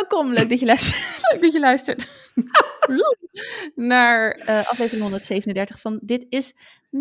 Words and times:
welkom. 0.00 0.32
Leuk 0.32 0.48
dat 0.48 0.60
je 0.60 0.66
luistert, 0.66 1.18
Leuk 1.32 1.42
dat 1.42 1.52
je 1.52 1.60
luistert. 1.60 2.08
naar 3.74 4.38
uh, 4.38 4.46
aflevering 4.46 5.02
137 5.02 5.80
van 5.80 5.98
Dit 6.02 6.26
is 6.28 6.54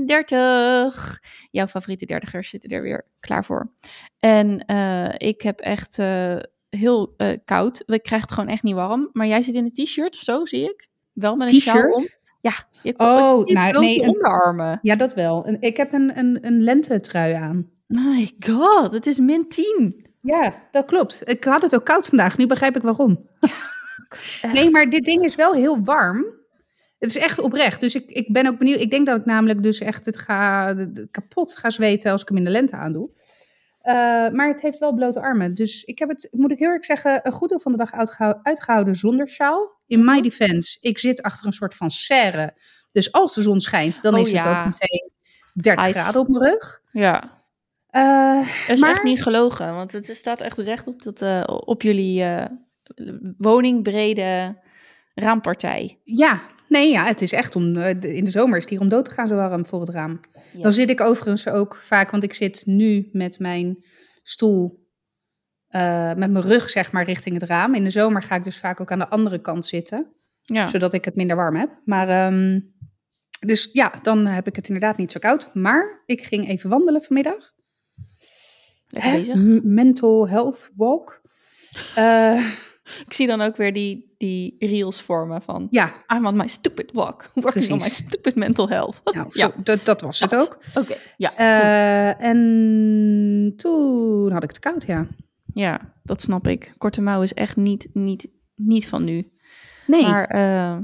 30. 0.05 1.19
Jouw 1.51 1.67
favoriete 1.67 2.05
dertigers 2.05 2.49
zitten 2.49 2.69
er 2.69 2.81
weer 2.81 3.05
klaar 3.19 3.45
voor. 3.45 3.71
En 4.19 4.63
uh, 4.67 5.13
ik 5.17 5.41
heb 5.41 5.59
echt 5.59 5.97
uh, 5.97 6.37
heel 6.69 7.15
koud. 7.45 7.83
We 7.85 7.99
krijgen 7.99 8.27
het 8.27 8.37
gewoon 8.37 8.49
echt 8.49 8.63
niet 8.63 8.75
warm. 8.75 9.09
Maar 9.13 9.27
jij 9.27 9.41
zit 9.41 9.55
in 9.55 9.71
een 9.75 9.85
t-shirt 9.85 10.15
of 10.15 10.21
zo, 10.21 10.45
zie 10.45 10.63
ik. 10.63 10.87
Wel 11.13 11.35
met 11.35 11.51
een 11.51 11.59
sjaal 11.59 11.91
om. 11.91 12.07
Ja, 12.41 12.53
je 12.81 12.89
hebt 12.89 13.01
oh, 13.01 13.43
nou, 13.45 13.79
nee, 13.79 14.01
onderarmen. 14.01 14.79
Ja, 14.81 14.95
dat 14.95 15.13
wel. 15.13 15.57
Ik 15.59 15.77
heb 15.77 15.93
een, 15.93 16.17
een, 16.17 16.37
een 16.41 16.61
lentetrui 16.61 17.33
aan. 17.33 17.69
My 17.87 18.31
god, 18.39 18.91
het 18.91 19.07
is 19.07 19.19
min 19.19 19.47
10. 19.47 20.08
Ja, 20.21 20.55
dat 20.71 20.85
klopt. 20.85 21.29
Ik 21.29 21.43
had 21.43 21.61
het 21.61 21.75
ook 21.75 21.85
koud 21.85 22.07
vandaag. 22.07 22.37
Nu 22.37 22.47
begrijp 22.47 22.75
ik 22.75 22.81
waarom. 22.81 23.27
nee, 24.53 24.69
maar 24.69 24.89
dit 24.89 25.05
ding 25.05 25.23
is 25.23 25.35
wel 25.35 25.53
heel 25.53 25.83
warm. 25.83 26.25
Het 26.99 27.09
is 27.09 27.17
echt 27.17 27.39
oprecht. 27.39 27.79
Dus 27.79 27.95
ik, 27.95 28.09
ik 28.09 28.33
ben 28.33 28.47
ook 28.47 28.57
benieuwd. 28.57 28.79
Ik 28.79 28.89
denk 28.89 29.05
dat 29.05 29.19
ik 29.19 29.25
namelijk 29.25 29.63
dus 29.63 29.79
echt 29.79 30.05
het 30.05 30.17
ga, 30.17 30.75
kapot 31.11 31.57
ga 31.57 31.69
zweten 31.69 32.11
als 32.11 32.21
ik 32.21 32.27
hem 32.27 32.37
in 32.37 32.43
de 32.43 32.49
lente 32.49 32.75
aandoe. 32.75 33.09
Uh, 33.83 33.93
maar 34.29 34.47
het 34.47 34.61
heeft 34.61 34.77
wel 34.77 34.93
blote 34.93 35.21
armen. 35.21 35.53
Dus 35.53 35.83
ik 35.83 35.99
heb 35.99 36.09
het, 36.09 36.27
moet 36.31 36.51
ik 36.51 36.59
heel 36.59 36.69
erg 36.69 36.85
zeggen, 36.85 37.19
een 37.23 37.31
goed 37.31 37.49
deel 37.49 37.59
van 37.59 37.71
de 37.71 37.77
dag 37.77 37.91
uitgehouden 38.43 38.95
zonder 38.95 39.27
sjaal. 39.27 39.77
In 39.87 40.05
my 40.05 40.13
mhm. 40.13 40.21
defense, 40.21 40.77
ik 40.81 40.99
zit 40.99 41.21
achter 41.21 41.45
een 41.45 41.53
soort 41.53 41.75
van 41.75 41.89
serre. 41.89 42.53
Dus 42.91 43.11
als 43.11 43.33
de 43.33 43.41
zon 43.41 43.59
schijnt, 43.59 44.01
dan 44.01 44.13
oh, 44.13 44.19
is 44.19 44.31
het 44.31 44.45
ook 44.45 44.65
meteen 44.65 45.11
30 45.53 45.89
graden 45.89 46.21
op 46.21 46.27
mijn 46.27 46.43
rug. 46.43 46.81
Ja. 46.91 47.38
Uh, 47.91 48.47
dat 48.67 48.75
is 48.75 48.81
maar... 48.81 48.91
echt 48.91 49.03
niet 49.03 49.21
gelogen, 49.21 49.75
want 49.75 49.91
het 49.91 50.15
staat 50.15 50.41
echt 50.41 50.57
recht 50.57 50.87
op, 50.87 51.01
dat, 51.01 51.21
uh, 51.21 51.43
op 51.45 51.81
jullie 51.81 52.21
uh, 52.21 52.45
woningbrede 53.37 54.61
raampartij. 55.13 55.99
Ja, 56.03 56.41
nee, 56.67 56.91
ja, 56.91 57.05
het 57.05 57.21
is 57.21 57.31
echt 57.31 57.55
om. 57.55 57.77
in 57.77 58.23
de 58.23 58.31
zomer 58.31 58.55
is 58.55 58.61
het 58.61 58.71
hier 58.71 58.81
om 58.81 58.89
dood 58.89 59.05
te 59.05 59.11
gaan 59.11 59.27
zo 59.27 59.35
warm 59.35 59.65
voor 59.65 59.79
het 59.79 59.89
raam. 59.89 60.19
Ja. 60.53 60.61
Dan 60.61 60.73
zit 60.73 60.89
ik 60.89 61.01
overigens 61.01 61.47
ook 61.47 61.75
vaak, 61.75 62.11
want 62.11 62.23
ik 62.23 62.33
zit 62.33 62.63
nu 62.65 63.09
met 63.11 63.39
mijn 63.39 63.77
stoel, 64.23 64.87
met 66.15 66.17
mijn 66.31 66.41
rug 66.41 66.69
zeg 66.69 66.91
maar 66.91 67.05
richting 67.05 67.39
het 67.39 67.49
raam. 67.49 67.75
In 67.75 67.83
de 67.83 67.89
zomer 67.89 68.23
ga 68.23 68.35
ik 68.35 68.43
dus 68.43 68.59
vaak 68.59 68.81
ook 68.81 68.91
aan 68.91 68.99
de 68.99 69.09
andere 69.09 69.41
kant 69.41 69.65
zitten, 69.65 70.13
ja. 70.43 70.65
zodat 70.65 70.93
ik 70.93 71.05
het 71.05 71.15
minder 71.15 71.35
warm 71.35 71.55
heb. 71.55 71.81
Maar. 71.85 72.33
Um, 72.33 72.77
dus 73.39 73.69
ja, 73.71 73.93
dan 74.01 74.25
heb 74.25 74.47
ik 74.47 74.55
het 74.55 74.67
inderdaad 74.67 74.97
niet 74.97 75.11
zo 75.11 75.19
koud. 75.19 75.53
Maar 75.53 76.03
ik 76.05 76.21
ging 76.21 76.47
even 76.47 76.69
wandelen 76.69 77.03
vanmiddag. 77.03 77.53
Mental 79.63 80.27
health 80.27 80.71
walk. 80.75 81.21
Uh, 81.97 82.45
ik 83.07 83.13
zie 83.13 83.27
dan 83.27 83.41
ook 83.41 83.55
weer 83.55 83.73
die, 83.73 84.13
die 84.17 84.55
reels 84.59 85.01
vormen 85.01 85.41
van... 85.41 85.67
Ja. 85.69 85.93
I'm 86.13 86.25
on 86.25 86.35
my 86.35 86.47
stupid 86.47 86.91
walk. 86.91 87.21
Working 87.33 87.51
Precies. 87.51 87.71
on 87.71 87.77
my 87.77 87.89
stupid 87.89 88.35
mental 88.35 88.69
health. 88.69 89.01
Nou, 89.13 89.27
ja. 89.31 89.51
dat, 89.63 89.85
dat 89.85 90.01
was 90.01 90.19
het 90.19 90.35
ook. 90.35 90.57
Oké, 90.75 90.95
ja. 91.17 91.39
Uh, 91.39 92.25
en 92.25 93.53
toen 93.57 94.31
had 94.31 94.43
ik 94.43 94.49
het 94.49 94.59
koud, 94.59 94.85
ja. 94.85 95.07
Ja, 95.53 95.93
dat 96.03 96.21
snap 96.21 96.47
ik. 96.47 96.73
Korte 96.77 97.01
mouw 97.01 97.21
is 97.21 97.33
echt 97.33 97.55
niet, 97.55 97.89
niet, 97.93 98.27
niet 98.55 98.87
van 98.87 99.03
nu. 99.03 99.31
Nee. 99.87 100.01
Maar 100.01 100.35
uh, 100.35 100.77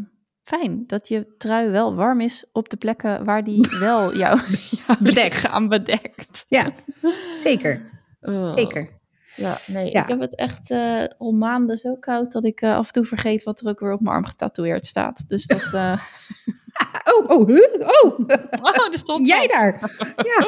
fijn 0.43 0.83
dat 0.87 1.07
je 1.07 1.33
trui 1.37 1.69
wel 1.69 1.95
warm 1.95 2.21
is 2.21 2.45
op 2.51 2.69
de 2.69 2.77
plekken 2.77 3.25
waar 3.25 3.43
die 3.43 3.67
wel 3.79 4.17
jou, 4.17 4.39
jou 4.85 5.03
bedekt. 5.03 5.35
gaan 5.35 5.67
bedekt. 5.67 6.45
Ja, 6.47 6.73
zeker. 7.39 7.94
Zeker. 8.49 8.89
Ja, 9.35 9.57
nee, 9.67 9.91
ik 9.91 10.07
heb 10.07 10.19
het 10.19 10.35
echt 10.35 10.69
uh, 10.69 11.05
al 11.17 11.31
maanden 11.31 11.77
zo 11.77 11.95
koud 11.95 12.31
dat 12.31 12.45
ik 12.45 12.61
uh, 12.61 12.77
af 12.77 12.87
en 12.87 12.93
toe 12.93 13.05
vergeet 13.05 13.43
wat 13.43 13.59
er 13.59 13.67
ook 13.67 13.79
weer 13.79 13.91
op 13.91 14.01
mijn 14.01 14.15
arm 14.15 14.25
getatoeëerd 14.25 14.85
staat. 14.85 15.23
Dus 15.27 15.45
dat. 15.45 15.71
Uh... 15.73 16.01
oh, 17.13 17.29
oh, 17.29 17.47
huh? 17.47 17.73
oh. 17.79 18.19
oh, 18.67 18.91
er 18.91 18.97
stond. 18.97 19.27
Jij 19.27 19.47
daar? 19.47 19.91
Ja. 20.17 20.47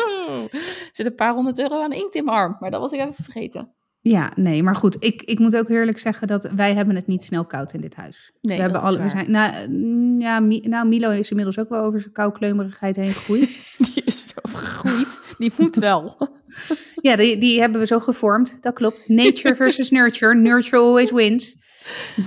er 0.52 0.90
zit 0.92 1.06
een 1.06 1.16
paar 1.16 1.34
honderd 1.34 1.60
euro 1.60 1.84
aan 1.84 1.94
inkt 1.94 2.16
in 2.16 2.26
mijn 2.26 2.38
arm, 2.38 2.58
maar 2.60 2.72
dat 2.72 2.82
was 2.82 2.92
ik 2.92 3.00
even 3.00 3.24
vergeten. 3.24 3.72
Ja, 4.02 4.32
nee, 4.36 4.64
maar 4.64 4.76
goed. 4.76 5.04
Ik, 5.04 5.22
ik 5.22 5.40
moet 5.40 5.56
ook 5.58 5.70
eerlijk 5.70 6.00
zeggen 6.00 6.28
dat 6.28 6.44
wij 6.44 6.74
hebben 6.74 6.96
het 6.96 7.08
niet 7.08 7.24
snel 7.24 7.46
koud 7.46 7.74
in 7.74 7.82
dit 7.82 7.96
huis. 7.96 8.32
Nee, 8.42 8.58
we 8.58 8.64
hebben 8.64 8.82
alle, 8.82 9.02
we 9.02 9.10
zijn, 9.10 9.32
nou, 9.32 9.70
mm, 9.70 10.22
ja, 10.22 10.40
nou, 10.40 10.88
Milo 10.88 11.10
is 11.10 11.30
inmiddels 11.30 11.60
ook 11.60 11.70
wel 11.70 11.84
over 11.84 12.00
zijn 12.00 12.14
koukleumerigheid 12.14 12.96
heen 12.96 13.12
gegroeid. 13.12 13.48
Die 13.78 14.04
is 14.06 14.28
zo 14.28 14.40
gegroeid. 14.44 15.20
Die 15.38 15.52
moet 15.58 15.76
wel. 15.76 16.30
ja, 17.08 17.16
die, 17.16 17.38
die 17.38 17.60
hebben 17.60 17.80
we 17.80 17.88
zo 17.88 18.00
gevormd. 18.00 18.58
Dat 18.62 18.74
klopt. 18.74 19.08
Nature 19.08 19.56
versus 19.56 19.90
nurture. 19.90 20.36
Nurture 20.36 20.84
always 20.84 21.12
wins. 21.12 21.56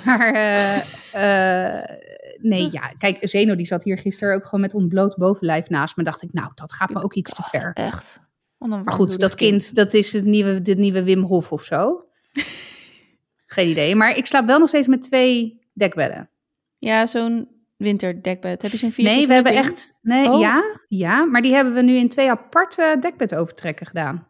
Maar 0.04 0.34
uh, 0.34 0.76
uh, 1.14 1.96
nee, 2.38 2.68
ja. 2.70 2.92
Kijk, 2.98 3.18
Zeno 3.20 3.54
die 3.54 3.66
zat 3.66 3.82
hier 3.82 3.98
gisteren 3.98 4.34
ook 4.34 4.44
gewoon 4.44 4.60
met 4.60 4.74
ontbloot 4.74 5.16
bovenlijf 5.16 5.68
naast 5.68 5.96
me. 5.96 6.02
Dacht 6.02 6.22
ik, 6.22 6.32
nou, 6.32 6.50
dat 6.54 6.72
gaat 6.72 6.90
me 6.90 7.02
ook 7.02 7.14
iets 7.14 7.32
te 7.32 7.42
ver. 7.42 7.70
Echt. 7.72 8.18
Maar 8.58 8.92
goed, 8.92 9.20
dat 9.20 9.34
kind, 9.34 9.74
dat 9.74 9.94
is 9.94 10.12
het 10.12 10.24
nieuwe, 10.24 10.62
de 10.62 10.74
nieuwe 10.74 11.02
Wim 11.02 11.22
Hof 11.22 11.52
of 11.52 11.64
zo. 11.64 12.04
Geen 13.46 13.68
idee. 13.68 13.94
Maar 13.94 14.16
ik 14.16 14.26
slaap 14.26 14.46
wel 14.46 14.58
nog 14.58 14.68
steeds 14.68 14.86
met 14.86 15.02
twee 15.02 15.60
dekbedden. 15.72 16.30
Ja, 16.78 17.06
zo'n 17.06 17.48
winterdekbed. 17.80 18.62
Heb 18.62 18.70
je 18.70 18.76
zo'n 18.76 18.92
vier? 18.92 19.04
Nee, 19.04 19.26
we 19.26 19.34
hebben 19.34 19.52
echt. 19.52 19.98
Nee, 20.02 20.30
oh. 20.30 20.40
ja, 20.40 20.62
ja, 20.88 21.24
maar 21.24 21.42
die 21.42 21.54
hebben 21.54 21.74
we 21.74 21.82
nu 21.82 21.94
in 21.94 22.08
twee 22.08 22.30
aparte 22.30 22.96
dekbedovertrekken 23.00 23.86
gedaan. 23.86 24.26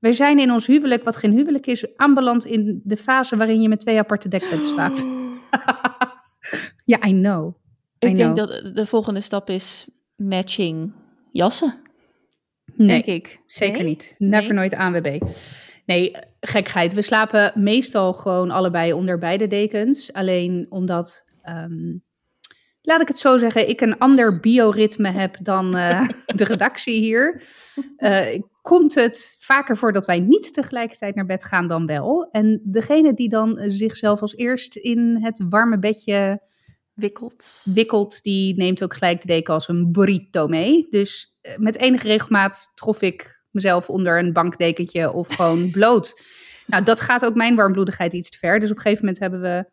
We 0.00 0.12
zijn 0.12 0.38
in 0.38 0.52
ons 0.52 0.66
huwelijk, 0.66 1.04
wat 1.04 1.16
geen 1.16 1.32
huwelijk 1.32 1.66
is, 1.66 1.96
aanbeland 1.96 2.44
in 2.44 2.80
de 2.84 2.96
fase 2.96 3.36
waarin 3.36 3.62
je 3.62 3.68
met 3.68 3.80
twee 3.80 3.98
aparte 3.98 4.28
dekbedden 4.28 4.66
slaapt. 4.66 5.08
ja, 6.92 7.06
I 7.06 7.12
know. 7.12 7.54
ik 7.98 8.16
denk 8.16 8.36
dat 8.36 8.70
de 8.74 8.86
volgende 8.86 9.20
stap 9.20 9.50
is 9.50 9.88
matching 10.16 10.92
jassen. 11.32 11.80
Nee, 12.74 12.88
denk 12.88 13.04
ik. 13.04 13.40
zeker 13.46 13.84
niet. 13.84 14.14
Never 14.18 14.54
nee? 14.54 14.58
nooit 14.58 14.74
ANWB. 14.74 15.20
Nee, 15.86 16.12
gekheid. 16.40 16.92
We 16.92 17.02
slapen 17.02 17.52
meestal 17.54 18.12
gewoon 18.12 18.50
allebei 18.50 18.92
onder 18.92 19.18
beide 19.18 19.46
dekens. 19.46 20.12
Alleen 20.12 20.66
omdat, 20.68 21.24
um, 21.48 22.04
laat 22.82 23.00
ik 23.00 23.08
het 23.08 23.18
zo 23.18 23.38
zeggen, 23.38 23.68
ik 23.68 23.80
een 23.80 23.98
ander 23.98 24.40
bioritme 24.40 25.10
heb 25.10 25.36
dan 25.42 25.76
uh, 25.76 26.08
de 26.26 26.44
redactie 26.44 27.00
hier. 27.00 27.42
Uh, 27.98 28.20
komt 28.62 28.94
het 28.94 29.36
vaker 29.40 29.76
voor 29.76 29.92
dat 29.92 30.06
wij 30.06 30.18
niet 30.18 30.54
tegelijkertijd 30.54 31.14
naar 31.14 31.26
bed 31.26 31.44
gaan 31.44 31.66
dan 31.66 31.86
wel. 31.86 32.28
En 32.30 32.60
degene 32.64 33.14
die 33.14 33.28
dan 33.28 33.58
zichzelf 33.66 34.20
als 34.20 34.36
eerst 34.36 34.76
in 34.76 35.18
het 35.22 35.44
warme 35.48 35.78
bedje 35.78 36.40
wikkelt. 36.94 37.60
wikkelt, 37.64 38.22
die 38.22 38.56
neemt 38.56 38.82
ook 38.82 38.94
gelijk 38.94 39.20
de 39.20 39.26
deken 39.26 39.54
als 39.54 39.68
een 39.68 39.92
burrito 39.92 40.46
mee. 40.46 40.86
Dus 40.90 41.36
eh, 41.40 41.56
met 41.56 41.76
enige 41.76 42.06
regelmaat 42.06 42.72
trof 42.74 43.02
ik 43.02 43.42
mezelf 43.50 43.88
onder 43.88 44.18
een 44.18 44.32
bankdekentje 44.32 45.12
of 45.12 45.28
gewoon 45.28 45.70
bloot. 45.78 46.22
Nou, 46.66 46.84
dat 46.84 47.00
gaat 47.00 47.24
ook 47.24 47.34
mijn 47.34 47.56
warmbloedigheid 47.56 48.12
iets 48.12 48.30
te 48.30 48.38
ver. 48.38 48.60
Dus 48.60 48.70
op 48.70 48.76
een 48.76 48.82
gegeven 48.82 49.04
moment 49.04 49.22
hebben 49.22 49.40
we 49.40 49.70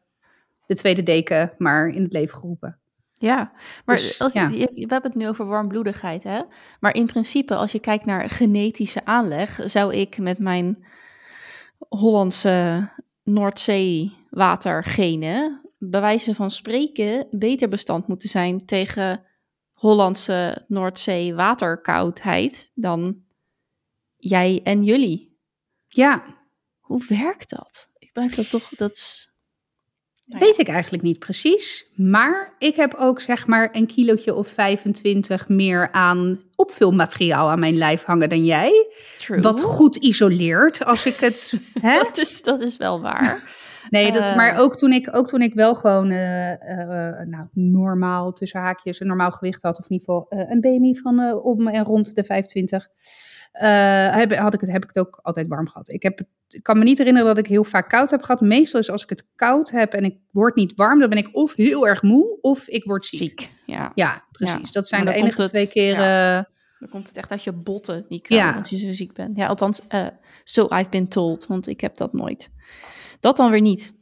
de 0.67 0.75
tweede 0.75 1.03
deken 1.03 1.53
maar 1.57 1.87
in 1.87 2.03
het 2.03 2.13
leven 2.13 2.37
geroepen. 2.37 2.79
Ja, 3.21 3.51
maar 3.85 3.95
dus, 3.95 4.21
als, 4.21 4.33
ja. 4.33 4.49
we 4.49 4.85
hebben 4.87 5.01
het 5.01 5.15
nu 5.15 5.27
over 5.27 5.45
warmbloedigheid, 5.45 6.23
hè? 6.23 6.41
Maar 6.79 6.93
in 6.93 7.05
principe, 7.05 7.55
als 7.55 7.71
je 7.71 7.79
kijkt 7.79 8.05
naar 8.05 8.29
genetische 8.29 9.05
aanleg, 9.05 9.59
zou 9.65 9.95
ik 9.95 10.17
met 10.17 10.39
mijn 10.39 10.85
Hollandse 11.77 12.89
Noordzee-watergenen 13.23 15.61
bij 15.79 16.01
wijze 16.01 16.35
van 16.35 16.51
spreken 16.51 17.27
beter 17.31 17.69
bestand 17.69 18.07
moeten 18.07 18.29
zijn 18.29 18.65
tegen 18.65 19.23
Hollandse 19.71 20.65
Noordzee 20.67 21.35
waterkoudheid 21.35 22.71
dan 22.73 23.23
jij 24.17 24.61
en 24.63 24.83
jullie. 24.83 25.37
Ja. 25.87 26.37
Hoe 26.79 27.05
werkt 27.07 27.49
dat? 27.49 27.89
Ik 27.97 28.11
blijf 28.11 28.35
dat 28.35 28.49
toch, 28.49 28.69
dat 28.69 29.29
nou 30.29 30.45
Weet 30.45 30.59
ik 30.59 30.67
eigenlijk 30.67 31.03
niet 31.03 31.19
precies. 31.19 31.91
Maar 31.95 32.53
ik 32.59 32.75
heb 32.75 32.93
ook 32.93 33.21
zeg 33.21 33.47
maar 33.47 33.69
een 33.71 33.87
kilootje 33.87 34.35
of 34.35 34.47
25 34.47 35.47
meer 35.47 35.91
aan 35.91 36.41
opvulmateriaal 36.55 37.49
aan 37.49 37.59
mijn 37.59 37.77
lijf 37.77 38.03
hangen 38.03 38.29
dan 38.29 38.45
jij. 38.45 38.87
True. 39.19 39.41
Wat 39.41 39.61
goed 39.61 39.95
isoleert 39.95 40.85
als 40.85 41.05
ik 41.05 41.15
het. 41.15 41.53
Hè? 41.81 41.99
dat, 41.99 42.17
is, 42.17 42.41
dat 42.41 42.61
is 42.61 42.77
wel 42.77 43.01
waar. 43.01 43.41
Nee, 43.89 44.11
dat, 44.11 44.35
maar 44.35 44.53
eh. 44.53 44.59
ook 44.59 44.77
toen, 44.77 44.91
ik, 44.91 45.15
ook 45.15 45.27
toen 45.27 45.41
ik 45.41 45.53
wel 45.53 45.75
gewoon 45.75 46.11
uh, 46.11 46.49
uh, 46.49 46.57
nou, 47.25 47.47
normaal, 47.53 48.33
tussen 48.33 48.59
haakjes, 48.59 48.99
een 48.99 49.07
normaal 49.07 49.31
gewicht 49.31 49.61
had. 49.61 49.79
Of 49.79 49.89
in 49.89 49.91
ieder 49.91 50.05
geval 50.05 50.25
een 50.29 50.61
BMI 50.61 50.97
van 50.97 51.33
om 51.33 51.67
en 51.67 51.83
rond 51.83 52.15
de 52.15 52.23
25. 52.23 52.87
Heb, 53.51 54.35
had 54.35 54.53
ik 54.53 54.61
het, 54.61 54.71
heb 54.71 54.83
ik 54.83 54.89
het 54.93 54.99
ook 54.99 55.19
altijd 55.21 55.47
warm 55.47 55.67
gehad. 55.67 55.89
Ik, 55.89 56.03
heb, 56.03 56.21
ik 56.47 56.63
kan 56.63 56.77
me 56.77 56.83
niet 56.83 56.97
herinneren 56.97 57.27
dat 57.27 57.37
ik 57.37 57.47
heel 57.47 57.63
vaak 57.63 57.89
koud 57.89 58.09
heb 58.11 58.21
gehad. 58.21 58.41
Meestal 58.41 58.79
is 58.79 58.91
als 58.91 59.03
ik 59.03 59.09
het 59.09 59.27
koud 59.35 59.71
heb 59.71 59.93
en 59.93 60.03
ik 60.03 60.17
word 60.31 60.55
niet 60.55 60.75
warm, 60.75 60.99
dan 60.99 61.09
ben 61.09 61.17
ik 61.17 61.35
of 61.35 61.55
heel 61.55 61.87
erg 61.87 62.01
moe 62.01 62.37
of 62.41 62.67
ik 62.67 62.83
word 62.83 63.05
ziek. 63.05 63.41
ziek 63.41 63.49
ja. 63.65 63.91
ja, 63.95 64.25
precies. 64.31 64.71
Dat 64.71 64.87
zijn 64.87 65.05
de 65.05 65.13
enige 65.13 65.43
twee 65.43 65.67
keren... 65.67 66.03
Ja. 66.03 66.49
Dan 66.79 66.89
komt 66.89 67.07
het 67.07 67.17
echt 67.17 67.31
uit 67.31 67.43
je 67.43 67.51
botten, 67.51 68.05
die 68.09 68.21
kou, 68.21 68.39
ja. 68.39 68.57
als 68.57 68.69
je 68.69 68.77
zo 68.77 68.91
ziek 68.91 69.13
bent. 69.13 69.37
Ja, 69.37 69.47
althans, 69.47 69.81
so 70.43 70.63
I've 70.63 70.89
been 70.89 71.07
told, 71.07 71.47
want 71.47 71.67
ik 71.67 71.81
heb 71.81 71.97
dat 71.97 72.13
nooit. 72.13 72.49
Dat 73.19 73.37
dan 73.37 73.51
weer 73.51 73.61
niet. 73.61 73.93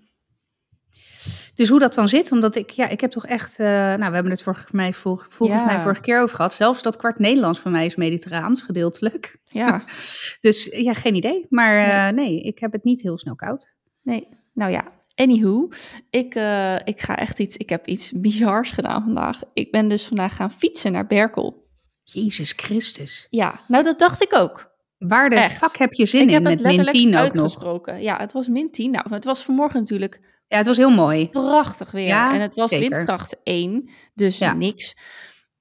Dus 1.55 1.69
hoe 1.69 1.79
dat 1.79 1.93
dan 1.93 2.09
zit, 2.09 2.31
omdat 2.31 2.55
ik, 2.55 2.69
ja, 2.69 2.87
ik 2.87 3.01
heb 3.01 3.11
toch 3.11 3.25
echt, 3.25 3.59
eh, 3.59 3.65
nou, 3.67 3.97
we 4.07 4.13
hebben 4.13 4.31
het 4.31 4.43
volgens 4.43 4.71
mij, 4.71 4.93
vol- 4.93 5.21
volgens 5.29 5.59
Ja. 5.61 5.65
mij 5.65 5.79
vorige 5.79 6.01
keer 6.01 6.21
over 6.21 6.35
gehad. 6.35 6.53
Zelfs 6.53 6.81
dat 6.81 6.95
kwart 6.97 7.19
Nederlands 7.19 7.59
van 7.59 7.71
mij 7.71 7.85
is 7.85 7.95
mediterraans, 7.95 8.61
gedeeltelijk. 8.61 9.37
Ja, 9.45 9.83
Dus 10.41 10.65
ja, 10.65 10.93
geen 10.93 11.15
idee. 11.15 11.45
Maar 11.49 11.77
eh, 12.07 12.13
nee, 12.15 12.41
ik 12.41 12.59
heb 12.59 12.71
het 12.71 12.83
niet 12.83 13.01
heel 13.01 13.17
snel 13.17 13.35
koud. 13.35 13.75
nee. 14.01 14.27
Nou 14.53 14.71
ja, 14.71 14.83
anywho. 15.15 15.69
Ik, 16.09 16.35
eh, 16.35 16.75
ik 16.83 17.01
ga 17.01 17.17
echt 17.17 17.39
iets, 17.39 17.57
ik 17.57 17.69
heb 17.69 17.87
iets 17.87 18.11
bizars 18.15 18.71
gedaan 18.71 19.03
vandaag. 19.03 19.39
Ik 19.53 19.71
ben 19.71 19.87
dus 19.87 20.05
vandaag 20.05 20.35
gaan 20.35 20.51
fietsen 20.51 20.91
naar 20.91 21.07
Berkel. 21.07 21.65
Jezus 22.03 22.51
Christus. 22.55 23.27
Ja, 23.29 23.59
nou 23.67 23.83
dat 23.83 23.99
dacht 23.99 24.23
ik 24.23 24.35
ook. 24.35 24.71
Waar 24.97 25.29
de 25.29 25.35
Echt. 25.35 25.57
fuck 25.57 25.77
heb 25.77 25.93
je 25.93 26.05
zin 26.05 26.21
ik 26.21 26.27
in 26.27 26.33
heb 26.33 26.43
met 26.43 26.53
min 26.53 26.61
letterlijk 26.75 26.97
10 26.97 27.17
ook 27.17 27.33
nog? 27.33 27.99
Ja, 27.99 28.17
het 28.17 28.31
was 28.31 28.47
min 28.47 28.71
10. 28.71 28.91
Nou, 28.91 29.05
het 29.13 29.25
was 29.25 29.43
vanmorgen 29.43 29.79
natuurlijk 29.79 30.19
Ja, 30.47 30.57
het 30.57 30.65
was 30.65 30.77
heel 30.77 30.89
mooi. 30.89 31.29
prachtig 31.29 31.91
weer. 31.91 32.07
Ja, 32.07 32.33
en 32.33 32.41
het 32.41 32.55
was 32.55 32.69
zeker. 32.69 32.89
windkracht 32.89 33.35
1, 33.43 33.89
dus 34.13 34.37
Ja. 34.37 34.53
niks. 34.53 34.95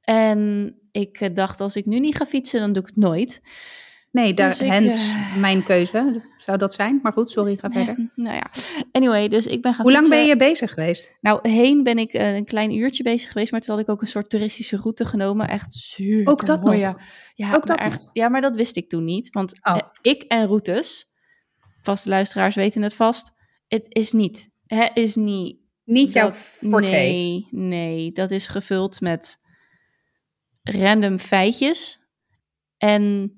En 0.00 0.74
ik 0.92 1.20
eh, 1.20 1.34
dacht, 1.34 1.60
als 1.60 1.76
ik 1.76 1.86
nu 1.86 1.98
niet 2.00 2.16
ga 2.16 2.26
fietsen, 2.26 2.60
dan 2.60 2.72
doe 2.72 2.82
ik 2.82 2.88
het 2.88 2.96
nooit. 2.96 3.40
Nee, 4.10 4.34
daar, 4.34 4.48
Dus 4.48 4.58
hens 4.58 5.12
eh, 5.12 5.36
mijn 5.36 5.62
keuze 5.62 6.22
zou 6.36 6.58
dat 6.58 6.74
zijn. 6.74 6.98
Maar 7.02 7.12
goed, 7.12 7.30
sorry, 7.30 7.56
ga 7.56 7.70
verder. 7.70 7.94
Nee, 7.96 8.08
nou 8.14 8.34
ja, 8.36 8.46
anyway, 8.92 9.28
dus 9.28 9.46
ik 9.46 9.62
ben 9.62 9.74
gaan 9.74 9.84
Hoe 9.84 9.92
lang 9.94 10.08
ben 10.08 10.26
je 10.26 10.36
bezig 10.36 10.72
geweest? 10.72 11.16
Nou, 11.20 11.48
heen 11.48 11.82
ben 11.82 11.98
ik 11.98 12.12
eh, 12.12 12.34
een 12.34 12.44
klein 12.44 12.74
uurtje 12.74 13.02
bezig 13.02 13.32
geweest, 13.32 13.52
maar 13.52 13.60
toen 13.60 13.74
had 13.74 13.84
ik 13.84 13.90
ook 13.90 14.00
een 14.00 14.06
soort 14.06 14.30
toeristische 14.30 14.76
route 14.76 15.04
genomen. 15.04 15.48
Echt 15.48 15.74
super 15.74 16.32
Ook 16.32 16.44
dat 16.44 16.62
mooi, 16.64 16.80
nog? 16.84 16.96
Ja, 17.34 17.54
Ook 17.54 17.66
dat 17.66 17.76
maar 17.76 17.86
echt, 17.86 18.00
nog? 18.00 18.10
ja, 18.12 18.28
maar 18.28 18.40
dat 18.40 18.56
wist 18.56 18.76
ik 18.76 18.88
toen 18.88 19.04
niet. 19.04 19.28
Want 19.30 19.52
Oh. 19.62 19.78
ik 20.02 20.22
en 20.22 20.46
routes, 20.46 21.08
vaste 21.82 22.08
luisteraars 22.08 22.54
weten 22.54 22.82
het 22.82 22.94
vast, 22.94 23.32
het 23.68 23.86
is 23.88 24.12
niet. 24.12 24.48
Het 24.66 24.90
is 24.94 25.14
niet 25.14 25.58
Niet 25.84 26.12
jouw 26.12 26.32
forte. 26.32 26.92
Nee, 26.92 27.48
nee, 27.50 28.12
dat 28.12 28.30
is 28.30 28.46
gevuld 28.46 29.00
met 29.00 29.40
random 30.62 31.18
feitjes 31.18 32.00
en 32.76 33.32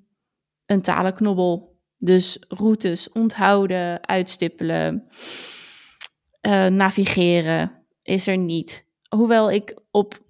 een 0.66 0.82
talenknobbel. 0.82 1.76
Dus 1.96 2.36
routes 2.48 3.12
onthouden, 3.12 4.08
uitstippelen, 4.08 5.08
eh, 6.40 6.66
navigeren 6.66 7.86
is 8.02 8.26
er 8.26 8.36
niet. 8.36 8.86
Hoewel 9.16 9.50
ik 9.50 9.78
op 9.90 10.22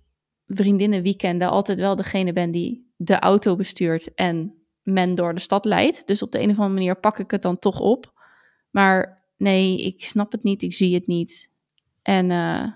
vriendinnenweekenden 0.46 1.48
altijd 1.48 1.78
wel 1.78 1.96
degene 1.96 2.32
ben 2.32 2.50
die 2.50 2.92
de 2.96 3.18
auto 3.18 3.56
bestuurt 3.56 4.14
en 4.14 4.54
men 4.82 5.14
door 5.14 5.34
de 5.34 5.40
stad 5.40 5.64
leidt. 5.64 6.06
Dus 6.06 6.22
op 6.22 6.32
de 6.32 6.38
een 6.38 6.50
of 6.50 6.56
andere 6.56 6.74
manier 6.74 7.00
pak 7.00 7.18
ik 7.18 7.30
het 7.30 7.42
dan 7.42 7.58
toch 7.58 7.80
op. 7.80 8.12
Maar 8.70 9.17
nee, 9.38 9.82
ik 9.84 10.04
snap 10.04 10.32
het 10.32 10.42
niet, 10.42 10.62
ik 10.62 10.74
zie 10.74 10.94
het 10.94 11.06
niet. 11.06 11.50
En 12.02 12.30
eh, 12.30 12.66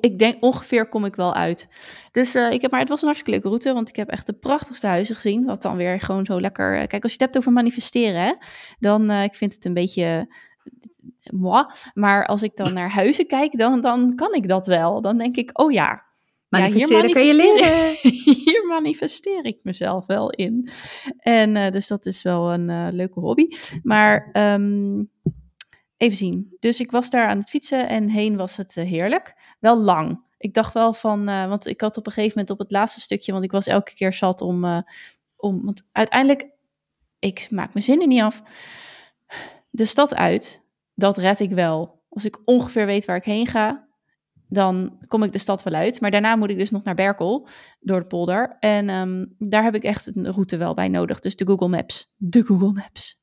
ik 0.00 0.18
denk 0.18 0.42
ongeveer 0.42 0.88
kom 0.88 1.04
ik 1.04 1.14
wel 1.14 1.34
uit. 1.34 1.68
Dus 2.10 2.34
eh, 2.34 2.50
ik 2.50 2.62
heb, 2.62 2.70
maar 2.70 2.80
het 2.80 2.88
was 2.88 3.00
een 3.00 3.06
hartstikke 3.06 3.32
leuke 3.32 3.48
route, 3.48 3.72
want 3.72 3.88
ik 3.88 3.96
heb 3.96 4.08
echt 4.08 4.26
de 4.26 4.32
prachtigste 4.32 4.86
huizen 4.86 5.14
gezien. 5.14 5.44
Wat 5.44 5.62
dan 5.62 5.76
weer 5.76 6.00
gewoon 6.00 6.24
zo 6.24 6.40
lekker. 6.40 6.80
eh, 6.80 6.86
Kijk, 6.86 7.02
als 7.02 7.12
je 7.12 7.18
het 7.18 7.26
hebt 7.26 7.36
over 7.36 7.52
manifesteren, 7.52 8.20
hè, 8.20 8.32
dan 8.78 9.10
uh, 9.10 9.22
ik 9.22 9.34
vind 9.34 9.54
het 9.54 9.64
een 9.64 9.74
beetje. 9.74 10.34
Moi. 11.30 11.64
Maar 11.94 12.26
als 12.26 12.42
ik 12.42 12.56
dan 12.56 12.72
naar 12.72 12.90
huizen 12.90 13.26
kijk, 13.26 13.58
dan, 13.58 13.80
dan 13.80 14.14
kan 14.14 14.34
ik 14.34 14.48
dat 14.48 14.66
wel. 14.66 15.00
Dan 15.00 15.18
denk 15.18 15.36
ik, 15.36 15.60
oh 15.60 15.72
ja. 15.72 16.04
Manifesteren 16.48 17.08
ja, 17.08 17.14
kan 17.14 17.26
je 17.26 17.36
leren. 17.36 17.96
hier 18.44 18.66
manifesteer 18.68 19.44
ik 19.44 19.58
mezelf 19.62 20.06
wel 20.06 20.30
in. 20.30 20.68
En 21.16 21.56
uh, 21.56 21.70
dus 21.70 21.86
dat 21.88 22.06
is 22.06 22.22
wel 22.22 22.52
een 22.52 22.70
uh, 22.70 22.86
leuke 22.90 23.20
hobby. 23.20 23.48
Maar 23.82 24.30
um, 24.32 25.10
even 25.96 26.16
zien. 26.16 26.56
Dus 26.60 26.80
ik 26.80 26.90
was 26.90 27.10
daar 27.10 27.28
aan 27.28 27.38
het 27.38 27.48
fietsen 27.48 27.88
en 27.88 28.08
heen 28.08 28.36
was 28.36 28.56
het 28.56 28.76
uh, 28.76 28.84
heerlijk. 28.84 29.34
Wel 29.60 29.78
lang. 29.78 30.24
Ik 30.38 30.54
dacht 30.54 30.74
wel 30.74 30.94
van, 30.94 31.28
uh, 31.28 31.48
want 31.48 31.66
ik 31.66 31.80
had 31.80 31.96
op 31.96 32.06
een 32.06 32.12
gegeven 32.12 32.38
moment 32.38 32.54
op 32.54 32.58
het 32.58 32.70
laatste 32.70 33.00
stukje, 33.00 33.32
want 33.32 33.44
ik 33.44 33.52
was 33.52 33.66
elke 33.66 33.94
keer 33.94 34.12
zat 34.12 34.40
om, 34.40 34.64
uh, 34.64 34.78
om 35.36 35.64
want 35.64 35.88
uiteindelijk, 35.92 36.48
ik 37.18 37.46
maak 37.50 37.72
mijn 37.72 37.84
zinnen 37.84 38.08
niet 38.08 38.20
af. 38.20 38.42
De 39.70 39.84
stad 39.84 40.14
uit, 40.14 40.62
dat 40.94 41.16
red 41.16 41.40
ik 41.40 41.50
wel. 41.50 42.02
Als 42.08 42.24
ik 42.24 42.38
ongeveer 42.44 42.86
weet 42.86 43.04
waar 43.04 43.16
ik 43.16 43.24
heen 43.24 43.46
ga, 43.46 43.88
dan 44.48 44.98
kom 45.08 45.22
ik 45.22 45.32
de 45.32 45.38
stad 45.38 45.62
wel 45.62 45.74
uit. 45.74 46.00
Maar 46.00 46.10
daarna 46.10 46.36
moet 46.36 46.50
ik 46.50 46.58
dus 46.58 46.70
nog 46.70 46.82
naar 46.82 46.94
Berkel, 46.94 47.48
door 47.80 48.00
de 48.00 48.06
polder. 48.06 48.56
En 48.58 48.88
um, 48.88 49.34
daar 49.38 49.62
heb 49.62 49.74
ik 49.74 49.82
echt 49.82 50.16
een 50.16 50.32
route 50.32 50.56
wel 50.56 50.74
bij 50.74 50.88
nodig. 50.88 51.20
Dus 51.20 51.36
de 51.36 51.46
Google 51.46 51.68
Maps. 51.68 52.12
De 52.16 52.44
Google 52.44 52.72
Maps. 52.72 53.20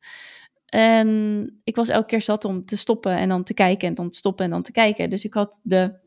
En 0.72 1.60
ik 1.64 1.76
was 1.76 1.90
elke 1.90 2.08
keer 2.08 2.22
zat 2.22 2.46
om 2.46 2.66
te 2.66 2.76
stoppen 2.76 3.18
en 3.18 3.30
dan 3.30 3.44
te 3.44 3.54
kijken 3.54 3.88
en 3.88 3.94
dan 3.94 4.10
te 4.10 4.18
stoppen 4.18 4.46
en 4.46 4.52
dan 4.52 4.64
te 4.64 4.72
kijken. 4.72 5.10
Dus 5.10 5.26
ik 5.26 5.34
had 5.34 5.60
de, 5.64 6.00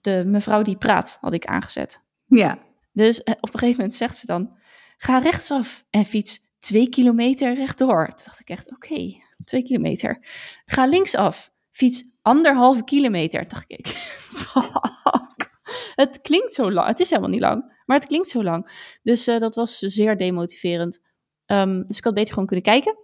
de 0.00 0.22
mevrouw 0.26 0.62
die 0.62 0.76
praat, 0.76 1.18
had 1.20 1.32
ik 1.32 1.44
aangezet. 1.44 2.00
Ja. 2.26 2.58
Dus 2.92 3.20
op 3.22 3.52
een 3.52 3.58
gegeven 3.58 3.76
moment 3.76 3.94
zegt 3.94 4.16
ze 4.16 4.26
dan, 4.26 4.56
ga 4.96 5.18
rechtsaf 5.18 5.84
en 5.90 6.04
fiets 6.04 6.40
twee 6.58 6.88
kilometer 6.88 7.54
rechtdoor. 7.54 8.06
Toen 8.06 8.24
dacht 8.24 8.40
ik 8.40 8.48
echt, 8.48 8.72
oké, 8.72 8.92
okay, 8.92 9.22
twee 9.44 9.62
kilometer. 9.62 10.18
Ga 10.66 10.86
linksaf, 10.86 11.50
fiets 11.70 12.04
anderhalve 12.22 12.84
kilometer. 12.84 13.40
Toen 13.40 13.48
dacht 13.48 13.64
ik, 13.66 13.86
fuck. 14.42 15.52
Het 15.94 16.20
klinkt 16.20 16.54
zo 16.54 16.72
lang, 16.72 16.86
het 16.86 17.00
is 17.00 17.10
helemaal 17.10 17.30
niet 17.30 17.40
lang, 17.40 17.82
maar 17.84 17.98
het 17.98 18.08
klinkt 18.08 18.28
zo 18.28 18.42
lang. 18.42 18.96
Dus 19.02 19.28
uh, 19.28 19.38
dat 19.38 19.54
was 19.54 19.78
zeer 19.78 20.16
demotiverend. 20.16 21.00
Um, 21.46 21.86
dus 21.86 21.98
ik 21.98 22.04
had 22.04 22.14
beter 22.14 22.32
gewoon 22.32 22.46
kunnen 22.46 22.64
kijken. 22.64 23.03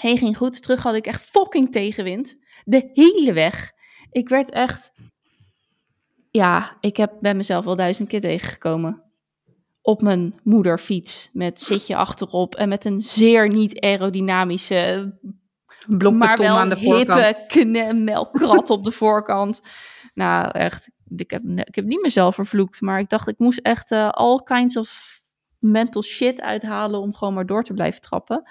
Heen 0.00 0.18
ging 0.18 0.36
goed. 0.36 0.62
Terug 0.62 0.82
had 0.82 0.94
ik 0.94 1.06
echt 1.06 1.22
fucking 1.22 1.72
tegenwind. 1.72 2.36
De 2.64 2.90
hele 2.92 3.32
weg. 3.32 3.72
Ik 4.10 4.28
werd 4.28 4.50
echt. 4.50 4.92
Ja, 6.30 6.76
ik 6.80 6.96
heb 6.96 7.12
bij 7.20 7.34
mezelf 7.34 7.64
wel 7.64 7.76
duizend 7.76 8.08
keer 8.08 8.20
tegengekomen. 8.20 9.02
Op 9.80 10.02
mijn 10.02 10.40
moederfiets. 10.42 11.30
Met 11.32 11.60
zitje 11.60 11.96
achterop. 11.96 12.54
En 12.54 12.68
met 12.68 12.84
een 12.84 13.00
zeer 13.00 13.48
niet 13.48 13.80
aerodynamische. 13.80 15.14
Blok 15.86 16.14
maar 16.14 16.36
wel 16.36 16.58
aan 16.58 16.68
de 16.68 16.78
voorkant. 16.78 17.52
hippe 17.52 17.92
melkkrat 17.92 18.70
op 18.70 18.84
de 18.84 18.92
voorkant. 18.92 19.60
Nou, 20.14 20.50
echt. 20.50 20.90
Ik 21.16 21.30
heb, 21.30 21.42
ik 21.44 21.74
heb 21.74 21.84
niet 21.84 22.02
mezelf 22.02 22.34
vervloekt. 22.34 22.80
Maar 22.80 22.98
ik 22.98 23.08
dacht, 23.08 23.28
ik 23.28 23.38
moest 23.38 23.58
echt 23.58 23.90
uh, 23.90 24.08
all 24.10 24.42
kinds 24.42 24.76
of 24.76 25.20
mental 25.58 26.02
shit 26.02 26.40
uithalen. 26.40 27.00
Om 27.00 27.14
gewoon 27.14 27.34
maar 27.34 27.46
door 27.46 27.62
te 27.62 27.74
blijven 27.74 28.00
trappen. 28.00 28.42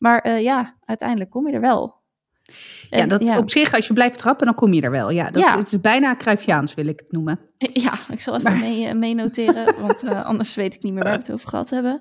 Maar 0.00 0.26
uh, 0.26 0.42
ja, 0.42 0.76
uiteindelijk 0.84 1.30
kom 1.30 1.46
je 1.46 1.52
er 1.52 1.60
wel. 1.60 1.98
En, 2.90 2.98
ja, 2.98 3.06
dat 3.06 3.26
ja. 3.26 3.38
op 3.38 3.50
zich, 3.50 3.74
als 3.74 3.86
je 3.86 3.92
blijft 3.92 4.18
trappen, 4.18 4.46
dan 4.46 4.54
kom 4.54 4.72
je 4.72 4.80
er 4.80 4.90
wel. 4.90 5.10
Ja, 5.10 5.30
dat 5.30 5.42
ja. 5.42 5.58
het 5.58 5.72
is 5.72 5.80
bijna 5.80 6.16
Cruyffiaans, 6.16 6.74
wil 6.74 6.86
ik 6.86 6.98
het 6.98 7.12
noemen. 7.12 7.40
Ja, 7.72 7.92
ik 8.10 8.20
zal 8.20 8.36
even 8.36 8.50
maar... 8.50 8.60
mee, 8.60 8.94
mee, 8.94 9.14
noteren, 9.14 9.80
want 9.80 10.04
uh, 10.04 10.24
anders 10.24 10.54
weet 10.54 10.74
ik 10.74 10.82
niet 10.82 10.92
meer 10.92 11.02
waar 11.02 11.12
we 11.12 11.18
het 11.18 11.32
over 11.32 11.48
gehad 11.48 11.70
hebben. 11.70 12.00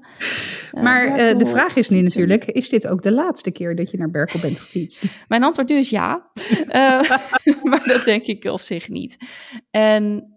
Uh, 0.74 0.84
maar 0.84 1.38
de 1.38 1.46
vraag 1.46 1.76
is 1.76 1.90
nu 1.90 2.02
natuurlijk, 2.02 2.46
is 2.46 2.70
dit 2.70 2.88
ook 2.88 3.02
de 3.02 3.12
laatste 3.12 3.52
keer 3.52 3.76
dat 3.76 3.92
je 3.92 3.98
naar 3.98 4.10
Berkel 4.10 4.40
bent 4.40 4.60
gefietst? 4.60 5.06
Mijn 5.28 5.44
antwoord 5.44 5.70
nu 5.70 5.78
is 5.78 5.90
ja, 5.90 6.30
maar 7.70 7.84
dat 7.86 8.02
denk 8.06 8.24
ik 8.24 8.46
op 8.46 8.62
zich 8.62 8.90
niet. 8.90 9.18
En 9.72 10.34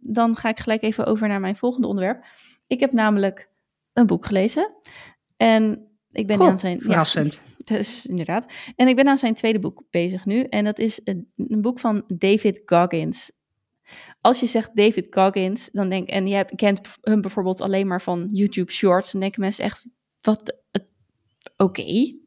dan 0.00 0.36
ga 0.36 0.48
ik 0.48 0.58
gelijk 0.58 0.82
even 0.82 1.06
over 1.06 1.28
naar 1.28 1.40
mijn 1.40 1.56
volgende 1.56 1.86
onderwerp. 1.86 2.24
Ik 2.66 2.80
heb 2.80 2.92
namelijk 2.92 3.48
een 3.92 4.06
boek 4.06 4.26
gelezen 4.26 4.72
en 5.36 5.86
ik 6.16 6.26
ben 6.26 6.36
Goh, 6.36 6.48
aan 6.48 6.58
zijn. 6.58 6.80
Verrassend. 6.80 7.42
Ja, 7.66 7.76
dus 7.76 8.06
inderdaad. 8.06 8.52
En 8.76 8.88
ik 8.88 8.96
ben 8.96 9.08
aan 9.08 9.18
zijn 9.18 9.34
tweede 9.34 9.58
boek 9.58 9.82
bezig 9.90 10.24
nu. 10.24 10.42
En 10.42 10.64
dat 10.64 10.78
is 10.78 11.00
een, 11.04 11.32
een 11.36 11.62
boek 11.62 11.78
van 11.80 12.04
David 12.06 12.62
Goggins. 12.64 13.32
Als 14.20 14.40
je 14.40 14.46
zegt 14.46 14.76
David 14.76 15.06
Goggins, 15.10 15.70
dan 15.72 15.88
denk 15.88 16.08
en 16.08 16.26
je 16.26 16.34
hebt, 16.34 16.54
kent 16.54 16.80
hem 17.00 17.20
bijvoorbeeld 17.20 17.60
alleen 17.60 17.86
maar 17.86 18.02
van 18.02 18.30
YouTube 18.32 18.72
Shorts, 18.72 19.12
dan 19.12 19.20
denken 19.20 19.40
mensen 19.40 19.64
echt, 19.64 19.86
wat, 20.20 20.56
oké. 21.56 21.80
Okay. 21.80 22.18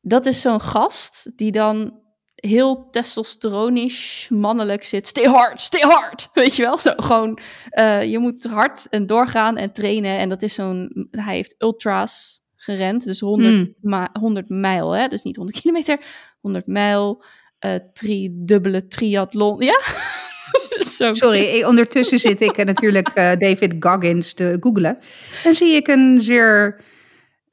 Dat 0.00 0.26
is 0.26 0.40
zo'n 0.40 0.60
gast 0.60 1.30
die 1.36 1.52
dan 1.52 2.00
heel 2.34 2.90
testosteronisch, 2.90 4.28
mannelijk 4.30 4.84
zit. 4.84 5.06
Stay 5.06 5.24
hard, 5.24 5.60
stay 5.60 5.80
hard. 5.80 6.28
Weet 6.32 6.56
je 6.56 6.62
wel? 6.62 6.78
Zo, 6.78 6.92
gewoon, 6.96 7.38
uh, 7.72 8.04
je 8.04 8.18
moet 8.18 8.44
hard 8.44 8.88
en 8.88 9.06
doorgaan 9.06 9.56
en 9.56 9.72
trainen. 9.72 10.18
En 10.18 10.28
dat 10.28 10.42
is 10.42 10.54
zo'n, 10.54 11.08
hij 11.10 11.34
heeft 11.34 11.54
ultra's 11.58 12.39
gerend. 12.62 13.04
Dus 13.04 13.20
100, 13.20 13.52
mm. 13.52 13.74
ma 13.80 14.10
100 14.12 14.48
mijl, 14.48 14.90
hè? 14.90 15.08
dus 15.08 15.22
niet 15.22 15.36
100 15.36 15.60
kilometer. 15.60 15.98
100 16.40 16.66
mijl, 16.66 17.24
uh, 17.64 17.74
drie 17.92 18.30
dubbele 18.44 18.86
triathlon. 18.86 19.60
Ja? 19.60 19.80
Sorry, 21.12 21.44
ik, 21.44 21.66
ondertussen 21.66 22.18
zit 22.18 22.40
ik 22.40 22.64
natuurlijk 22.64 23.08
uh, 23.08 23.36
David 23.36 23.74
Goggins 23.78 24.34
te 24.34 24.56
googlen. 24.60 24.98
Dan 25.42 25.54
zie 25.54 25.74
ik 25.74 25.88
een 25.88 26.18
zeer 26.22 26.80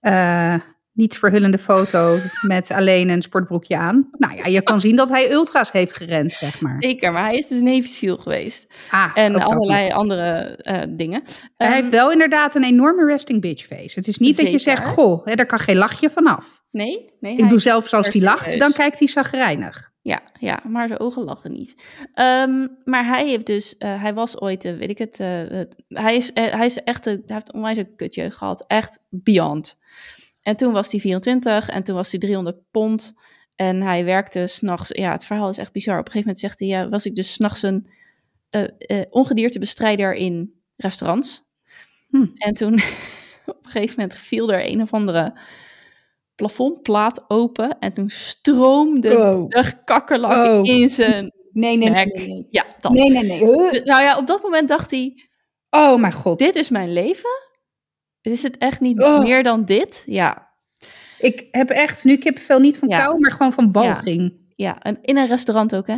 uh, 0.02 0.56
niet 0.98 1.18
verhullende 1.18 1.58
foto 1.58 2.20
met 2.42 2.72
alleen 2.72 3.10
een 3.10 3.22
sportbroekje 3.22 3.78
aan. 3.78 4.10
Nou 4.12 4.36
ja, 4.36 4.46
je 4.46 4.62
kan 4.62 4.82
zien 4.82 4.96
dat 4.96 5.10
hij 5.10 5.32
ultra's 5.32 5.72
heeft 5.72 5.96
gerend, 5.96 6.32
zeg 6.32 6.62
maar. 6.62 6.76
Zeker, 6.80 7.12
maar 7.12 7.24
hij 7.24 7.38
is 7.38 7.48
dus 7.48 7.62
Navy 7.62 7.88
SEAL 7.88 8.18
geweest. 8.18 8.68
Ah, 8.92 9.12
en 9.14 9.36
allerlei 9.36 9.92
andere 9.92 10.60
uh, 10.62 10.98
dingen. 10.98 11.24
Hij 11.58 11.68
um, 11.68 11.74
heeft 11.74 11.90
wel 11.90 12.12
inderdaad 12.12 12.56
een 12.56 12.64
enorme 12.64 13.06
resting 13.06 13.42
bitch 13.42 13.66
face. 13.66 14.00
Het 14.00 14.08
is 14.08 14.18
niet 14.18 14.36
zeker. 14.36 14.52
dat 14.52 14.64
je 14.64 14.70
zegt, 14.70 14.86
goh, 14.86 15.26
hè, 15.26 15.36
daar 15.36 15.46
kan 15.46 15.60
geen 15.60 15.78
lachje 15.78 16.10
vanaf. 16.10 16.64
Nee, 16.72 17.14
nee. 17.20 17.38
Ik 17.38 17.50
doe 17.50 17.60
zelfs 17.60 17.94
als 17.94 18.08
hij 18.08 18.22
lacht, 18.22 18.60
dan 18.60 18.72
kijkt 18.72 19.00
hij 19.00 19.08
zagrijnig. 19.08 19.92
Ja, 20.02 20.22
ja, 20.40 20.60
maar 20.68 20.88
zijn 20.88 21.00
ogen 21.00 21.24
lachen 21.24 21.52
niet. 21.52 21.76
Ehm, 22.14 22.68
maar 22.84 23.06
hij 23.06 23.28
heeft 23.28 23.46
dus, 23.46 23.78
eh, 23.78 24.02
hij 24.02 24.14
was 24.14 24.42
ooit, 24.42 24.66
eh, 24.66 24.78
weet 24.78 24.90
ik 24.90 24.98
het, 24.98 25.20
eh, 25.20 25.62
hij, 25.88 26.16
is, 26.16 26.34
eh, 26.34 26.54
hij 26.54 26.66
is 26.66 26.78
echt, 26.78 27.06
een, 27.06 27.24
hij 27.26 27.36
heeft 27.36 27.54
onwijs 27.54 27.78
een 27.78 27.96
kutjeugd 27.96 28.38
gehad. 28.38 28.66
Echt 28.68 29.00
beyond. 29.10 29.78
En 30.48 30.56
toen 30.56 30.74
was 30.74 30.92
hij 30.92 31.00
24 31.00 31.70
en 31.70 31.84
toen 31.84 31.96
was 31.96 32.12
hij 32.12 32.20
300 32.20 32.58
pond. 32.72 33.14
En 33.56 33.82
hij 33.82 34.06
werkte 34.06 34.48
s'nachts, 34.48 34.90
ja, 34.90 35.12
het 35.12 35.26
verhaal 35.26 35.50
is 35.50 35.58
echt 35.58 35.72
bizar. 35.72 36.00
Op 36.00 36.06
een 36.06 36.12
gegeven 36.12 36.28
moment 36.28 36.40
zegt 36.40 36.60
hij, 36.60 36.68
ja, 36.68 36.90
was 36.90 37.06
ik 37.06 37.16
dus 37.16 37.34
s'nachts 37.34 37.62
een 37.62 37.90
eh, 38.50 38.64
eh, 38.78 39.06
ongediertebestrijder 39.10 40.14
in 40.14 40.62
restaurants. 40.76 41.44
Hm. 42.10 42.26
En 42.36 42.54
toen, 42.54 42.74
op 43.46 43.66
een 43.66 43.72
gegeven 43.72 43.96
moment 43.98 44.18
viel 44.18 44.52
er 44.52 44.72
een 44.72 44.82
of 44.82 44.94
andere 44.94 45.40
plafondplaat 46.36 47.26
open. 47.28 47.80
En 47.80 47.94
toen 47.94 48.10
stroomde 48.10 49.18
Oh. 49.18 49.48
de 49.50 49.72
kakkerlak 49.86 50.46
Oh. 50.48 50.66
in 50.66 50.90
zijn 50.90 51.32
Nee, 51.52 51.78
nee, 51.78 51.90
nee. 51.90 52.06
Nee, 52.06 52.28
nee. 52.28 52.48
Ja, 52.50 52.66
dat. 52.80 52.92
nee, 52.92 53.10
nee, 53.10 53.24
nee. 53.24 53.38
Huh? 53.38 53.72
Dus, 53.72 53.84
Nou 53.84 54.04
ja, 54.04 54.18
op 54.18 54.26
dat 54.26 54.42
moment 54.44 54.68
dacht 54.68 54.92
hij, 54.92 55.24
Oh 55.70 56.00
mijn 56.00 56.14
god. 56.14 56.40
dit 56.40 56.56
is 56.56 56.70
mijn 56.70 56.94
leven. 56.94 57.30
Is 58.32 58.44
het 58.44 58.58
echt 58.58 58.80
niet 58.82 59.02
Oh. 59.02 59.20
meer 59.20 59.44
dan 59.44 59.66
dit? 59.66 60.04
Ja, 60.06 60.46
Ik 61.20 61.48
heb 61.52 61.70
echt 61.70 62.06
nu 62.06 62.18
kippenvel 62.18 62.60
niet 62.60 62.78
van 62.80 62.88
Ja. 62.90 62.98
kou, 63.06 63.20
maar 63.20 63.32
gewoon 63.32 63.54
van 63.54 63.72
walging. 63.72 64.34
ja. 64.56 64.80
En 64.80 64.98
in 65.02 65.18
een 65.18 65.28
restaurant 65.28 65.76
ook, 65.76 65.88
hè? 65.88 65.98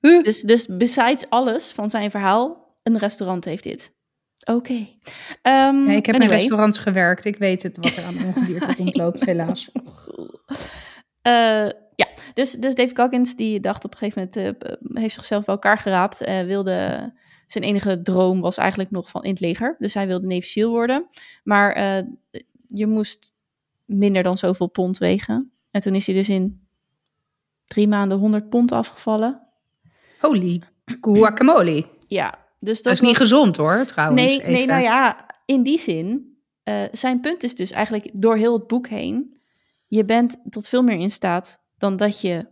Huh? 0.00 0.22
Dus, 0.22 0.40
dus 0.40 0.66
besides 0.66 1.26
alles 1.28 1.72
van 1.72 1.90
zijn 1.90 2.10
verhaal, 2.10 2.76
een 2.82 2.98
restaurant 2.98 3.44
heeft 3.44 3.62
dit. 3.62 3.92
Oké. 4.50 4.86
Ehm, 5.42 5.84
Nee, 5.84 5.96
ik 5.96 6.06
heb 6.06 6.20
in 6.20 6.28
restaurants 6.28 6.78
gewerkt. 6.78 7.24
Ik 7.24 7.36
weet 7.36 7.62
het 7.62 7.76
wat 7.76 7.96
er 7.96 8.04
aan 8.04 8.24
ongedierte 8.26 8.74
rondloopt, 8.76 9.24
helaas. 9.24 9.70
Eh, 11.22 11.68
ja, 11.96 12.06
dus, 12.34 12.52
dus 12.52 12.74
Dave 12.74 12.94
Goggins 12.96 13.36
die 13.36 13.60
dacht 13.60 13.84
op 13.84 13.92
een 13.92 13.98
gegeven 13.98 14.30
moment, 14.34 14.58
eh, 14.60 15.02
heeft 15.02 15.14
zichzelf 15.14 15.44
bij 15.44 15.54
elkaar 15.54 15.78
geraapt. 15.78 16.20
eh, 16.20 16.42
wilde, 16.42 17.12
zijn 17.46 17.64
enige 17.64 18.02
droom 18.02 18.40
was 18.40 18.56
eigenlijk 18.56 18.90
nog 18.90 19.08
van 19.10 19.22
in 19.24 19.30
het 19.30 19.40
leger. 19.40 19.76
Dus 19.78 19.94
hij 19.94 20.06
wilde 20.06 20.42
SEAL 20.42 20.70
worden. 20.70 21.06
Maar 21.44 21.72
eh, 21.72 22.04
je 22.66 22.86
moest 22.86 23.32
minder 23.84 24.22
dan 24.22 24.38
zoveel 24.38 24.66
pond 24.66 24.98
wegen. 24.98 25.52
En 25.70 25.80
toen 25.80 25.94
is 25.94 26.06
hij 26.06 26.14
dus 26.14 26.28
in 26.28 26.66
drie 27.66 27.88
maanden 27.88 28.18
100 28.18 28.48
pond 28.48 28.72
afgevallen. 28.72 29.40
Holy 30.20 30.62
guacamole. 31.00 31.84
Ja, 32.08 32.38
dus 32.60 32.76
dat, 32.76 32.84
Dat 32.84 32.92
is 32.92 33.00
niet 33.00 33.16
gezond 33.16 33.56
hoor, 33.56 33.84
trouwens. 33.86 34.22
Nee, 34.22 34.40
nee, 34.54 34.66
nou 34.66 34.82
ja, 34.82 35.26
in 35.44 35.62
die 35.62 35.78
zin, 35.78 36.36
eh, 36.62 36.82
zijn 36.92 37.20
punt 37.20 37.42
is 37.42 37.54
dus 37.54 37.70
eigenlijk 37.70 38.10
door 38.12 38.36
heel 38.36 38.52
het 38.52 38.66
boek 38.66 38.88
heen, 38.88 39.36
je 39.86 40.04
bent 40.04 40.36
tot 40.50 40.68
veel 40.68 40.82
meer 40.82 40.98
in 40.98 41.10
staat 41.10 41.62
dan 41.78 41.96
dat 41.96 42.20
je, 42.20 42.46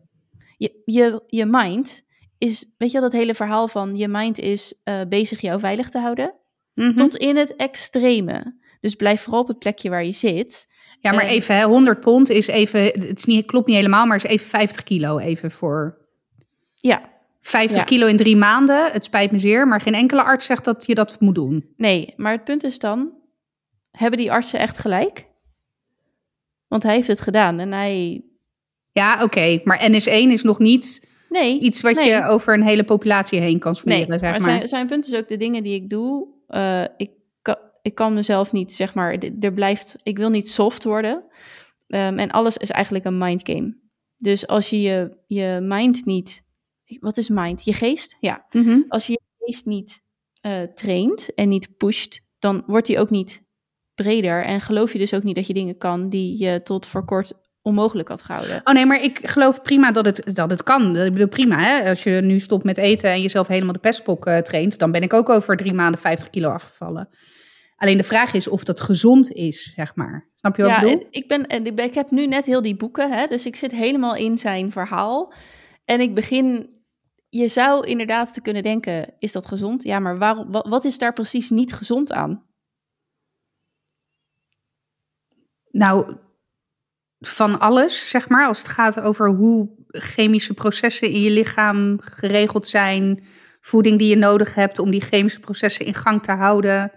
je, 0.57 0.83
je, 0.85 1.23
je 1.27 1.47
mind 1.47 2.05
is, 2.43 2.65
weet 2.79 2.91
je 2.91 3.01
wel, 3.01 3.11
dat 3.11 3.19
hele 3.21 3.35
verhaal 3.35 3.69
van 3.69 3.97
je 3.97 4.09
mind 4.09 4.39
is 4.39 4.75
eh, 4.85 5.01
bezig 5.09 5.41
jou 5.41 5.61
veilig 5.61 5.89
te 5.91 5.99
houden, 5.99 6.35
Mhm. 6.75 6.95
tot 6.97 7.17
in 7.17 7.37
het 7.37 7.57
extreme. 7.57 8.61
Dus 8.81 8.95
blijf 8.95 9.21
vooral 9.23 9.41
op 9.41 9.49
het 9.49 9.59
plekje 9.59 9.91
waar 9.91 10.05
je 10.05 10.13
zit. 10.13 10.69
Ja, 11.01 11.13
maar 11.13 11.25
eh, 11.25 11.31
even, 11.31 11.57
hè, 11.57 11.65
100 11.65 12.01
pond 12.01 12.31
is 12.31 12.47
even, 12.47 12.81
het 12.85 13.19
is 13.19 13.25
niet, 13.25 13.47
klopt 13.47 13.67
niet 13.67 13.77
helemaal, 13.77 14.07
maar 14.07 14.17
is 14.17 14.23
even 14.23 14.47
50 14.49 14.83
kilo 14.83 15.19
even 15.19 15.51
voor... 15.51 15.99
Ja, 16.77 17.03
50 17.41 17.81
Ja. 17.81 17.85
kilo 17.87 18.07
in 18.07 18.17
drie 18.17 18.37
maanden, 18.37 18.93
het 18.93 19.05
spijt 19.05 19.31
me 19.31 19.39
zeer, 19.39 19.69
maar 19.69 19.81
geen 19.81 19.95
enkele 19.95 20.23
arts 20.23 20.47
zegt 20.47 20.65
dat 20.65 20.85
je 20.87 20.95
dat 20.95 21.21
moet 21.21 21.35
doen. 21.35 21.73
nee, 21.77 22.15
maar 22.17 22.33
het 22.33 22.45
punt 22.45 22.65
is 22.65 22.79
dan, 22.79 23.13
hebben 23.91 24.19
die 24.19 24.33
artsen 24.33 24.59
echt 24.59 24.79
gelijk? 24.79 25.27
Want 26.69 26.83
hij 26.83 26.95
heeft 26.95 27.09
het 27.09 27.21
gedaan 27.21 27.59
en 27.59 27.73
hij, 27.73 28.25
Ja, 28.93 29.23
oké, 29.23 29.61
maar 29.65 29.81
NS1 29.91 30.31
is 30.31 30.43
nog 30.43 30.59
niet 30.59 31.11
nee, 31.33 31.61
iets 31.61 31.81
wat 31.81 31.95
nee. 31.95 32.09
je 32.09 32.25
over 32.27 32.55
een 32.55 32.63
hele 32.63 32.85
populatie 32.85 33.41
heen 33.41 33.59
kan 33.59 33.75
smeren, 33.75 34.09
Nee, 34.09 34.19
zeg 34.19 34.31
maar 34.31 34.41
zijn, 34.41 34.69
zijn 34.69 34.87
punt 34.87 35.07
is 35.07 35.15
ook 35.15 35.29
de 35.29 35.37
dingen 35.37 35.63
die 35.63 35.75
ik 35.75 35.91
doe. 35.91 36.29
eh, 36.47 36.85
ik, 36.97 37.11
kan, 37.43 37.57
ik 37.83 37.95
kan 37.95 38.15
mezelf 38.15 38.53
niet, 38.53 38.73
zeg 38.73 38.95
maar, 38.95 39.19
er 39.41 39.53
blijft, 39.53 39.97
ik 40.03 40.17
wil 40.17 40.31
niet 40.31 40.49
soft 40.49 40.85
worden. 40.85 41.25
Ehm, 41.87 42.19
en 42.19 42.31
alles 42.31 42.57
is 42.57 42.71
eigenlijk 42.71 43.05
een 43.05 43.19
mind 43.19 43.41
game. 43.45 43.77
Dus 44.17 44.47
als 44.47 44.71
je 44.71 44.81
je, 44.81 45.17
je 45.27 45.59
mind 45.63 46.05
niet, 46.05 46.43
wat 47.01 47.17
is 47.17 47.29
mind? 47.29 47.65
Je 47.65 47.73
geest? 47.73 48.17
Ja. 48.21 48.47
Mhm. 48.51 48.81
Als 48.89 49.07
je 49.07 49.13
je 49.13 49.45
geest 49.47 49.67
niet 49.67 50.03
eh, 50.41 50.63
traint 50.63 51.35
en 51.35 51.49
niet 51.49 51.77
pusht, 51.77 52.21
dan 52.39 52.63
wordt 52.67 52.87
die 52.87 52.99
ook 52.99 53.11
niet 53.11 53.43
breder. 53.95 54.45
En 54.45 54.61
geloof 54.61 54.93
je 54.93 54.99
dus 54.99 55.15
ook 55.15 55.23
niet 55.23 55.37
dat 55.37 55.47
je 55.47 55.53
dingen 55.53 55.79
kan 55.79 56.09
die 56.09 56.39
je 56.39 56.63
tot 56.63 56.87
voor 56.87 57.05
kort 57.05 57.33
onmogelijk 57.63 58.09
had 58.09 58.23
gehouden. 58.23 58.61
Oh 58.65 58.75
nee, 58.75 58.87
maar 58.87 59.03
ik 59.03 59.21
geloof 59.23 59.63
prima 59.63 59.93
dat 59.93 60.07
het, 60.07 60.35
dat 60.37 60.51
het 60.51 60.63
kan. 60.63 60.97
Ik 60.97 61.13
bedoel, 61.13 61.29
prima 61.29 61.59
hè. 61.59 61.89
Als 61.89 62.03
je 62.03 62.11
nu 62.11 62.39
stopt 62.39 62.65
met 62.65 62.79
eten 62.79 63.11
en 63.11 63.23
jezelf 63.23 63.47
helemaal 63.47 63.73
de 63.73 63.79
pestpok 63.79 64.27
eh, 64.27 64.39
traint, 64.39 64.79
dan 64.79 64.93
ben 64.93 65.03
ik 65.03 65.13
ook 65.13 65.29
over 65.29 65.57
drie 65.57 65.73
maanden 65.75 66.01
50 66.01 66.31
kilo 66.31 66.49
afgevallen. 66.51 67.09
Alleen 67.77 67.97
de 67.97 68.03
vraag 68.03 68.35
is 68.35 68.49
of 68.49 68.65
dat 68.65 68.81
gezond 68.81 69.33
is, 69.33 69.73
zeg 69.75 69.95
maar. 69.95 70.31
Snap 70.37 70.57
je 70.57 70.63
wat 70.63 70.71
ja, 70.71 70.81
ik 70.81 70.85
bedoel? 70.85 71.07
ik, 71.11 71.29
ben, 71.29 71.47
en 71.47 71.67
ik 71.67 71.77
ben- 71.77 71.85
ik 71.85 71.95
heb 71.95 72.11
nu 72.11 72.27
net 72.27 72.45
heel 72.45 72.63
die 72.63 72.77
boeken, 72.77 73.13
hè, 73.13 73.27
dus 73.27 73.47
ik 73.47 73.57
zit 73.57 73.71
helemaal 73.73 74.15
in 74.15 74.39
zijn 74.39 74.73
verhaal. 74.73 75.33
En 75.85 76.01
ik 76.01 76.15
begin, 76.15 76.71
je 77.29 77.49
zou 77.49 77.87
inderdaad 77.87 78.35
te 78.35 78.41
kunnen 78.41 78.63
denken, 78.63 79.15
is 79.19 79.33
dat 79.33 79.47
gezond? 79.47 79.83
Ja, 79.83 79.99
maar 79.99 80.19
waarom, 80.19 80.53
wat, 80.53 80.69
wat 80.69 80.85
is 80.85 80.99
daar 80.99 81.13
precies 81.13 81.51
niet 81.51 81.73
gezond 81.73 82.13
aan? 82.13 82.47
Nou, 85.71 86.17
van 87.29 87.59
alles, 87.61 88.09
zeg 88.09 88.29
maar. 88.29 88.47
Als 88.47 88.59
het 88.59 88.69
gaat 88.69 89.01
over 89.01 89.29
hoe 89.29 89.69
chemische 89.89 90.55
processen 90.55 91.09
in 91.11 91.21
je 91.21 91.31
lichaam 91.31 91.97
geregeld 92.01 92.67
zijn. 92.67 93.23
Voeding 93.61 93.99
die 93.99 94.09
je 94.09 94.17
nodig 94.17 94.55
hebt 94.55 94.79
om 94.79 94.91
die 94.91 95.01
chemische 95.01 95.41
processen 95.41 95.87
in 95.87 95.95
gang 95.95 96.23
te 96.23 96.33
houden. 96.33 96.93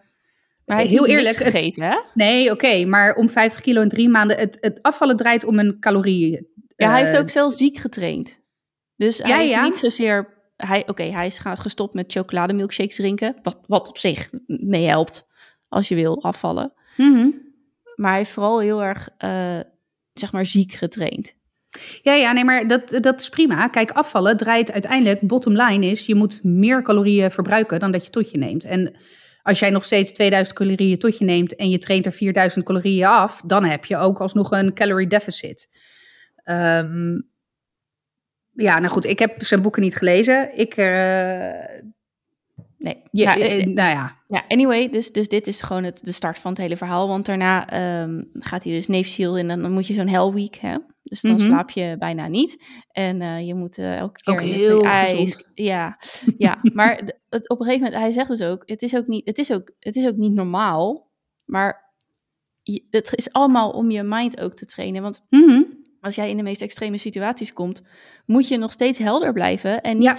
Maar 0.65 0.77
Heel 0.79 1.05
eerlijk, 1.07 1.25
niks 1.37 1.37
het- 1.37 1.57
gegeten, 1.57 1.83
hè? 1.83 1.97
Nee, 2.13 2.51
oké, 2.51 2.85
maar 2.85 3.15
om 3.15 3.29
50 3.29 3.61
kilo 3.61 3.81
in 3.81 3.89
drie 3.89 4.09
maanden. 4.09 4.37
Het, 4.37 4.57
het 4.61 4.81
afvallen 4.81 5.15
draait 5.15 5.45
om 5.45 5.59
een 5.59 5.79
calorieën. 5.79 6.47
Ja, 6.75 6.89
hij 6.89 6.99
eh, 7.01 7.07
heeft 7.07 7.21
ook 7.21 7.29
zelfs 7.29 7.57
ziek 7.57 7.77
getraind. 7.77 8.39
Dus 8.95 9.17
Ja, 9.17 9.25
hij 9.27 9.45
is 9.45 9.51
ja. 9.51 9.63
niet 9.63 9.77
zozeer... 9.77 10.33
Hij, 10.55 10.83
Oké, 10.87 11.03
hij 11.03 11.25
is 11.25 11.39
gestopt 11.43 11.93
met 11.93 12.11
chocolademilkshakes 12.11 12.95
drinken. 12.95 13.35
Wat, 13.43 13.57
wat 13.65 13.87
op 13.87 13.97
zich 13.97 14.29
mee 14.45 14.85
helpt 14.87 15.25
als 15.67 15.87
je 15.87 15.95
wil 15.95 16.23
afvallen. 16.23 16.73
mhm. 16.97 17.27
Maar 17.95 18.11
hij 18.11 18.21
is 18.21 18.29
vooral 18.29 18.59
heel 18.59 18.83
erg, 18.83 19.09
eh, 19.17 19.59
zeg 20.19 20.31
maar, 20.31 20.45
ziek 20.45 20.73
getraind. 20.73 21.35
Ja, 22.01 22.13
ja, 22.13 22.31
nee, 22.31 22.43
maar 22.43 22.67
dat, 22.67 22.97
dat 23.01 23.19
is 23.19 23.29
prima. 23.29 23.67
Kijk, 23.67 23.91
afvallen 23.91 24.37
draait 24.37 24.71
uiteindelijk, 24.71 25.21
bottom 25.21 25.55
line 25.55 25.85
is, 25.85 26.05
je 26.05 26.15
moet 26.15 26.43
meer 26.43 26.81
calorieën 26.81 27.31
verbruiken 27.31 27.79
dan 27.79 27.91
dat 27.91 28.03
je 28.03 28.09
tot 28.09 28.31
je 28.31 28.37
neemt. 28.37 28.65
En 28.65 28.95
als 29.41 29.59
jij 29.59 29.69
nog 29.69 29.85
steeds 29.85 30.13
2000 30.13 30.57
calorieën 30.57 30.97
tot 30.97 31.17
je 31.17 31.25
neemt 31.25 31.55
en 31.55 31.69
je 31.69 31.77
traint 31.77 32.05
er 32.05 32.11
4000 32.11 32.65
calorieën 32.65 33.05
af, 33.05 33.41
dan 33.45 33.63
heb 33.63 33.85
je 33.85 33.97
ook 33.97 34.19
alsnog 34.19 34.51
een 34.51 34.73
calorie 34.73 35.07
deficit. 35.07 35.67
Ehm, 36.35 37.21
ja, 38.51 38.79
nou 38.79 38.87
goed, 38.87 39.05
ik 39.05 39.19
heb 39.19 39.43
zijn 39.43 39.61
boeken 39.61 39.81
niet 39.81 39.95
gelezen. 39.95 40.57
Ik, 40.57 40.75
eh, 40.75 41.83
Nee, 42.85 43.01
ja, 43.11 43.35
eh, 43.37 43.59
eh, 43.61 43.65
nou 43.65 43.89
ja, 43.89 44.15
Ja, 44.27 44.43
anyway, 44.47 44.89
dus, 44.89 45.11
dus 45.11 45.27
dit 45.27 45.47
is 45.47 45.61
gewoon 45.61 45.83
het, 45.83 45.99
de 46.03 46.11
start 46.11 46.39
van 46.39 46.51
het 46.51 46.61
hele 46.61 46.77
verhaal. 46.77 47.07
Want 47.07 47.25
daarna 47.25 47.69
ehm, 47.69 48.23
gaat 48.33 48.63
hij 48.63 48.83
dus 48.85 49.13
SEAL 49.15 49.37
in 49.37 49.49
en 49.49 49.61
dan 49.61 49.71
moet 49.71 49.87
je 49.87 49.93
zo'n 49.93 50.07
hell 50.07 50.31
week 50.31 50.55
hebben. 50.55 50.95
Dus 51.03 51.21
dan 51.21 51.31
Mhm. 51.31 51.45
slaap 51.45 51.69
je 51.69 51.95
bijna 51.99 52.27
niet. 52.27 52.63
En 52.91 53.21
eh, 53.21 53.47
je 53.47 53.55
moet 53.55 53.77
eh, 53.77 53.97
elke 53.97 54.21
keer 54.21 54.33
Ook 54.33 54.41
heel 54.41 54.83
ijs. 54.83 55.09
gezond. 55.09 55.49
Ja, 55.53 55.97
ja. 56.37 56.57
maar 56.73 56.95
het, 57.29 57.49
op 57.49 57.59
een 57.59 57.65
gegeven 57.65 57.83
moment, 57.85 58.01
hij 58.03 58.11
zegt 58.11 58.27
dus 58.29 58.41
ook, 58.41 58.63
het 58.65 58.81
is 58.81 58.95
ook 58.95 59.07
niet, 59.07 59.25
het 59.25 59.37
is 59.37 59.51
ook, 59.51 59.71
het 59.79 59.95
is 59.95 60.07
ook 60.07 60.15
niet 60.15 60.33
normaal. 60.33 61.11
Maar 61.45 61.93
je- 62.61 62.87
het 62.89 63.13
is 63.15 63.31
allemaal 63.33 63.69
om 63.71 63.91
je 63.91 64.03
mind 64.03 64.39
ook 64.39 64.53
te 64.53 64.65
trainen. 64.65 65.01
Want 65.01 65.25
mhm. 65.29 65.61
als 66.01 66.15
jij 66.15 66.29
in 66.29 66.37
de 66.37 66.43
meest 66.43 66.61
extreme 66.61 66.97
situaties 66.97 67.53
komt, 67.53 67.81
moet 68.25 68.47
je 68.47 68.57
nog 68.57 68.71
steeds 68.71 68.99
helder 68.99 69.33
blijven 69.33 69.81
en 69.81 70.01
Ja. 70.01 70.17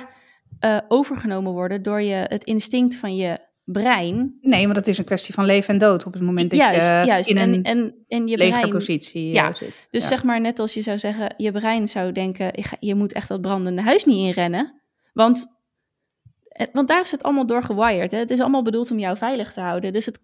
Eh, 0.59 0.79
overgenomen 0.89 1.53
worden 1.53 1.83
door 1.83 2.03
je, 2.03 2.25
het 2.29 2.45
instinct 2.45 2.97
van 2.97 3.17
je 3.17 3.39
brein. 3.65 4.39
nee, 4.41 4.65
want 4.65 4.77
het 4.77 4.89
is 4.89 4.99
een 4.99 5.05
kwestie 5.05 5.35
van 5.35 5.45
leven 5.45 5.75
en 5.75 5.81
dood 5.81 6.07
op 6.07 6.13
het 6.13 6.23
moment 6.23 6.51
dat 6.51 6.59
juist, 6.59 6.89
je 6.89 7.07
juist. 7.07 7.29
in 7.29 7.37
een 7.37 7.55
en, 7.55 7.63
en, 7.63 7.95
en 8.09 8.27
je 8.29 8.37
brein. 8.37 8.71
positie 8.71 9.31
Ja, 9.33 9.49
eh, 9.49 9.55
zit. 9.55 9.87
Dus 9.91 10.03
Ja. 10.03 10.09
zeg 10.09 10.23
maar 10.23 10.41
net 10.41 10.59
als 10.59 10.75
je 10.75 10.83
zou 10.83 10.99
zeggen, 10.99 11.35
je 11.37 11.53
brein 11.53 11.89
zou 11.89 12.13
denken, 12.13 12.53
je 12.81 12.95
moet 12.95 13.13
echt 13.13 13.29
dat 13.29 13.41
brandende 13.41 13.83
huis 13.83 14.05
niet 14.05 14.27
inrennen. 14.27 14.81
Want, 15.13 15.47
eh, 16.49 16.67
want 16.73 16.89
daar 16.89 17.01
is 17.01 17.11
het 17.11 17.23
allemaal 17.23 17.47
door 17.47 17.63
gewired. 17.63 18.11
Hè? 18.11 18.19
Het 18.19 18.31
is 18.31 18.41
allemaal 18.41 18.63
bedoeld 18.63 18.91
om 18.91 18.99
jou 18.99 19.17
veilig 19.17 19.53
te 19.53 19.61
houden. 19.61 19.93
Dus 19.93 20.07
het, 20.07 20.19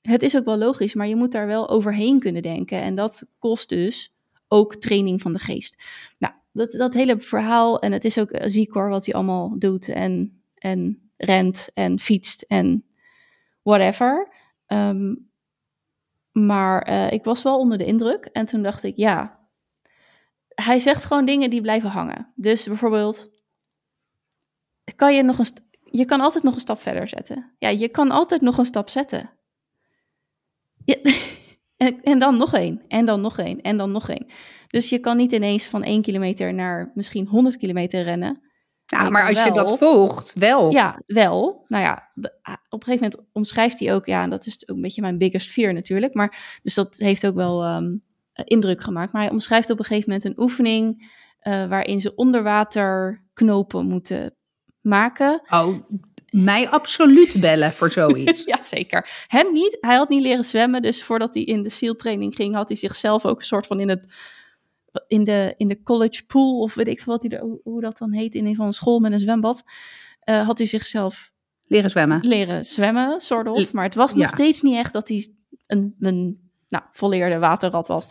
het 0.00 0.22
is 0.22 0.36
ook 0.36 0.44
wel 0.44 0.58
logisch, 0.58 0.94
maar 0.94 1.08
je 1.08 1.16
moet 1.16 1.32
daar 1.32 1.46
wel 1.46 1.68
overheen 1.68 2.18
kunnen 2.18 2.42
denken. 2.42 2.80
En 2.80 2.94
dat 2.94 3.26
kost 3.38 3.68
dus 3.68 4.12
ook 4.48 4.76
training 4.76 5.20
van 5.20 5.32
de 5.32 5.38
geest. 5.38 5.76
Nou, 6.18 6.34
dat, 6.52 6.72
dat 6.72 6.94
hele 6.94 7.20
verhaal, 7.20 7.80
en 7.80 7.92
het 7.92 8.04
is 8.04 8.18
ook 8.18 8.30
eh, 8.30 8.48
ziek 8.48 8.72
hoor, 8.72 8.88
wat 8.88 9.04
hij 9.04 9.14
allemaal 9.14 9.58
doet 9.58 9.88
en, 9.88 10.42
en 10.54 11.10
rent 11.16 11.70
en 11.74 12.00
fietst 12.00 12.42
en 12.42 12.84
whatever. 13.62 14.28
Ehm, 14.66 15.14
maar 16.32 16.82
eh, 16.82 17.12
ik 17.12 17.24
was 17.24 17.42
wel 17.42 17.58
onder 17.58 17.78
de 17.78 17.84
indruk. 17.84 18.24
En 18.24 18.46
toen 18.46 18.62
dacht 18.62 18.82
ik, 18.82 18.96
ja, 18.96 19.38
hij 20.48 20.78
zegt 20.78 21.04
gewoon 21.04 21.24
dingen 21.24 21.50
die 21.50 21.60
blijven 21.60 21.90
hangen. 21.90 22.32
Dus 22.34 22.66
bijvoorbeeld, 22.66 23.30
kan 24.96 25.14
je 25.14 25.22
nog 25.22 25.38
een, 25.38 25.46
je 25.84 26.04
kan 26.04 26.20
altijd 26.20 26.44
nog 26.44 26.54
een 26.54 26.60
stap 26.60 26.80
verder 26.80 27.08
zetten. 27.08 27.54
Ja, 27.58 27.68
je 27.68 27.88
kan 27.88 28.10
altijd 28.10 28.40
nog 28.40 28.58
een 28.58 28.64
stap 28.64 28.88
zetten. 28.88 29.30
En, 31.80 32.02
en 32.02 32.18
dan 32.18 32.36
nog 32.36 32.54
één, 32.54 32.82
en 32.88 33.04
dan 33.04 33.20
nog 33.20 33.38
één, 33.38 33.60
en 33.60 33.76
dan 33.76 33.90
nog 33.90 34.08
één. 34.08 34.26
Dus 34.70 34.88
je 34.88 34.98
kan 34.98 35.16
niet 35.16 35.32
ineens 35.32 35.66
van 35.66 35.82
1 35.82 36.02
kilometer 36.02 36.54
naar 36.54 36.90
misschien 36.94 37.26
100 37.26 37.56
kilometer 37.56 38.02
rennen. 38.02 38.40
Nou, 38.86 39.10
maar 39.10 39.28
als 39.28 39.42
je 39.42 39.52
dat 39.52 39.78
volgt, 39.78 40.32
wel. 40.34 40.70
Ja, 40.70 41.02
wel. 41.06 41.64
Nou 41.66 41.84
ja, 41.84 42.10
ah, 42.42 42.54
op 42.68 42.80
een 42.80 42.82
gegeven 42.82 43.10
moment 43.10 43.30
omschrijft 43.32 43.78
hij 43.78 43.94
ook, 43.94 44.06
ja, 44.06 44.22
en 44.22 44.30
dat 44.30 44.46
is 44.46 44.68
ook 44.68 44.76
een 44.76 44.82
beetje 44.82 45.00
mijn 45.00 45.18
biggest 45.18 45.50
fear 45.50 45.72
natuurlijk, 45.72 46.14
maar 46.14 46.58
dus 46.62 46.74
dat 46.74 46.96
heeft 46.96 47.26
ook 47.26 47.34
wel 47.34 47.62
ehm, 47.62 47.96
indruk 48.44 48.82
gemaakt. 48.82 49.12
Maar 49.12 49.22
hij 49.22 49.30
omschrijft 49.30 49.70
op 49.70 49.78
een 49.78 49.84
gegeven 49.84 50.08
moment 50.10 50.28
een 50.28 50.42
oefening 50.42 51.10
eh, 51.38 51.68
waarin 51.68 52.00
ze 52.00 52.14
onder 52.14 52.42
water 52.42 53.22
knopen 53.32 53.86
moeten 53.86 54.34
maken. 54.80 55.42
Oh, 55.48 55.74
mij 56.30 56.68
absoluut 56.68 57.40
bellen 57.40 57.72
voor 57.72 57.90
zoiets. 57.90 58.44
ja, 58.54 58.62
zeker. 58.62 59.24
Hem 59.26 59.52
niet. 59.52 59.78
Hij 59.80 59.96
had 59.96 60.08
niet 60.08 60.22
leren 60.22 60.44
zwemmen, 60.44 60.82
dus 60.82 61.02
voordat 61.02 61.34
hij 61.34 61.42
in 61.42 61.62
de 61.62 61.68
SEAL 61.68 61.96
training 61.96 62.34
ging, 62.34 62.54
had 62.54 62.68
hij 62.68 62.76
zichzelf 62.76 63.26
ook 63.26 63.38
een 63.38 63.44
soort 63.44 63.66
van 63.66 63.80
in 63.80 63.88
het 63.88 64.06
in 65.06 65.24
de, 65.24 65.54
in 65.56 65.68
de 65.68 65.82
college 65.82 66.24
pool, 66.26 66.60
of 66.60 66.74
weet 66.74 66.86
ik 66.88 67.00
veel 67.00 67.12
wat 67.12 67.22
hij 67.22 67.38
er, 67.38 67.58
hoe, 67.62 67.80
dat 67.80 67.98
dan 67.98 68.12
heet, 68.12 68.34
in 68.34 68.46
een 68.46 68.54
van 68.54 68.66
een 68.66 68.72
school 68.72 68.98
met 69.00 69.12
een 69.12 69.18
zwembad, 69.20 69.64
eh, 70.20 70.46
had 70.46 70.58
hij 70.58 70.66
zichzelf 70.66 71.30
Leren 71.64 71.90
zwemmen. 71.90 72.20
leren 72.26 72.64
zwemmen, 72.64 73.20
soort 73.20 73.48
of. 73.48 73.72
Maar 73.72 73.84
het 73.84 73.94
was 73.94 74.12
nog 74.14 74.22
Ja. 74.22 74.28
steeds 74.28 74.62
niet 74.62 74.74
echt 74.74 74.92
dat 74.92 75.08
hij 75.08 75.28
een, 75.66 75.94
een 76.00 76.50
nou, 76.68 76.84
volleerde 76.92 77.38
waterrat 77.38 77.88
was. 77.88 78.06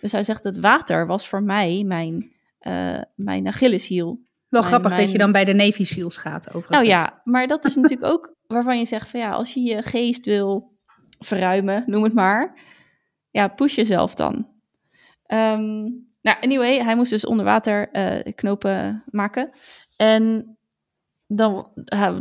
Dus 0.00 0.12
hij 0.12 0.22
zegt, 0.22 0.44
het 0.44 0.58
water 0.58 1.06
was 1.06 1.28
voor 1.28 1.42
mij 1.42 1.84
mijn, 1.86 2.32
eh 2.58 3.00
mijn 3.14 3.46
Achilleshiel. 3.46 4.06
Wel 4.48 4.60
Mijn- 4.60 4.72
grappig 4.72 4.96
dat 4.98 5.12
je 5.12 5.18
dan 5.18 5.32
bij 5.32 5.44
de 5.44 5.52
Navy 5.54 5.84
SEALs 5.84 6.16
gaat, 6.16 6.46
overigens. 6.48 6.70
Nou 6.78 6.86
ja, 6.86 7.20
maar 7.24 7.46
dat 7.46 7.64
is 7.64 7.74
natuurlijk 7.80 8.12
ook 8.12 8.34
waarvan 8.46 8.78
je 8.78 8.84
zegt 8.84 9.08
van 9.08 9.20
ja, 9.20 9.30
als 9.30 9.54
je 9.54 9.60
je 9.60 9.82
geest 9.82 10.24
wil 10.24 10.76
verruimen, 11.18 11.82
noem 11.86 12.02
het 12.02 12.14
maar. 12.14 12.58
Ja, 13.30 13.48
push 13.48 13.74
jezelf 13.74 14.14
dan. 14.14 14.48
Ehm, 15.22 15.86
nou, 16.20 16.36
anyway, 16.40 16.82
hij 16.82 16.96
moest 16.96 17.10
dus 17.10 17.26
onder 17.26 17.44
water 17.44 17.90
eh, 17.90 18.32
knopen 18.34 19.04
maken. 19.10 19.50
En 19.96 20.56
dan, 21.26 21.68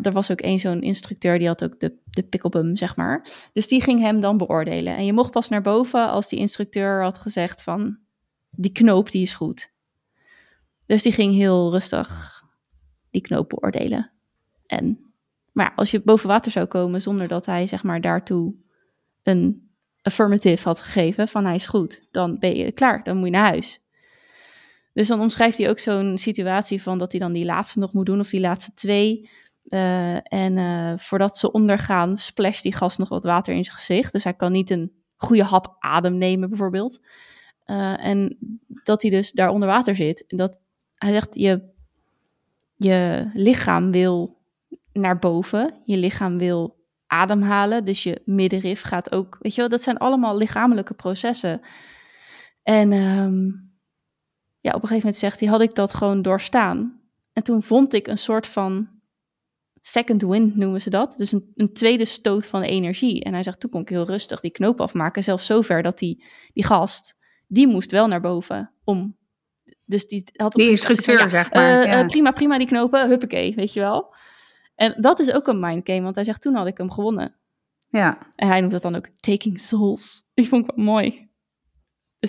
er 0.01 0.11
was 0.11 0.31
ook 0.31 0.41
één 0.41 0.59
zo'n 0.59 0.81
instructeur, 0.81 1.37
die 1.37 1.47
had 1.47 1.63
ook 1.63 1.79
de, 1.79 1.97
de 2.09 2.49
hem, 2.49 2.75
zeg 2.75 2.95
maar. 2.95 3.27
Dus 3.53 3.67
die 3.67 3.81
ging 3.81 3.99
hem 3.99 4.19
dan 4.19 4.37
beoordelen. 4.37 4.95
En 4.95 5.05
je 5.05 5.13
mocht 5.13 5.31
pas 5.31 5.49
naar 5.49 5.61
boven 5.61 6.09
als 6.09 6.29
die 6.29 6.39
instructeur 6.39 7.03
had 7.03 7.17
gezegd 7.17 7.63
van, 7.63 7.97
die 8.49 8.71
knoop, 8.71 9.11
die 9.11 9.21
is 9.21 9.33
goed. 9.33 9.71
Dus 10.85 11.03
die 11.03 11.11
ging 11.11 11.33
heel 11.33 11.71
rustig 11.71 12.41
die 13.09 13.21
knoop 13.21 13.49
beoordelen. 13.49 14.11
En, 14.65 15.13
maar 15.51 15.73
als 15.75 15.91
je 15.91 16.01
boven 16.01 16.27
water 16.27 16.51
zou 16.51 16.65
komen 16.65 17.01
zonder 17.01 17.27
dat 17.27 17.45
hij, 17.45 17.67
zeg 17.67 17.83
maar, 17.83 18.01
daartoe 18.01 18.55
een 19.23 19.69
affirmative 20.01 20.67
had 20.67 20.79
gegeven 20.79 21.27
van 21.27 21.45
hij 21.45 21.55
is 21.55 21.67
goed, 21.67 22.07
dan 22.11 22.39
ben 22.39 22.55
je 22.55 22.71
klaar, 22.71 23.03
dan 23.03 23.17
moet 23.17 23.25
je 23.25 23.31
naar 23.31 23.49
huis. 23.49 23.79
Dus 24.97 25.07
dan 25.07 25.21
omschrijft 25.21 25.57
hij 25.57 25.69
ook 25.69 25.79
zo'n 25.79 26.17
situatie 26.17 26.81
van 26.81 26.97
dat 26.97 27.11
hij 27.11 27.19
dan 27.21 27.33
die 27.33 27.45
laatste 27.45 27.79
nog 27.79 27.93
moet 27.93 28.05
doen, 28.05 28.19
of 28.19 28.29
die 28.29 28.39
laatste 28.39 28.73
twee. 28.73 29.29
Eh, 29.69 30.33
en 30.33 30.57
eh, 30.57 30.93
voordat 30.97 31.37
ze 31.37 31.51
ondergaan, 31.51 32.17
splasht 32.17 32.63
die 32.63 32.73
gast 32.73 32.97
nog 32.97 33.09
wat 33.09 33.23
water 33.23 33.53
in 33.53 33.63
zijn 33.63 33.77
gezicht. 33.77 34.11
Dus 34.11 34.23
hij 34.23 34.33
kan 34.33 34.51
niet 34.51 34.69
een 34.69 34.91
goede 35.15 35.43
hap 35.43 35.75
adem 35.79 36.17
nemen, 36.17 36.49
bijvoorbeeld. 36.49 37.01
Eh, 37.63 38.05
en 38.05 38.37
dat 38.83 39.01
hij 39.01 39.11
dus 39.11 39.31
daar 39.31 39.49
onder 39.49 39.67
water 39.67 39.95
zit. 39.95 40.23
Dat, 40.27 40.59
hij 40.95 41.11
zegt, 41.11 41.36
je, 41.36 41.62
je 42.75 43.29
lichaam 43.33 43.91
wil 43.91 44.38
naar 44.93 45.19
boven. 45.19 45.73
Je 45.86 45.97
lichaam 45.97 46.38
wil 46.38 46.75
ademhalen. 47.07 47.86
Dus 47.86 48.03
je 48.03 48.21
middenrif 48.25 48.81
gaat 48.81 49.12
ook, 49.12 49.38
weet 49.39 49.55
je 49.55 49.62
wel, 49.62 49.69
dat 49.69 49.83
zijn 49.83 49.97
allemaal 49.97 50.38
lichamelijke 50.38 50.93
processen. 50.93 51.62
En 52.63 52.91
ehm, 52.91 53.66
ja, 54.67 54.73
op 54.73 54.82
een 54.82 54.88
gegeven 54.88 54.95
moment 54.97 55.15
zegt 55.15 55.39
hij, 55.39 55.49
had 55.49 55.62
ik 55.62 55.75
dat 55.75 55.93
gewoon 55.93 56.21
doorstaan. 56.21 57.01
En 57.34 57.43
toen 57.43 57.63
vond 57.63 57.93
ik 57.93 58.08
een 58.08 58.17
soort 58.17 58.47
van 58.47 58.88
second 59.82 60.21
wind 60.21 60.56
noemen 60.56 60.82
ze 60.82 60.89
dat. 60.89 61.13
Dus 61.17 61.32
een, 61.32 61.51
een 61.56 61.73
tweede 61.73 62.06
stoot 62.06 62.45
van 62.45 62.62
energie. 62.62 63.23
En 63.23 63.34
hij 63.34 63.43
zegt, 63.43 63.60
toen 63.60 63.69
kon 63.69 63.82
ik 63.82 63.89
heel 63.89 64.06
rustig 64.06 64.39
die 64.39 64.51
knoop 64.51 64.82
afmaken. 64.82 65.23
Zelfs 65.23 65.45
zover 65.45 65.84
dat 65.84 65.97
die, 65.99 66.23
die 66.53 66.65
gast, 66.65 67.17
die 67.47 67.67
moest 67.67 67.91
wel 67.91 68.08
naar 68.08 68.21
boven 68.21 68.71
om... 68.84 69.15
Dus 69.86 70.08
die 70.08 70.23
had 70.34 70.53
op 70.53 70.60
Die 70.60 70.69
instructeur, 70.69 71.30
zeg 71.30 71.53
maar. 71.53 71.82
eh, 71.82 71.91
ja. 71.91 71.99
eh, 71.99 72.06
prima, 72.08 72.32
prima, 72.32 72.58
die 72.58 72.67
knopen, 72.67 73.08
huppakee, 73.10 73.56
weet 73.56 73.73
je 73.73 73.80
wel. 73.80 74.15
En 74.75 74.95
dat 75.01 75.19
is 75.19 75.32
ook 75.32 75.47
een 75.47 75.60
mindgame, 75.60 76.01
want 76.01 76.15
hij 76.15 76.23
zegt, 76.23 76.41
toen 76.41 76.56
had 76.56 76.67
ik 76.67 76.77
hem 76.77 76.91
gewonnen. 76.91 77.36
ja. 77.89 78.17
En 78.36 78.47
hij 78.47 78.60
noemt 78.60 78.71
dat 78.71 78.82
dan 78.82 78.95
ook 78.95 79.10
taking 79.19 79.60
souls. 79.60 80.23
Die 80.34 80.47
vond 80.47 80.63
ik 80.69 80.75
wel 80.75 80.86
mooi. 80.86 81.26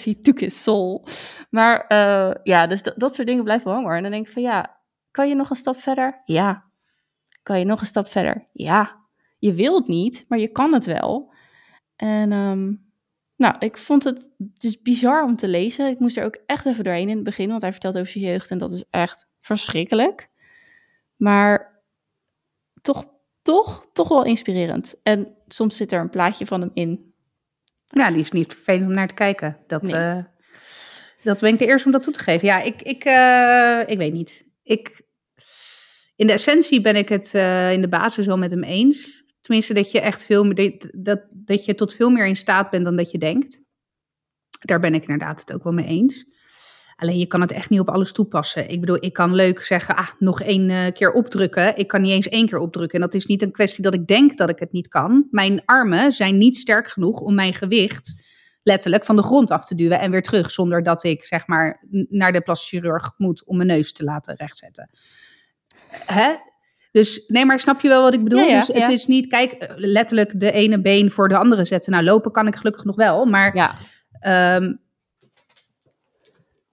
Hij 0.05 0.19
took 0.23 0.41
his 0.41 0.63
soul. 0.63 1.07
Maar 1.51 1.87
eh, 1.87 2.35
ja, 2.43 2.67
dus 2.67 2.83
dat, 2.83 3.15
soort 3.15 3.27
dingen 3.27 3.45
blijven 3.45 3.71
hangen. 3.71 3.97
En 3.97 4.03
dan 4.03 4.11
denk 4.11 4.27
ik 4.27 4.33
van 4.33 4.43
ja, 4.43 4.81
kan 5.11 5.29
je 5.29 5.35
nog 5.35 5.51
een 5.51 5.57
stap 5.57 5.77
verder? 5.77 6.23
Ja. 6.25 6.71
Kan 7.43 7.59
je 7.59 7.65
nog 7.65 7.81
een 7.81 7.87
stap 7.87 8.09
verder? 8.09 8.49
Ja. 8.53 9.07
Je 9.39 9.55
wilt 9.55 9.89
niet, 9.89 10.25
maar 10.29 10.39
je 10.39 10.49
kan 10.49 10.73
het 10.73 10.85
wel. 10.85 11.33
En 11.97 12.33
ehm, 12.33 12.75
nou, 13.37 13.57
ik 13.59 13.79
vond 13.79 14.05
het 14.05 14.31
dus 14.37 14.83
bizar 14.83 15.25
om 15.25 15.37
te 15.37 15.49
lezen. 15.49 15.89
Ik 15.89 15.99
moest 15.99 16.17
er 16.17 16.25
ook 16.25 16.39
echt 16.47 16.67
even 16.67 16.85
doorheen 16.85 17.09
in 17.09 17.15
het 17.15 17.25
begin, 17.25 17.49
want 17.49 17.63
hij 17.63 17.71
vertelt 17.71 17.97
over 17.97 18.13
zijn 18.13 18.25
jeugd 18.25 18.51
en 18.51 18.59
dat 18.59 18.73
is 18.73 18.85
echt 18.91 19.27
verschrikkelijk. 19.41 20.29
Maar 21.17 21.83
toch, 22.83 23.05
toch, 23.43 23.89
toch 23.93 24.09
wel 24.09 24.25
inspirerend. 24.25 24.95
En 25.03 25.37
soms 25.47 25.77
zit 25.77 25.93
er 25.93 26.01
een 26.01 26.11
plaatje 26.11 26.47
van 26.47 26.61
hem 26.61 26.71
in. 26.75 27.15
Ja, 27.89 28.11
die 28.11 28.21
is 28.21 28.31
niet 28.31 28.55
vervelend 28.55 28.87
om 28.87 28.95
naar 28.95 29.09
te 29.09 29.15
kijken. 29.15 29.57
Dat, 29.67 29.83
Nee. 29.83 29.93
eh, 29.95 30.25
dat 31.23 31.41
ben 31.41 31.53
ik 31.53 31.59
de 31.59 31.67
eerste 31.67 31.87
om 31.87 31.93
dat 31.93 32.03
toe 32.03 32.13
te 32.13 32.19
geven. 32.19 32.47
Ja, 32.49 32.61
ik, 32.63 32.83
ik, 32.83 33.05
eh, 33.05 33.83
ik 33.87 33.99
weet 33.99 34.13
niet. 34.13 34.47
Ik, 34.63 35.03
in 36.17 36.27
de 36.27 36.33
essentie 36.33 36.81
ben 36.81 36.97
ik 36.97 37.09
het 37.09 37.35
eh, 37.35 37.73
in 37.73 37.81
de 37.81 37.89
basis 37.89 38.27
wel 38.27 38.39
met 38.39 38.51
hem 38.51 38.63
eens. 38.63 39.25
Tenminste, 39.41 39.75
dat 39.75 39.91
je 39.91 40.01
echt 40.01 40.25
veel 40.25 40.45
meer, 40.45 40.55
dat, 40.55 40.91
dat, 41.05 41.21
dat 41.31 41.65
je 41.65 41.75
tot 41.75 41.95
veel 41.95 42.11
meer 42.11 42.27
in 42.27 42.37
staat 42.37 42.71
bent 42.71 42.85
dan 42.85 42.97
dat 42.97 43.11
je 43.11 43.19
denkt. 43.19 43.67
Daar 44.61 44.81
ben 44.81 44.95
ik 44.95 45.03
inderdaad 45.03 45.41
het 45.41 45.53
ook 45.53 45.63
wel 45.63 45.73
mee 45.73 45.87
eens. 45.87 46.25
Alleen 47.01 47.19
je 47.19 47.27
kan 47.27 47.41
het 47.41 47.53
echt 47.53 47.71
niet 47.71 47.81
op 47.81 47.89
alles 47.89 48.13
toepassen. 48.13 48.71
Ik 48.71 48.81
bedoel, 48.81 48.97
ik 49.01 49.13
kan 49.13 49.35
leuk 49.35 49.61
zeggen, 49.61 49.97
ah, 49.97 50.09
nog 50.19 50.43
één 50.43 50.71
eh, 50.71 50.93
keer 50.93 51.13
opdrukken. 51.13 51.77
Ik 51.77 51.89
kan 51.89 52.01
niet 52.01 52.13
eens 52.13 52.29
één 52.29 52.47
keer 52.47 52.59
opdrukken. 52.59 52.99
En 52.99 53.05
dat 53.05 53.15
is 53.15 53.27
niet 53.27 53.43
een 53.43 53.53
kwestie 53.53 53.85
dat 53.85 53.95
ik 53.95 54.07
denk 54.07 54.37
dat 54.37 54.49
ik 54.49 54.59
het 54.59 54.73
niet 54.73 54.89
kan. 54.89 55.27
Mijn 55.31 55.63
armen 55.65 56.13
zijn 56.13 56.39
niet 56.39 56.57
sterk 56.57 56.89
genoeg 56.89 57.21
om 57.21 57.35
mijn 57.35 57.55
gewicht 57.55 58.27
letterlijk 58.63 59.05
van 59.05 59.17
de 59.17 59.23
grond 59.23 59.51
af 59.51 59.65
te 59.65 59.75
duwen 59.75 60.01
en 60.01 60.11
weer 60.11 60.23
terug. 60.23 60.51
Zonder 60.51 60.83
dat 60.83 61.05
ik 61.05 61.25
zeg 61.25 61.47
maar 61.47 61.87
naar 62.09 62.33
de 62.33 62.41
plastisch 62.41 62.69
chirurg 62.69 63.13
moet 63.17 63.45
om 63.47 63.57
mijn 63.57 63.69
neus 63.69 63.93
te 63.93 64.05
laten 64.05 64.37
rechtzetten. 64.37 64.91
Hè? 65.91 66.35
Dus 66.93 67.25
nee, 67.27 67.45
maar 67.45 67.61
snap 67.61 67.81
je 67.81 67.89
wel 67.89 68.03
wat 68.03 68.15
ik 68.15 68.25
bedoel? 68.25 68.39
Ja, 68.39 68.47
ja, 68.47 68.59
dus 68.59 68.67
het 68.67 68.77
ja. 68.77 68.89
is 68.89 69.07
niet, 69.07 69.27
kijk, 69.27 69.53
eh, 69.53 69.69
letterlijk 69.77 70.41
de 70.41 70.53
ene 70.53 70.81
been 70.81 71.11
voor 71.11 71.29
de 71.29 71.37
andere 71.37 71.65
zetten. 71.65 71.93
Nou, 71.93 72.05
lopen 72.05 72.33
kan 72.33 72.47
ik 72.47 72.57
gelukkig 72.57 72.85
nog 72.85 72.97
wel. 72.97 73.25
Maar 73.25 73.57
Ja. 73.57 73.71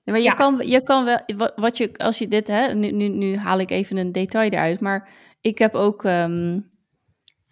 Ja, 0.05 0.11
maar 0.11 0.21
je, 0.21 0.27
Ja. 0.27 0.33
kan, 0.33 0.67
je 0.67 0.81
kan 0.83 1.05
wel, 1.05 1.19
wat, 1.37 1.53
wat 1.55 1.77
je, 1.77 1.97
als 1.97 2.17
je 2.17 2.27
dit, 2.27 2.47
hè, 2.47 2.73
nu, 2.73 2.91
nu, 2.91 3.07
nu 3.07 3.37
haal 3.37 3.59
ik 3.59 3.69
even 3.71 3.97
een 3.97 4.11
detail 4.11 4.49
eruit, 4.51 4.79
maar 4.79 5.09
ik 5.41 5.57
heb 5.57 5.73
ook, 5.73 6.03
ehm 6.03 6.59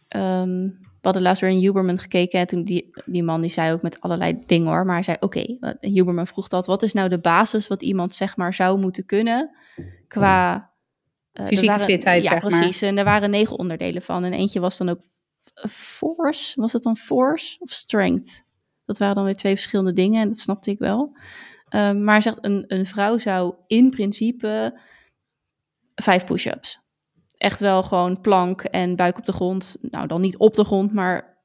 ehm, 0.08 0.52
we 0.78 1.10
hadden 1.10 1.22
laatst 1.22 1.42
weer 1.42 1.50
een 1.52 1.60
Huberman 1.60 2.00
gekeken 2.00 2.39
en 2.39 2.48
toen 2.48 2.63
die, 2.63 2.89
die 3.06 3.24
man 3.24 3.42
die 3.42 3.50
zei 3.50 3.74
ook 3.74 3.82
met 3.82 4.02
allerlei 4.02 4.44
dingen 4.46 4.68
hoor, 4.68 4.86
maar 4.86 4.96
hij 4.96 5.04
zei 5.04 5.18
oké, 5.20 5.58
wat- 5.60 5.78
Huberman 5.80 6.28
vroeg 6.28 6.48
dat, 6.48 6.66
wat 6.66 6.84
is 6.84 6.94
nou 6.94 7.10
de 7.10 7.20
basis 7.20 7.68
wat 7.68 7.82
iemand 7.82 8.16
zeg 8.16 8.38
maar 8.38 8.54
zou 8.54 8.80
moeten 8.80 9.06
kunnen 9.06 9.56
qua... 10.08 10.72
eh, 11.32 11.46
Fysieke 11.46 11.72
waren- 11.72 11.86
fitheid, 11.86 12.24
ja, 12.24 12.32
zeg 12.32 12.42
maar. 12.42 12.52
precies. 12.52 12.82
En 12.82 12.98
er 12.98 13.04
waren 13.04 13.30
negen 13.30 13.58
onderdelen 13.60 14.02
van 14.02 14.24
en 14.24 14.34
eentje 14.34 14.60
was 14.60 14.78
dan 14.78 14.89
ook 14.89 15.02
force, 15.70 16.62
was 16.62 16.74
het 16.74 16.84
dan 16.84 16.98
force 16.98 17.56
of 17.60 17.70
strength? 17.72 18.44
Dat 18.86 18.98
waren 18.98 19.16
dan 19.16 19.24
weer 19.24 19.36
twee 19.36 19.54
verschillende 19.54 19.94
dingen 19.94 20.22
en 20.22 20.28
dat 20.28 20.38
snapte 20.38 20.72
ik 20.72 20.80
wel. 20.80 21.18
Um, 21.75 22.03
maar 22.03 22.21
zegt, 22.21 22.38
een, 22.41 22.63
een 22.67 22.86
vrouw 22.86 23.17
zou 23.17 23.53
in 23.67 23.89
principe 23.89 24.79
vijf 25.95 26.25
push-ups. 26.25 26.79
Echt 27.38 27.59
wel 27.59 27.83
gewoon 27.83 28.21
plank 28.21 28.62
en 28.62 28.95
buik 28.95 29.17
op 29.17 29.25
de 29.25 29.31
grond. 29.31 29.77
Nou, 29.81 30.07
dan 30.07 30.21
niet 30.21 30.38
op 30.38 30.55
de 30.55 30.63
grond, 30.63 30.93
maar 30.93 31.38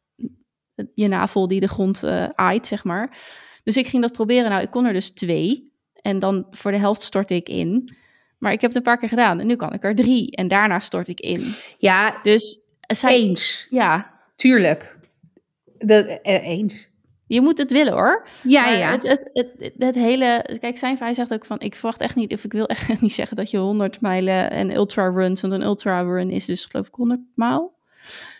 je 0.95 1.09
navel 1.09 1.49
die 1.49 1.61
de 1.61 1.69
grond 1.69 2.03
eh 2.03 2.29
aait, 2.35 2.67
zeg 2.67 2.85
maar. 2.85 3.19
Dus 3.65 3.77
ik 3.77 3.87
ging 3.87 4.03
dat 4.03 4.13
proberen. 4.13 4.51
Nou, 4.51 4.63
ik 4.63 4.71
kon 4.71 4.85
er 4.85 4.93
dus 4.93 5.11
twee. 5.11 5.73
En 6.03 6.19
dan 6.19 6.47
voor 6.51 6.71
de 6.71 6.79
helft 6.79 7.03
stortte 7.03 7.35
ik 7.35 7.49
in. 7.49 7.97
Maar 8.39 8.53
ik 8.53 8.61
heb 8.61 8.71
het 8.71 8.79
een 8.79 8.85
paar 8.85 8.99
keer 8.99 9.09
gedaan. 9.09 9.41
En 9.41 9.47
nu 9.47 9.57
kan 9.57 9.73
ik 9.73 9.85
er 9.85 9.95
drie. 9.95 10.31
En 10.31 10.49
daarna 10.49 10.81
stort 10.81 11.09
ik 11.09 11.21
in. 11.21 11.55
ja, 11.79 12.19
Dus 12.23 12.61
zij... 12.81 13.13
eens. 13.13 13.67
Ja, 13.71 14.19
Tuurlijk. 14.39 14.99
De, 15.79 16.21
eh, 16.21 16.49
eens. 16.49 16.89
Je 17.29 17.41
moet 17.41 17.59
het 17.59 17.73
willen 17.73 17.93
hoor. 17.93 18.27
Ja, 18.43 18.63
Maar 18.63 18.77
ja. 18.77 18.91
Het, 18.91 19.03
het, 19.03 19.31
het, 19.33 19.75
het, 19.79 19.95
hele. 19.95 20.57
Kijk, 20.61 20.79
zijn 20.79 20.97
hij 20.99 21.15
zegt 21.15 21.33
ook 21.33 21.45
van. 21.45 21.61
Ik 21.61 21.75
verwacht 21.75 22.01
echt 22.01 22.17
niet. 22.17 22.33
Of 22.33 22.45
ik 22.45 22.53
wil 22.53 22.67
echt 22.67 23.01
niet 23.01 23.13
zeggen 23.13 23.37
dat 23.37 23.51
je 23.51 23.59
100 23.59 24.01
mijlen 24.01 24.51
en 24.51 24.75
ultra 24.75 25.09
runs. 25.09 25.41
Want 25.41 25.53
een 25.53 25.63
ultra 25.63 26.01
run 26.01 26.31
is 26.31 26.45
dus 26.45 26.65
geloof 26.65 26.87
ik 26.87 26.95
100 26.95 27.21
maal. 27.35 27.77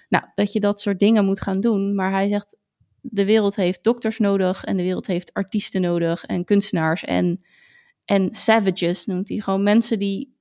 Nou, 0.09 0.25
dat 0.35 0.53
je 0.53 0.61
dat 0.61 0.81
soort 0.81 0.99
dingen 0.99 1.25
moet 1.25 1.41
gaan 1.41 1.61
doen. 1.61 1.95
Maar 1.95 2.11
hij 2.11 2.29
zegt. 2.29 2.57
De 3.01 3.25
wereld 3.25 3.57
heeft 3.57 3.85
dokters 3.85 4.19
nodig. 4.19 4.65
En 4.65 4.77
de 4.77 4.83
wereld 4.83 5.07
heeft 5.07 5.33
artiesten 5.33 5.81
nodig. 5.81 6.25
En 6.25 6.45
kunstenaars. 6.45 7.05
En, 7.05 7.45
en 8.05 8.35
savages 8.35 9.07
noemt 9.07 9.29
hij. 9.29 9.39
Gewoon 9.39 9.63
mensen 9.63 9.99
die 9.99 10.37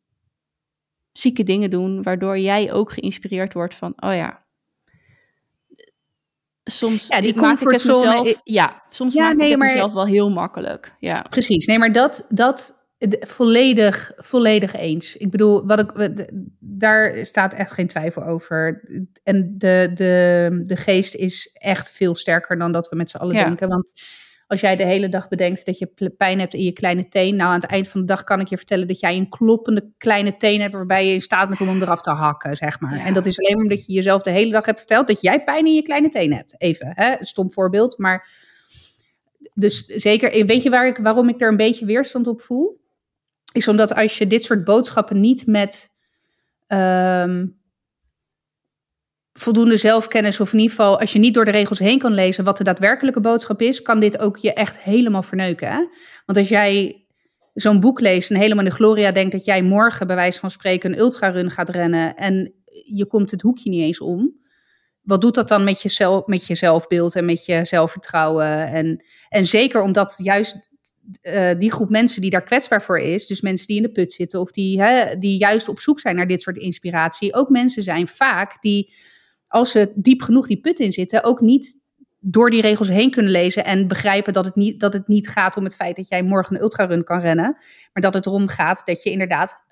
zieke 1.11 1.43
dingen 1.43 1.69
doen. 1.69 2.03
Waardoor 2.03 2.39
jij 2.39 2.73
ook 2.73 2.91
geïnspireerd 2.91 3.53
wordt 3.53 3.75
van. 3.75 3.93
Oh 3.95 4.13
ja. 4.13 4.45
Soms 6.69 7.07
Ja, 7.07 7.21
die 7.21 7.35
maak 7.35 7.51
ik 7.53 7.57
comfortzone 7.59 8.05
mezelf, 8.05 8.41
ja, 8.43 8.83
soms 8.89 9.13
Ja, 9.13 9.21
maak 9.23 9.33
ik 9.41 9.49
het 9.49 9.57
maar- 9.57 9.67
mezelf 9.67 9.93
wel 9.93 10.05
heel 10.05 10.29
makkelijk. 10.29 10.91
Ja. 10.99 11.21
Precies. 11.29 11.65
Nee, 11.65 11.79
maar 11.79 11.91
dat, 11.91 12.25
dat 12.29 12.75
volledig, 13.19 14.11
volledig 14.17 14.73
eens. 14.75 15.17
Ik 15.17 15.29
bedoel, 15.31 15.65
wat 15.65 15.79
ik, 15.79 16.25
daar 16.59 17.25
staat 17.25 17.53
echt 17.53 17.71
geen 17.71 17.87
twijfel 17.87 18.23
over. 18.23 18.83
En 19.23 19.55
de, 19.57 19.91
de, 19.93 20.61
de 20.65 20.75
geest 20.75 21.15
is 21.15 21.49
echt 21.53 21.91
veel 21.91 22.15
sterker 22.15 22.57
dan 22.57 22.71
dat 22.71 22.89
we 22.89 22.95
met 22.95 23.09
z'n 23.09 23.17
allen 23.17 23.35
Ja. 23.35 23.43
denken. 23.45 23.69
Want 23.69 23.85
als 24.47 24.61
jij 24.61 24.75
de 24.75 24.85
hele 24.85 25.09
dag 25.09 25.27
bedenkt 25.27 25.65
dat 25.65 25.77
je 25.77 26.11
pijn 26.17 26.39
hebt 26.39 26.53
in 26.53 26.63
je 26.63 26.71
kleine 26.71 27.07
teen. 27.07 27.35
Nou, 27.35 27.49
aan 27.49 27.59
het 27.59 27.69
eind 27.69 27.87
van 27.87 27.99
de 27.99 28.05
dag 28.05 28.23
kan 28.23 28.39
ik 28.39 28.47
je 28.47 28.57
vertellen 28.57 28.87
dat 28.87 28.99
jij 28.99 29.15
een 29.15 29.29
kloppende 29.29 29.91
kleine 29.97 30.37
teen 30.37 30.61
hebt. 30.61 30.73
waarbij 30.73 31.07
je 31.07 31.13
in 31.13 31.21
staat 31.21 31.47
bent 31.47 31.61
om 31.61 31.67
hem 31.67 31.81
eraf 31.81 32.01
te 32.01 32.09
hakken, 32.09 32.55
zeg 32.55 32.79
maar. 32.79 32.97
Ja. 32.97 33.05
En 33.05 33.13
dat 33.13 33.25
is 33.25 33.39
alleen 33.39 33.61
omdat 33.61 33.85
je 33.85 33.93
jezelf 33.93 34.21
de 34.21 34.29
hele 34.29 34.51
dag 34.51 34.65
hebt 34.65 34.77
verteld 34.77 35.07
dat 35.07 35.21
jij 35.21 35.43
pijn 35.43 35.65
in 35.65 35.73
je 35.73 35.81
kleine 35.81 36.09
teen 36.09 36.33
hebt. 36.33 36.61
Even, 36.61 36.91
hè? 36.95 37.15
stom 37.19 37.51
voorbeeld. 37.51 37.97
Maar 37.97 38.27
dus 39.53 39.85
zeker, 39.85 40.45
weet 40.45 40.63
je 40.63 40.69
waar 40.69 40.87
ik, 40.87 40.97
waarom 40.97 41.29
ik 41.29 41.41
er 41.41 41.49
een 41.49 41.57
beetje 41.57 41.85
weerstand 41.85 42.27
op 42.27 42.41
voel? 42.41 42.81
Is 43.51 43.67
omdat 43.67 43.95
als 43.95 44.17
je 44.17 44.27
dit 44.27 44.43
soort 44.43 44.63
boodschappen 44.63 45.19
niet 45.19 45.47
met 45.47 45.89
ehm, 46.67 47.45
voldoende 49.39 49.77
zelfkennis, 49.77 50.39
of 50.39 50.53
in 50.53 50.59
ieder 50.59 50.75
geval 50.75 50.99
als 50.99 51.13
je 51.13 51.19
niet 51.19 51.33
door 51.33 51.45
de 51.45 51.51
regels 51.51 51.79
heen 51.79 51.99
kan 51.99 52.13
lezen 52.13 52.43
wat 52.43 52.57
de 52.57 52.63
daadwerkelijke 52.63 53.19
boodschap 53.19 53.61
is, 53.61 53.81
kan 53.81 53.99
dit 53.99 54.19
ook 54.19 54.37
je 54.37 54.53
echt 54.53 54.79
helemaal 54.79 55.23
verneuken. 55.23 55.67
Hè? 55.67 55.87
Want 56.25 56.37
als 56.37 56.49
jij 56.49 57.05
zo'n 57.53 57.79
boek 57.79 57.99
leest 57.99 58.29
en 58.29 58.37
helemaal 58.37 58.63
in 58.63 58.69
de 58.69 58.75
gloria 58.75 59.11
denkt 59.11 59.31
dat 59.31 59.45
jij 59.45 59.61
morgen 59.61 60.07
bij 60.07 60.15
wijze 60.15 60.39
van 60.39 60.51
spreken 60.51 60.91
een 60.91 60.99
ultrarun 60.99 61.51
gaat 61.51 61.69
rennen 61.69 62.15
en 62.15 62.53
je 62.83 63.05
komt 63.05 63.31
het 63.31 63.41
hoekje 63.41 63.69
niet 63.69 63.81
eens 63.81 64.01
om. 64.01 64.35
Wat 65.01 65.21
doet 65.21 65.35
dat 65.35 65.47
dan 65.47 65.63
met 65.63 65.81
je, 65.81 66.23
met 66.25 66.47
je 66.47 66.55
zelfbeeld 66.55 67.15
en 67.15 67.25
met 67.25 67.45
je 67.45 67.65
zelfvertrouwen? 67.65 68.67
En, 68.67 69.05
en 69.29 69.45
zeker 69.45 69.81
omdat 69.81 70.19
juist 70.23 70.69
eh, 71.21 71.49
die 71.57 71.71
groep 71.71 71.89
mensen 71.89 72.21
die 72.21 72.29
daar 72.29 72.43
kwetsbaar 72.43 72.81
voor 72.81 72.99
is, 72.99 73.27
dus 73.27 73.41
mensen 73.41 73.67
die 73.67 73.75
in 73.75 73.81
de 73.81 73.91
put 73.91 74.13
zitten 74.13 74.39
of 74.39 74.51
die, 74.51 74.81
hè, 74.81 75.17
die 75.17 75.37
juist 75.37 75.67
op 75.67 75.79
zoek 75.79 75.99
zijn 75.99 76.15
naar 76.15 76.27
dit 76.27 76.41
soort 76.41 76.57
inspiratie, 76.57 77.33
ook 77.33 77.49
mensen 77.49 77.83
zijn 77.83 78.07
vaak 78.07 78.57
die, 78.61 78.93
als 79.47 79.71
ze 79.71 79.91
diep 79.95 80.21
genoeg 80.21 80.47
die 80.47 80.61
put 80.61 80.79
in 80.79 80.93
zitten, 80.93 81.23
ook 81.23 81.41
niet 81.41 81.81
door 82.19 82.49
die 82.49 82.61
regels 82.61 82.87
heen 82.87 83.11
kunnen 83.11 83.31
lezen 83.31 83.65
en 83.65 83.87
begrijpen 83.87 84.33
dat 84.33 84.45
het 84.45 84.55
niet, 84.55 84.79
dat 84.79 84.93
het 84.93 85.07
niet 85.07 85.27
gaat 85.27 85.57
om 85.57 85.63
het 85.63 85.75
feit 85.75 85.95
dat 85.95 86.07
jij 86.07 86.23
morgen 86.23 86.55
een 86.55 86.61
ultrarun 86.61 87.03
kan 87.03 87.19
rennen, 87.19 87.55
maar 87.93 88.03
dat 88.03 88.13
het 88.13 88.25
erom 88.25 88.47
gaat 88.47 88.81
dat 88.85 89.03
je 89.03 89.09
inderdaad 89.09 89.65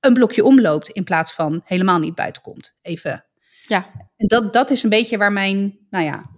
een 0.00 0.14
blokje 0.14 0.44
omloopt 0.44 0.88
in 0.88 1.04
plaats 1.04 1.32
van 1.32 1.60
helemaal 1.64 1.98
niet 1.98 2.14
buiten 2.14 2.42
komt. 2.42 2.78
Even. 2.82 3.24
Ja. 3.66 3.86
En 4.16 4.26
dat, 4.26 4.52
dat 4.52 4.70
is 4.70 4.82
een 4.82 4.90
beetje 4.90 5.18
waar 5.18 5.32
mijn, 5.32 5.78
nou 5.90 6.04
ja, 6.04 6.30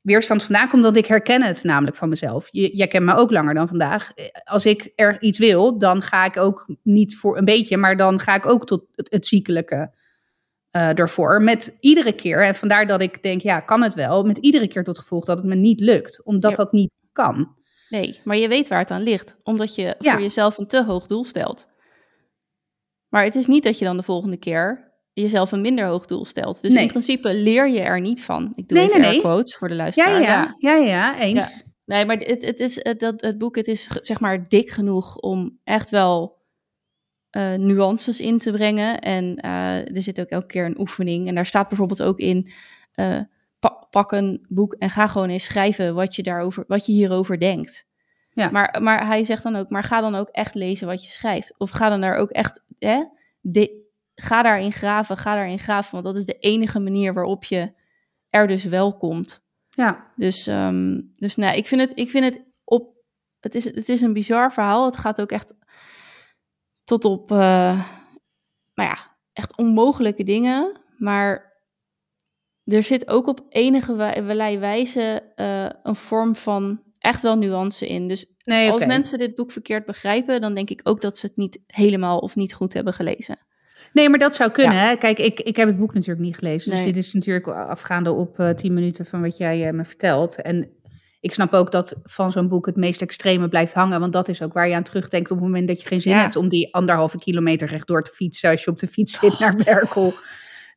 weerstand 0.00 0.42
vandaan 0.42 0.68
komt, 0.68 0.82
dat 0.82 0.96
ik 0.96 1.06
herken 1.06 1.42
het 1.42 1.64
namelijk 1.64 1.96
van 1.96 2.08
mezelf. 2.08 2.48
Je, 2.50 2.76
jij 2.76 2.86
kent 2.86 3.04
me 3.04 3.14
ook 3.14 3.30
langer 3.30 3.54
dan 3.54 3.68
vandaag. 3.68 4.12
Als 4.44 4.66
ik 4.66 4.92
er 4.94 5.22
iets 5.22 5.38
wil, 5.38 5.78
dan 5.78 6.02
ga 6.02 6.24
ik 6.24 6.36
ook 6.36 6.68
niet 6.82 7.16
voor 7.16 7.38
een 7.38 7.44
beetje, 7.44 7.76
maar 7.76 7.96
dan 7.96 8.20
ga 8.20 8.34
ik 8.34 8.46
ook 8.46 8.66
tot 8.66 8.84
het, 8.94 9.12
het 9.12 9.26
ziekelijke 9.26 9.92
eh 10.74 10.98
ervoor. 10.98 11.42
Met 11.42 11.76
iedere 11.80 12.12
keer, 12.12 12.42
en 12.42 12.54
vandaar 12.54 12.86
dat 12.86 13.02
ik 13.02 13.22
denk, 13.22 13.40
ja, 13.40 13.60
kan 13.60 13.82
het 13.82 13.94
wel, 13.94 14.24
met 14.24 14.38
iedere 14.38 14.68
keer 14.68 14.84
tot 14.84 14.98
gevolg 14.98 15.24
dat 15.24 15.36
het 15.38 15.46
me 15.46 15.54
niet 15.54 15.80
lukt, 15.80 16.24
omdat 16.24 16.50
Ja. 16.50 16.56
dat 16.56 16.72
niet 16.72 16.90
kan. 17.12 17.54
Nee, 17.88 18.20
maar 18.24 18.36
je 18.36 18.48
weet 18.48 18.68
waar 18.68 18.78
het 18.78 18.90
aan 18.90 19.02
ligt. 19.02 19.36
Omdat 19.42 19.74
je 19.74 19.96
Ja. 19.98 20.12
voor 20.12 20.22
jezelf 20.22 20.58
een 20.58 20.66
te 20.66 20.84
hoog 20.84 21.06
doel 21.06 21.24
stelt. 21.24 21.68
Maar 23.08 23.24
het 23.24 23.34
is 23.34 23.46
niet 23.46 23.62
dat 23.62 23.78
je 23.78 23.84
dan 23.84 23.96
de 23.96 24.02
volgende 24.02 24.36
keer 24.36 24.92
jezelf 25.12 25.52
een 25.52 25.60
minder 25.60 25.86
hoog 25.86 26.06
doel 26.06 26.24
stelt. 26.24 26.62
Dus 26.62 26.72
Nee. 26.72 26.82
in 26.82 26.88
principe 26.88 27.34
leer 27.34 27.68
je 27.68 27.80
er 27.80 28.00
niet 28.00 28.22
van. 28.24 28.52
Ik 28.54 28.68
doe 28.68 28.78
Nee, 28.78 28.88
even 28.94 29.20
quotes 29.20 29.56
voor 29.56 29.68
de 29.68 29.74
Ja, 29.74 29.80
luisteraar. 29.80 30.20
ja, 30.20 30.54
ja, 30.58 30.74
ja, 30.76 31.18
eens. 31.20 31.64
Nee, 31.84 32.04
maar 32.04 32.16
het, 32.16 32.42
het, 32.44 32.60
is, 32.60 32.84
het, 32.84 33.00
dat, 33.00 33.20
het 33.20 33.38
boek 33.38 33.56
het 33.56 33.66
is 33.66 33.88
zeg 34.00 34.20
maar 34.20 34.48
dik 34.48 34.70
genoeg 34.70 35.16
om 35.16 35.58
echt 35.64 35.90
wel 35.90 36.33
eh, 37.34 37.54
nuances 37.54 38.20
in 38.20 38.38
te 38.38 38.52
brengen. 38.52 38.98
En 39.00 39.36
eh, 39.36 39.96
er 39.96 40.02
zit 40.02 40.20
ook 40.20 40.28
elke 40.28 40.46
keer 40.46 40.64
een 40.64 40.80
oefening. 40.80 41.28
En 41.28 41.34
daar 41.34 41.46
staat 41.46 41.68
bijvoorbeeld 41.68 42.02
ook 42.02 42.18
in... 42.18 42.52
eh, 42.92 43.20
pa- 43.58 43.86
pak 43.90 44.12
een 44.12 44.46
boek 44.48 44.74
en 44.74 44.90
ga 44.90 45.06
gewoon 45.06 45.28
eens 45.28 45.44
schrijven 45.44 45.94
wat 45.94 46.16
je, 46.16 46.22
daarover, 46.22 46.64
wat 46.66 46.86
je 46.86 46.92
hierover 46.92 47.38
denkt. 47.40 47.86
Ja. 48.32 48.50
Maar, 48.50 48.78
maar 48.82 49.06
hij 49.06 49.24
zegt 49.24 49.42
dan 49.42 49.56
ook, 49.56 49.70
maar 49.70 49.82
ga 49.84 50.00
dan 50.00 50.14
ook 50.14 50.28
echt 50.28 50.54
lezen 50.54 50.86
wat 50.86 51.02
je 51.02 51.08
schrijft. 51.10 51.54
Of 51.58 51.70
ga 51.70 51.88
dan 51.88 52.00
daar 52.00 52.14
ook 52.16 52.30
echt, 52.30 52.62
hè, 52.78 53.04
de, 53.40 53.82
ga 54.14 54.42
daarin 54.42 54.72
graven, 54.72 55.16
ga 55.16 55.34
daarin 55.34 55.58
graven. 55.58 55.92
Want 55.92 56.04
dat 56.04 56.16
is 56.16 56.24
de 56.24 56.38
enige 56.38 56.78
manier 56.78 57.14
waarop 57.14 57.44
je 57.44 57.72
er 58.30 58.46
dus 58.46 58.64
wel 58.64 58.96
komt. 58.96 59.42
Ja, 59.70 60.12
Dus, 60.16 60.46
ehm, 60.46 61.00
dus 61.16 61.36
nou, 61.36 61.56
ik 61.56 61.66
vind 61.66 61.80
het, 61.80 61.92
ik 61.94 62.10
vind 62.10 62.24
het 62.24 62.44
op, 62.64 62.94
het 63.40 63.54
is, 63.54 63.64
het 63.64 63.88
is 63.88 64.00
een 64.00 64.12
bizar 64.12 64.52
verhaal. 64.52 64.84
Het 64.84 64.96
gaat 64.96 65.20
ook 65.20 65.30
echt 65.30 65.54
tot 66.84 67.04
op, 67.04 67.30
eh, 67.30 67.38
nou 68.74 68.88
ja, 68.88 69.16
echt 69.32 69.56
onmogelijke 69.56 70.24
dingen. 70.24 70.80
Maar 70.98 71.52
er 72.64 72.82
zit 72.82 73.08
ook 73.08 73.26
op 73.26 73.40
enige 73.48 73.94
wij- 73.94 74.58
wijze 74.58 75.32
eh, 75.34 75.68
een 75.82 75.96
vorm 75.96 76.36
van 76.36 76.82
echt 76.98 77.22
wel 77.22 77.36
nuance 77.36 77.86
in. 77.86 78.08
Dus 78.08 78.26
nee, 78.44 78.70
als 78.70 78.86
mensen 78.86 79.18
dit 79.18 79.34
boek 79.34 79.52
verkeerd 79.52 79.86
begrijpen, 79.86 80.40
dan 80.40 80.54
denk 80.54 80.70
ik 80.70 80.80
ook 80.82 81.00
dat 81.00 81.18
ze 81.18 81.26
het 81.26 81.36
niet 81.36 81.58
helemaal 81.66 82.18
of 82.18 82.36
niet 82.36 82.54
goed 82.54 82.72
hebben 82.72 82.92
gelezen. 82.92 83.38
Nee, 83.92 84.08
maar 84.08 84.18
dat 84.18 84.34
zou 84.34 84.50
kunnen. 84.50 84.78
Hè? 84.78 84.96
Kijk, 84.96 85.18
ik, 85.18 85.40
ik 85.40 85.56
heb 85.56 85.68
het 85.68 85.78
boek 85.78 85.94
natuurlijk 85.94 86.26
niet 86.26 86.36
gelezen. 86.36 86.70
Dus 86.70 86.82
dit 86.82 86.96
is 86.96 87.12
natuurlijk 87.12 87.48
afgaande 87.48 88.12
op 88.12 88.38
eh, 88.38 88.50
tien 88.50 88.74
minuten 88.74 89.06
van 89.06 89.20
wat 89.22 89.36
jij 89.36 89.72
me 89.72 89.84
vertelt. 89.84 90.42
En 90.42 90.68
ik 91.24 91.34
snap 91.34 91.52
ook 91.52 91.70
dat 91.70 92.00
van 92.02 92.32
zo'n 92.32 92.48
boek 92.48 92.66
het 92.66 92.76
meest 92.76 93.02
extreme 93.02 93.48
blijft 93.48 93.74
hangen. 93.74 94.00
Want 94.00 94.12
dat 94.12 94.28
is 94.28 94.42
ook 94.42 94.52
waar 94.52 94.68
je 94.68 94.74
aan 94.74 94.82
terugdenkt 94.82 95.30
op 95.30 95.36
het 95.36 95.46
moment 95.46 95.68
dat 95.68 95.80
je 95.80 95.86
geen 95.88 96.00
zin 96.00 96.12
Ja. 96.12 96.20
hebt 96.20 96.36
om 96.36 96.48
die 96.48 96.74
anderhalve 96.74 97.18
kilometer 97.18 97.68
rechtdoor 97.68 98.02
te 98.02 98.10
fietsen 98.10 98.50
als 98.50 98.64
je 98.64 98.70
op 98.70 98.78
de 98.78 98.86
fiets 98.86 99.18
zit 99.18 99.38
naar 99.38 99.56
Berkel. 99.56 100.14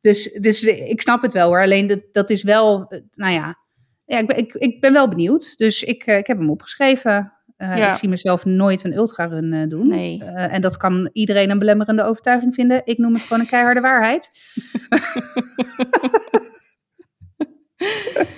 Dus, 0.00 0.32
dus 0.32 0.62
ik 0.64 1.00
snap 1.00 1.22
het 1.22 1.32
wel 1.32 1.46
hoor. 1.48 1.62
Alleen 1.62 1.86
dat, 1.86 2.00
dat 2.12 2.30
is 2.30 2.42
wel, 2.42 2.86
eh, 2.88 3.00
nou 3.14 3.32
ja, 3.32 3.56
ja 4.04 4.18
ik, 4.18 4.26
ben, 4.26 4.36
ik, 4.38 4.54
ik 4.54 4.80
ben 4.80 4.92
wel 4.92 5.08
benieuwd. 5.08 5.56
Dus 5.56 5.82
ik, 5.82 6.02
eh, 6.02 6.16
ik 6.18 6.26
heb 6.26 6.38
hem 6.38 6.50
opgeschreven. 6.50 7.32
Eh, 7.56 7.76
Ja. 7.76 7.90
Ik 7.90 7.96
zie 7.96 8.08
mezelf 8.08 8.44
nooit 8.44 8.84
een 8.84 8.96
ultrarun 8.96 9.52
eh 9.52 9.68
doen. 9.68 9.88
Nee. 9.88 10.24
En 10.24 10.60
dat 10.60 10.76
kan 10.76 11.10
iedereen 11.12 11.50
een 11.50 11.58
belemmerende 11.58 12.04
overtuiging 12.04 12.54
vinden. 12.54 12.82
Ik 12.84 12.98
noem 12.98 13.12
het 13.14 13.22
gewoon 13.22 13.40
een 13.40 13.46
keiharde 13.48 13.80
waarheid. 13.80 14.30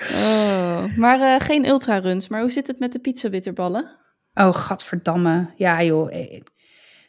Oh, 0.00 0.96
maar 0.96 1.20
eh, 1.20 1.40
geen 1.46 1.66
ultraruns. 1.68 2.28
Maar 2.28 2.40
hoe 2.40 2.50
zit 2.50 2.66
het 2.66 2.78
met 2.78 2.92
de 2.92 2.98
pizzabitterballen? 2.98 3.90
Oh, 4.34 4.54
gadverdamme. 4.54 5.50
Ja, 5.56 5.82
joh. 5.82 6.14
Eh, 6.14 6.40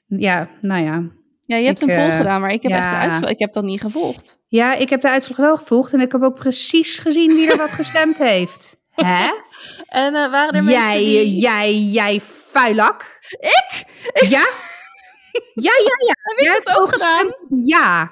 Ja, 0.08 0.50
nou 0.62 0.84
ja. 0.84 1.04
Ja, 1.42 1.58
je 1.58 1.66
hebt 1.66 1.82
Ik, 1.82 1.90
een 1.90 1.96
poll 1.96 2.10
eh, 2.10 2.18
gedaan, 2.18 2.42
maar 2.42 2.52
ik 2.52 2.64
heb 2.64 2.72
echt 2.72 2.90
de 2.90 2.96
uitslag. 2.96 3.30
Ik 3.30 3.40
heb 3.40 3.54
dat 3.54 3.64
niet 3.64 3.82
gevolgd. 3.82 4.38
Ja, 4.48 4.74
ik 4.74 4.90
heb 4.90 5.02
de 5.02 5.10
uitslag 5.10 5.38
wel 5.38 5.58
gevolgd. 5.58 5.94
En 5.94 6.00
ik 6.00 6.12
heb 6.12 6.22
ook 6.22 6.36
precies 6.36 6.98
gezien 6.98 7.34
wie 7.36 7.52
er 7.52 7.58
wat 7.58 7.72
gestemd 7.72 8.18
heeft. 8.18 8.76
Hè? 8.96 9.30
En 9.88 10.12
waren 10.14 10.54
er 10.54 10.64
mensen 10.64 10.72
Jij, 10.74 10.98
die... 10.98 11.36
jij, 11.40 11.74
jij 11.80 12.20
vuilak. 12.22 13.20
Ik? 13.40 13.84
Ja? 14.30 14.48
Ja, 15.54 15.72
ja, 15.78 15.96
ja. 16.08 16.16
Heb 16.24 16.40
Jij 16.40 16.60
gewoon 16.64 16.82
ook 16.84 16.90
gedaan? 16.90 17.18
gestemd 17.18 17.36
ja. 17.68 18.12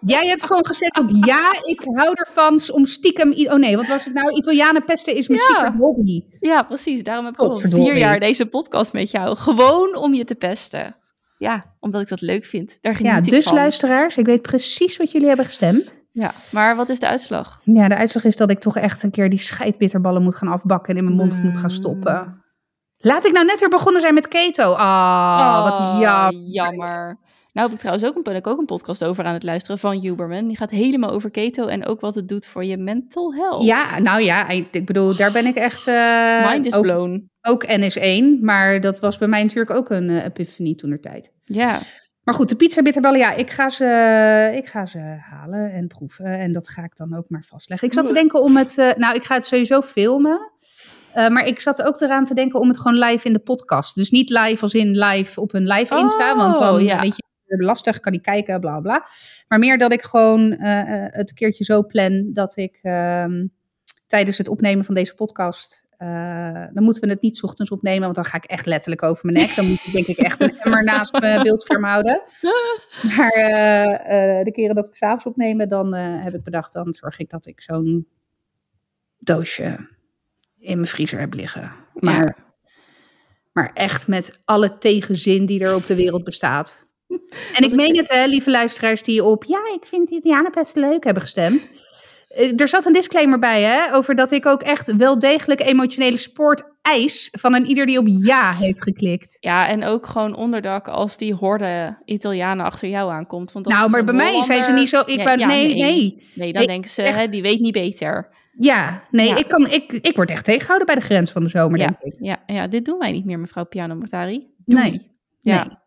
Jij 0.00 0.26
hebt 0.26 0.44
gewoon 0.44 0.66
gezegd 0.66 0.98
op 0.98 1.08
ja, 1.24 1.52
ik 1.64 1.80
hou 1.84 2.10
ervan 2.12 2.60
om 2.72 2.84
stiekem... 2.86 3.32
Oh 3.32 3.54
nee, 3.54 3.76
wat 3.76 3.86
was 3.88 4.04
het 4.04 4.14
nou? 4.14 4.32
Italianen 4.34 4.84
pesten 4.84 5.14
is 5.16 5.28
mijn 5.28 5.40
Ja. 5.40 5.46
secret 5.54 5.74
hobby. 5.74 6.22
Ja, 6.40 6.62
precies. 6.62 7.02
Daarom 7.02 7.24
heb 7.24 7.34
ik 7.34 7.40
al 7.40 7.50
vier 7.58 7.96
jaar 7.96 8.20
deze 8.20 8.46
podcast 8.46 8.92
met 8.92 9.10
jou. 9.10 9.36
Gewoon 9.36 9.96
om 9.96 10.14
je 10.14 10.24
te 10.24 10.34
pesten. 10.34 10.96
Ja, 11.38 11.76
omdat 11.80 12.00
ik 12.00 12.08
dat 12.08 12.20
leuk 12.20 12.44
vind. 12.44 12.78
Daar 12.80 13.02
Ja, 13.02 13.20
dus 13.20 13.44
van. 13.44 13.54
luisteraars, 13.54 14.16
ik 14.16 14.26
weet 14.26 14.42
precies 14.42 14.96
wat 14.96 15.10
jullie 15.10 15.26
hebben 15.28 15.46
gestemd. 15.46 16.06
Ja, 16.12 16.30
maar 16.50 16.76
wat 16.76 16.88
is 16.88 16.98
de 16.98 17.06
uitslag? 17.06 17.60
Ja, 17.64 17.88
de 17.88 17.96
uitslag 17.96 18.24
is 18.24 18.36
dat 18.36 18.50
ik 18.50 18.58
toch 18.60 18.76
echt 18.76 19.02
een 19.02 19.10
keer 19.10 19.30
die 19.30 19.38
scheidbitterballen 19.38 20.22
moet 20.22 20.34
gaan 20.34 20.48
afbakken 20.48 20.90
en 20.90 20.96
in 20.96 21.04
mijn 21.04 21.16
mond 21.16 21.42
moet 21.42 21.56
gaan 21.56 21.70
stoppen. 21.70 22.42
Laat 22.98 23.24
ik 23.24 23.32
nou 23.32 23.46
net 23.46 23.60
weer 23.60 23.68
begonnen 23.68 24.00
zijn 24.00 24.14
met 24.14 24.28
keto. 24.28 24.72
Ah, 24.72 25.62
wat 25.64 25.78
Oh, 25.80 26.00
jammer. 26.00 26.32
jammer. 26.50 27.18
Nou 27.52 27.66
heb 27.66 27.74
ik 27.74 27.78
trouwens 27.82 28.08
ook 28.08 28.16
een, 28.16 28.22
ben 28.22 28.34
ik 28.36 28.46
ook 28.46 28.58
een 28.58 28.64
podcast 28.66 29.04
over 29.04 29.24
aan 29.24 29.32
het 29.34 29.42
luisteren 29.42 29.78
van 29.78 30.00
Huberman. 30.00 30.46
Die 30.48 30.56
gaat 30.56 30.70
helemaal 30.70 31.10
over 31.10 31.30
keto 31.30 31.66
en 31.66 31.86
ook 31.86 32.00
wat 32.00 32.14
het 32.14 32.28
doet 32.28 32.46
voor 32.46 32.64
je 32.64 32.76
mental 32.76 33.34
health. 33.34 33.62
Ja, 33.64 33.98
nou 33.98 34.22
ja, 34.22 34.48
ik 34.48 34.86
bedoel, 34.86 35.16
daar 35.16 35.32
ben 35.32 35.46
ik 35.46 35.54
echt... 35.56 35.86
eh, 35.86 36.50
Mind 36.50 36.66
is 36.66 36.74
ook, 36.74 36.82
blown. 36.82 37.30
ook 37.48 37.64
NS1, 37.66 38.40
maar 38.40 38.80
dat 38.80 39.00
was 39.00 39.18
bij 39.18 39.28
mij 39.28 39.42
natuurlijk 39.42 39.70
ook 39.76 39.90
een 39.90 40.18
epiphanie 40.18 40.74
toen 40.74 40.90
er 40.90 41.00
tijd. 41.00 41.32
Ja, 41.44 41.78
Maar 42.22 42.34
goed, 42.34 42.48
de 42.48 42.56
pizza 42.56 42.82
bitterballen, 42.82 43.18
ja, 43.18 43.32
ik 43.32 43.50
ga, 43.50 43.68
ze, 43.68 44.52
ik 44.56 44.66
ga 44.66 44.86
ze 44.86 44.98
halen 45.30 45.72
en 45.72 45.86
proeven. 45.86 46.26
En 46.38 46.52
dat 46.52 46.68
ga 46.68 46.82
ik 46.82 46.96
dan 46.96 47.16
ook 47.16 47.24
maar 47.28 47.44
vastleggen. 47.46 47.88
Ik 47.88 47.94
zat 47.94 48.06
te 48.06 48.12
denken 48.12 48.42
om 48.42 48.56
het, 48.56 48.78
eh, 48.78 48.90
nou, 48.96 49.14
ik 49.14 49.24
ga 49.24 49.34
het 49.34 49.46
sowieso 49.46 49.80
filmen. 49.80 50.38
Maar 51.14 51.46
ik 51.46 51.60
zat 51.60 51.82
ook 51.82 52.00
eraan 52.00 52.24
te 52.24 52.34
denken 52.34 52.60
om 52.60 52.68
het 52.68 52.78
gewoon 52.78 52.98
live 52.98 53.26
in 53.26 53.32
de 53.32 53.38
podcast. 53.38 53.94
Dus 53.94 54.10
niet 54.10 54.30
live 54.30 54.62
als 54.62 54.74
in 54.74 54.98
live 54.98 55.40
op 55.40 55.54
een 55.54 55.66
live 55.66 55.98
Insta. 55.98 56.36
Want 56.36 56.56
dan 56.56 56.74
Oh, 56.74 56.80
ja. 56.80 57.00
weet 57.00 57.16
je, 57.16 57.22
lastig, 57.48 58.00
kan 58.00 58.12
niet 58.12 58.22
kijken, 58.22 58.60
bla 58.60 58.80
bla. 58.80 59.06
Maar 59.48 59.58
meer 59.58 59.78
dat 59.78 59.92
ik 59.92 60.02
gewoon 60.02 60.52
eh, 60.52 60.80
eh, 60.80 61.12
het 61.12 61.28
een 61.30 61.36
keertje 61.36 61.64
zo 61.64 61.82
plan 61.86 62.30
dat 62.32 62.56
ik 62.56 62.78
ehm, 62.82 63.46
tijdens 64.06 64.38
het 64.38 64.48
opnemen 64.48 64.84
van 64.84 64.94
deze 64.94 65.14
podcast. 65.14 65.86
eh, 65.96 66.64
dan 66.72 66.82
moeten 66.82 67.02
we 67.02 67.08
het 67.08 67.20
niet 67.22 67.36
's 67.36 67.42
ochtends 67.42 67.70
opnemen, 67.70 68.02
want 68.02 68.14
dan 68.14 68.24
ga 68.24 68.36
ik 68.36 68.44
echt 68.44 68.66
letterlijk 68.66 69.02
over 69.02 69.26
mijn 69.26 69.46
nek. 69.46 69.56
Dan 69.56 69.66
moet 69.66 69.86
ik 69.86 69.92
denk 69.92 70.06
ik 70.06 70.16
echt 70.18 70.40
een 70.40 70.58
emmer 70.58 70.84
naast 70.84 71.20
mijn 71.20 71.42
beeldscherm 71.42 71.84
houden. 71.84 72.22
Maar 73.16 73.32
de 74.44 74.50
keren 74.52 74.74
dat 74.74 74.88
we 74.88 74.96
s'avonds 74.96 75.26
opnemen, 75.26 75.68
dan 75.68 75.94
heb 75.94 76.34
ik 76.34 76.42
bedacht, 76.42 76.72
dan 76.72 76.92
zorg 76.92 77.18
ik 77.18 77.30
dat 77.30 77.46
ik 77.46 77.60
zo'n 77.60 78.06
doosje 79.18 79.88
in 80.58 80.76
mijn 80.76 80.88
vriezer 80.88 81.18
heb 81.20 81.34
liggen. 81.34 81.72
Maar, 81.94 82.24
Ja. 82.24 82.36
maar 83.52 83.70
echt 83.74 84.08
met 84.08 84.40
alle 84.44 84.78
tegenzin 84.78 85.46
die 85.46 85.60
er 85.64 85.74
op 85.74 85.86
de 85.86 85.94
wereld 85.94 86.24
bestaat. 86.24 86.87
En 87.56 87.64
ik 87.64 87.74
meen 87.74 87.96
het, 87.96 88.08
hè, 88.12 88.24
lieve 88.26 88.50
luisteraars 88.50 89.02
die 89.02 89.24
op, 89.24 89.44
ja, 89.44 89.60
ik 89.74 89.84
vind 89.86 90.10
Italianenpest 90.10 90.76
leuk 90.76 91.04
hebben 91.04 91.22
gestemd. 91.22 91.70
Eh, 92.28 92.60
Er 92.60 92.68
zat 92.68 92.84
een 92.86 92.92
disclaimer 92.92 93.38
bij, 93.38 93.62
hè, 93.62 93.94
over 93.94 94.14
dat 94.14 94.30
ik 94.30 94.46
ook 94.46 94.62
echt 94.62 94.96
wel 94.96 95.18
degelijk 95.18 95.60
emotionele 95.62 96.16
sport 96.16 96.62
eis 96.82 97.28
van 97.38 97.54
een 97.54 97.64
ieder 97.66 97.86
die 97.86 97.98
op 97.98 98.06
ja 98.08 98.52
heeft 98.52 98.82
geklikt. 98.82 99.36
ja, 99.40 99.68
en 99.68 99.84
ook 99.84 100.06
gewoon 100.06 100.36
onderdak 100.36 100.88
als 100.88 101.16
die 101.16 101.34
horde 101.34 102.02
Italianen 102.04 102.64
achter 102.64 102.88
jou 102.88 103.10
aankomt. 103.10 103.52
Want 103.52 103.66
Nou, 103.66 103.90
maar 103.90 104.04
bij 104.04 104.14
mij 104.14 104.42
zijn 104.42 104.62
ze 104.62 104.72
niet 104.72 104.88
zo. 104.88 105.00
Ik 105.00 105.08
Ja, 105.08 105.32
ja, 105.34 105.46
nee, 105.46 105.66
nee. 105.66 105.74
nee. 105.76 106.22
Nee, 106.34 106.52
dan 106.52 106.58
Nee, 106.62 106.66
denken 106.66 106.90
ze, 106.90 107.02
echt. 107.02 107.24
hè, 107.24 107.30
die 107.30 107.42
weet 107.42 107.60
niet 107.60 107.72
beter. 107.72 108.36
Ja, 108.60 109.02
nee, 109.10 109.28
Ja. 109.28 109.36
Ik, 109.36 109.48
kan, 109.48 109.66
ik, 109.70 109.92
ik 109.92 110.16
word 110.16 110.30
echt 110.30 110.44
tegengehouden 110.44 110.86
bij 110.86 110.96
de 110.96 111.00
grens 111.02 111.30
van 111.30 111.42
de 111.42 111.48
zomer, 111.48 111.78
Ja, 111.78 111.86
denk 111.86 112.14
ik. 112.14 112.16
ja, 112.24 112.42
ja, 112.46 112.66
dit 112.66 112.84
doen 112.84 112.98
wij 112.98 113.12
niet 113.12 113.24
meer, 113.24 113.38
mevrouw 113.38 113.64
Piano 113.64 113.94
Mortari. 113.94 114.46
Nee, 114.64 115.16
Ja. 115.40 115.86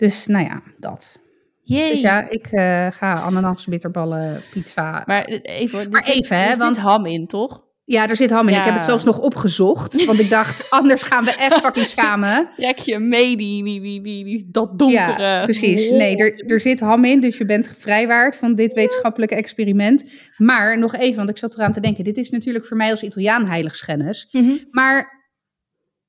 Dus 0.00 0.26
nou 0.26 0.44
ja, 0.44 0.62
dat. 0.78 1.18
Jee. 1.62 1.90
Dus 1.90 2.00
ja, 2.00 2.28
ik 2.28 2.46
eh, 2.46 2.86
ga 2.90 3.14
ananas, 3.14 3.66
bitterballen, 3.66 4.42
pizza. 4.50 5.02
Maar 5.06 5.24
eh, 5.24 5.60
even, 5.60 5.80
er 5.80 5.90
Maar 5.90 6.04
zit- 6.04 6.14
even, 6.14 6.38
hè, 6.38 6.56
want- 6.56 6.80
ham 6.80 7.06
in, 7.06 7.26
toch? 7.26 7.68
Ja, 7.84 8.08
er 8.08 8.16
zit 8.16 8.30
ham 8.30 8.48
in. 8.48 8.54
Ik 8.56 8.64
heb 8.64 8.74
het 8.74 8.84
zelfs 8.84 9.04
nog 9.04 9.18
opgezocht. 9.18 10.04
Want 10.04 10.18
ik 10.18 10.30
dacht, 10.30 10.70
anders 10.80 11.02
gaan 11.02 11.24
we 11.24 11.30
echt 11.34 11.58
fucking 11.58 11.88
samen. 11.88 12.48
Trek 12.56 12.78
je 12.78 12.98
mee 12.98 13.36
die, 13.36 13.64
die, 13.64 14.02
die, 14.02 14.48
dat 14.50 14.78
donkere... 14.78 15.22
Ja, 15.22 15.42
precies. 15.42 15.90
Nee, 15.90 16.16
er, 16.16 16.44
er 16.46 16.60
zit 16.60 16.80
ham 16.80 17.04
in, 17.04 17.20
dus 17.20 17.38
je 17.38 17.44
bent 17.46 17.74
vrijwaard 17.78 18.36
van 18.36 18.54
dit 18.54 18.72
wetenschappelijke 18.72 19.34
experiment. 19.34 20.30
Maar 20.36 20.78
nog 20.78 20.94
even, 20.94 21.16
want 21.16 21.28
ik 21.30 21.38
zat 21.38 21.54
eraan 21.54 21.72
te 21.72 21.80
denken. 21.80 22.04
Dit 22.04 22.16
is 22.16 22.30
natuurlijk 22.30 22.66
voor 22.66 22.76
mij 22.76 22.90
als 22.90 23.02
Italiaan 23.02 23.48
heiligschennis. 23.48 24.28
Mhm. 24.32 24.52
Maar 24.70 25.24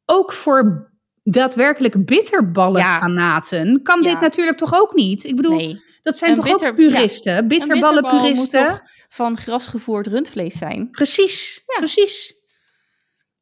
ook 0.06 0.34
voor 0.34 0.91
daadwerkelijk 1.24 2.06
bitterballenfanaten 2.06 3.82
kan 3.84 4.02
dit 4.02 4.12
Ja. 4.12 4.20
natuurlijk 4.20 4.58
toch 4.58 4.74
ook 4.82 4.94
niet? 4.94 5.24
Ik 5.24 5.36
bedoel, 5.36 5.56
Nee. 5.58 5.76
dat 6.04 6.18
zijn 6.18 6.30
Een 6.30 6.36
toch 6.36 6.46
bitter- 6.46 6.68
ook 6.70 6.76
puristen? 6.76 7.38
Een 7.38 7.48
bitterbal 7.48 7.92
Bitterballenpuristen? 7.92 8.62
moet 8.70 8.70
toch 8.78 8.82
van 9.10 9.38
grasgevoerd 9.38 10.08
rundvlees 10.08 10.58
zijn. 10.58 10.90
Precies, 10.90 11.64
Ja. 11.66 11.78
precies. 11.78 12.34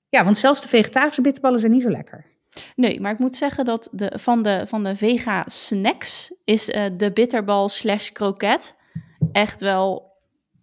Ja, 0.10 0.24
want 0.24 0.38
zelfs 0.38 0.62
de 0.62 0.68
vegetarische 0.68 1.22
bitterballen 1.22 1.60
zijn 1.60 1.72
niet 1.72 1.82
zo 1.84 1.90
lekker. 1.90 2.26
Nee, 2.76 3.02
maar 3.02 3.12
ik 3.12 3.20
moet 3.20 3.36
zeggen 3.36 3.66
dat 3.66 3.90
de, 3.92 4.12
van, 4.16 4.42
de, 4.44 4.64
van 4.68 4.84
de 4.84 4.96
vega 4.96 5.46
snacks 5.48 6.32
is 6.44 6.70
eh, 6.70 6.86
de 6.98 7.12
bitterbal 7.12 7.70
slash 7.70 8.10
kroket 8.10 8.76
echt 9.32 9.62
wel... 9.62 10.12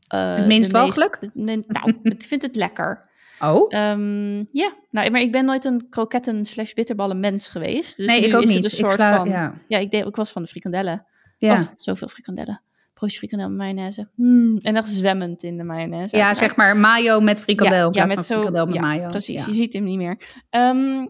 eh, 0.07 0.35
Het 0.35 0.47
minst 0.47 0.73
min- 0.73 1.65
nou, 1.67 1.99
ik 2.03 2.23
vind 2.23 2.43
het 2.43 2.57
lekker. 2.57 3.09
Oh? 3.40 3.66
Ehm, 3.68 4.37
ja, 4.51 4.75
nou, 4.90 5.11
maar 5.11 5.20
ik 5.20 5.33
ben 5.33 5.44
nooit 5.44 5.64
een 5.64 5.87
kroketten 5.90 6.44
slash 6.44 6.72
bitterballen 6.72 7.20
mens 7.20 7.49
geweest. 7.49 7.96
Dus 7.96 8.07
nee, 8.07 8.20
ik 8.20 8.35
ook 8.35 8.44
niet. 8.44 8.57
Een 8.57 8.64
ik 8.64 8.70
soort 8.70 8.92
sla, 8.92 9.16
van, 9.16 9.29
ja. 9.29 9.55
ja, 9.68 9.79
ik, 9.79 9.90
deed, 9.90 10.07
ik 10.07 10.16
was 10.16 10.31
van 10.31 10.42
de 10.42 10.49
frikandellen. 10.49 11.07
Ja. 11.38 11.61
Oh, 11.61 11.66
zoveel 11.77 12.09
frikandellen. 12.09 12.61
Broodje 12.94 13.18
frikandel 13.18 13.49
met 13.49 13.57
mayonaise. 13.57 14.09
Mm, 14.14 14.59
en 14.59 14.75
dan 14.75 14.87
zwemmend 14.87 15.42
in 15.42 15.57
de 15.57 15.62
mayonaise. 15.62 16.16
ja, 16.16 16.35
zeg 16.35 16.57
maar 16.57 16.77
mayo 16.77 17.20
met 17.20 17.40
frikandel 17.40 17.94
Ja, 17.94 18.07
met 18.07 18.25
zo, 18.25 18.35
frikandel 18.35 18.66
met 18.66 18.75
ja, 18.75 18.81
mayo. 18.81 19.09
Precies, 19.09 19.46
je 19.46 19.55
ziet 19.55 19.72
hem 19.72 19.85
niet 19.85 19.99
meer. 19.99 20.18
Ehm, 20.51 21.07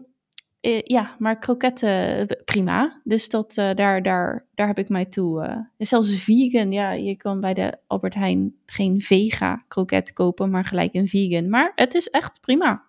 eh, 0.67 0.81
ja, 0.83 1.15
maar 1.19 1.39
kroketten, 1.39 1.89
eh, 2.29 2.43
prima. 2.45 3.01
Dus 3.03 3.29
dat, 3.29 3.57
eh, 3.57 3.73
daar, 3.73 4.03
daar, 4.03 4.45
daar 4.55 4.67
heb 4.67 4.77
ik 4.77 4.89
mij 4.89 5.05
toe. 5.05 5.43
eh, 5.43 5.57
zelfs 5.77 6.09
vegan, 6.23 6.71
ja, 6.71 6.91
je 6.91 7.15
kan 7.15 7.39
bij 7.41 7.53
de 7.53 7.77
Albert 7.87 8.13
Heijn 8.13 8.55
geen 8.65 9.01
vega 9.01 9.63
kroket 9.67 10.13
kopen, 10.13 10.49
maar 10.49 10.65
gelijk 10.65 10.93
een 10.93 11.07
vegan. 11.07 11.49
Maar 11.49 11.71
het 11.75 11.93
is 11.93 12.09
echt 12.09 12.41
prima. 12.41 12.85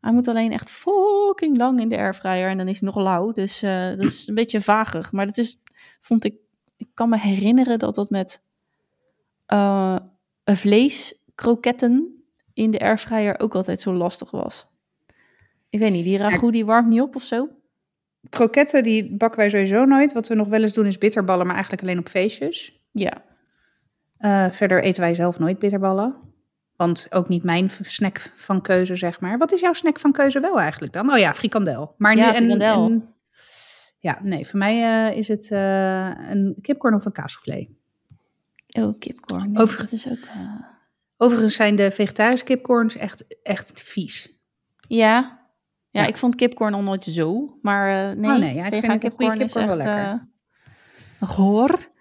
Hij 0.00 0.12
moet 0.12 0.28
alleen 0.28 0.52
echt 0.52 0.70
fucking 0.70 1.56
lang 1.56 1.80
in 1.80 1.88
de 1.88 1.96
airfryer 1.96 2.48
en 2.48 2.56
dan 2.58 2.68
is 2.68 2.80
hij 2.80 2.88
nog 2.88 3.02
lauw. 3.02 3.32
Dus 3.32 3.60
dat 3.60 4.04
is 4.04 4.28
een 4.28 4.34
beetje 4.34 4.60
vagig. 4.60 5.12
Maar 5.12 5.26
dat 5.26 5.38
is, 5.38 5.60
vond 6.00 6.24
ik, 6.24 6.34
ik 6.76 6.86
kan 6.94 7.08
me 7.08 7.18
herinneren 7.18 7.78
dat 7.78 7.94
dat 7.94 8.10
met 8.10 8.42
vleeskroketten 10.44 12.24
in 12.52 12.70
de 12.70 12.80
airfryer 12.80 13.40
ook 13.40 13.54
altijd 13.54 13.80
zo 13.80 13.92
lastig 13.92 14.30
was. 14.30 14.66
Ik 15.74 15.80
weet 15.80 15.92
niet, 15.92 16.04
die 16.04 16.18
ragout 16.18 16.52
die 16.52 16.64
warmt 16.64 16.88
niet 16.88 17.00
op 17.00 17.16
of 17.16 17.22
zo? 17.22 17.48
Kroketten 18.28 18.82
die 18.82 19.16
bakken 19.16 19.38
wij 19.38 19.48
sowieso 19.48 19.84
nooit. 19.84 20.12
Wat 20.12 20.28
we 20.28 20.34
nog 20.34 20.48
wel 20.48 20.62
eens 20.62 20.72
doen 20.72 20.86
is 20.86 20.98
bitterballen, 20.98 21.44
maar 21.44 21.54
eigenlijk 21.54 21.82
alleen 21.84 21.98
op 21.98 22.08
feestjes. 22.08 22.80
Ja. 22.92 23.22
Eh, 24.16 24.50
verder 24.50 24.82
eten 24.82 25.00
wij 25.02 25.14
zelf 25.14 25.38
nooit 25.38 25.58
bitterballen. 25.58 26.16
Want 26.76 27.06
ook 27.10 27.28
niet 27.28 27.42
mijn 27.42 27.70
snack 27.80 28.32
van 28.36 28.62
keuze, 28.62 28.96
zeg 28.96 29.20
maar. 29.20 29.38
Wat 29.38 29.52
is 29.52 29.60
jouw 29.60 29.72
snack 29.72 29.98
van 29.98 30.12
keuze 30.12 30.40
wel 30.40 30.60
eigenlijk 30.60 30.92
dan? 30.92 31.12
Oh 31.12 31.18
ja, 31.18 31.34
frikandel. 31.34 31.94
Maar 31.98 32.16
Ja, 32.16 32.28
nu, 32.30 32.34
frikandel. 32.36 33.02
ja, 33.98 34.18
nee, 34.22 34.46
voor 34.46 34.58
mij 34.58 35.06
eh, 35.10 35.16
is 35.16 35.28
het 35.28 35.50
eh, 35.50 36.30
een 36.30 36.58
kipcorn 36.60 36.94
of 36.94 37.04
een 37.04 37.12
kaassoufflé. 37.12 37.68
Oh, 38.68 38.98
kipcorn. 38.98 39.52
Nee, 39.52 39.62
Over- 39.62 39.78
Dat 39.82 39.92
is 39.92 40.08
ook... 40.08 40.18
Overigens 41.16 41.54
zijn 41.54 41.76
de 41.76 41.90
vegetarische 41.90 42.44
kipcorns 42.44 42.96
echt, 42.96 43.38
echt 43.42 43.82
vies. 43.82 44.38
Ja. 44.88 45.42
Ja. 45.94 46.02
Ja. 46.02 46.06
ik 46.08 46.16
vond 46.16 46.34
kipcorn 46.34 46.72
nog 46.72 46.82
nooit 46.82 47.02
zo. 47.04 47.58
Maar 47.62 48.10
eh, 48.10 48.16
nee, 48.16 48.30
Oh 48.30 48.38
nee, 48.38 48.54
ja, 48.54 48.64
ik 48.64 48.70
vind 48.72 48.84
een 48.84 48.90
goede 48.90 48.98
kipcorn 49.08 49.32
is 49.32 49.38
kipcorn 49.38 49.66
wel 49.66 49.76
echt, 49.76 49.84
lekker. 49.86 50.28
eh, 51.20 51.28
goor. 51.28 51.92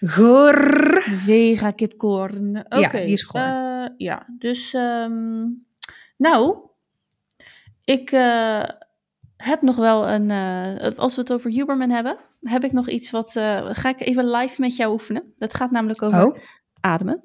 Grrr. 0.00 1.00
Vega 1.02 1.70
kipcorn. 1.70 2.56
Oké. 2.64 2.76
Ja, 2.78 2.88
die 2.90 3.12
is 3.12 3.22
goor. 3.22 3.40
eh, 3.40 3.84
ja, 3.96 4.26
dus... 4.38 4.72
ehm, 4.74 5.44
nou, 6.16 6.56
ik 7.84 8.10
heb 9.36 9.62
nog 9.62 9.76
wel 9.76 10.08
een... 10.08 10.30
als 10.96 11.14
we 11.14 11.20
het 11.20 11.32
over 11.32 11.50
Huberman 11.50 11.90
hebben, 11.90 12.16
heb 12.40 12.64
ik 12.64 12.72
nog 12.72 12.88
iets 12.88 13.10
wat... 13.10 13.32
ga 13.70 13.88
ik 13.88 14.00
even 14.00 14.30
live 14.30 14.60
met 14.60 14.76
jou 14.76 14.92
oefenen. 14.92 15.32
Dat 15.36 15.54
gaat 15.54 15.70
namelijk 15.70 16.02
over 16.02 16.26
Oh, 16.26 16.36
ademen. 16.80 17.24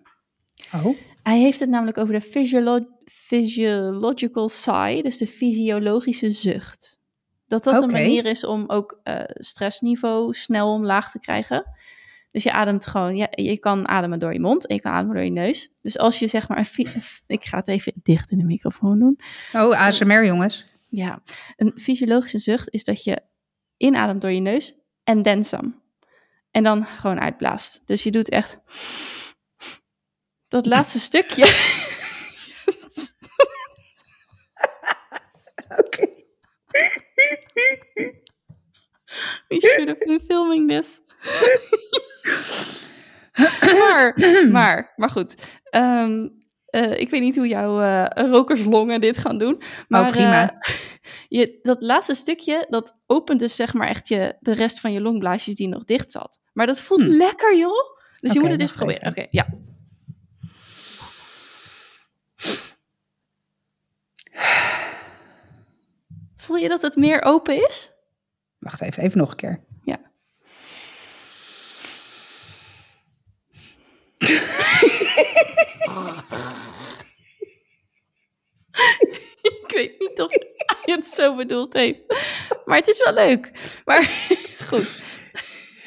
oh. 0.74 0.98
Hij 1.28 1.40
heeft 1.40 1.60
het 1.60 1.70
namelijk 1.70 1.98
over 1.98 2.13
de 2.13 2.22
physiolo- 2.22 2.88
physiological 3.06 4.50
sigh, 4.50 5.02
dus 5.02 5.18
de 5.18 5.28
fysiologische 5.28 6.32
zucht. 6.32 7.00
Dat 7.48 7.63
dat 7.63 7.84
een 7.84 7.92
manier 7.92 8.26
is 8.26 8.46
om 8.46 8.63
ook 8.68 9.00
eh, 9.04 9.24
stressniveau 9.28 10.34
snel 10.34 10.74
omlaag 10.74 11.12
te 11.12 11.20
krijgen. 11.20 11.63
Dus 12.32 12.44
je 12.44 12.52
ademt 12.52 12.86
gewoon, 12.86 13.16
ja, 13.16 13.28
je 13.32 13.60
kan 13.60 13.88
ademen 13.88 14.20
door 14.20 14.34
je 14.34 14.40
mond 14.40 14.68
en 14.68 14.76
je 14.76 14.82
kan 14.82 14.92
ademen 14.92 15.16
door 15.16 15.24
je 15.24 15.32
neus. 15.32 15.72
Dus 15.82 15.98
als 15.98 16.20
je 16.20 16.28
zeg 16.28 16.48
maar, 16.48 16.70
een 16.76 16.88
ik 17.28 17.44
ga 17.44 17.58
het 17.58 17.68
even 17.68 17.94
dicht 18.04 18.32
in 18.32 18.38
de 18.38 18.46
microfoon 18.46 19.00
doen. 19.00 19.20
Oh, 19.54 19.82
ASMR 19.82 20.26
jongens. 20.26 20.68
Ja, 20.90 21.22
een 21.56 21.74
fysiologische 21.76 22.40
zucht 22.40 22.70
is 22.70 22.84
dat 22.84 23.04
je 23.04 23.22
inademt 23.78 24.22
door 24.22 24.32
je 24.32 24.40
neus 24.40 24.76
en 25.04 25.22
then 25.22 25.44
some. 25.44 25.74
En 26.52 26.63
dan 26.63 26.86
gewoon 26.86 27.20
uitblaast. 27.20 27.82
Dus 27.86 28.04
je 28.04 28.12
doet 28.12 28.30
echt 28.30 28.60
dat 30.48 30.66
laatste 30.66 31.00
stukje. 31.00 31.44
Oké. 35.78 36.08
We 39.48 39.60
should 39.62 39.88
have 39.88 40.04
been 40.06 40.22
filming 40.22 40.68
this. 40.70 41.02
maar, 43.78 44.14
maar, 44.52 44.94
maar 44.96 45.10
goed. 45.10 45.36
Ehm, 45.64 46.28
eh, 46.66 47.00
ik 47.00 47.10
weet 47.10 47.22
niet 47.22 47.36
hoe 47.36 47.48
jouw 47.48 47.82
eh, 47.82 48.30
rokerslongen 48.30 49.02
dit 49.02 49.18
gaan 49.18 49.38
doen. 49.38 49.62
Maar, 49.88 50.02
Oh, 50.06 50.10
prima. 50.12 50.52
eh, 50.52 50.74
je, 51.40 51.60
dat 51.62 51.82
laatste 51.82 52.14
stukje, 52.14 52.66
dat 52.70 52.98
opent 53.06 53.40
dus 53.40 53.56
zeg 53.56 53.74
maar 53.74 53.88
echt 53.88 54.08
je, 54.08 54.36
de 54.40 54.54
rest 54.54 54.80
van 54.80 54.92
je 54.92 55.02
longblaasjes 55.02 55.56
die 55.56 55.68
nog 55.68 55.84
dicht 55.84 56.12
zat. 56.12 56.40
Maar 56.54 56.66
dat 56.66 56.82
voelt 56.82 57.02
Hm. 57.02 57.10
lekker, 57.10 57.58
joh. 57.58 57.96
Dus 58.20 58.34
je 58.34 58.40
moet 58.40 58.50
het 58.52 58.60
eens 58.60 58.72
proberen. 58.72 59.10
Oké, 59.10 59.28
ja. 59.32 59.48
Voel 66.38 66.58
je 66.58 66.67
dat 66.67 66.82
het 66.82 66.95
meer 66.95 67.21
open 67.21 67.67
is? 67.67 67.91
Wacht 68.58 68.82
even, 68.82 69.04
even 69.04 69.17
nog 69.17 69.30
een 69.30 69.36
keer. 69.36 69.63
Ja. 69.84 69.97
Ik 79.41 79.73
weet 79.73 80.00
niet 80.00 80.21
of 80.21 80.32
hij 80.32 80.95
het 80.95 81.08
zo 81.08 81.36
bedoeld 81.36 81.73
heeft. 81.73 82.00
Maar 82.65 82.78
het 82.78 82.88
is 82.88 83.04
wel 83.04 83.13
leuk. 83.13 83.52
Maar 83.86 84.04
goed. 84.69 85.07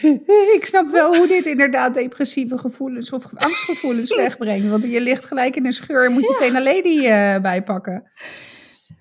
Ik 0.57 0.65
snap 0.65 0.91
wel 0.91 1.17
hoe 1.17 1.27
dit 1.27 1.47
inderdaad 1.47 1.95
depressieve 1.95 2.59
gevoelens 2.59 3.13
of 3.13 3.25
angstgevoelens 3.35 4.15
wegbrengt. 4.25 4.69
Want 4.69 4.85
je 4.85 5.01
ligt 5.01 5.25
gelijk 5.25 5.57
in 5.57 5.67
een 5.67 5.73
scheur 5.73 6.05
en 6.05 6.13
moet 6.13 6.23
je 6.23 6.37
meteen 6.39 6.57
een 6.57 6.63
lady 6.63 7.07
eh, 7.07 7.41
bijpakken. 7.43 8.11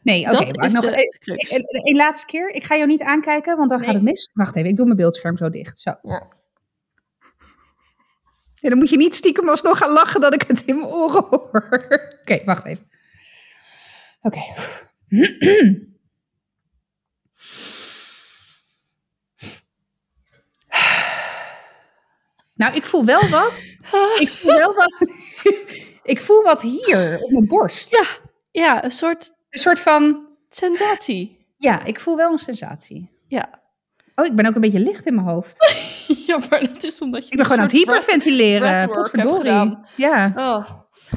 Nee, 0.04 0.26
oké. 0.32 0.52
Maar 0.52 0.72
nog 0.72 0.86
een, 0.86 1.96
laatste 1.96 2.26
keer. 2.26 2.50
Ik 2.50 2.64
ga 2.64 2.76
jou 2.76 2.88
niet 2.88 3.02
aankijken, 3.02 3.58
want 3.58 3.70
dan 3.70 3.80
gaat 3.80 3.94
het 3.94 4.04
mis. 4.04 4.30
Wacht 4.34 4.56
even, 4.56 4.70
ik 4.70 4.76
doe 4.76 4.86
mijn 4.86 4.98
beeldscherm 4.98 5.38
zo 5.38 5.50
dicht. 5.50 5.80
Zo. 5.80 5.94
Ja. 6.02 6.28
Ja, 8.62 8.70
dan 8.70 8.78
moet 8.78 8.90
je 8.90 8.98
niet 8.98 9.16
stiekem 9.16 9.50
alsnog 9.50 9.78
gaan 9.78 9.92
lachen 9.92 10.22
dat 10.22 10.34
ik 10.34 10.44
het 10.48 10.64
in 10.66 10.76
mijn 10.76 10.88
oren 10.88 11.24
hoor. 11.30 11.80
Oké, 12.22 12.44
wacht 12.46 12.66
even. 12.66 12.90
Oké. 14.22 14.40
Nou, 22.60 22.76
ik 22.76 22.84
voel 22.86 23.06
wel 23.06 23.30
wat. 23.30 23.76
Ik 24.20 24.30
voel 24.30 24.54
wel 24.54 24.74
wat. 24.74 25.10
ik 26.14 26.22
voel 26.22 26.42
wat 26.44 26.62
hier 26.62 27.20
op 27.22 27.32
mijn 27.32 27.48
borst. 27.48 27.92
Ja, 27.92 28.04
ja, 28.52 28.84
een 28.84 28.92
soort 28.92 29.34
Een 29.50 29.60
soort 29.60 29.80
van. 29.80 30.28
sensatie. 30.50 31.46
Ja, 31.58 31.84
ik 31.84 32.00
voel 32.00 32.16
wel 32.16 32.32
een 32.32 32.38
sensatie. 32.38 33.10
Ja. 33.28 33.62
Oh, 34.16 34.26
ik 34.26 34.36
ben 34.36 34.46
ook 34.46 34.56
een 34.56 34.62
beetje 34.62 34.80
licht 34.80 35.06
in 35.06 35.16
mijn 35.16 35.28
hoofd. 35.28 35.58
ja, 36.28 36.40
maar 36.50 36.60
dat 36.74 36.84
is 36.84 37.02
omdat 37.02 37.24
je 37.26 37.32
Ik 37.32 37.36
ben 37.38 37.46
gewoon 37.46 37.62
aan 37.62 37.68
het 37.68 37.76
hyperventileren. 37.76 38.90
Potverdorie. 38.90 39.78
Ja. 39.96 40.34
Oh. 40.36 40.70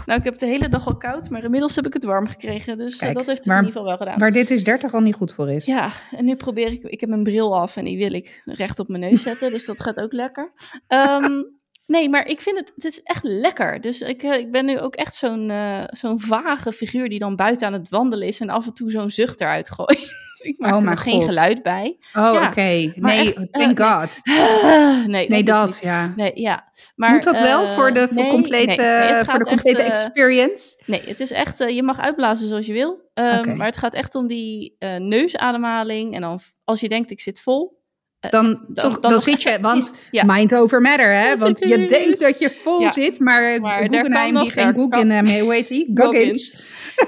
Nou, 0.06 0.18
ik 0.18 0.24
heb 0.24 0.38
de 0.38 0.46
hele 0.46 0.68
dag 0.68 0.86
al 0.86 0.96
koud, 0.96 1.30
maar 1.30 1.44
inmiddels 1.44 1.76
heb 1.76 1.86
ik 1.86 1.92
het 1.92 2.04
warm 2.04 2.26
gekregen. 2.26 2.78
Dus 2.78 2.92
eh, 2.92 2.98
Kijk, 2.98 3.14
dat 3.14 3.26
heeft 3.26 3.38
het 3.38 3.46
in 3.46 3.52
ieder 3.52 3.66
geval 3.66 3.84
wel 3.84 3.96
gedaan. 3.96 4.18
Waar 4.18 4.32
dit 4.32 4.50
is 4.50 4.64
30 4.64 4.94
al 4.94 5.00
niet 5.00 5.14
goed 5.14 5.32
voor 5.32 5.50
is. 5.50 5.64
Ja, 5.64 5.92
en 6.16 6.24
nu 6.24 6.36
probeer 6.36 6.72
ik... 6.72 6.82
Ik 6.82 7.00
heb 7.00 7.08
mijn 7.08 7.22
bril 7.22 7.58
af 7.58 7.76
en 7.76 7.84
die 7.84 7.98
wil 7.98 8.12
ik 8.12 8.42
recht 8.44 8.78
op 8.78 8.88
mijn 8.88 9.00
neus 9.00 9.22
zetten. 9.28 9.50
dus 9.50 9.66
dat 9.66 9.80
gaat 9.80 10.00
ook 10.00 10.12
lekker. 10.12 10.52
Ehm, 10.86 11.42
nee, 11.86 12.08
maar 12.08 12.26
ik 12.26 12.40
vind 12.40 12.58
het... 12.58 12.72
Het 12.74 12.84
is 12.84 13.02
echt 13.02 13.24
lekker. 13.24 13.80
Dus 13.80 14.00
ik, 14.00 14.22
eh, 14.22 14.38
ik 14.38 14.50
ben 14.50 14.64
nu 14.64 14.78
ook 14.78 14.94
echt 14.94 15.14
zo'n 15.14 15.50
eh, 15.50 15.84
zo'n 15.86 16.20
vage 16.20 16.72
figuur 16.72 17.08
die 17.08 17.18
dan 17.18 17.36
buiten 17.36 17.66
aan 17.66 17.72
het 17.72 17.88
wandelen 17.88 18.26
is... 18.26 18.40
en 18.40 18.48
af 18.48 18.66
en 18.66 18.74
toe 18.74 18.90
zo'n 18.90 19.10
zucht 19.10 19.40
eruit 19.40 19.70
gooit. 19.70 20.14
ik 20.50 20.58
maak 20.58 20.72
Oh 20.72 20.78
er 20.78 20.84
nog 20.84 21.02
geen 21.02 21.22
geluid 21.22 21.62
bij. 21.62 21.96
Oh, 22.16 22.30
Ja, 22.34 22.46
oké. 22.48 22.60
Nee, 22.94 23.26
echt, 23.34 23.46
thank 23.52 23.78
eh, 23.78 24.00
God. 24.00 24.16
nee, 25.06 25.28
Nee, 25.28 25.42
dat, 25.42 25.66
niet. 25.66 25.80
ja. 25.82 26.12
Nee, 26.16 26.30
ja. 26.34 26.64
Maar, 26.96 27.12
Moet 27.12 27.22
dat 27.22 27.38
wel 27.38 27.64
eh, 27.64 27.74
voor 27.74 27.92
de 27.92 28.06
voor 28.08 28.22
nee, 28.22 28.30
complete, 28.30 29.22
voor 29.26 29.38
de 29.38 29.44
complete 29.44 29.82
echt, 29.82 29.88
eh, 29.90 30.04
experience? 30.04 30.82
Nee, 30.86 31.02
het 31.06 31.20
is 31.20 31.30
echt, 31.30 31.60
eh, 31.60 31.68
je 31.68 31.82
mag 31.82 32.00
uitblazen 32.00 32.48
zoals 32.48 32.66
je 32.66 32.72
wil. 32.72 33.10
Ehm. 33.14 33.56
Maar 33.56 33.66
het 33.66 33.76
gaat 33.76 33.94
echt 33.94 34.14
om 34.14 34.26
die 34.26 34.76
eh, 34.78 34.96
neusademhaling. 34.96 36.14
En 36.14 36.20
dan, 36.20 36.40
als 36.64 36.80
je 36.80 36.88
denkt, 36.88 37.10
ik 37.10 37.20
zit 37.20 37.40
vol. 37.40 37.80
eh, 38.20 38.30
Dan, 38.30 38.64
dan- 38.68 38.84
toch, 38.84 39.00
dan 39.00 39.20
zit 39.20 39.42
je, 39.42 39.58
want 39.70 39.94
Ja. 40.10 40.22
mind 40.26 40.54
over 40.54 40.80
matter, 40.80 41.14
hè? 41.14 41.36
Want 41.36 41.58
je 41.58 41.86
denkt 41.86 42.20
dat 42.20 42.38
je 42.38 42.50
vol 42.62 42.80
Ja. 42.80 42.90
zit, 42.92 43.20
maar, 43.20 43.60
Maar 43.60 43.78
Guggenheim, 43.90 44.38
die 44.40 44.50
geen 44.50 44.74
Guggenheim, 44.74 45.40
hoe 45.40 45.52
heet 45.54 45.68
die? 45.68 45.90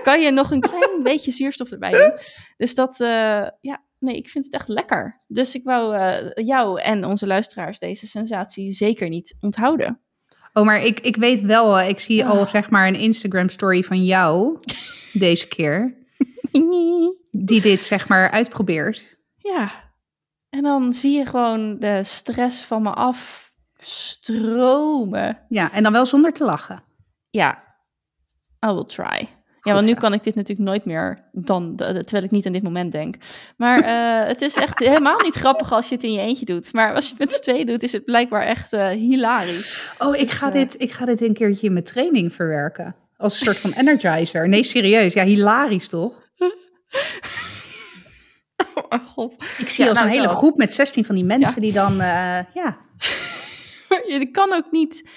Kan 0.03 0.21
je 0.21 0.31
nog 0.31 0.51
een 0.51 0.61
klein 0.61 1.03
beetje 1.09 1.31
zuurstof 1.31 1.71
erbij 1.71 1.91
doen. 1.91 2.13
Dus 2.57 2.75
dat, 2.75 3.01
eh, 3.01 3.47
ja, 3.61 3.83
nee, 3.99 4.17
ik 4.17 4.29
vind 4.29 4.45
het 4.45 4.55
echt 4.55 4.69
lekker. 4.69 5.23
Dus 5.27 5.55
ik 5.55 5.65
wou 5.65 5.97
eh, 5.97 6.45
jou 6.47 6.81
en 6.81 7.05
onze 7.05 7.27
luisteraars 7.27 7.79
deze 7.79 8.07
sensatie 8.07 8.73
zeker 8.73 9.09
niet 9.09 9.37
onthouden. 9.41 9.99
Oh, 10.53 10.65
maar 10.65 10.83
ik, 10.83 11.01
ik 11.01 11.17
weet 11.17 11.41
wel, 11.41 11.79
eh, 11.79 11.89
ik 11.89 12.01
zie 12.01 12.25
al 12.25 12.41
Ah. 12.41 12.47
zeg 12.47 12.71
maar 12.71 12.87
een 12.87 12.99
Instagram 12.99 13.49
story 13.49 13.83
van 13.83 14.05
jou 14.05 14.59
deze 15.13 15.49
keer, 15.49 15.95
die 17.31 17.61
dit 17.61 17.85
zeg 17.85 18.09
maar 18.09 18.31
uitprobeert. 18.31 19.17
Ja, 19.37 19.71
en 20.49 20.63
dan 20.63 20.93
zie 20.93 21.13
je 21.19 21.27
gewoon 21.27 21.79
de 21.79 22.05
stress 22.05 22.63
van 22.65 22.83
me 22.83 22.91
afstromen. 23.79 25.39
Ja, 25.49 25.73
en 25.73 25.83
dan 25.83 25.93
wel 25.93 26.07
zonder 26.07 26.33
te 26.33 26.45
lachen. 26.45 26.83
Ja, 27.31 27.77
I 28.67 28.69
will 28.73 28.85
try. 28.85 29.29
Ja, 29.65 29.73
want 29.73 29.87
nu 29.87 29.95
kan 29.95 30.13
ik 30.13 30.23
dit 30.23 30.35
natuurlijk 30.35 30.69
nooit 30.69 30.85
meer 30.85 31.25
dan, 31.33 31.77
de- 31.77 31.85
terwijl 32.05 32.25
ik 32.25 32.31
niet 32.31 32.47
aan 32.47 32.53
dit 32.53 32.63
moment 32.63 32.93
denk. 32.93 33.15
Maar 33.57 33.81
eh, 33.81 34.27
het 34.33 34.43
is 34.43 34.55
echt 34.57 34.79
helemaal 34.79 35.21
niet 35.23 35.35
grappig 35.35 35.73
als 35.73 35.89
je 35.89 35.95
het 35.95 36.05
in 36.05 36.13
je 36.13 36.21
eentje 36.21 36.45
doet. 36.45 36.73
Maar 36.73 36.95
als 36.95 37.05
je 37.05 37.11
het 37.11 37.19
met 37.19 37.33
z'n 37.33 37.41
tweeën 37.43 37.67
doet, 37.67 37.83
is 37.83 37.93
het 37.93 38.05
blijkbaar 38.05 38.43
echt 38.43 38.73
eh, 38.73 38.89
hilarisch. 38.89 39.91
Oh, 39.99 40.17
ik 40.17 40.31
ga, 40.31 40.47
eh, 40.47 40.53
dit, 40.53 40.75
ik 40.79 40.93
ga 40.93 41.05
dit 41.05 41.21
een 41.21 41.35
keertje 41.35 41.67
in 41.67 41.73
mijn 41.73 41.85
training 41.85 42.33
verwerken. 42.33 42.97
Als 43.17 43.39
een 43.41 43.47
soort 43.47 43.61
van 43.61 43.73
energizer. 43.73 44.49
Nee, 44.49 44.65
serieus. 44.65 45.13
Ja, 45.15 45.25
hilarisch 45.25 45.89
toch? 45.89 46.23
Oh, 48.89 49.07
God. 49.07 49.35
Ik 49.59 49.69
zie 49.69 49.85
Ja, 49.85 49.91
al 49.91 49.97
zo'n 49.97 50.05
nou, 50.07 50.17
hele 50.17 50.29
dat. 50.29 50.37
groep 50.37 50.57
met 50.57 50.73
16 50.73 51.05
van 51.05 51.15
die 51.15 51.25
mensen 51.25 51.55
Ja. 51.55 51.61
die 51.61 51.73
dan, 51.73 51.93
eh, 51.93 52.39
ja. 52.55 52.79
Je 54.19 54.29
kan 54.33 54.53
ook 54.55 54.71
niet, 54.71 55.09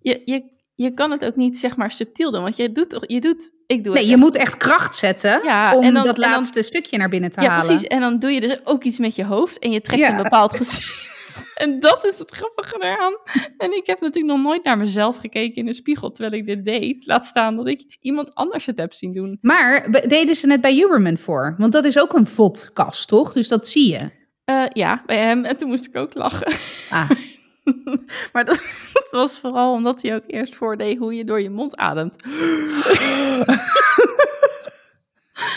je, 0.00 0.22
je, 0.24 0.42
je 0.76 0.90
kan 0.94 1.10
het 1.10 1.24
ook 1.24 1.36
niet 1.36 1.58
zeg 1.58 1.76
maar 1.76 1.90
subtiel 1.90 2.30
doen. 2.30 2.42
Want 2.42 2.56
je 2.56 2.72
doet 2.72 2.90
toch, 2.90 3.02
je 3.06 3.20
doet, 3.20 3.50
ik 3.66 3.84
doe 3.84 3.92
Nee, 3.92 4.02
het 4.02 4.10
je 4.12 4.16
moet 4.18 4.36
echt 4.36 4.56
kracht 4.56 4.94
zetten 4.94 5.40
Ja, 5.44 5.76
om 5.76 5.82
en 5.82 5.94
dan- 5.94 6.04
dat 6.04 6.16
dan- 6.16 6.30
laatste 6.30 6.62
stukje 6.62 6.98
naar 6.98 7.08
binnen 7.08 7.30
te 7.30 7.40
Ja, 7.40 7.48
halen. 7.48 7.66
precies. 7.66 7.86
En 7.86 8.00
dan 8.00 8.18
doe 8.18 8.30
je 8.30 8.40
dus 8.40 8.58
ook 8.64 8.84
iets 8.84 8.98
met 8.98 9.14
je 9.14 9.24
hoofd 9.24 9.58
en 9.58 9.70
je 9.72 9.80
trekt 9.80 10.02
Ja. 10.02 10.10
een 10.16 10.22
bepaald 10.22 10.56
gezicht. 10.56 11.14
En 11.54 11.80
dat 11.80 12.04
is 12.04 12.18
het 12.18 12.30
grappige 12.30 12.76
eraan. 12.80 13.12
En 13.56 13.76
ik 13.76 13.86
heb 13.86 14.00
natuurlijk 14.00 14.34
nog 14.34 14.42
nooit 14.44 14.64
naar 14.64 14.78
mezelf 14.78 15.16
gekeken 15.16 15.54
in 15.54 15.66
de 15.66 15.72
spiegel 15.72 16.12
terwijl 16.12 16.40
ik 16.42 16.46
dit 16.46 16.64
deed. 16.64 17.06
Laat 17.06 17.24
staan 17.26 17.56
dat 17.56 17.68
ik 17.68 17.96
iemand 18.00 18.34
anders 18.34 18.66
het 18.66 18.78
heb 18.78 18.92
zien 18.94 19.12
doen. 19.14 19.38
Maar 19.40 19.90
deden 20.08 20.34
ze 20.34 20.50
het 20.50 20.60
bij 20.60 20.72
Huberman 20.74 21.16
voor? 21.18 21.54
Want 21.58 21.72
dat 21.72 21.84
is 21.84 21.98
ook 21.98 22.12
een 22.12 22.26
vodkast, 22.26 23.08
toch? 23.08 23.32
Dus 23.32 23.48
dat 23.48 23.68
zie 23.68 23.92
je. 23.92 24.10
Eh, 24.44 24.64
ja, 24.72 25.02
bij 25.06 25.18
hem. 25.18 25.44
En 25.44 25.56
toen 25.56 25.68
moest 25.68 25.86
ik 25.86 25.96
ook 25.96 26.14
lachen. 26.14 26.52
Ah, 26.90 27.10
maar 28.32 28.44
dat, 28.44 28.56
dat 28.92 29.08
was 29.10 29.38
vooral 29.38 29.72
omdat 29.72 30.02
hij 30.02 30.14
ook 30.14 30.24
eerst 30.26 30.54
voordeed 30.54 30.98
hoe 30.98 31.14
je 31.14 31.24
door 31.24 31.40
je 31.40 31.50
mond 31.50 31.76
ademt. 31.76 32.14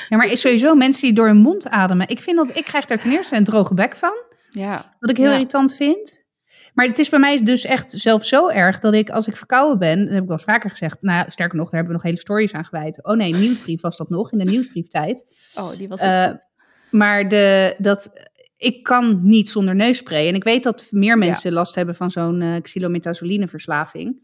ja, 0.09 0.17
maar 0.17 0.31
is 0.31 0.41
sowieso 0.41 0.75
mensen 0.75 1.01
die 1.01 1.13
door 1.13 1.27
hun 1.27 1.37
mond 1.37 1.69
ademen. 1.69 2.07
Ik 2.07 2.19
vind 2.21 2.37
dat 2.37 2.57
ik 2.57 2.65
krijg 2.65 2.85
daar 2.85 2.99
ten 2.99 3.11
eerste 3.11 3.35
een 3.35 3.43
droge 3.43 3.73
bek 3.73 3.95
van. 3.95 4.13
Ja. 4.51 4.95
Wat 4.99 5.09
ik 5.09 5.17
heel 5.17 5.25
Ja. 5.27 5.33
irritant 5.33 5.75
vind. 5.75 6.27
Maar 6.73 6.87
het 6.87 6.99
is 6.99 7.09
bij 7.09 7.19
mij 7.19 7.43
dus 7.43 7.65
echt 7.65 7.91
zelfs 7.91 8.29
zo 8.29 8.47
erg 8.49 8.79
dat 8.79 8.93
ik 8.93 9.09
als 9.09 9.27
ik 9.27 9.35
verkouden 9.35 9.79
ben, 9.79 9.99
dat 10.03 10.13
heb 10.13 10.21
ik 10.21 10.27
wel 10.27 10.37
eens 10.37 10.45
vaker 10.45 10.69
gezegd. 10.69 11.01
Nou, 11.01 11.29
sterker 11.29 11.57
nog, 11.57 11.69
daar 11.69 11.79
hebben 11.79 11.91
we 11.97 12.01
nog 12.01 12.11
hele 12.11 12.21
stories 12.23 12.53
aan 12.53 12.65
gewijd. 12.65 13.05
Oh 13.05 13.15
nee, 13.15 13.33
nieuwsbrief 13.35 13.81
was 13.81 13.97
dat 13.97 14.09
nog 14.09 14.31
in 14.31 14.37
de 14.37 14.43
nieuwsbrieftijd. 14.43 15.37
Oh, 15.55 15.69
die 15.77 15.87
was 15.87 16.01
goed. 16.01 16.47
Maar 16.91 17.29
de, 17.29 17.75
dat, 17.77 18.28
ik 18.59 18.83
kan 18.83 19.19
niet 19.23 19.49
zonder 19.49 19.75
neusspray. 19.75 20.27
En 20.27 20.35
ik 20.35 20.43
weet 20.43 20.63
dat 20.63 20.87
meer 20.89 21.17
mensen 21.17 21.53
last 21.53 21.75
hebben 21.75 21.95
van 21.95 22.11
zo'n 22.11 22.41
uh, 22.41 22.61
xylometazoline-verslaving. 22.61 24.19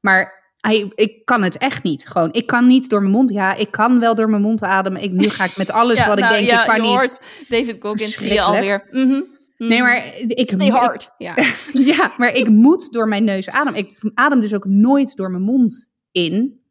Maar 0.00 0.52
hij, 0.60 0.92
ik 0.94 1.24
kan 1.24 1.42
het 1.42 1.58
echt 1.58 1.82
niet. 1.82 2.08
Gewoon, 2.08 2.32
ik 2.32 2.46
kan 2.46 2.66
niet 2.66 2.88
door 2.88 3.00
mijn 3.00 3.12
mond. 3.12 3.30
Ja, 3.30 3.54
ik 3.54 3.70
kan 3.70 4.00
wel 4.00 4.14
door 4.14 4.30
mijn 4.30 4.42
mond 4.42 4.62
ademen. 4.62 5.02
Ik, 5.02 5.12
nu 5.12 5.28
ga 5.28 5.44
ik 5.44 5.56
met 5.56 5.70
alles 5.70 5.98
Ja, 6.02 6.08
wat 6.08 6.18
nou, 6.18 6.32
ik 6.32 6.38
denk, 6.38 6.50
ja, 6.50 6.60
ik 6.60 6.66
kan 6.66 6.76
je 6.76 6.82
niet. 6.82 6.90
hoort 6.90 7.22
David 7.48 7.76
Goggins 7.80 8.14
Verschrikkelijk. 8.14 8.46
alweer. 8.46 8.86
Mhm, 8.90 9.06
mhm. 9.08 9.22
Nee, 9.58 9.80
maar 9.80 10.14
ik, 10.16 10.50
Stay 10.50 10.68
hard. 10.68 11.10
Ja. 11.18 11.34
ja, 11.72 12.12
maar 12.16 12.34
ik 12.34 12.48
moet 12.48 12.92
door 12.92 13.08
mijn 13.08 13.24
neus 13.24 13.50
ademen. 13.50 13.80
Ik 13.80 14.00
adem 14.14 14.40
dus 14.40 14.54
ook 14.54 14.64
nooit 14.64 15.16
door 15.16 15.30
mijn 15.30 15.42
mond 15.42 15.90
in. 16.12 16.63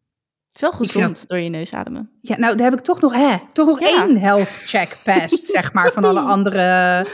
Het 0.54 0.62
is 0.62 0.70
wel 0.70 0.72
gezond 0.72 1.28
door 1.28 1.39
je 1.39 1.49
neus 1.49 1.74
ademen. 1.74 2.10
Ja, 2.22 2.38
nou, 2.38 2.56
daar 2.56 2.70
heb 2.70 2.80
ik 2.80 2.86
toch 2.86 3.01
nog, 3.01 3.14
hè, 3.14 3.36
toch 3.54 3.68
nog 3.68 3.80
Ja. 3.80 4.06
één 4.06 4.18
health 4.18 4.47
check 4.49 4.97
past, 5.04 5.45
zeg 5.47 5.74
maar, 5.74 5.91
van 5.91 6.04
alle 6.04 6.20
andere 6.36 7.06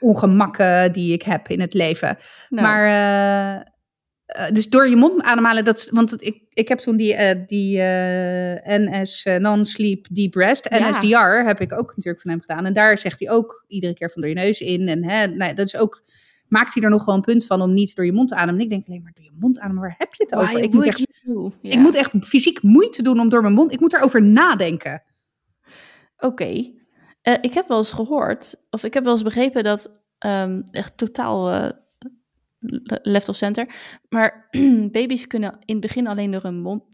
ongemakken 0.00 0.92
die 0.92 1.12
ik 1.12 1.22
heb 1.22 1.48
in 1.48 1.60
het 1.60 1.74
leven. 1.74 2.16
Nou, 2.48 2.66
Maar, 2.68 2.84
eh, 2.86 3.54
eh, 4.26 4.52
dus 4.52 4.68
door 4.68 4.88
je 4.88 4.96
mond 4.96 5.22
ademhalen, 5.22 5.64
dat, 5.64 5.88
want 5.90 6.22
ik, 6.22 6.42
ik 6.48 6.68
heb 6.68 6.78
toen 6.78 6.96
die, 6.96 7.14
eh, 7.14 7.40
die 7.46 7.78
NS 8.78 9.28
Non-Sleep 9.38 10.06
Deep 10.10 10.34
Rest, 10.34 10.68
Ja. 10.70 10.88
NSDR, 10.88 11.46
heb 11.46 11.60
ik 11.60 11.72
ook 11.72 11.92
natuurlijk 11.96 12.22
van 12.22 12.30
hem 12.30 12.40
gedaan. 12.40 12.66
En 12.66 12.72
daar 12.72 12.98
zegt 12.98 13.20
hij 13.20 13.30
ook 13.30 13.64
iedere 13.68 13.94
keer 13.94 14.10
van 14.10 14.22
door 14.22 14.30
je 14.30 14.36
neus 14.36 14.60
in. 14.60 14.88
En 14.88 15.04
hè, 15.04 15.26
nou, 15.26 15.54
dat 15.54 15.66
is 15.66 15.76
ook, 15.76 16.02
maakt 16.48 16.74
hij 16.74 16.82
er 16.82 16.90
nog 16.90 17.04
wel 17.04 17.14
een 17.14 17.20
punt 17.20 17.46
van 17.46 17.60
om 17.60 17.74
niet 17.74 17.96
door 17.96 18.04
je 18.04 18.12
mond 18.12 18.28
te 18.28 18.34
ademen. 18.34 18.54
En 18.54 18.64
ik 18.64 18.70
denk 18.70 18.86
alleen 18.86 19.02
maar 19.02 19.12
door 19.14 19.24
je 19.24 19.36
mond 19.38 19.58
ademen, 19.58 19.82
waar 19.82 19.94
heb 19.98 20.14
je 20.14 20.22
het 20.22 20.34
over? 20.34 20.58
Ik 20.58 20.72
moet, 20.72 20.86
echt, 20.86 21.26
ik 21.60 21.78
moet 21.78 21.94
echt 21.94 22.12
fysiek 22.20 22.62
moeite 22.62 23.02
doen 23.02 23.20
om 23.20 23.28
door 23.28 23.42
mijn 23.42 23.54
mond, 23.54 23.72
ik 23.72 23.80
moet 23.80 23.94
erover 23.94 24.22
nadenken. 24.22 25.02
Oké. 26.18 26.72
Eh, 27.22 27.38
ik 27.40 27.54
heb 27.54 27.68
wel 27.68 27.78
eens 27.78 27.92
gehoord, 27.92 28.56
of 28.70 28.84
ik 28.84 28.94
heb 28.94 29.04
wel 29.04 29.12
eens 29.12 29.22
begrepen 29.22 29.64
dat 29.64 30.00
ehm, 30.18 30.62
echt 30.70 30.96
totaal 30.96 31.50
eh, 31.50 31.70
left 33.02 33.28
of 33.28 33.36
center, 33.36 33.74
maar 34.08 34.48
baby's 34.92 35.26
kunnen 35.26 35.56
in 35.64 35.74
het 35.76 35.80
begin 35.80 36.06
alleen 36.06 36.30
door 36.30 36.42
hun 36.42 36.60
mond, 36.60 36.84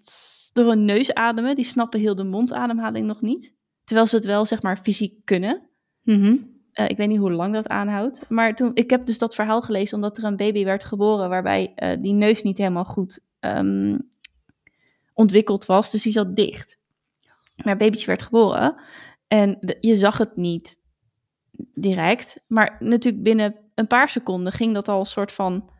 door 0.53 0.67
hun 0.67 0.85
neus 0.85 1.15
ademen. 1.15 1.55
Die 1.55 1.65
snappen 1.65 2.01
heel 2.01 2.15
de 2.15 2.25
mondademhaling 2.25 3.07
nog 3.07 3.21
niet, 3.21 3.55
terwijl 3.85 4.07
ze 4.07 4.17
het 4.17 4.25
wel 4.25 4.47
zeg 4.47 4.63
maar 4.63 4.79
fysiek 4.83 5.25
kunnen. 5.25 5.69
Mhm. 6.03 6.37
Eh, 6.73 6.89
ik 6.89 6.97
weet 6.97 7.09
niet 7.09 7.19
hoe 7.19 7.33
lang 7.33 7.55
dat 7.55 7.69
aanhoudt. 7.69 8.29
Maar 8.29 8.55
toen, 8.55 8.71
ik 8.75 8.91
heb 8.91 9.07
dus 9.07 9.19
dat 9.19 9.35
verhaal 9.35 9.63
gelezen 9.63 9.95
omdat 9.95 10.19
er 10.19 10.25
een 10.25 10.37
baby 10.37 10.65
werd 10.65 10.85
geboren 10.85 11.29
waarbij 11.29 11.73
eh, 11.75 12.03
die 12.03 12.13
neus 12.13 12.43
niet 12.43 12.59
helemaal 12.59 12.85
goed 12.85 13.21
ehm, 13.41 13.99
ontwikkeld 15.15 15.67
was. 15.67 15.91
Dus 15.91 16.03
die 16.03 16.13
zat 16.13 16.37
dicht. 16.37 16.79
Maar 17.65 17.77
babytje 17.77 18.07
werd 18.07 18.23
geboren 18.23 18.77
en 19.29 19.77
je 19.81 19.97
zag 19.97 20.19
het 20.19 20.37
niet 20.37 20.79
direct. 21.75 22.41
Maar 22.47 22.77
natuurlijk 22.79 23.23
binnen 23.25 23.57
een 23.75 23.87
paar 23.87 24.09
seconden 24.09 24.53
ging 24.53 24.75
dat 24.75 24.89
al 24.89 25.01
een 25.01 25.07
soort 25.07 25.33
van... 25.33 25.71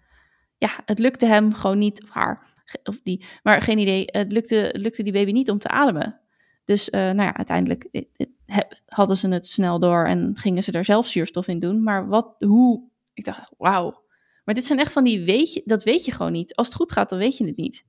Ja, 0.59 0.71
het 0.85 0.99
lukte 0.99 1.27
hem 1.27 1.55
gewoon 1.55 1.79
niet, 1.79 2.03
of 2.03 2.11
haar, 2.11 2.47
of 2.85 3.01
die, 3.03 3.25
maar 3.43 3.63
geen 3.63 3.79
idee. 3.79 4.05
Het 4.07 4.33
lukte, 4.33 4.71
lukte 4.73 5.03
die 5.03 5.13
baby 5.13 5.33
niet 5.33 5.51
om 5.51 5.59
te 5.59 5.69
ademen. 5.69 6.21
Dus 6.65 6.91
eh, 6.91 7.01
nou 7.01 7.23
ja, 7.23 7.37
uiteindelijk 7.37 8.07
he- 8.51 8.77
hadden 8.87 9.17
ze 9.17 9.29
het 9.29 9.47
snel 9.47 9.79
door 9.79 10.07
en 10.07 10.33
gingen 10.37 10.65
ze 10.65 10.73
er 10.73 10.85
zelf 10.85 11.07
zuurstof 11.07 11.49
in 11.49 11.59
doen. 11.59 11.83
Maar 11.83 12.09
wat, 12.09 12.35
hoe? 12.39 12.83
Ik 13.15 13.25
dacht, 13.25 13.53
wauw. 13.59 14.03
Maar 14.45 14.55
dit 14.55 14.65
zijn 14.65 14.79
echt 14.79 14.93
van 14.93 15.05
die, 15.05 15.25
weet 15.25 15.53
je, 15.53 15.63
dat 15.65 15.85
weet 15.85 16.05
je 16.05 16.13
gewoon 16.13 16.33
niet. 16.33 16.55
Als 16.55 16.67
het 16.67 16.77
goed 16.77 16.93
gaat, 16.93 17.11
dan 17.11 17.19
weet 17.19 17.37
je 17.37 17.45
het 17.47 17.57
niet. 17.57 17.85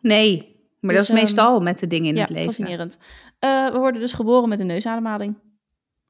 Nee, 0.00 0.60
maar 0.80 0.94
Dus, 0.94 0.98
dat 0.98 1.02
is 1.02 1.08
ehm, 1.08 1.18
meestal 1.18 1.60
met 1.60 1.78
de 1.78 1.86
dingen 1.86 2.08
in 2.08 2.14
ja, 2.14 2.20
het 2.20 2.30
leven. 2.30 2.44
fascinerend. 2.44 2.98
Eh, 3.38 3.70
we 3.72 3.78
worden 3.78 4.00
dus 4.00 4.12
geboren 4.12 4.48
met 4.48 4.60
een 4.60 4.66
neusademhaling. 4.66 5.38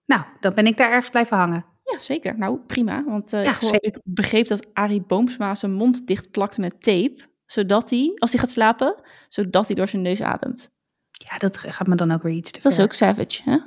Nou, 0.06 0.22
dan 0.40 0.54
ben 0.54 0.66
ik 0.66 0.76
daar 0.76 0.90
ergens 0.90 1.10
blijven 1.10 1.36
hangen. 1.36 1.64
Ja, 1.84 1.98
zeker. 1.98 2.38
Nou, 2.38 2.58
prima. 2.66 3.04
Want 3.04 3.32
eh, 3.32 3.44
Ja, 3.44 3.50
ik, 3.54 3.60
hoor- 3.60 3.70
zeker. 3.70 3.88
ik 3.88 4.00
begreep 4.04 4.48
dat 4.48 4.66
Arie 4.74 5.02
Boomsma 5.02 5.54
zijn 5.54 5.72
mond 5.72 6.06
dichtplakt 6.06 6.58
met 6.58 6.82
tape. 6.82 7.16
Zodat 7.46 7.90
hij, 7.90 8.12
als 8.16 8.30
hij 8.30 8.40
gaat 8.40 8.50
slapen, 8.50 8.94
zodat 9.28 9.66
hij 9.66 9.74
door 9.76 9.88
zijn 9.88 10.02
neus 10.02 10.22
ademt. 10.22 10.70
Ja, 11.10 11.38
dat 11.38 11.58
gaat 11.58 11.86
me 11.86 11.94
dan 11.94 12.10
ook 12.10 12.22
weer 12.22 12.32
iets 12.34 12.50
te 12.50 12.60
Dat 12.62 12.70
is 12.72 12.76
ver. 12.78 12.86
ook 12.86 12.92
savage, 12.92 13.42
hè? 13.50 13.58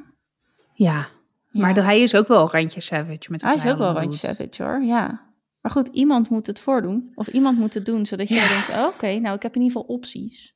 Ja, 0.88 1.07
maar 1.51 1.75
hij 1.84 2.01
is 2.01 2.15
ook 2.15 2.27
wel 2.27 2.51
randje 2.51 2.82
savage. 2.82 3.32
Met 3.32 3.41
wat 3.41 3.53
Hij 3.53 3.63
is 3.65 3.71
ook 3.71 3.77
wel 3.77 3.91
randje 3.93 4.27
doet. 4.27 4.38
savage, 4.38 4.63
hoor. 4.63 4.84
Ja. 4.84 5.27
Maar 5.61 5.71
goed, 5.71 5.88
iemand 5.91 6.30
moet 6.30 6.47
het 6.47 6.59
voordoen. 6.59 7.11
Of 7.15 7.27
iemand 7.27 7.57
moet 7.57 7.73
het 7.73 7.86
doen, 7.86 8.05
zodat 8.05 8.27
je 8.27 8.36
denkt... 8.36 8.69
oh, 8.82 8.86
oké, 8.93 9.19
nou, 9.19 9.36
ik 9.36 9.41
heb 9.41 9.55
in 9.55 9.61
ieder 9.61 9.77
geval 9.77 9.95
opties. 9.95 10.55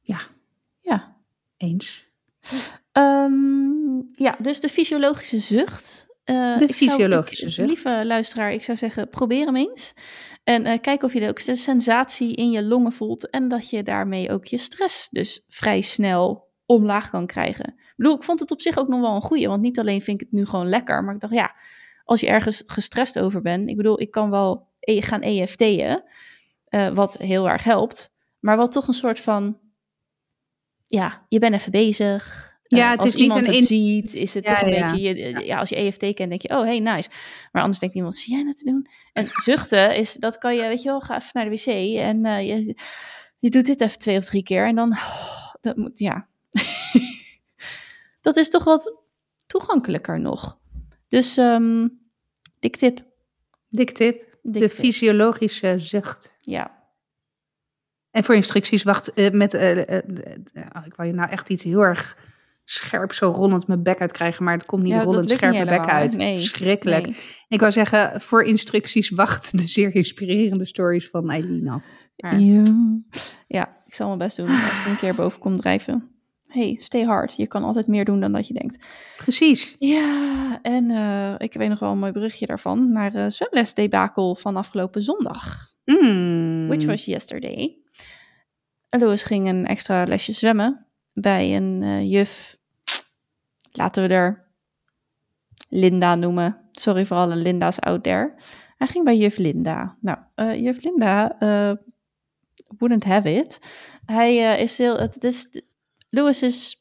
Ja, 0.00 0.20
Ja. 0.80 1.16
eens. 1.56 2.08
Ehm, 2.92 3.98
ja, 4.12 4.36
dus 4.38 4.60
de 4.60 4.68
fysiologische 4.68 5.38
zucht. 5.38 6.06
Eh, 6.24 6.36
De 6.58 6.58
zou- 6.58 6.72
fysiologische 6.72 7.46
ik- 7.46 7.52
zucht. 7.52 7.68
Lieve 7.68 8.00
luisteraar, 8.04 8.52
ik 8.52 8.64
zou 8.64 8.78
zeggen, 8.78 9.08
probeer 9.08 9.46
hem 9.46 9.56
eens. 9.56 9.92
En 10.44 10.64
eh, 10.66 10.80
kijk 10.80 11.02
of 11.02 11.12
je 11.12 11.28
ook 11.28 11.44
de 11.44 11.56
sensatie 11.56 12.34
in 12.34 12.50
je 12.50 12.62
longen 12.62 12.92
voelt. 12.92 13.30
En 13.30 13.48
dat 13.48 13.70
je 13.70 13.82
daarmee 13.82 14.30
ook 14.30 14.44
je 14.44 14.58
stress 14.58 15.08
dus 15.08 15.44
vrij 15.48 15.80
snel 15.80 16.48
omlaag 16.70 17.10
kan 17.10 17.26
krijgen. 17.26 17.64
Ik 17.66 17.92
bedoel, 17.96 18.14
ik 18.16 18.22
vond 18.22 18.40
het 18.40 18.50
op 18.50 18.60
zich 18.60 18.78
ook 18.78 18.88
nog 18.88 19.00
wel 19.00 19.14
een 19.14 19.20
goeie. 19.22 19.48
Want 19.48 19.62
niet 19.62 19.78
alleen 19.78 20.02
vind 20.02 20.20
ik 20.20 20.26
het 20.30 20.38
nu 20.38 20.46
gewoon 20.46 20.68
lekker. 20.68 21.04
Maar 21.04 21.14
ik 21.14 21.20
dacht, 21.20 21.32
ja, 21.32 21.54
als 22.04 22.20
je 22.20 22.26
ergens 22.26 22.62
gestrest 22.66 23.18
over 23.18 23.40
bent. 23.42 23.68
Ik 23.68 23.76
bedoel, 23.76 24.00
ik 24.00 24.10
kan 24.10 24.30
wel 24.30 24.68
e- 24.80 25.00
gaan 25.00 25.20
EFT'en. 25.22 26.02
eh, 26.64 26.88
wat 26.94 27.16
heel 27.18 27.48
erg 27.48 27.64
helpt. 27.64 28.12
Maar 28.40 28.56
wat 28.56 28.72
toch 28.72 28.86
een 28.88 28.94
soort 28.94 29.20
van... 29.20 29.58
Ja, 30.86 31.26
je 31.28 31.38
bent 31.38 31.54
even 31.54 31.70
bezig. 31.70 32.48
Ja, 32.62 32.84
Eh, 32.84 32.90
het 32.90 32.98
als 33.00 33.08
is 33.08 33.14
niet 33.14 33.22
iemand 33.24 33.46
een 33.46 33.54
het 33.54 33.64
ziet, 33.66 34.12
is 34.14 34.34
het 34.34 34.44
Ja, 34.44 34.54
toch 34.54 34.62
een 34.68 34.74
ja. 34.74 34.90
beetje... 34.90 35.14
Je, 35.16 35.44
ja, 35.46 35.58
als 35.58 35.68
je 35.68 35.76
EFT 35.76 35.98
kent, 36.14 36.16
denk 36.28 36.42
je, 36.42 36.48
oh, 36.48 36.62
hey, 36.62 36.78
nice. 36.80 37.08
Maar 37.52 37.62
anders 37.62 37.80
denkt 37.80 37.94
iemand, 37.94 38.16
zie 38.16 38.34
jij 38.34 38.44
dat 38.44 38.58
te 38.58 38.64
doen? 38.64 38.86
En 39.12 39.26
zuchten, 39.44 39.96
is, 39.96 40.14
dat 40.14 40.38
kan 40.38 40.54
je, 40.54 40.62
weet 40.62 40.82
je 40.82 40.88
wel, 40.88 41.00
ga 41.00 41.16
even 41.16 41.30
naar 41.32 41.44
de 41.44 41.50
wc 41.50 41.66
en 41.98 42.24
eh, 42.24 42.46
je, 42.48 42.76
je 43.38 43.50
doet 43.50 43.66
dit 43.66 43.80
even 43.80 43.98
twee 43.98 44.16
of 44.18 44.24
drie 44.24 44.42
keer 44.42 44.66
en 44.66 44.74
dan, 44.74 44.90
oh, 44.92 45.54
dat 45.60 45.76
moet, 45.76 45.98
ja. 45.98 46.28
Dat 48.20 48.36
is 48.36 48.48
toch 48.48 48.64
wat 48.64 49.02
toegankelijker 49.46 50.20
nog. 50.20 50.58
Dus, 51.08 51.36
ehm 51.36 51.88
dik 52.58 52.76
tip. 52.76 53.04
Dik 53.68 53.90
tip. 53.90 54.38
Dik 54.42 54.52
de 54.62 54.68
tip. 54.68 54.70
fysiologische 54.70 55.74
zucht. 55.78 56.36
Ja. 56.40 56.78
En 58.10 58.24
voor 58.24 58.34
instructies, 58.34 58.82
wacht, 58.82 59.12
eh, 59.12 59.30
met, 59.30 59.54
eh, 59.54 59.96
eh, 59.98 60.02
oh, 60.76 60.86
ik 60.86 60.94
wou 60.94 61.08
je 61.08 61.14
nou 61.14 61.30
echt 61.30 61.48
iets 61.50 61.64
heel 61.64 61.80
erg 61.80 62.16
scherp 62.64 63.12
zo 63.12 63.30
rollend 63.30 63.66
mijn 63.66 63.82
bek 63.82 64.00
uit 64.00 64.12
krijgen, 64.12 64.44
maar 64.44 64.54
het 64.54 64.66
komt 64.66 64.82
niet 64.82 64.92
Ja, 64.92 65.02
rollend 65.02 65.30
scherpe 65.30 65.64
bek 65.64 65.86
uit. 65.86 66.16
Nee, 66.16 66.36
Verschrikkelijk. 66.36 67.06
nee. 67.06 67.16
Ik 67.48 67.60
wou 67.60 67.72
zeggen, 67.72 68.20
voor 68.20 68.42
instructies, 68.42 69.10
wacht 69.10 69.52
de 69.58 69.66
zeer 69.68 69.94
inspirerende 69.94 70.64
stories 70.64 71.08
van 71.08 71.30
Eileen 71.30 71.68
af. 71.68 71.82
Maar- 72.16 72.40
Ja. 72.40 72.62
ja, 73.46 73.76
ik 73.86 73.94
zal 73.94 74.06
mijn 74.06 74.18
best 74.18 74.36
doen 74.36 74.48
als 74.48 74.78
ik 74.80 74.86
een 74.86 74.96
keer 74.96 75.14
boven 75.14 75.40
kom 75.40 75.56
drijven. 75.56 76.09
Hey, 76.52 76.76
stay 76.80 77.04
hard. 77.04 77.36
Je 77.36 77.46
kan 77.46 77.64
altijd 77.64 77.86
meer 77.86 78.04
doen 78.04 78.20
dan 78.20 78.32
dat 78.32 78.46
je 78.46 78.54
denkt. 78.54 78.86
Precies. 79.16 79.76
Ja, 79.78 80.58
en 80.62 80.90
eh, 80.90 81.34
ik 81.38 81.52
weet 81.52 81.68
nog 81.68 81.78
wel 81.78 81.92
een 81.92 81.98
mooi 81.98 82.12
berichtje 82.12 82.46
daarvan. 82.46 82.90
Naar 82.90 83.10
de 83.10 83.30
zwemlesdebakel 83.30 84.34
van 84.34 84.56
afgelopen 84.56 85.02
zondag. 85.02 85.68
Mm. 85.84 86.66
Which 86.68 86.84
was 86.84 87.04
yesterday. 87.04 87.78
Louis 88.90 89.22
ging 89.22 89.48
een 89.48 89.66
extra 89.66 90.02
lesje 90.02 90.32
zwemmen 90.32 90.86
bij 91.12 91.56
een 91.56 91.82
eh, 91.82 92.10
juf. 92.10 92.58
Laten 93.72 94.08
we 94.08 94.14
er 94.14 94.48
Linda 95.68 96.14
noemen. 96.14 96.60
Sorry 96.72 97.06
voor 97.06 97.16
alle 97.16 97.36
Linda's 97.36 97.78
out 97.78 98.02
there. 98.02 98.34
Hij 98.76 98.86
ging 98.86 99.04
bij 99.04 99.16
juf 99.16 99.36
Linda. 99.36 99.96
Nou, 100.00 100.18
eh, 100.34 100.62
juf 100.62 100.82
Linda 100.82 101.38
eh, 101.38 101.72
wouldn't 102.78 103.04
have 103.04 103.34
it. 103.34 103.58
Hij 104.04 104.52
eh, 104.52 104.62
is 104.62 104.78
heel... 104.78 104.98
Het 104.98 105.24
is, 105.24 105.62
Louis 106.10 106.42
is... 106.42 106.78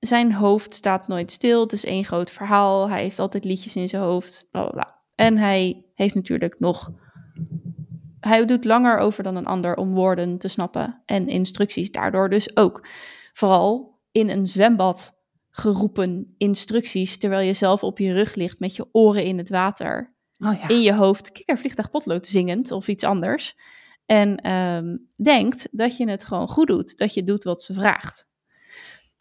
Zijn 0.00 0.32
hoofd 0.32 0.74
staat 0.74 1.08
nooit 1.08 1.32
stil. 1.32 1.60
Het 1.60 1.72
is 1.72 1.84
één 1.84 2.04
groot 2.04 2.30
verhaal. 2.30 2.88
Hij 2.88 3.02
heeft 3.02 3.18
altijd 3.18 3.44
liedjes 3.44 3.76
in 3.76 3.88
zijn 3.88 4.02
hoofd. 4.02 4.46
Bla, 4.50 4.62
bla, 4.62 4.70
bla. 4.70 5.00
En 5.14 5.38
hij 5.38 5.84
heeft 5.94 6.14
natuurlijk 6.14 6.54
nog 6.58 6.90
hij 8.20 8.44
doet 8.44 8.64
langer 8.64 8.98
over 8.98 9.22
dan 9.22 9.36
een 9.36 9.46
ander 9.46 9.76
om 9.76 9.94
woorden 9.94 10.38
te 10.38 10.48
snappen 10.48 11.02
en 11.06 11.28
instructies 11.28 11.90
daardoor 11.90 12.30
dus 12.30 12.56
ook. 12.56 12.86
Vooral 13.32 13.98
in 14.12 14.28
een 14.28 14.46
zwembad 14.46 15.18
geroepen 15.50 16.34
instructies 16.38 17.18
terwijl 17.18 17.46
je 17.46 17.52
zelf 17.52 17.82
op 17.82 17.98
je 17.98 18.12
rug 18.12 18.34
ligt 18.34 18.58
met 18.58 18.76
je 18.76 18.88
oren 18.92 19.24
in 19.24 19.38
het 19.38 19.48
water. 19.48 20.14
Oh 20.38 20.58
ja. 20.60 20.68
In 20.68 20.80
je 20.80 20.94
hoofd 20.94 21.32
kikker 21.32 21.58
vliegtuig 21.58 21.90
potlood 21.90 22.26
zingend 22.26 22.70
of 22.70 22.88
iets 22.88 23.04
anders. 23.04 23.56
En 24.06 24.36
ehm, 24.36 24.96
denkt 25.22 25.68
dat 25.70 25.96
je 25.96 26.10
het 26.10 26.24
gewoon 26.24 26.48
goed 26.48 26.66
doet. 26.66 26.96
Dat 26.96 27.14
je 27.14 27.24
doet 27.24 27.44
wat 27.44 27.62
ze 27.62 27.74
vraagt. 27.74 28.28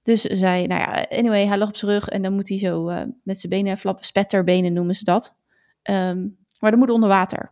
Dus 0.09 0.21
zij, 0.21 0.65
nou 0.67 0.81
ja, 0.81 1.05
anyway, 1.17 1.45
hij 1.45 1.57
lag 1.57 1.67
op 1.67 1.75
zijn 1.75 1.91
rug 1.91 2.07
en 2.07 2.21
dan 2.21 2.33
moet 2.33 2.49
hij 2.49 2.57
zo 2.57 2.87
eh, 2.87 3.03
met 3.23 3.39
zijn 3.39 3.51
benen 3.51 3.77
flappen. 3.77 4.05
Spetterbenen 4.05 4.73
noemen 4.73 4.95
ze 4.95 5.03
dat. 5.03 5.35
Ehm, 5.81 6.27
maar 6.59 6.71
dat 6.71 6.79
moet 6.79 6.89
onder 6.89 7.09
water. 7.09 7.51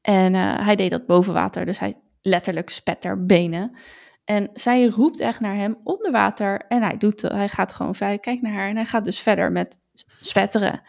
En 0.00 0.34
eh, 0.34 0.64
hij 0.64 0.76
deed 0.76 0.90
dat 0.90 1.06
boven 1.06 1.32
water, 1.32 1.66
dus 1.66 1.78
hij 1.78 1.94
letterlijk 2.22 2.70
spetterbenen. 2.70 3.76
En 4.24 4.50
zij 4.54 4.86
roept 4.86 5.20
echt 5.20 5.40
naar 5.40 5.54
hem 5.54 5.80
onder 5.84 6.12
water 6.12 6.66
en 6.68 6.82
hij, 6.82 6.96
doet, 6.96 7.22
hij 7.22 7.48
gaat 7.48 7.72
gewoon, 7.72 7.94
hij 7.98 8.18
kijkt 8.18 8.42
naar 8.42 8.52
haar 8.52 8.68
en 8.68 8.76
hij 8.76 8.86
gaat 8.86 9.04
dus 9.04 9.20
verder 9.20 9.52
met 9.52 9.78
spetteren. 10.20 10.82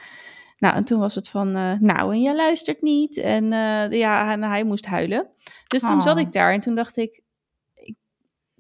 Nou, 0.58 0.76
en 0.76 0.84
toen 0.84 1.00
was 1.00 1.16
het 1.16 1.30
van, 1.30 1.56
eh, 1.56 1.74
nou, 1.80 2.14
en 2.14 2.22
jij 2.22 2.36
luistert 2.36 2.82
niet. 2.82 3.18
En 3.18 3.52
ja, 3.92 4.32
en 4.32 4.44
hij 4.44 4.64
moest 4.64 4.86
huilen. 4.86 5.28
Dus 5.68 5.82
toen 5.82 5.96
Oh. 5.98 6.02
zat 6.02 6.18
ik 6.18 6.32
daar 6.32 6.54
en 6.54 6.60
toen 6.60 6.76
dacht 6.76 6.98
ik, 6.98 7.22
ik 7.74 7.96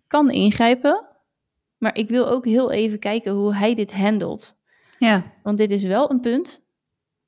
kan 0.07 0.31
ingrijpen, 0.31 1.08
maar 1.79 1.95
ik 1.95 2.09
wil 2.09 2.27
ook 2.27 2.45
heel 2.45 2.71
even 2.71 2.99
kijken 2.99 3.31
hoe 3.31 3.55
hij 3.55 3.75
dit 3.75 3.93
handelt. 3.93 4.55
Ja. 4.99 5.23
Want 5.43 5.57
dit 5.57 5.71
is 5.71 5.83
wel 5.83 6.11
een 6.11 6.19
punt 6.19 6.63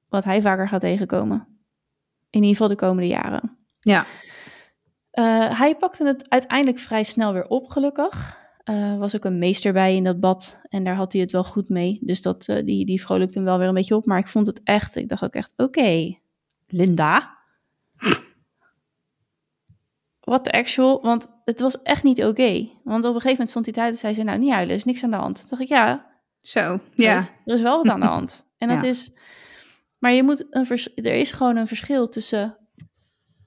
wat 0.10 0.24
hij 0.24 0.42
vaker 0.42 0.68
gaat 0.68 0.82
tegenkomen. 0.82 1.48
In 2.30 2.40
ieder 2.40 2.50
geval 2.50 2.68
de 2.68 2.76
komende 2.76 3.08
jaren. 3.08 3.58
Ja. 3.80 4.06
Eh, 5.12 5.60
hij 5.60 5.76
pakte 5.76 6.06
het 6.06 6.30
uiteindelijk 6.30 6.80
vrij 6.80 7.04
snel 7.04 7.34
weer 7.34 7.48
op, 7.48 7.70
gelukkig. 7.70 8.40
Er 8.64 8.98
was 8.98 9.16
ook 9.16 9.26
een 9.26 9.40
meester 9.40 9.74
bij 9.74 9.96
in 9.96 10.04
dat 10.04 10.20
bad 10.20 10.62
en 10.70 10.84
daar 10.84 10.96
had 10.96 11.12
hij 11.12 11.22
het 11.22 11.32
wel 11.32 11.44
goed 11.44 11.70
mee. 11.70 12.00
Dus 12.02 12.22
dat, 12.22 12.48
eh, 12.48 12.66
die, 12.66 12.86
die 12.86 13.02
vrolijkte 13.02 13.38
hem 13.38 13.48
wel 13.48 13.58
weer 13.58 13.68
een 13.68 13.74
beetje 13.74 13.96
op. 13.96 14.06
Maar 14.06 14.20
ik 14.20 14.28
vond 14.28 14.48
het 14.48 14.62
echt, 14.64 14.96
ik 14.96 15.10
dacht 15.10 15.24
ook 15.24 15.34
echt, 15.34 15.54
oké, 15.58 16.18
Linda. 16.68 17.38
What 20.20 20.44
the 20.44 20.52
actual? 20.52 21.02
Want 21.02 21.31
het 21.44 21.60
was 21.60 21.82
echt 21.82 22.04
niet 22.04 22.24
oké. 22.26 22.70
Want 22.84 23.06
op 23.06 23.14
een 23.16 23.22
gegeven 23.22 23.30
moment 23.32 23.50
stond 23.50 23.66
hij 23.66 23.74
thuis 23.74 23.92
en 23.92 23.98
zei 23.98 24.14
ze, 24.14 24.24
nou 24.24 24.38
niet 24.40 24.50
huilen, 24.52 24.70
er 24.70 24.76
is 24.80 24.84
niks 24.86 25.04
aan 25.04 25.12
de 25.12 25.18
hand. 25.18 25.40
Toen 25.40 25.50
dacht 25.50 25.62
ik, 25.62 25.68
ja, 25.68 26.06
Zo. 26.42 26.60
er 26.60 26.80
Ja. 26.96 27.18
is- 27.18 27.32
er 27.46 27.54
is 27.54 27.62
wel 27.62 27.78
wat 27.78 27.88
aan 27.90 28.00
de 28.00 28.06
hand. 28.16 28.48
En 28.58 28.68
dat 28.68 28.82
Ja. 28.82 28.88
is. 28.88 29.12
Maar 30.00 30.14
je 30.14 30.24
moet 30.24 30.46
een 30.50 30.66
vers, 30.66 30.90
er 30.96 31.14
is 31.14 31.32
gewoon 31.32 31.56
een 31.58 31.68
verschil 31.68 32.08
tussen 32.10 32.58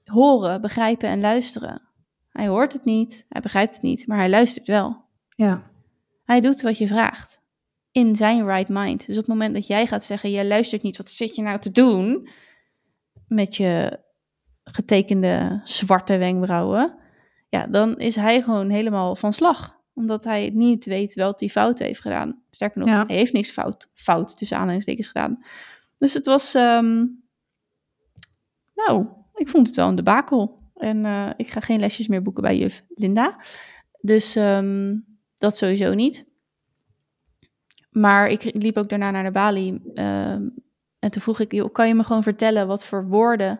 horen, 0.03 0.61
begrijpen 0.61 1.09
en 1.09 1.19
luisteren. 1.21 1.81
Hij 2.29 2.47
hoort 2.47 2.73
het 2.73 2.85
niet, 2.85 3.25
hij 3.29 3.41
begrijpt 3.41 3.73
het 3.73 3.81
niet, 3.83 4.07
maar 4.07 4.17
hij 4.17 4.29
luistert 4.29 4.67
wel. 4.67 5.03
Ja. 5.35 5.71
Hij 6.23 6.41
doet 6.41 6.61
wat 6.61 6.77
je 6.77 6.87
vraagt. 6.87 7.43
in 7.91 8.15
zijn 8.15 8.45
right 8.47 8.69
mind. 8.69 8.99
Dus 9.07 9.15
op 9.17 9.21
het 9.25 9.31
moment 9.31 9.53
dat 9.53 9.67
jij 9.67 9.87
gaat 9.87 10.03
zeggen, 10.03 10.31
jij 10.31 10.47
luistert 10.47 10.81
niet, 10.81 10.97
wat 10.97 11.09
zit 11.09 11.35
je 11.35 11.41
nou 11.41 11.59
te 11.59 11.71
doen? 11.71 12.29
Met 13.27 13.55
je 13.55 13.99
getekende 14.63 15.61
zwarte 15.63 16.17
wenkbrauwen. 16.17 16.95
Ja, 17.49 17.67
dan 17.67 17.99
is 17.99 18.15
hij 18.15 18.41
gewoon 18.41 18.69
helemaal 18.69 19.15
van 19.15 19.33
slag. 19.33 19.73
Omdat 19.93 20.23
hij 20.23 20.49
niet 20.53 20.85
weet 20.85 21.15
wat 21.15 21.39
hij 21.39 21.49
fout 21.49 21.79
heeft 21.79 22.01
gedaan. 22.01 22.41
Sterker 22.49 22.79
nog, 22.79 22.89
Ja. 22.89 23.05
hij 23.07 23.15
heeft 23.15 23.33
niks 23.33 23.51
fout, 23.51 23.89
fout 23.93 24.37
tussen 24.37 24.57
aanhalingstekens 24.57 25.07
gedaan. 25.07 25.43
Dus 25.97 26.13
het 26.13 26.25
was, 26.25 26.53
ehm, 26.53 27.05
nou, 28.75 29.05
ik 29.33 29.47
vond 29.47 29.67
het 29.67 29.75
wel 29.75 29.87
een 29.87 29.95
debakel. 29.95 30.63
En 30.75 31.05
eh, 31.05 31.29
ik 31.37 31.47
ga 31.49 31.59
geen 31.59 31.79
lesjes 31.79 32.07
meer 32.07 32.21
boeken 32.21 32.43
bij 32.43 32.57
juf 32.57 32.83
Linda. 32.89 33.37
Dus 34.01 34.35
ehm, 34.35 34.97
dat 35.37 35.57
sowieso 35.57 35.93
niet. 35.93 36.27
Maar 37.89 38.27
ik 38.29 38.43
liep 38.63 38.77
ook 38.77 38.89
daarna 38.89 39.11
naar 39.11 39.23
de 39.23 39.31
balie. 39.31 39.81
ehm, 39.93 40.49
en 40.99 41.11
toen 41.11 41.21
vroeg 41.21 41.39
ik, 41.39 41.69
kan 41.71 41.87
je 41.87 41.93
me 41.95 42.03
gewoon 42.03 42.23
vertellen 42.23 42.67
wat 42.67 42.85
voor 42.85 43.07
woorden 43.07 43.59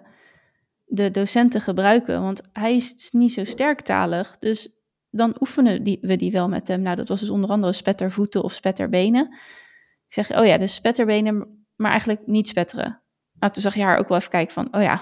de 0.86 1.12
docenten 1.12 1.62
gebruiken? 1.62 2.22
Want 2.22 2.42
hij 2.54 2.76
is 2.76 3.12
niet 3.12 3.34
zo 3.34 3.44
sterktalig. 3.44 4.38
Dus 4.38 4.70
dan 5.10 5.36
oefenen 5.40 5.84
die, 5.84 5.98
we 6.02 6.16
die 6.16 6.32
wel 6.32 6.48
met 6.50 6.68
hem. 6.68 6.82
Nou, 6.82 6.96
dat 6.96 7.08
was 7.08 7.20
dus 7.20 7.30
onder 7.30 7.50
andere 7.50 7.74
spettervoeten 7.74 8.44
of 8.44 8.54
spetterbenen. 8.54 9.34
Ik 10.08 10.14
zeg, 10.14 10.38
oh 10.38 10.46
ja, 10.46 10.58
dus 10.58 10.74
spetterbenen, 10.74 11.66
maar 11.76 11.92
eigenlijk 11.92 12.22
niet 12.26 12.48
spetteren. 12.48 13.02
Nou, 13.40 13.54
toen 13.54 13.62
zag 13.62 13.76
je 13.76 13.84
haar 13.84 13.98
ook 13.98 14.08
wel 14.08 14.18
even 14.18 14.30
kijken 14.30 14.54
van, 14.54 14.68
oh 14.72 14.82
ja. 14.82 15.02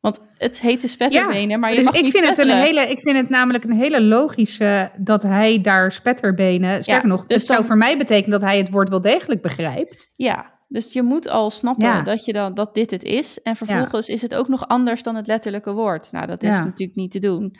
Want 0.00 0.20
het 0.34 0.60
heette 0.60 0.88
spetterbenen, 0.88 1.60
maar 1.60 1.70
je 1.70 1.76
dus 1.76 1.84
mag 1.84 1.94
ik 1.94 2.02
niet 2.02 2.12
vind 2.12 2.28
het 2.28 2.38
een 2.38 2.44
spetteren. 2.44 2.76
hele, 2.76 2.90
ik 2.90 3.00
vind 3.00 3.16
het 3.16 3.28
namelijk 3.28 3.64
een 3.64 3.72
hele 3.72 4.02
logische 4.02 4.90
dat 4.96 5.22
hij 5.22 5.60
daar 5.60 5.92
spetterbenen. 5.92 6.82
Sterker 6.82 7.08
nog, 7.08 7.26
dus 7.26 7.36
het 7.36 7.46
zou 7.46 7.64
voor 7.64 7.76
mij 7.76 7.98
betekenen 7.98 8.40
dat 8.40 8.48
hij 8.48 8.58
het 8.58 8.70
woord 8.70 8.88
wel 8.88 9.00
degelijk 9.00 9.42
begrijpt. 9.42 10.10
Ja, 10.14 10.59
dus 10.70 10.92
je 10.92 11.02
moet 11.02 11.28
al 11.28 11.50
snappen 11.50 11.86
Ja. 11.86 12.02
dat, 12.02 12.24
je 12.24 12.32
dan, 12.32 12.54
dat 12.54 12.74
dit 12.74 12.90
het 12.90 13.04
is. 13.04 13.42
En 13.42 13.56
vervolgens 13.56 14.08
is 14.08 14.22
het 14.22 14.34
ook 14.34 14.48
nog 14.48 14.68
anders 14.68 15.02
dan 15.02 15.14
het 15.16 15.26
letterlijke 15.26 15.72
woord. 15.72 16.12
Nou, 16.12 16.26
dat 16.26 16.42
is 16.42 16.48
Ja. 16.48 16.64
natuurlijk 16.64 16.98
niet 16.98 17.10
te 17.10 17.18
doen. 17.18 17.56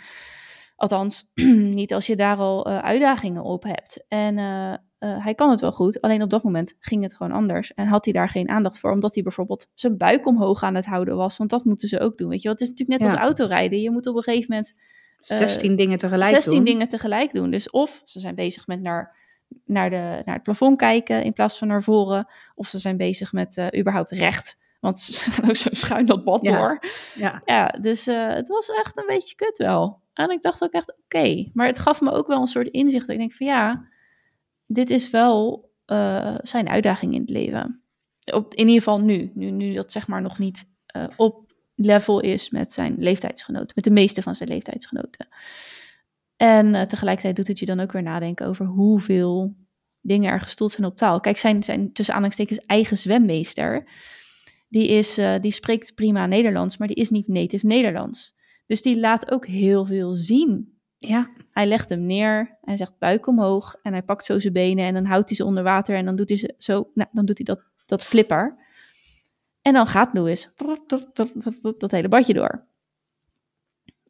Althans, 0.76 1.30
niet 1.80 1.94
als 1.94 2.06
je 2.06 2.16
daar 2.16 2.36
al 2.36 2.66
eh, 2.66 2.78
uitdagingen 2.78 3.42
op 3.42 3.62
hebt. 3.62 4.04
En 4.08 4.38
eh, 4.38 4.72
eh, 4.72 4.78
hij 5.24 5.34
kan 5.34 5.50
het 5.50 5.60
wel 5.60 5.72
goed, 5.72 6.00
alleen 6.00 6.22
op 6.22 6.30
dat 6.30 6.42
moment 6.42 6.74
ging 6.78 7.02
het 7.02 7.14
gewoon 7.14 7.32
anders. 7.32 7.74
En 7.74 7.86
had 7.86 8.04
hij 8.04 8.14
daar 8.14 8.28
geen 8.28 8.48
aandacht 8.48 8.78
voor, 8.78 8.92
omdat 8.92 9.14
hij 9.14 9.22
bijvoorbeeld 9.22 9.66
zijn 9.74 9.96
buik 9.96 10.26
omhoog 10.26 10.62
aan 10.62 10.74
het 10.74 10.86
houden 10.86 11.16
was. 11.16 11.36
Want 11.36 11.50
dat 11.50 11.64
moeten 11.64 11.88
ze 11.88 12.00
ook 12.00 12.18
doen, 12.18 12.28
weet 12.28 12.42
je 12.42 12.48
wel. 12.48 12.52
Het 12.52 12.62
is 12.62 12.68
natuurlijk 12.68 13.00
net 13.00 13.10
als 13.10 13.20
autorijden. 13.20 13.80
Je 13.80 13.90
moet 13.90 14.06
op 14.06 14.16
een 14.16 14.22
gegeven 14.22 14.46
moment 14.48 14.74
16 15.16 15.76
dingen 15.76 15.98
tegelijk 15.98 16.30
16 16.30 16.54
doen. 16.54 16.64
dingen 16.64 16.88
tegelijk 16.88 17.34
doen. 17.34 17.50
Dus 17.50 17.70
of 17.70 18.00
ze 18.04 18.20
zijn 18.20 18.34
bezig 18.34 18.66
met 18.66 18.80
naar, 18.80 19.16
naar, 19.64 19.90
de, 19.90 20.22
naar 20.24 20.34
het 20.34 20.42
plafond 20.42 20.78
kijken 20.78 21.22
in 21.24 21.32
plaats 21.32 21.58
van 21.58 21.68
naar 21.68 21.82
voren. 21.82 22.26
Of 22.54 22.68
ze 22.68 22.78
zijn 22.78 22.96
bezig 22.96 23.32
met 23.32 23.56
eh, 23.56 23.80
überhaupt 23.80 24.10
recht. 24.10 24.58
Want 24.80 25.00
ze 25.00 25.30
gaan 25.30 25.48
ook 25.48 25.56
zo 25.56 25.68
schuin 25.72 26.06
dat 26.06 26.24
bad 26.24 26.42
Ja. 26.42 26.58
door. 26.58 26.78
Ja. 27.14 27.42
Ja, 27.44 27.66
dus 27.66 28.06
eh, 28.06 28.28
het 28.28 28.48
was 28.48 28.68
echt 28.68 28.98
een 28.98 29.06
beetje 29.06 29.34
kut 29.34 29.58
wel. 29.58 30.00
En 30.12 30.30
ik 30.30 30.42
dacht 30.42 30.62
ook 30.62 30.72
echt, 30.72 30.94
oké. 31.04 31.50
Maar 31.52 31.66
het 31.66 31.78
gaf 31.78 32.00
me 32.00 32.10
ook 32.10 32.26
wel 32.26 32.40
een 32.40 32.46
soort 32.46 32.68
inzicht. 32.68 33.08
Ik 33.08 33.18
denk 33.18 33.32
van 33.32 33.46
ja, 33.46 33.88
dit 34.66 34.90
is 34.90 35.10
wel 35.10 35.70
eh, 35.86 36.34
zijn 36.42 36.68
uitdaging 36.68 37.14
in 37.14 37.20
het 37.20 37.30
leven. 37.30 37.82
Op, 38.32 38.54
in 38.54 38.66
ieder 38.66 38.82
geval 38.82 39.00
nu. 39.00 39.30
Nu, 39.34 39.50
nu 39.50 39.72
dat 39.72 39.92
zeg 39.92 40.06
maar 40.08 40.22
nog 40.22 40.38
niet 40.38 40.68
op 41.16 41.52
level 41.74 42.20
is 42.20 42.50
met 42.50 42.72
zijn 42.72 42.94
leeftijdsgenoten. 42.98 43.72
Met 43.74 43.84
de 43.84 43.90
meeste 43.90 44.22
van 44.22 44.36
zijn 44.36 44.48
leeftijdsgenoten. 44.48 45.28
En 46.40 46.74
eh, 46.74 46.86
tegelijkertijd 46.86 47.36
doet 47.36 47.46
het 47.46 47.58
je 47.58 47.66
dan 47.66 47.80
ook 47.80 47.92
weer 47.92 48.02
nadenken 48.02 48.46
over 48.46 48.66
hoeveel 48.66 49.54
dingen 50.00 50.32
er 50.32 50.40
gestoeld 50.40 50.72
zijn 50.72 50.86
op 50.86 50.96
taal. 50.96 51.20
Kijk, 51.20 51.36
zijn, 51.36 51.62
zijn 51.62 51.92
tussen 51.92 52.14
aanhalingstekens 52.14 52.66
eigen 52.66 52.98
zwemmeester, 52.98 53.88
die, 54.68 54.88
is, 54.88 55.18
eh, 55.18 55.40
die 55.40 55.52
spreekt 55.52 55.94
prima 55.94 56.26
Nederlands, 56.26 56.76
maar 56.76 56.88
die 56.88 56.96
is 56.96 57.10
niet 57.10 57.28
native 57.28 57.66
Nederlands. 57.66 58.34
Dus 58.66 58.82
die 58.82 59.00
laat 59.00 59.30
ook 59.30 59.46
heel 59.46 59.86
veel 59.86 60.14
zien. 60.14 60.78
Ja. 60.98 61.30
Hij 61.50 61.66
legt 61.66 61.88
hem 61.88 62.06
neer, 62.06 62.58
hij 62.60 62.76
zegt 62.76 62.98
buik 62.98 63.26
omhoog 63.26 63.76
en 63.82 63.92
hij 63.92 64.02
pakt 64.02 64.24
zo 64.24 64.38
zijn 64.38 64.52
benen 64.52 64.84
en 64.84 64.94
dan 64.94 65.04
houdt 65.04 65.28
hij 65.28 65.36
ze 65.36 65.44
onder 65.44 65.62
water 65.62 65.96
en 65.96 66.04
dan 66.04 66.16
doet 66.16 66.28
hij, 66.28 66.38
ze 66.38 66.54
zo, 66.58 66.90
nou, 66.94 67.08
dan 67.12 67.24
doet 67.24 67.36
hij 67.36 67.46
dat, 67.46 67.62
dat 67.86 68.04
flipper. 68.04 68.56
En 69.62 69.72
dan 69.72 69.86
gaat 69.86 70.14
Louis 70.14 70.50
dat 71.78 71.90
hele 71.90 72.08
badje 72.08 72.34
door. 72.34 72.68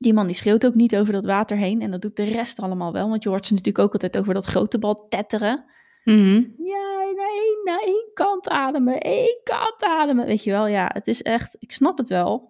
Die 0.02 0.14
man 0.14 0.26
die 0.26 0.34
schreeuwt 0.34 0.66
ook 0.66 0.74
niet 0.74 0.96
over 0.96 1.12
dat 1.12 1.24
water 1.24 1.56
heen 1.56 1.82
en 1.82 1.90
dat 1.90 2.02
doet 2.02 2.16
de 2.16 2.24
rest 2.24 2.60
allemaal 2.60 2.92
wel, 2.92 3.08
want 3.08 3.22
je 3.22 3.28
hoort 3.28 3.46
ze 3.46 3.52
natuurlijk 3.52 3.84
ook 3.84 3.92
altijd 3.92 4.18
over 4.18 4.34
dat 4.34 4.46
grote 4.46 4.78
bal 4.78 5.06
tetteren. 5.08 5.64
Mhm. 6.04 6.34
Ja, 6.56 7.12
naar 7.16 7.30
één, 7.30 7.60
naar 7.64 7.80
één 7.80 8.10
kant 8.14 8.48
ademen, 8.48 9.00
één 9.00 9.40
kant 9.42 9.82
ademen. 9.82 10.26
Weet 10.26 10.44
je 10.44 10.50
wel, 10.50 10.66
ja, 10.66 10.90
het 10.92 11.06
is 11.06 11.22
echt, 11.22 11.56
ik 11.58 11.72
snap 11.72 11.98
het 11.98 12.08
wel. 12.08 12.49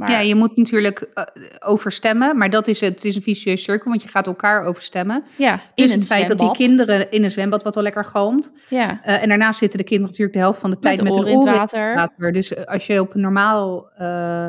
Maar 0.00 0.10
Ja, 0.10 0.18
je 0.18 0.34
moet 0.34 0.56
natuurlijk 0.56 1.00
eh, 1.00 1.24
overstemmen, 1.58 2.36
maar 2.36 2.50
dat 2.50 2.68
is 2.68 2.80
het. 2.80 2.94
Het 2.94 3.04
is 3.04 3.16
een 3.16 3.22
vicieuze 3.22 3.62
cirkel, 3.62 3.88
want 3.90 4.02
je 4.02 4.08
gaat 4.08 4.26
elkaar 4.26 4.64
overstemmen. 4.64 5.24
ja, 5.38 5.58
Dus 5.74 5.92
het 5.92 6.06
feit 6.06 6.28
dat 6.28 6.38
die 6.38 6.52
kinderen 6.52 7.10
in 7.10 7.24
een 7.24 7.30
zwembad 7.30 7.62
wat 7.62 7.74
wel 7.74 7.82
lekker 7.82 8.04
galmt. 8.04 8.52
Ja, 8.68 9.00
eh, 9.02 9.22
en 9.22 9.28
daarnaast 9.28 9.58
zitten 9.58 9.78
de 9.78 9.84
kinderen 9.84 10.10
natuurlijk 10.10 10.36
de 10.36 10.42
helft 10.42 10.60
van 10.60 10.70
de 10.70 10.78
tijd 10.78 11.02
met 11.02 11.14
hun 11.14 11.22
oren 11.24 11.32
in 11.32 11.38
het 11.38 11.56
water. 11.56 11.94
water. 11.94 12.32
Dus 12.32 12.54
eh, 12.54 12.64
als 12.64 12.86
je 12.86 13.00
op 13.00 13.14
een 13.14 13.20
normaal 13.20 13.88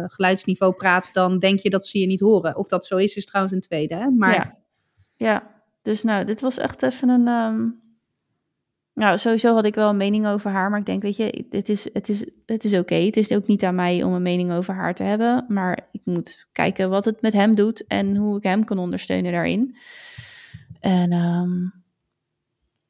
geluidsniveau 0.07 0.73
praat, 0.73 1.13
dan 1.13 1.39
denk 1.39 1.59
je 1.59 1.69
dat 1.69 1.87
ze 1.87 1.99
je 1.99 2.07
niet 2.07 2.19
horen. 2.19 2.55
Of 2.55 2.67
dat 2.67 2.85
zo 2.85 2.97
is, 2.97 3.15
is 3.15 3.25
trouwens 3.25 3.55
een 3.55 3.61
tweede. 3.61 3.95
Hè? 3.95 4.09
Maar 4.09 4.33
Ja. 4.33 4.55
ja, 5.17 5.43
dus 5.81 6.03
nou, 6.03 6.25
dit 6.25 6.41
was 6.41 6.57
echt 6.57 6.83
even 6.83 7.09
een... 7.09 7.27
ehm, 7.27 7.67
Nou, 9.01 9.17
sowieso 9.17 9.53
had 9.53 9.65
ik 9.65 9.75
wel 9.75 9.89
een 9.89 9.97
mening 9.97 10.27
over 10.27 10.51
haar, 10.51 10.69
maar 10.69 10.79
ik 10.79 10.85
denk, 10.85 11.01
weet 11.01 11.15
je, 11.15 11.45
het 11.49 11.69
is, 11.69 11.89
het 11.93 12.09
is, 12.09 12.25
het 12.45 12.63
is 12.63 12.73
oké. 12.73 12.95
Het 12.95 13.17
is 13.17 13.31
ook 13.31 13.47
niet 13.47 13.63
aan 13.63 13.75
mij 13.75 14.03
om 14.03 14.13
een 14.13 14.21
mening 14.21 14.51
over 14.51 14.73
haar 14.73 14.95
te 14.95 15.03
hebben, 15.03 15.45
maar 15.47 15.87
ik 15.91 16.01
moet 16.03 16.47
kijken 16.51 16.89
wat 16.89 17.05
het 17.05 17.21
met 17.21 17.33
hem 17.33 17.55
doet 17.55 17.87
en 17.87 18.15
hoe 18.15 18.37
ik 18.37 18.43
hem 18.43 18.63
kan 18.63 18.77
ondersteunen 18.77 19.31
daarin. 19.31 19.75
En 20.79 21.11
ehm, 21.11 21.61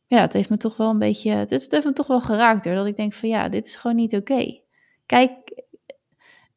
ja, 0.06 0.22
het 0.22 0.34
heeft 0.34 0.50
me 0.50 0.58
toch 0.58 0.78
wel 0.78 0.90
een 0.90 1.00
beetje, 1.00 1.32
het, 1.32 1.50
heeft 1.50 1.86
me 1.86 1.94
toch 1.94 2.08
wel 2.08 2.22
geraakt 2.22 2.66
hoor, 2.66 2.76
dat 2.76 2.88
ik 2.88 2.96
denk 2.96 3.14
van 3.14 3.30
ja, 3.30 3.50
dit 3.50 3.68
is 3.68 3.76
gewoon 3.76 3.96
niet 3.98 4.16
oké. 4.16 4.60
Kijk, 5.06 5.32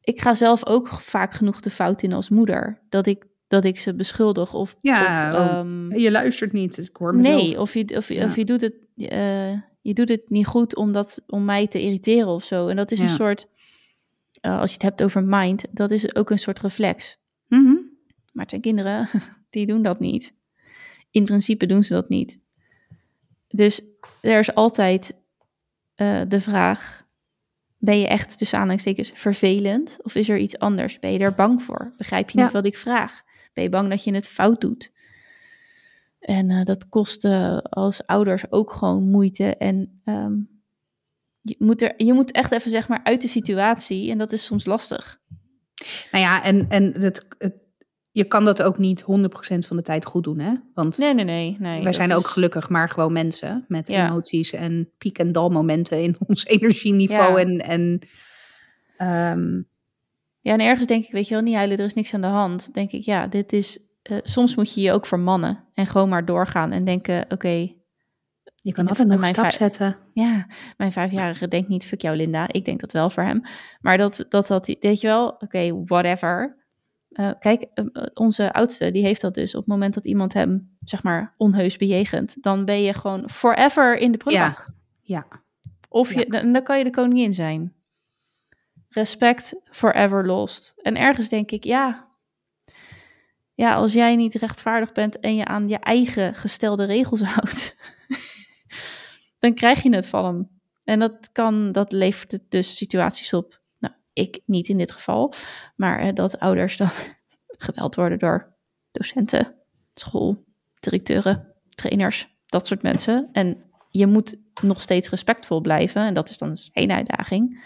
ik 0.01 0.21
ga 0.21 0.33
zelf 0.33 0.65
ook 0.65 0.87
vaak 0.87 1.33
genoeg 1.33 1.59
de 1.59 1.69
fout 1.69 2.01
in 2.01 2.13
als 2.13 2.29
moeder, 2.29 2.81
dat 2.89 3.07
ik, 3.07 3.25
dat 3.47 3.65
ik 3.65 3.77
ze 3.77 3.95
beschuldig 3.95 4.53
of, 4.53 4.75
Ja, 4.81 5.31
of 5.31 5.39
oh, 5.39 5.45
ehm, 5.45 5.97
je 5.97 6.11
luistert 6.11 6.51
niet. 6.51 6.75
dus 6.75 6.89
Ik 6.89 6.95
hoor 6.95 7.15
mezelf. 7.15 7.41
Nee, 7.41 7.59
of 7.59 7.73
je, 7.73 7.95
of, 7.97 8.09
Ja. 8.09 8.25
of 8.25 8.35
je 8.35 8.45
doet 8.45 8.61
het, 8.61 8.73
eh, 8.95 9.51
je 9.81 9.93
doet 9.93 10.09
het 10.09 10.29
niet 10.29 10.45
goed 10.47 10.75
omdat, 10.75 11.21
om 11.27 11.45
mij 11.45 11.67
te 11.67 11.81
irriteren 11.81 12.27
of 12.27 12.43
zo. 12.43 12.67
En 12.67 12.75
dat 12.75 12.91
is 12.91 12.99
een 12.99 13.09
soort, 13.09 13.47
eh, 14.41 14.59
als 14.59 14.69
je 14.69 14.73
het 14.73 14.83
hebt 14.83 15.03
over 15.03 15.23
mind, 15.23 15.65
dat 15.71 15.91
is 15.91 16.15
ook 16.15 16.29
een 16.29 16.39
soort 16.39 16.59
reflex. 16.59 17.17
Mhm. 17.47 17.73
Maar 18.31 18.43
het 18.43 18.49
zijn 18.49 18.61
kinderen, 18.61 19.09
die 19.49 19.65
doen 19.65 19.81
dat 19.81 19.99
niet. 19.99 20.33
In 21.11 21.25
principe 21.25 21.65
doen 21.65 21.83
ze 21.83 21.93
dat 21.93 22.09
niet. 22.09 22.39
Dus 23.47 23.81
er 24.21 24.39
is 24.39 24.53
altijd 24.55 25.15
eh, 25.95 26.21
de 26.27 26.41
vraag, 26.41 27.05
ben 27.77 27.99
je 27.99 28.07
echt 28.07 28.37
tussen 28.37 28.57
aanhalingstekens 28.57 29.11
vervelend? 29.13 29.97
Of 30.01 30.15
is 30.15 30.29
er 30.29 30.37
iets 30.37 30.59
anders? 30.59 30.99
Ben 30.99 31.11
je 31.11 31.19
er 31.19 31.35
bang 31.35 31.61
voor? 31.61 31.93
Begrijp 31.97 32.29
je 32.29 32.37
niet 32.37 32.47
Ja. 32.47 32.53
wat 32.53 32.65
ik 32.65 32.77
vraag? 32.77 33.21
Ben 33.53 33.63
je 33.63 33.69
bang 33.69 33.89
dat 33.89 34.03
je 34.03 34.13
het 34.13 34.27
fout 34.27 34.61
doet? 34.61 34.91
En 36.25 36.49
eh, 36.49 36.63
dat 36.63 36.89
kost 36.89 37.25
eh, 37.25 37.57
als 37.57 38.05
ouders 38.05 38.51
ook 38.51 38.71
gewoon 38.71 39.09
moeite. 39.09 39.55
En 39.57 40.01
ehm, 40.05 40.33
je, 41.41 41.55
moet 41.59 41.81
er, 41.81 41.93
je 41.97 42.13
moet 42.13 42.31
echt 42.31 42.51
even 42.51 42.71
zeg 42.71 42.87
maar 42.87 42.99
uit 43.03 43.21
de 43.21 43.27
situatie. 43.27 44.11
En 44.11 44.17
dat 44.17 44.33
is 44.33 44.45
soms 44.45 44.65
lastig. 44.65 45.19
Nou 46.11 46.23
ja, 46.23 46.43
en, 46.43 46.65
en 46.69 46.93
het, 47.01 47.25
het, 47.37 47.53
je 48.11 48.23
kan 48.23 48.45
dat 48.45 48.61
ook 48.61 48.77
niet 48.77 49.01
100% 49.03 49.05
van 49.57 49.77
de 49.77 49.81
tijd 49.83 50.05
goed 50.05 50.23
doen, 50.23 50.39
hè? 50.39 50.53
Want 50.73 50.97
Nee, 50.97 51.13
nee, 51.13 51.25
nee. 51.25 51.55
nee 51.59 51.83
wij 51.83 51.93
zijn 51.93 52.09
is- 52.09 52.15
ook 52.15 52.27
gelukkig 52.27 52.69
maar 52.69 52.89
gewoon 52.89 53.13
mensen 53.13 53.65
met 53.67 53.87
Ja. 53.87 54.07
emoties 54.09 54.53
en 54.53 54.89
piek- 54.97 55.17
en 55.17 55.31
dalmomenten 55.31 56.01
in 56.03 56.15
ons 56.27 56.45
energieniveau. 56.45 57.39
Ja. 57.39 57.45
En, 57.45 57.59
en 57.59 57.99
ehm, 58.97 59.61
Ja, 60.41 60.53
en 60.53 60.59
ergens 60.59 60.87
denk 60.87 61.03
ik, 61.05 61.11
weet 61.11 61.27
je 61.27 61.33
wel, 61.33 61.43
niet 61.43 61.55
huilen, 61.55 61.77
er 61.77 61.85
is 61.85 61.93
niks 61.93 62.13
aan 62.13 62.21
de 62.21 62.27
hand. 62.27 62.73
Denk 62.73 62.91
ik, 62.91 63.01
ja, 63.01 63.27
dit 63.27 63.53
is... 63.53 63.79
eh, 64.05 64.17
soms 64.21 64.55
moet 64.55 64.73
je 64.73 64.81
je 64.81 64.91
ook 64.91 65.05
vermannen 65.05 65.63
en 65.73 65.87
gewoon 65.87 66.09
maar 66.09 66.25
doorgaan 66.25 66.71
en 66.71 66.83
denken, 66.85 67.25
oké, 67.29 67.47
je 68.61 68.71
kan 68.71 68.83
Ja, 68.83 68.89
altijd 68.89 69.07
nog 69.07 69.19
een 69.19 69.25
stap 69.25 69.51
zetten. 69.51 69.97
ja, 70.13 70.47
mijn 70.77 70.91
vijfjarige 70.91 71.47
denkt 71.47 71.67
niet, 71.69 71.85
fuck 71.85 72.01
jou 72.01 72.15
Linda. 72.15 72.47
Ik 72.51 72.65
denk 72.65 72.79
dat 72.79 72.91
wel 72.91 73.09
voor 73.09 73.23
hem. 73.23 73.41
Maar 73.81 73.97
dat, 73.97 74.25
dat, 74.29 74.47
dat 74.47 74.75
weet 74.79 75.01
je 75.01 75.07
wel, 75.07 75.27
oké, 75.27 75.83
whatever. 75.85 76.63
Eh, 77.09 77.31
kijk, 77.39 77.61
eh, 77.73 77.85
onze 78.13 78.53
oudste, 78.53 78.91
die 78.91 79.03
heeft 79.03 79.21
dat 79.21 79.33
dus. 79.33 79.53
Op 79.55 79.59
het 79.61 79.69
moment 79.69 79.93
dat 79.93 80.05
iemand 80.05 80.33
hem, 80.33 80.77
zeg 80.83 81.03
maar, 81.03 81.33
onheus 81.37 81.77
bejegent, 81.77 82.43
dan 82.43 82.65
ben 82.65 82.81
je 82.81 82.93
gewoon 82.93 83.29
forever 83.29 83.97
in 83.97 84.11
de 84.11 84.17
prullenbak. 84.17 84.69
Ja, 85.01 85.25
Of 85.89 86.13
je, 86.13 86.19
Ja. 86.19 86.25
dan, 86.41 86.51
dan 86.51 86.63
kan 86.63 86.77
je 86.77 86.83
de 86.83 86.89
koningin 86.89 87.33
zijn. 87.33 87.73
Respect 88.89 89.55
forever 89.69 90.25
lost. 90.25 90.73
En 90.81 90.97
ergens 90.97 91.29
denk 91.29 91.51
ik, 91.51 91.63
ja. 91.63 92.07
Ja, 93.55 93.75
als 93.75 93.93
jij 93.93 94.15
niet 94.15 94.33
rechtvaardig 94.33 94.91
bent 94.91 95.19
en 95.19 95.35
je 95.35 95.45
aan 95.45 95.67
je 95.67 95.77
eigen 95.77 96.35
gestelde 96.35 96.85
regels 96.85 97.21
houdt. 97.33 97.75
dan 99.39 99.53
krijg 99.53 99.83
je 99.83 99.95
het 99.95 100.07
van 100.07 100.25
hem. 100.25 100.49
En 100.83 100.99
dat, 100.99 101.29
kan, 101.31 101.71
dat 101.71 101.91
levert 101.91 102.39
dus 102.49 102.77
situaties 102.77 103.33
op. 103.33 103.61
Nou, 103.79 103.93
ik 104.13 104.41
niet 104.45 104.67
in 104.67 104.77
dit 104.77 104.91
geval. 104.91 105.33
Maar 105.75 105.99
eh, 105.99 106.13
dat 106.13 106.39
ouders 106.39 106.77
dan 106.77 106.89
geweld 107.65 107.95
worden 107.95 108.19
door 108.19 108.55
docenten, 108.91 109.55
school, 109.93 110.43
directeuren, 110.79 111.53
trainers, 111.69 112.27
dat 112.45 112.67
soort 112.67 112.81
mensen. 112.81 113.29
En 113.31 113.63
je 113.89 114.07
moet 114.07 114.37
nog 114.61 114.81
steeds 114.81 115.09
respectvol 115.09 115.61
blijven. 115.61 116.05
En 116.05 116.13
dat 116.13 116.29
is 116.29 116.37
dan 116.37 116.55
één 116.73 116.91
uitdaging. 116.91 117.63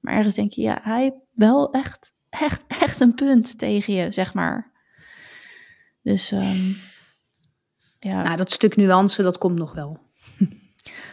Maar 0.00 0.14
ergens 0.14 0.34
denk 0.34 0.52
je, 0.52 0.62
ja, 0.62 0.78
hij 0.82 1.14
wel 1.32 1.72
echt, 1.72 2.12
echt, 2.28 2.64
echt 2.66 3.00
een 3.00 3.14
punt 3.14 3.58
tegen 3.58 3.94
je, 3.94 4.12
zeg 4.12 4.34
maar. 4.34 4.74
Dus 6.06 6.32
ehm, 6.32 6.70
ja. 7.98 8.22
Nou, 8.22 8.36
dat 8.36 8.50
stuk 8.50 8.76
nuance, 8.76 9.22
dat 9.22 9.38
komt 9.38 9.58
nog 9.58 9.74
wel. 9.74 9.98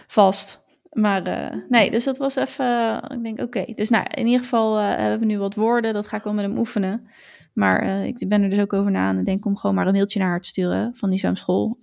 Vast. 0.07 0.63
Maar 0.91 1.27
uh, 1.27 1.61
nee, 1.69 1.91
dus 1.91 2.03
dat 2.03 2.17
was 2.17 2.35
even. 2.35 3.01
ik 3.09 3.23
denk, 3.23 3.41
oké. 3.41 3.65
Dus 3.75 3.89
nou, 3.89 4.05
in 4.09 4.25
ieder 4.25 4.41
geval 4.41 4.79
uh, 4.79 4.87
hebben 4.87 5.19
we 5.19 5.25
nu 5.25 5.37
wat 5.37 5.55
woorden. 5.55 5.93
Dat 5.93 6.07
ga 6.07 6.17
ik 6.17 6.23
wel 6.23 6.33
met 6.33 6.45
hem 6.45 6.57
oefenen. 6.57 7.07
Maar 7.53 7.83
uh, 7.83 8.05
ik 8.05 8.27
ben 8.27 8.41
er 8.41 8.49
dus 8.49 8.59
ook 8.59 8.73
over 8.73 8.91
na 8.91 9.07
aan 9.07 9.15
het 9.15 9.25
denken 9.25 9.49
om 9.49 9.57
gewoon 9.57 9.75
maar 9.75 9.87
een 9.87 9.93
mailtje 9.93 10.19
naar 10.19 10.29
haar 10.29 10.41
te 10.41 10.47
sturen 10.47 10.95
van 10.95 11.09
die 11.09 11.19
zwemschool 11.19 11.79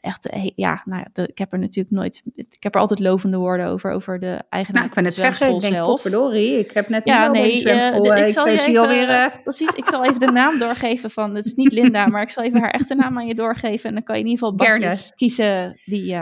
echt, 0.00 0.28
eh, 0.28 0.50
ja, 0.54 0.82
nou 0.84 1.04
ik 1.12 1.38
heb 1.38 1.52
er 1.52 1.58
natuurlijk 1.58 1.94
nooit, 1.94 2.22
ik 2.34 2.62
heb 2.62 2.74
er 2.74 2.80
altijd 2.80 3.00
lovende 3.00 3.36
woorden 3.36 3.66
over, 3.66 3.90
over 3.90 4.20
de 4.20 4.42
eigenaar. 4.48 4.80
Nou, 4.80 4.86
ik 4.86 4.90
kan 4.94 5.04
het 5.04 5.14
zeggen, 5.14 5.54
ik 5.54 5.60
denk, 5.60 5.84
potverdorie, 5.84 6.58
ik 6.58 6.70
heb 6.70 6.88
net 6.88 7.02
ja, 7.04 7.28
nee, 7.28 7.64
uh, 7.64 8.26
ik, 8.26 8.32
zal 8.32 8.48
je 8.48 8.58
even, 8.58 8.80
alweer, 8.80 9.08
uh... 9.08 9.26
Precies, 9.42 9.70
ik 9.70 9.84
zal 9.86 10.04
even 10.04 10.18
de 10.18 10.30
naam 10.30 10.58
doorgeven 10.58 11.10
van, 11.10 11.34
het 11.34 11.44
is 11.44 11.54
niet 11.54 11.72
Linda, 11.80 12.06
maar 12.06 12.22
ik 12.22 12.30
zal 12.30 12.44
even 12.44 12.60
haar 12.60 12.70
echte 12.70 12.94
naam 12.94 13.18
aan 13.18 13.26
je 13.26 13.34
doorgeven 13.34 13.88
en 13.88 13.94
dan 13.94 14.04
kan 14.04 14.14
je 14.18 14.22
in 14.24 14.28
ieder 14.28 14.46
geval 14.46 14.66
badjes 14.66 15.12
kiezen 15.14 15.80
die... 15.84 16.14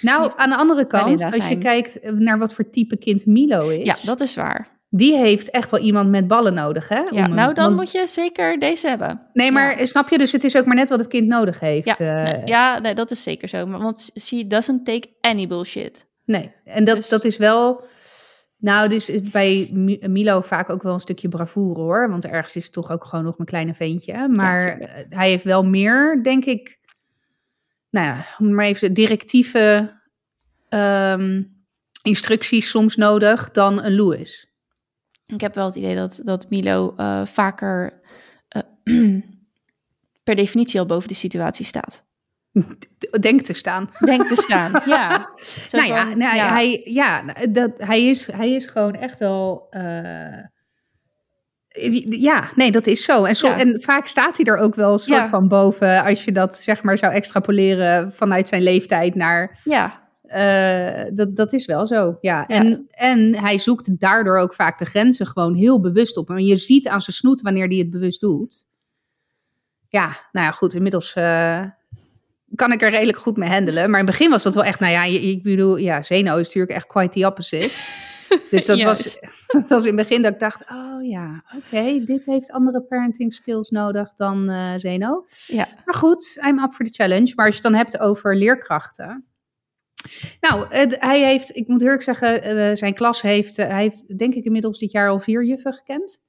nou, 0.00 0.32
aan 0.36 0.50
de 0.50 0.56
andere 0.56 0.86
kant, 0.86 1.22
als 1.22 1.48
je 1.48 1.58
kijkt 1.58 2.12
naar 2.12 2.38
wat 2.38 2.54
voor 2.54 2.70
type 2.70 2.98
kind 2.98 3.26
Milo 3.26 3.68
is. 3.68 3.84
Ja, 3.84 3.94
dat 4.06 4.20
is 4.20 4.34
waar 4.34 4.77
die 4.88 5.16
heeft 5.16 5.50
echt 5.50 5.70
wel 5.70 5.80
iemand 5.80 6.10
met 6.10 6.26
ballen 6.26 6.54
nodig, 6.54 6.88
hè? 6.88 7.02
Ja, 7.10 7.26
nou 7.26 7.54
dan 7.54 7.74
moet 7.74 7.92
je 7.92 8.06
zeker 8.06 8.58
deze 8.58 8.88
hebben. 8.88 9.28
Nee, 9.32 9.52
maar 9.52 9.86
snap 9.86 10.08
je? 10.08 10.18
Dus 10.18 10.32
het 10.32 10.44
is 10.44 10.56
ook 10.56 10.64
maar 10.64 10.76
net 10.76 10.88
wat 10.88 10.98
het 10.98 11.08
kind 11.08 11.26
nodig 11.26 11.60
heeft. 11.60 11.98
Ja, 11.98 12.22
nee, 12.22 12.40
ja 12.44 12.78
nee, 12.78 12.94
dat 12.94 13.10
is 13.10 13.22
zeker 13.22 13.48
zo. 13.48 13.66
Want 13.66 14.10
she 14.20 14.46
doesn't 14.46 14.84
take 14.84 15.08
any 15.20 15.46
bullshit. 15.46 16.06
Nee, 16.24 16.52
en 16.64 16.84
dat, 16.84 16.96
dus... 16.96 17.08
dat 17.08 17.24
is 17.24 17.36
wel... 17.36 17.84
Nou, 18.58 18.88
dus 18.88 19.10
is 19.10 19.22
bij 19.22 19.70
Milo 20.00 20.40
vaak 20.40 20.70
ook 20.70 20.82
wel 20.82 20.94
een 20.94 21.00
stukje 21.00 21.28
bravoure, 21.28 21.80
hoor. 21.80 22.10
Want 22.10 22.26
ergens 22.26 22.56
is 22.56 22.64
het 22.64 22.72
toch 22.72 22.90
ook 22.90 23.04
gewoon 23.04 23.24
nog 23.24 23.36
mijn 23.36 23.48
kleine 23.48 23.74
ventje. 23.74 24.28
Maar 24.28 24.78
hij 25.08 25.28
heeft 25.28 25.44
wel 25.44 25.64
meer, 25.64 26.22
denk 26.22 26.44
ik... 26.44 26.78
Nou 27.90 28.06
ja, 28.06 28.24
maar 28.38 28.64
even 28.64 28.92
directieve 28.92 29.92
um, 30.68 31.56
instructies 32.02 32.70
soms 32.70 32.96
nodig 32.96 33.50
dan 33.50 33.82
een 33.82 33.94
Louis. 33.94 34.52
Ik 35.34 35.40
heb 35.40 35.54
wel 35.54 35.66
het 35.66 35.74
idee 35.74 35.94
dat, 35.94 36.20
dat 36.24 36.50
Milo 36.50 36.94
uh, 36.96 37.26
vaker 37.26 38.00
uh, 38.84 39.14
per 40.24 40.34
definitie 40.34 40.80
al 40.80 40.86
boven 40.86 41.08
de 41.08 41.14
situatie 41.14 41.64
staat. 41.64 42.06
Denk 43.20 43.40
te 43.40 43.52
staan. 43.52 43.90
Denk 44.04 44.28
te 44.28 44.42
staan, 44.42 44.72
ja. 44.86 45.28
nou 45.70 45.86
ja, 45.86 46.04
nou, 46.04 46.36
ja, 46.36 46.52
Hij, 46.52 46.80
ja 46.84 47.22
dat, 47.48 47.70
hij, 47.76 48.06
is, 48.06 48.26
hij 48.26 48.52
is 48.52 48.66
gewoon 48.66 48.94
echt 48.94 49.18
wel... 49.18 49.66
Uh, 49.70 50.44
ja, 52.08 52.50
nee, 52.54 52.70
dat 52.70 52.86
is 52.86 53.04
zo. 53.04 53.24
En, 53.24 53.36
zo, 53.36 53.48
ja. 53.48 53.58
en 53.58 53.82
vaak 53.82 54.06
staat 54.06 54.36
hij 54.36 54.46
er 54.46 54.56
ook 54.56 54.74
wel 54.74 54.92
een 54.92 54.98
soort 54.98 55.26
van 55.26 55.48
boven... 55.48 56.04
als 56.04 56.24
je 56.24 56.32
dat 56.32 56.56
zeg 56.56 56.82
maar 56.82 56.98
zou 56.98 57.12
extrapoleren 57.12 58.12
vanuit 58.12 58.48
zijn 58.48 58.62
leeftijd 58.62 59.14
naar... 59.14 59.60
Ja. 59.64 60.07
Uh, 60.36 61.04
dat, 61.14 61.36
dat 61.36 61.52
is 61.52 61.66
wel 61.66 61.86
zo, 61.86 62.18
ja. 62.20 62.46
En, 62.46 62.68
ja. 62.68 62.80
en 62.90 63.34
hij 63.34 63.58
zoekt 63.58 64.00
daardoor 64.00 64.38
ook 64.38 64.54
vaak 64.54 64.78
de 64.78 64.84
grenzen 64.84 65.26
gewoon 65.26 65.54
heel 65.54 65.80
bewust 65.80 66.16
op. 66.16 66.30
En 66.30 66.44
je 66.44 66.56
ziet 66.56 66.88
aan 66.88 67.00
zijn 67.00 67.16
snoet 67.16 67.40
wanneer 67.40 67.66
hij 67.66 67.76
het 67.76 67.90
bewust 67.90 68.20
doet. 68.20 68.66
Ja, 69.88 70.06
nou 70.32 70.46
ja, 70.46 70.52
goed, 70.52 70.74
inmiddels 70.74 71.16
uh, 71.16 71.64
kan 72.54 72.72
ik 72.72 72.82
er 72.82 72.90
redelijk 72.90 73.18
goed 73.18 73.36
mee 73.36 73.48
handelen. 73.48 73.90
Maar 73.90 74.00
in 74.00 74.06
het 74.06 74.16
begin 74.16 74.30
was 74.30 74.42
dat 74.42 74.54
wel 74.54 74.64
echt, 74.64 74.80
nou 74.80 74.92
ja, 74.92 75.04
ik 75.04 75.42
bedoel, 75.42 75.76
ja, 75.76 76.02
Zeno 76.02 76.36
is 76.36 76.46
natuurlijk 76.46 76.74
echt 76.74 76.86
quite 76.86 77.20
the 77.20 77.26
opposite. 77.26 77.76
Dus 78.50 78.66
dat, 78.66 78.82
was, 78.82 79.20
dat 79.46 79.68
was 79.68 79.84
in 79.84 79.96
het 79.96 80.08
begin 80.08 80.22
dat 80.22 80.32
ik 80.32 80.40
dacht, 80.40 80.64
oh 80.70 81.06
ja, 81.06 81.42
oké, 81.56 81.66
okay, 81.66 82.04
dit 82.04 82.26
heeft 82.26 82.52
andere 82.52 82.82
parenting 82.82 83.34
skills 83.34 83.70
nodig 83.70 84.12
dan 84.14 84.50
uh, 84.50 84.72
Zeno. 84.76 85.24
Ja. 85.46 85.66
Maar 85.84 85.94
goed, 85.94 86.40
I'm 86.46 86.58
up 86.58 86.74
for 86.74 86.86
the 86.86 86.92
challenge. 86.92 87.32
Maar 87.34 87.46
als 87.46 87.56
je 87.56 87.62
het 87.62 87.70
dan 87.70 87.80
hebt 87.80 88.00
over 88.00 88.36
leerkrachten 88.36 89.27
nou, 90.40 90.66
hij 90.98 91.24
heeft, 91.24 91.56
ik 91.56 91.68
moet 91.68 91.82
eerlijk 91.82 92.02
zeggen, 92.02 92.56
uh, 92.56 92.76
zijn 92.76 92.94
klas 92.94 93.22
heeft, 93.22 93.58
uh, 93.58 93.66
hij 93.66 93.82
heeft 93.82 94.18
denk 94.18 94.34
ik 94.34 94.44
inmiddels 94.44 94.78
dit 94.78 94.92
jaar 94.92 95.08
al 95.08 95.18
vier 95.18 95.44
juffen 95.44 95.72
gekend. 95.72 96.26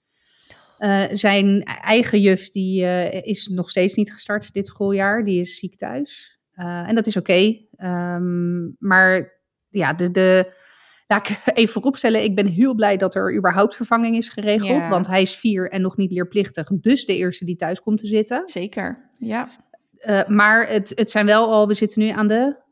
Uh, 0.79 1.03
zijn 1.11 1.63
eigen 1.63 2.21
juf 2.21 2.49
die 2.49 2.83
is 3.23 3.47
nog 3.47 3.69
steeds 3.69 3.93
niet 3.93 4.11
gestart 4.11 4.53
dit 4.53 4.67
schooljaar, 4.67 5.25
die 5.25 5.39
is 5.39 5.59
ziek 5.59 5.75
thuis. 5.75 6.39
en 6.53 6.95
dat 6.95 7.05
is 7.05 7.17
oké. 7.17 7.31
Okay. 7.31 8.15
Um, 8.15 8.75
maar 8.79 9.39
ja, 9.69 9.93
de, 9.93 10.11
de, 10.11 10.53
laat 11.07 11.29
ik 11.29 11.37
even 11.53 11.73
vooropstellen, 11.73 12.23
ik 12.23 12.35
ben 12.35 12.47
heel 12.47 12.73
blij 12.75 12.97
dat 12.97 13.15
er 13.15 13.35
überhaupt 13.35 13.75
vervanging 13.75 14.15
is 14.15 14.29
geregeld. 14.29 14.83
Ja. 14.83 14.89
Want 14.89 15.07
hij 15.07 15.21
is 15.21 15.35
vier 15.35 15.71
en 15.71 15.81
nog 15.81 15.97
niet 15.97 16.11
leerplichtig, 16.11 16.67
dus 16.67 17.05
de 17.05 17.17
eerste 17.17 17.45
die 17.45 17.55
thuis 17.55 17.81
komt 17.81 17.99
te 17.99 18.07
zitten. 18.07 18.41
Zeker, 18.45 19.09
ja. 19.17 19.47
maar 20.27 20.67
het, 20.67 20.91
het 20.95 21.11
zijn 21.11 21.25
wel 21.25 21.51
al, 21.51 21.67
we 21.67 21.73
zitten 21.73 22.01
nu 22.01 22.09
aan 22.09 22.27
de 22.27 22.67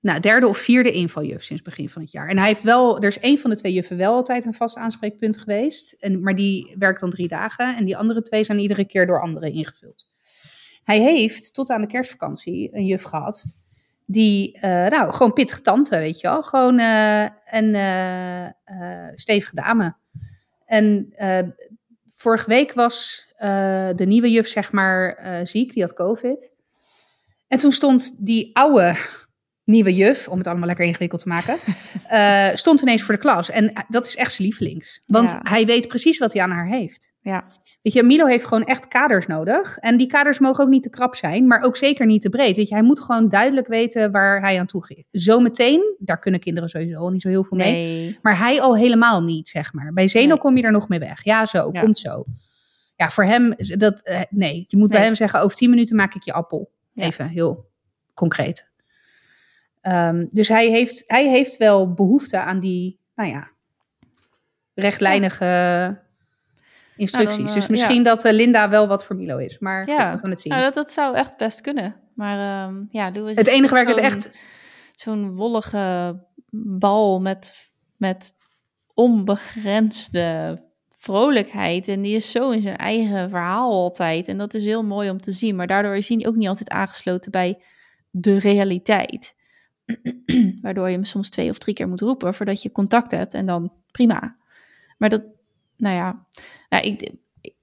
nou, 0.00 0.20
derde 0.20 0.48
of 0.48 0.58
vierde 0.58 0.92
invaljuf 0.92 1.42
sinds 1.42 1.62
begin 1.62 1.88
van 1.88 2.02
het 2.02 2.10
jaar. 2.10 2.28
En 2.28 2.38
hij 2.38 2.46
heeft 2.46 2.62
wel, 2.62 2.98
er 2.98 3.08
is 3.08 3.18
één 3.18 3.38
van 3.38 3.50
de 3.50 3.56
twee 3.56 3.72
juffen 3.72 3.96
wel 3.96 4.14
altijd 4.14 4.44
een 4.44 4.54
vast 4.54 4.76
aanspreekpunt 4.76 5.38
geweest. 5.38 5.92
En, 5.92 6.22
maar 6.22 6.34
die 6.34 6.74
werkt 6.78 7.00
dan 7.00 7.10
drie 7.10 7.28
dagen. 7.28 7.76
En 7.76 7.84
die 7.84 7.96
andere 7.96 8.22
twee 8.22 8.42
zijn 8.42 8.58
iedere 8.58 8.86
keer 8.86 9.06
door 9.06 9.20
anderen 9.20 9.52
ingevuld. 9.52 10.06
Hij 10.84 11.00
heeft 11.00 11.54
tot 11.54 11.70
aan 11.70 11.80
de 11.80 11.86
kerstvakantie 11.86 12.76
een 12.76 12.86
juf 12.86 13.02
gehad. 13.02 13.44
Die, 14.06 14.56
uh, 14.56 14.62
nou, 14.62 15.12
gewoon 15.12 15.32
pittige 15.32 15.60
tante, 15.60 15.98
weet 15.98 16.20
je 16.20 16.28
wel. 16.28 16.42
Gewoon 16.42 16.78
uh, 16.80 17.26
een 17.46 17.74
uh, 17.74 19.08
stevige 19.14 19.54
dame. 19.54 19.96
En 20.66 21.14
vorige 22.10 22.48
week 22.48 22.72
was 22.72 23.28
de 23.96 24.04
nieuwe 24.06 24.30
juf, 24.30 24.48
zeg 24.48 24.72
maar, 24.72 25.40
ziek. 25.44 25.72
Die 25.72 25.82
had 25.82 25.92
COVID. 25.92 26.50
En 27.48 27.58
toen 27.58 27.72
stond 27.72 28.26
die 28.26 28.50
oude 28.56 28.96
nieuwe 29.64 29.94
juf, 29.94 30.28
om 30.28 30.38
het 30.38 30.46
allemaal 30.46 30.66
lekker 30.66 30.84
ingewikkeld 30.84 31.20
te 31.20 31.28
maken, 31.28 31.58
uh, 32.12 32.48
stond 32.62 32.80
ineens 32.80 33.02
voor 33.02 33.14
de 33.14 33.20
klas. 33.20 33.50
En 33.50 33.72
dat 33.88 34.06
is 34.06 34.16
echt 34.16 34.32
zijn 34.32 34.48
lievelings. 34.48 35.02
Want 35.06 35.30
ja. 35.30 35.40
hij 35.42 35.66
weet 35.66 35.88
precies 35.88 36.18
wat 36.18 36.32
hij 36.32 36.42
aan 36.42 36.50
haar 36.50 36.66
heeft. 36.66 37.14
Ja. 37.22 37.46
Weet 37.82 37.92
je, 37.92 38.02
Milo 38.02 38.26
heeft 38.26 38.44
gewoon 38.44 38.64
echt 38.64 38.88
kaders 38.88 39.26
nodig. 39.26 39.76
En 39.76 39.96
die 39.96 40.06
kaders 40.06 40.38
mogen 40.38 40.64
ook 40.64 40.70
niet 40.70 40.82
te 40.82 40.90
krap 40.90 41.14
zijn, 41.14 41.46
maar 41.46 41.62
ook 41.62 41.76
zeker 41.76 42.06
niet 42.06 42.22
te 42.22 42.28
breed. 42.28 42.56
Weet 42.56 42.68
je, 42.68 42.74
hij 42.74 42.82
moet 42.82 43.00
gewoon 43.00 43.28
duidelijk 43.28 43.66
weten 43.66 44.10
waar 44.10 44.40
hij 44.40 44.58
aan 44.58 44.66
toe 44.66 44.84
gaat. 44.84 45.04
Zometeen, 45.10 45.96
daar 45.98 46.18
kunnen 46.18 46.40
kinderen 46.40 46.68
sowieso 46.68 46.98
al 46.98 47.10
niet 47.10 47.22
zo 47.22 47.28
heel 47.28 47.44
veel 47.44 47.56
mee. 47.56 47.72
Nee. 47.72 48.18
Maar 48.22 48.38
hij 48.38 48.60
al 48.60 48.76
helemaal 48.76 49.22
niet, 49.22 49.48
zeg 49.48 49.72
maar. 49.72 49.92
Bij 49.92 50.08
Zeno 50.08 50.28
nee. 50.28 50.38
kom 50.38 50.56
je 50.56 50.62
er 50.62 50.72
nog 50.72 50.88
mee 50.88 50.98
weg. 50.98 51.24
Ja, 51.24 51.46
zo, 51.46 51.70
ja. 51.72 51.80
komt 51.80 51.98
zo. 51.98 52.24
Ja, 52.96 53.10
voor 53.10 53.24
hem, 53.24 53.54
dat, 53.56 54.08
uh, 54.08 54.20
nee. 54.30 54.64
Je 54.66 54.76
moet 54.76 54.88
nee. 54.88 54.98
bij 54.98 55.06
hem 55.06 55.14
zeggen, 55.14 55.40
over 55.40 55.56
tien 55.56 55.70
minuten 55.70 55.96
maak 55.96 56.14
ik 56.14 56.22
je 56.22 56.32
appel. 56.32 56.70
Even, 56.94 57.28
heel 57.28 57.70
concreet. 58.14 58.69
Um, 59.82 60.28
dus 60.30 60.48
hij 60.48 60.68
heeft, 60.68 61.04
hij 61.06 61.28
heeft 61.28 61.56
wel 61.56 61.92
behoefte 61.92 62.40
aan 62.40 62.60
die, 62.60 63.00
nou 63.14 63.30
ja, 63.30 63.50
rechtlijnige 64.74 65.44
ja. 65.44 66.02
instructies. 66.96 67.36
Nou, 67.36 67.46
dan, 67.46 67.48
uh, 67.48 67.54
dus 67.54 67.68
misschien 67.68 68.02
ja. 68.02 68.02
dat 68.02 68.24
uh, 68.24 68.32
Linda 68.32 68.68
wel 68.68 68.88
wat 68.88 69.04
voor 69.04 69.16
Milo 69.16 69.36
is. 69.36 69.58
Maar 69.58 69.88
ja. 69.88 70.00
goed, 70.00 70.14
we 70.14 70.18
gaan 70.18 70.30
het 70.30 70.40
zien. 70.40 70.52
Nou, 70.52 70.64
dat, 70.64 70.74
dat 70.74 70.92
zou 70.92 71.16
echt 71.16 71.36
best 71.36 71.60
kunnen. 71.60 71.96
Maar 72.14 72.68
um, 72.68 72.88
ja, 72.90 73.10
doe 73.10 73.28
eens 73.28 73.36
Het 73.36 73.46
enige 73.46 73.74
waar 73.74 73.82
ik 73.82 73.88
het 73.88 73.98
echt... 73.98 74.38
Zo'n 74.94 75.34
wollige 75.34 76.16
bal 76.78 77.20
met, 77.20 77.70
met 77.96 78.32
onbegrensde 78.94 80.62
vrolijkheid. 80.96 81.88
En 81.88 82.02
die 82.02 82.14
is 82.14 82.30
zo 82.30 82.50
in 82.50 82.62
zijn 82.62 82.76
eigen 82.76 83.30
verhaal 83.30 83.70
altijd. 83.70 84.28
En 84.28 84.38
dat 84.38 84.54
is 84.54 84.64
heel 84.64 84.82
mooi 84.82 85.10
om 85.10 85.20
te 85.20 85.32
zien. 85.32 85.56
Maar 85.56 85.66
daardoor 85.66 85.96
is 85.96 86.08
hij 86.08 86.26
ook 86.26 86.34
niet 86.34 86.48
altijd 86.48 86.68
aangesloten 86.70 87.30
bij 87.30 87.62
de 88.10 88.38
realiteit. 88.38 89.34
Waardoor 90.62 90.86
je 90.86 90.94
hem 90.94 91.04
soms 91.04 91.28
twee 91.28 91.50
of 91.50 91.58
drie 91.58 91.74
keer 91.74 91.88
moet 91.88 92.00
roepen 92.00 92.34
voordat 92.34 92.62
je 92.62 92.72
contact 92.72 93.10
hebt 93.10 93.34
en 93.34 93.46
dan 93.46 93.72
prima. 93.90 94.36
Maar 94.98 95.08
dat, 95.08 95.22
nou 95.76 95.94
ja, 95.94 96.26
nou, 96.68 96.84
ik, 96.84 97.10
ik, 97.40 97.54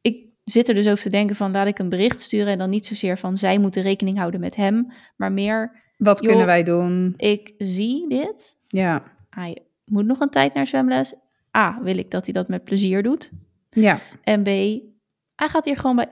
ik, 0.00 0.24
zit 0.44 0.68
er 0.68 0.74
dus 0.74 0.86
over 0.86 1.02
te 1.02 1.10
denken 1.10 1.36
van 1.36 1.50
laat 1.50 1.66
ik 1.66 1.78
een 1.78 1.88
bericht 1.88 2.20
sturen 2.20 2.52
en 2.52 2.58
dan 2.58 2.70
niet 2.70 2.86
zozeer 2.86 3.18
van 3.18 3.36
zij 3.36 3.58
moeten 3.58 3.82
rekening 3.82 4.18
houden 4.18 4.40
met 4.40 4.56
hem, 4.56 4.92
maar 5.16 5.32
meer. 5.32 5.80
Wat 5.96 6.18
joh, 6.18 6.28
kunnen 6.28 6.46
wij 6.46 6.62
doen? 6.62 7.14
Ik 7.16 7.54
zie 7.58 8.08
dit. 8.08 8.56
Ja. 8.68 9.02
Hij 9.30 9.58
moet 9.84 10.06
nog 10.06 10.20
een 10.20 10.30
tijd 10.30 10.54
naar 10.54 10.66
zwemles. 10.66 11.14
A, 11.56 11.82
wil 11.82 11.98
ik 11.98 12.10
dat 12.10 12.24
hij 12.24 12.34
dat 12.34 12.48
met 12.48 12.64
plezier 12.64 13.02
doet. 13.02 13.30
Ja. 13.70 14.00
En 14.22 14.42
B, 14.42 14.46
hij 15.36 15.48
gaat 15.48 15.64
hier 15.64 15.76
gewoon 15.76 15.96
bij 15.96 16.08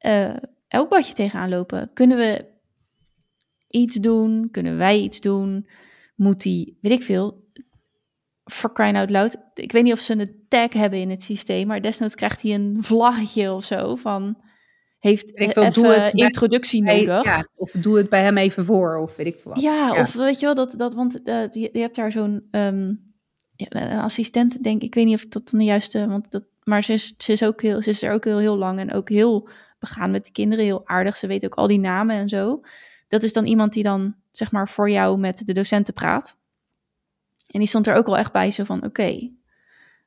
uh, 0.00 0.36
elk 0.68 0.88
badje 0.88 1.14
tegenaan 1.14 1.48
lopen. 1.48 1.90
Kunnen 1.92 2.16
we 2.16 2.44
iets 3.72 3.96
doen? 3.96 4.48
Kunnen 4.50 4.76
wij 4.76 5.00
iets 5.00 5.20
doen? 5.20 5.66
moet 6.22 6.44
hij, 6.44 6.74
weet 6.80 6.92
ik 6.92 7.02
veel, 7.02 7.44
for 8.44 8.72
crying 8.72 8.96
out 8.96 9.10
loud. 9.10 9.36
Ik 9.54 9.72
weet 9.72 9.82
niet 9.82 9.92
of 9.92 10.00
ze 10.00 10.18
een 10.18 10.44
tag 10.48 10.72
hebben 10.72 10.98
in 10.98 11.10
het 11.10 11.22
systeem, 11.22 11.66
maar 11.66 11.80
desnoods 11.80 12.14
krijgt 12.14 12.42
hij 12.42 12.54
een 12.54 12.76
vlaggetje 12.90 13.52
of 13.52 13.64
zo 13.64 13.94
van 13.94 14.40
heeft 14.98 15.38
Ik 15.38 15.54
wil, 15.54 15.72
doe 15.72 15.86
het 15.86 16.12
introductie 16.12 16.82
nodig. 16.82 17.24
ja, 17.24 17.46
of 17.54 17.70
doe 17.70 17.96
het 17.96 18.08
bij 18.08 18.22
hem 18.22 18.36
even 18.36 18.64
voor, 18.64 18.96
of 18.96 19.16
weet 19.16 19.26
ik 19.26 19.36
veel 19.36 19.52
wat. 19.52 19.62
Ja, 19.62 20.00
of 20.00 20.14
weet 20.14 20.40
je 20.40 20.46
wel, 20.46 20.54
dat, 20.54 20.74
dat 20.76 20.94
want 20.94 21.22
eh, 21.22 21.48
je, 21.50 21.68
je 21.72 21.80
hebt 21.80 21.96
daar 21.96 22.12
zo'n 22.12 22.48
ehm, 22.50 22.94
ja, 23.54 24.00
assistent, 24.00 24.62
denk 24.62 24.76
ik. 24.76 24.82
Ik 24.82 24.94
weet 24.94 25.04
niet 25.04 25.14
of 25.14 25.26
dat 25.26 25.50
dan 25.50 25.58
de 25.58 25.66
juiste, 25.66 26.06
want 26.06 26.30
dat, 26.30 26.44
maar 26.62 26.84
ze 26.84 26.92
is, 26.92 27.14
ze 27.16 27.32
is 27.32 27.44
ook 27.44 27.62
heel, 27.62 27.82
ze 27.82 27.90
is 27.90 28.02
er 28.02 28.12
ook 28.12 28.24
heel, 28.24 28.38
heel 28.38 28.56
lang 28.56 28.78
en 28.78 28.92
ook 28.92 29.08
heel 29.08 29.48
begaan 29.78 30.10
met 30.10 30.24
de 30.24 30.32
kinderen, 30.32 30.64
heel 30.64 30.88
aardig. 30.88 31.16
Ze 31.16 31.26
weet 31.26 31.44
ook 31.44 31.54
al 31.54 31.66
die 31.66 31.80
namen 31.80 32.16
en 32.16 32.28
zo. 32.28 32.60
Dat 33.12 33.22
is 33.22 33.32
dan 33.32 33.46
iemand 33.46 33.72
die 33.72 33.82
dan, 33.82 34.14
zeg 34.30 34.52
maar, 34.52 34.68
voor 34.68 34.90
jou 34.90 35.18
met 35.18 35.46
de 35.46 35.52
docenten 35.52 35.94
praat. 35.94 36.36
En 37.50 37.58
die 37.58 37.68
stond 37.68 37.86
er 37.86 37.94
ook 37.94 38.06
wel 38.06 38.16
echt 38.16 38.32
bij, 38.32 38.50
zo 38.50 38.64
van, 38.64 38.84
oké, 38.84 39.30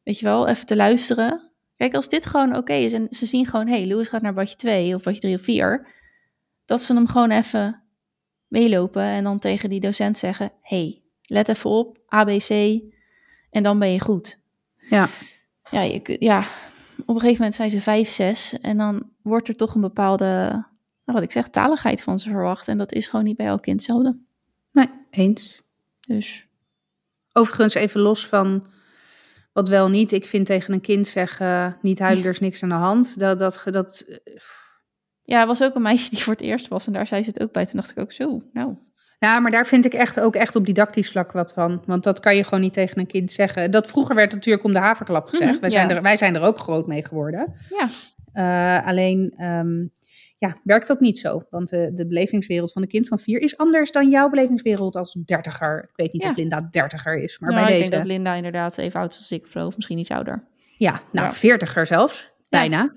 weet 0.03 0.19
je 0.19 0.25
wel, 0.25 0.47
even 0.47 0.65
te 0.65 0.75
luisteren. 0.75 1.51
Kijk, 1.77 1.93
als 1.93 2.09
dit 2.09 2.25
gewoon 2.25 2.55
oké 2.55 2.73
is 2.73 2.93
en 2.93 3.07
ze 3.09 3.25
zien 3.25 3.45
gewoon, 3.45 3.67
hé, 3.67 3.77
hey, 3.77 3.87
Louis 3.87 4.07
gaat 4.07 4.21
naar 4.21 4.33
badje 4.33 4.55
2 4.55 4.95
of 4.95 5.03
badje 5.03 5.19
3 5.19 5.35
of 5.35 5.41
4, 5.41 5.87
dat 6.65 6.81
ze 6.81 6.93
hem 6.93 7.07
gewoon 7.07 7.31
even 7.31 7.81
meelopen 8.47 9.03
en 9.03 9.23
dan 9.23 9.39
tegen 9.39 9.69
die 9.69 9.79
docent 9.79 10.17
zeggen: 10.17 10.51
hey, 10.61 11.01
let 11.21 11.49
even 11.49 11.69
op, 11.69 11.97
ABC, 12.07 12.79
en 13.49 13.63
dan 13.63 13.79
ben 13.79 13.91
je 13.91 13.99
goed. 13.99 14.39
Ja. 14.75 15.07
Ja, 15.71 15.81
je, 15.81 16.15
ja, 16.19 16.39
op 16.97 17.15
een 17.15 17.19
gegeven 17.19 17.37
moment 17.37 17.55
zijn 17.55 17.69
ze 17.69 17.81
vijf, 17.81 18.09
zes 18.09 18.59
en 18.59 18.77
dan 18.77 19.09
wordt 19.21 19.47
er 19.47 19.55
toch 19.55 19.75
een 19.75 19.81
bepaalde, 19.81 20.63
nou, 21.05 21.19
wat 21.19 21.21
ik 21.21 21.31
zeg, 21.31 21.47
taligheid 21.47 22.01
van 22.01 22.19
ze 22.19 22.29
verwacht. 22.29 22.67
En 22.67 22.77
dat 22.77 22.91
is 22.91 23.07
gewoon 23.07 23.25
niet 23.25 23.37
bij 23.37 23.45
elk 23.45 23.61
kind 23.61 23.75
hetzelfde. 23.75 24.19
Nee, 24.71 24.89
eens. 25.09 25.61
Dus 26.07 26.47
Overigens 27.37 27.73
even 27.73 28.01
los 28.01 28.27
van 28.27 28.67
wat 29.53 29.69
wel 29.69 29.89
niet. 29.89 30.11
Ik 30.11 30.25
vind 30.25 30.45
tegen 30.45 30.73
een 30.73 30.81
kind 30.81 31.07
zeggen, 31.07 31.77
niet 31.81 31.99
huilen, 31.99 32.23
er 32.23 32.29
is 32.29 32.39
niks 32.39 32.63
aan 32.63 32.69
de 32.69 32.75
hand. 32.75 33.19
Dat, 33.19 33.39
dat, 33.39 33.63
dat, 33.65 34.19
ja, 35.21 35.41
er 35.41 35.47
was 35.47 35.63
ook 35.63 35.75
een 35.75 35.81
meisje 35.81 36.09
die 36.09 36.19
voor 36.19 36.33
het 36.33 36.41
eerst 36.41 36.67
was 36.67 36.87
en 36.87 36.93
daar 36.93 37.07
zei 37.07 37.23
ze 37.23 37.29
het 37.29 37.41
ook 37.41 37.51
bij. 37.51 37.65
Toen 37.65 37.79
dacht 37.79 37.91
ik 37.91 37.99
ook 37.99 38.11
zo, 38.11 38.43
nou, 38.53 38.75
ja, 39.19 39.39
maar 39.39 39.51
daar 39.51 39.65
vind 39.65 39.85
ik 39.85 39.93
echt 39.93 40.19
ook 40.19 40.35
echt 40.35 40.55
op 40.55 40.65
didactisch 40.65 41.11
vlak 41.11 41.31
wat 41.31 41.53
van. 41.53 41.83
Want 41.85 42.03
dat 42.03 42.19
kan 42.19 42.35
je 42.35 42.43
gewoon 42.43 42.61
niet 42.61 42.73
tegen 42.73 42.99
een 42.99 43.07
kind 43.07 43.31
zeggen. 43.31 43.71
Dat 43.71 43.87
vroeger 43.87 44.15
werd 44.15 44.33
natuurlijk 44.33 44.63
om 44.63 44.73
de 44.73 44.79
haverklap 44.79 45.27
gezegd. 45.27 45.51
Mhm, 45.51 45.59
wij, 45.59 45.69
ja. 45.69 45.75
zijn 45.75 45.89
er, 45.89 46.01
wij 46.01 46.17
zijn 46.17 46.35
er 46.35 46.41
ook 46.41 46.59
groot 46.59 46.87
mee 46.87 47.05
geworden. 47.05 47.53
ja. 47.69 47.87
Eh, 48.33 48.87
alleen 48.87 49.33
ehm, 49.37 49.85
ja, 50.37 50.57
werkt 50.63 50.87
dat 50.87 50.99
niet 50.99 51.17
zo. 51.17 51.41
Want 51.49 51.69
de, 51.69 51.91
de 51.93 52.07
belevingswereld 52.07 52.71
van 52.71 52.81
een 52.81 52.87
kind 52.87 53.07
van 53.07 53.19
vier 53.19 53.41
is 53.41 53.57
anders 53.57 53.91
dan 53.91 54.09
jouw 54.09 54.29
belevingswereld 54.29 54.95
als 54.95 55.13
dertiger. 55.13 55.83
Ik 55.83 55.95
weet 55.95 56.13
niet 56.13 56.23
Ja. 56.23 56.29
of 56.29 56.35
Linda 56.35 56.67
dertiger 56.69 57.17
is, 57.17 57.39
maar 57.39 57.49
Nou, 57.51 57.61
bij 57.63 57.71
ik 57.71 57.77
deze. 57.77 57.89
denk 57.89 58.03
dat 58.03 58.11
Linda 58.11 58.33
inderdaad 58.33 58.77
even 58.77 58.99
oud 58.99 59.11
is 59.11 59.17
als 59.17 59.31
ik, 59.31 59.45
of 59.53 59.75
misschien 59.75 59.97
iets 59.97 60.11
ouder. 60.11 60.47
Ja, 60.77 61.01
nou, 61.11 61.33
veertiger 61.33 61.85
zelfs. 61.85 62.31
Bijna. 62.49 62.93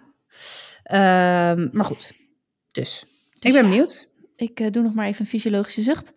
Ehm, 0.83 1.69
maar 1.73 1.85
goed. 1.85 2.13
Dus, 2.73 3.05
ik 3.41 3.53
ben 3.53 3.63
ja. 3.63 3.69
benieuwd. 3.69 4.09
Ik 4.37 4.61
eh, 4.61 4.71
doe 4.71 4.83
nog 4.83 4.95
maar 4.95 5.07
even 5.07 5.21
een 5.21 5.27
fysiologische 5.27 5.83
zucht. 5.83 6.13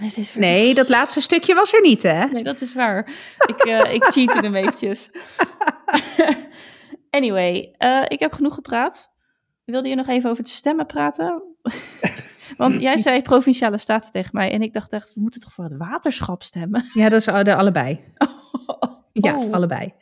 Het 0.00 0.16
is 0.16 0.34
Nee, 0.34 0.74
dat 0.74 0.88
laatste 0.88 1.20
stukje 1.20 1.54
was 1.54 1.72
er 1.72 1.80
niet, 1.80 2.02
hè? 2.02 2.24
Nee, 2.26 2.42
dat 2.42 2.60
is 2.60 2.74
waar. 2.74 3.10
Ik, 3.46 3.56
eh 3.64 3.94
ik 3.94 4.04
cheat 4.04 4.34
hem 4.40 4.54
eventjes. 4.54 5.10
anyway, 7.10 7.74
eh, 7.78 8.04
ik 8.08 8.20
heb 8.20 8.32
genoeg 8.32 8.54
gepraat. 8.54 9.12
Wilde 9.64 9.88
je 9.88 9.94
nog 9.94 10.06
even 10.08 10.30
over 10.30 10.42
de 10.44 10.50
stemmen 10.50 10.86
praten? 10.86 11.42
Want 12.56 12.80
jij 12.80 12.98
zei 12.98 13.22
provinciale 13.22 13.78
staten 13.78 14.10
tegen 14.10 14.30
mij. 14.32 14.50
En 14.52 14.62
ik 14.62 14.72
dacht 14.72 14.92
echt, 14.92 15.14
we 15.14 15.20
moeten 15.20 15.40
toch 15.40 15.52
voor 15.52 15.64
het 15.64 15.76
waterschap 15.76 16.42
stemmen? 16.42 16.84
Ja, 16.94 17.08
dat 17.08 17.18
is 17.20 17.44
de 17.44 17.54
allebei. 17.54 18.00
Ja, 19.12 19.36
Oh. 19.38 19.52
allebei. 19.52 19.92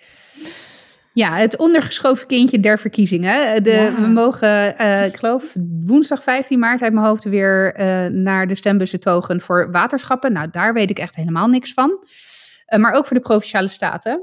Ja, 1.14 1.36
het 1.36 1.56
ondergeschoven 1.56 2.26
kindje 2.26 2.60
der 2.60 2.78
verkiezingen. 2.78 3.62
De, 3.62 3.70
Ja. 3.70 4.00
We 4.00 4.06
mogen, 4.06 4.78
eh, 4.78 5.06
ik 5.06 5.16
geloof, 5.16 5.54
woensdag 5.84 6.22
15 6.22 6.58
maart 6.58 6.82
uit 6.82 6.92
mijn 6.92 7.06
hoofd 7.06 7.24
weer 7.24 7.74
eh, 7.74 8.06
naar 8.06 8.46
de 8.46 8.54
stembussen 8.54 9.00
togen 9.00 9.40
voor 9.40 9.70
waterschappen. 9.70 10.32
Nou, 10.32 10.48
daar 10.50 10.72
weet 10.74 10.90
ik 10.90 10.98
echt 10.98 11.16
helemaal 11.16 11.48
niks 11.48 11.72
van. 11.72 12.04
Eh, 12.66 12.78
maar 12.78 12.92
ook 12.92 13.06
voor 13.06 13.16
de 13.16 13.22
provinciale 13.22 13.68
staten. 13.68 14.22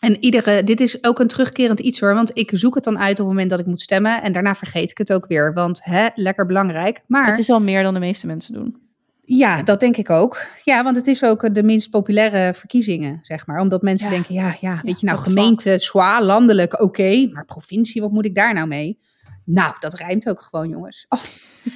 En 0.00 0.16
iedere, 0.24 0.64
dit 0.64 0.80
is 0.80 1.04
ook 1.04 1.18
een 1.18 1.26
terugkerend 1.28 1.80
iets 1.80 2.00
hoor, 2.00 2.14
want 2.14 2.30
ik 2.38 2.50
zoek 2.52 2.74
het 2.74 2.84
dan 2.84 2.98
uit 2.98 3.10
op 3.10 3.16
het 3.18 3.26
moment 3.26 3.50
dat 3.50 3.58
ik 3.58 3.66
moet 3.66 3.80
stemmen. 3.80 4.22
En 4.22 4.32
daarna 4.32 4.54
vergeet 4.54 4.90
ik 4.90 4.98
het 4.98 5.12
ook 5.12 5.26
weer, 5.26 5.52
want 5.54 5.84
hè, 5.84 6.06
lekker 6.14 6.46
belangrijk. 6.46 7.00
Maar 7.06 7.26
Het 7.28 7.38
is 7.38 7.50
al 7.50 7.60
meer 7.60 7.82
dan 7.82 7.94
de 7.94 8.00
meeste 8.00 8.26
mensen 8.26 8.54
doen. 8.54 8.76
ja, 9.24 9.62
dat 9.62 9.80
denk 9.80 9.96
ik 9.96 10.10
ook. 10.10 10.46
Ja, 10.64 10.82
want 10.84 10.96
het 10.96 11.06
is 11.06 11.24
ook 11.24 11.44
eh, 11.44 11.52
de 11.54 11.62
minst 11.62 11.90
populaire 11.90 12.54
verkiezingen, 12.54 13.18
zeg 13.22 13.46
maar. 13.46 13.60
Omdat 13.60 13.82
mensen 13.82 14.06
Ja. 14.08 14.12
denken, 14.14 14.34
ja, 14.34 14.56
ja, 14.60 14.80
weet 14.82 15.00
je 15.00 15.06
nou, 15.06 15.18
gemeente, 15.18 15.78
zwaar, 15.78 16.22
landelijk, 16.22 16.80
oké. 16.82 17.28
maar 17.32 17.44
provincie, 17.44 18.00
wat 18.02 18.10
moet 18.10 18.24
ik 18.24 18.34
daar 18.34 18.54
nou 18.54 18.66
mee? 18.68 18.98
Nou, 19.44 19.74
dat 19.80 19.94
rijmt 19.94 20.28
ook 20.28 20.40
gewoon, 20.40 20.68
jongens. 20.68 21.06
Oh. 21.08 21.20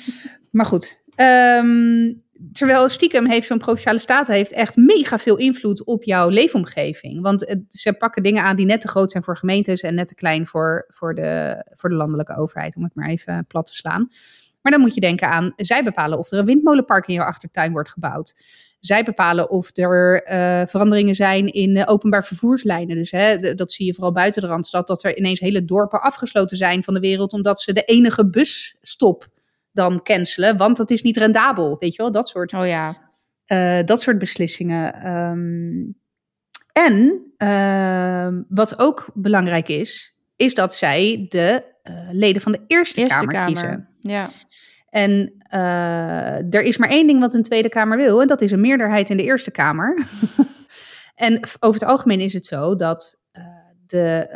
maar 0.50 0.66
goed. 0.66 1.02
ehm, 1.14 2.12
terwijl 2.52 2.88
stiekem 2.88 3.26
heeft 3.26 3.46
zo'n 3.46 3.58
provinciale 3.58 3.98
staten 3.98 4.34
heeft 4.34 4.52
echt 4.52 4.76
mega 4.76 5.18
veel 5.18 5.36
invloed 5.36 5.84
op 5.84 6.04
jouw 6.04 6.28
leefomgeving. 6.28 7.22
Want 7.22 7.56
ze 7.68 7.92
pakken 7.92 8.22
dingen 8.22 8.42
aan 8.42 8.56
die 8.56 8.66
net 8.66 8.80
te 8.80 8.88
groot 8.88 9.10
zijn 9.10 9.24
voor 9.24 9.36
gemeentes 9.36 9.80
en 9.80 9.94
net 9.94 10.08
te 10.08 10.14
klein 10.14 10.46
voor, 10.46 10.86
voor, 10.88 11.14
de, 11.14 11.62
voor 11.74 11.88
de 11.88 11.96
landelijke 11.96 12.36
overheid, 12.36 12.76
om 12.76 12.82
het 12.82 12.94
maar 12.94 13.08
even 13.08 13.44
plat 13.46 13.66
te 13.66 13.74
slaan. 13.74 14.08
Maar 14.62 14.72
dan 14.72 14.80
moet 14.80 14.94
je 14.94 15.00
denken 15.00 15.28
aan, 15.28 15.52
zij 15.56 15.82
bepalen 15.82 16.18
of 16.18 16.30
er 16.30 16.38
een 16.38 16.44
windmolenpark 16.44 17.06
in 17.06 17.14
jouw 17.14 17.26
achtertuin 17.26 17.72
wordt 17.72 17.88
gebouwd. 17.88 18.34
Zij 18.80 19.02
bepalen 19.02 19.50
of 19.50 19.76
er 19.76 20.22
eh, 20.22 20.62
veranderingen 20.66 21.14
zijn 21.14 21.46
in 21.46 21.76
eh, 21.76 21.92
openbaar 21.92 22.24
vervoerslijnen. 22.24 22.96
Dus 22.96 23.10
hè, 23.10 23.54
dat 23.54 23.72
zie 23.72 23.86
je 23.86 23.94
vooral 23.94 24.12
buiten 24.12 24.42
de 24.42 24.48
Randstad, 24.48 24.86
dat 24.86 25.04
er 25.04 25.16
ineens 25.16 25.40
hele 25.40 25.64
dorpen 25.64 26.02
afgesloten 26.02 26.56
zijn 26.56 26.82
van 26.82 26.94
de 26.94 27.00
wereld, 27.00 27.32
omdat 27.32 27.60
ze 27.60 27.72
de 27.72 27.82
enige 27.82 28.30
busstop 28.30 29.28
dan 29.72 30.02
cancelen, 30.02 30.56
want 30.56 30.76
dat 30.76 30.90
is 30.90 31.02
niet 31.02 31.16
rendabel. 31.16 31.76
Weet 31.78 31.94
je 31.94 32.02
wel, 32.02 32.12
dat 32.12 32.28
soort 32.28 32.54
Oh 32.54 32.66
ja. 32.66 33.12
eh, 33.46 33.84
dat 33.84 34.00
soort 34.00 34.18
beslissingen. 34.18 34.94
Ehm, 34.94 35.92
en 36.72 37.22
ehm, 37.36 38.42
wat 38.48 38.78
ook 38.78 39.10
belangrijk 39.14 39.68
is, 39.68 40.18
is 40.36 40.54
dat 40.54 40.74
zij 40.74 41.26
de 41.28 41.64
eh, 41.82 41.94
leden 42.10 42.42
van 42.42 42.52
de 42.52 42.60
Eerste, 42.66 43.00
Eerste 43.00 43.16
Kamer, 43.16 43.32
Kamer. 43.34 43.46
kiezen. 43.52 43.88
Ja. 44.00 44.30
En 44.88 45.32
eh, 45.38 46.54
er 46.54 46.62
is 46.62 46.78
maar 46.78 46.88
één 46.88 47.06
ding 47.06 47.20
wat 47.20 47.34
een 47.34 47.42
Tweede 47.42 47.68
Kamer 47.68 47.96
wil, 47.96 48.20
en 48.20 48.26
dat 48.26 48.40
is 48.40 48.52
een 48.52 48.60
meerderheid 48.60 49.08
in 49.08 49.16
de 49.16 49.22
Eerste 49.22 49.50
Kamer. 49.50 50.06
en 51.14 51.40
over 51.60 51.80
het 51.80 51.90
algemeen 51.90 52.20
is 52.20 52.32
het 52.32 52.46
zo 52.46 52.76
dat 52.76 53.28
de, 53.86 54.28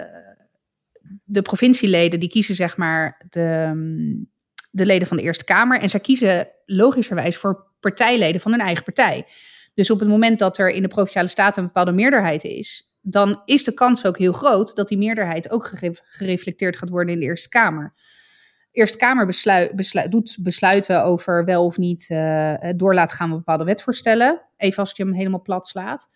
de 1.25 1.43
provincieleden, 1.43 2.21
die 2.21 2.29
kiezen 2.29 2.55
zeg 2.55 2.77
maar 2.77 3.27
de, 3.31 3.71
mm, 3.75 4.33
de 4.75 4.87
leden 4.87 5.09
van 5.09 5.17
de 5.17 5.23
Eerste 5.23 5.45
Kamer. 5.45 5.81
En 5.81 5.91
zij 5.91 6.01
kiezen 6.01 6.49
logischerwijs 6.67 7.37
voor 7.37 7.67
partijleden 7.81 8.41
van 8.41 8.51
hun 8.51 8.61
eigen 8.61 8.85
partij. 8.85 9.27
Dus 9.75 9.91
op 9.91 9.99
het 9.99 10.09
moment 10.09 10.39
dat 10.39 10.59
er 10.59 10.69
in 10.69 10.83
de 10.83 10.89
Provinciale 10.89 11.29
Staten 11.29 11.63
een 11.63 11.69
bepaalde 11.69 11.93
meerderheid 11.93 12.45
is, 12.45 12.95
dan 13.01 13.43
is 13.45 13.65
de 13.65 13.75
kans 13.75 14.07
ook 14.07 14.19
heel 14.19 14.33
groot 14.33 14.77
dat 14.77 14.89
die 14.89 14.99
meerderheid 14.99 15.51
ook 15.51 15.67
gere- 15.67 16.01
gereflecteerd 16.03 16.77
gaat 16.77 16.89
worden 16.89 17.15
in 17.15 17.21
de 17.21 17.27
Eerste 17.27 17.49
Kamer. 17.49 17.93
Eerste 18.73 18.99
Kamer 18.99 19.27
besluit, 19.27 20.11
doet 20.11 20.37
besluiten 20.41 21.05
over 21.05 21.45
wel 21.45 21.65
of 21.65 21.79
niet 21.79 22.07
eh, 22.09 22.55
door 22.77 22.95
laten 22.95 23.17
gaan 23.17 23.29
van 23.29 23.37
bepaalde 23.37 23.65
wetvoorstellen. 23.65 24.41
Even 24.57 24.79
als 24.79 24.93
je 24.97 25.03
hem 25.03 25.13
helemaal 25.13 25.43
plat 25.43 25.67
slaat. 25.67 26.09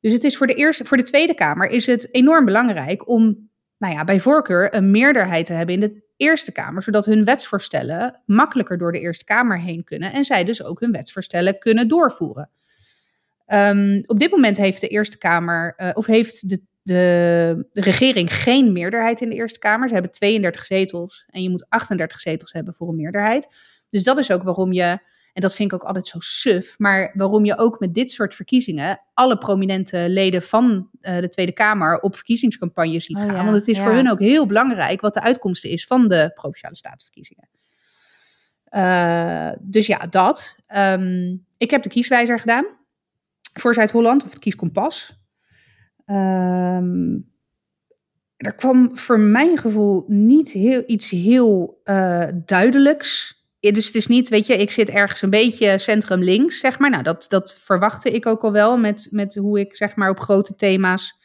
Dus 0.00 0.12
het 0.12 0.24
is 0.24 0.36
voor 0.36 0.46
de, 0.46 0.54
eerste, 0.54 0.84
voor 0.84 0.96
de 0.96 1.02
Tweede 1.02 1.34
Kamer 1.34 1.70
is 1.70 1.86
het 1.86 2.14
enorm 2.14 2.44
belangrijk 2.44 3.08
om 3.08 3.50
nou 3.78 3.94
ja, 3.94 4.04
bij 4.04 4.20
voorkeur 4.20 4.74
een 4.74 4.90
meerderheid 4.90 5.46
te 5.46 5.52
hebben 5.52 5.74
in 5.74 5.80
de 5.80 6.02
Eerste 6.22 6.52
Kamer, 6.52 6.82
zodat 6.82 7.04
hun 7.04 7.24
wetsvoorstellen 7.24 8.20
makkelijker 8.26 8.78
door 8.78 8.92
de 8.92 9.00
Eerste 9.00 9.24
Kamer 9.24 9.60
heen 9.60 9.84
kunnen 9.84 10.12
en 10.12 10.24
zij 10.24 10.44
dus 10.44 10.64
ook 10.64 10.80
hun 10.80 10.92
wetsvoorstellen 10.92 11.58
kunnen 11.58 11.88
doorvoeren. 11.88 12.50
Ehm, 13.46 14.02
op 14.06 14.18
dit 14.18 14.30
moment 14.30 14.56
heeft 14.56 14.80
de 14.80 14.88
Eerste 14.88 15.18
Kamer, 15.18 15.74
eh, 15.76 15.90
of 15.94 16.06
heeft 16.06 16.48
de, 16.48 16.60
de, 16.82 17.66
de 17.72 17.80
regering 17.80 18.34
geen 18.34 18.72
meerderheid 18.72 19.20
in 19.20 19.28
de 19.28 19.34
Eerste 19.34 19.58
Kamer. 19.58 19.88
Ze 19.88 19.94
hebben 19.94 20.12
32 20.12 20.64
zetels 20.64 21.24
en 21.28 21.42
je 21.42 21.50
moet 21.50 21.66
38 21.68 22.20
zetels 22.20 22.52
hebben 22.52 22.74
voor 22.74 22.88
een 22.88 22.96
meerderheid. 22.96 23.46
Dus 23.92 24.04
dat 24.04 24.18
is 24.18 24.30
ook 24.30 24.42
waarom 24.42 24.72
je, 24.72 24.98
en 25.32 25.40
dat 25.42 25.54
vind 25.54 25.72
ik 25.72 25.80
ook 25.80 25.86
altijd 25.86 26.06
zo 26.06 26.18
suf, 26.20 26.78
maar 26.78 27.12
waarom 27.14 27.44
je 27.44 27.58
ook 27.58 27.80
met 27.80 27.94
dit 27.94 28.10
soort 28.10 28.34
verkiezingen 28.34 29.00
alle 29.14 29.38
prominente 29.38 30.04
leden 30.08 30.42
van 30.42 30.88
eh, 31.00 31.20
de 31.20 31.28
Tweede 31.28 31.52
Kamer 31.52 32.00
op 32.00 32.14
verkiezingscampagne 32.14 33.00
ziet 33.00 33.16
Oh 33.16 33.24
gaan. 33.24 33.34
ja, 33.34 33.44
Want 33.44 33.56
het 33.56 33.68
is 33.68 33.78
voor 33.80 33.92
hun 33.92 34.10
ook 34.10 34.18
heel 34.20 34.46
belangrijk 34.46 35.00
wat 35.00 35.14
de 35.14 35.20
uitkomsten 35.20 35.70
is 35.70 35.86
van 35.86 36.08
de 36.08 36.30
Provinciale 36.34 36.76
Statenverkiezingen. 36.76 37.48
Eh, 38.64 39.50
dus 39.60 39.86
ja, 39.86 39.98
dat. 39.98 40.56
Ehm, 40.66 41.36
ik 41.56 41.70
heb 41.70 41.82
de 41.82 41.88
kieswijzer 41.88 42.40
gedaan 42.40 42.64
voor 43.52 43.74
Zuid-Holland, 43.74 44.24
of 44.24 44.30
het 44.30 44.38
kieskompas. 44.38 45.20
Ehm, 46.04 47.18
er 48.36 48.54
kwam 48.54 48.98
voor 48.98 49.18
mijn 49.20 49.58
gevoel 49.58 50.04
niet 50.08 50.50
heel, 50.50 50.82
iets 50.86 51.10
heel 51.10 51.80
eh, 51.84 52.26
duidelijks 52.44 53.41
dus 53.70 53.86
het 53.86 53.94
is 53.94 54.06
niet, 54.06 54.28
weet 54.28 54.46
je, 54.46 54.56
ik 54.56 54.70
zit 54.70 54.88
ergens 54.88 55.22
een 55.22 55.30
beetje 55.30 55.78
centrum 55.78 56.22
links, 56.22 56.58
zeg 56.58 56.78
maar. 56.78 56.90
Nou, 56.90 57.02
dat, 57.02 57.24
dat 57.28 57.58
verwachtte 57.58 58.10
ik 58.10 58.26
ook 58.26 58.42
al 58.42 58.52
wel 58.52 58.76
met, 58.76 59.08
met 59.10 59.34
hoe 59.34 59.60
ik, 59.60 59.76
zeg 59.76 59.96
maar, 59.96 60.10
op 60.10 60.20
grote 60.20 60.54
thema's 60.54 61.18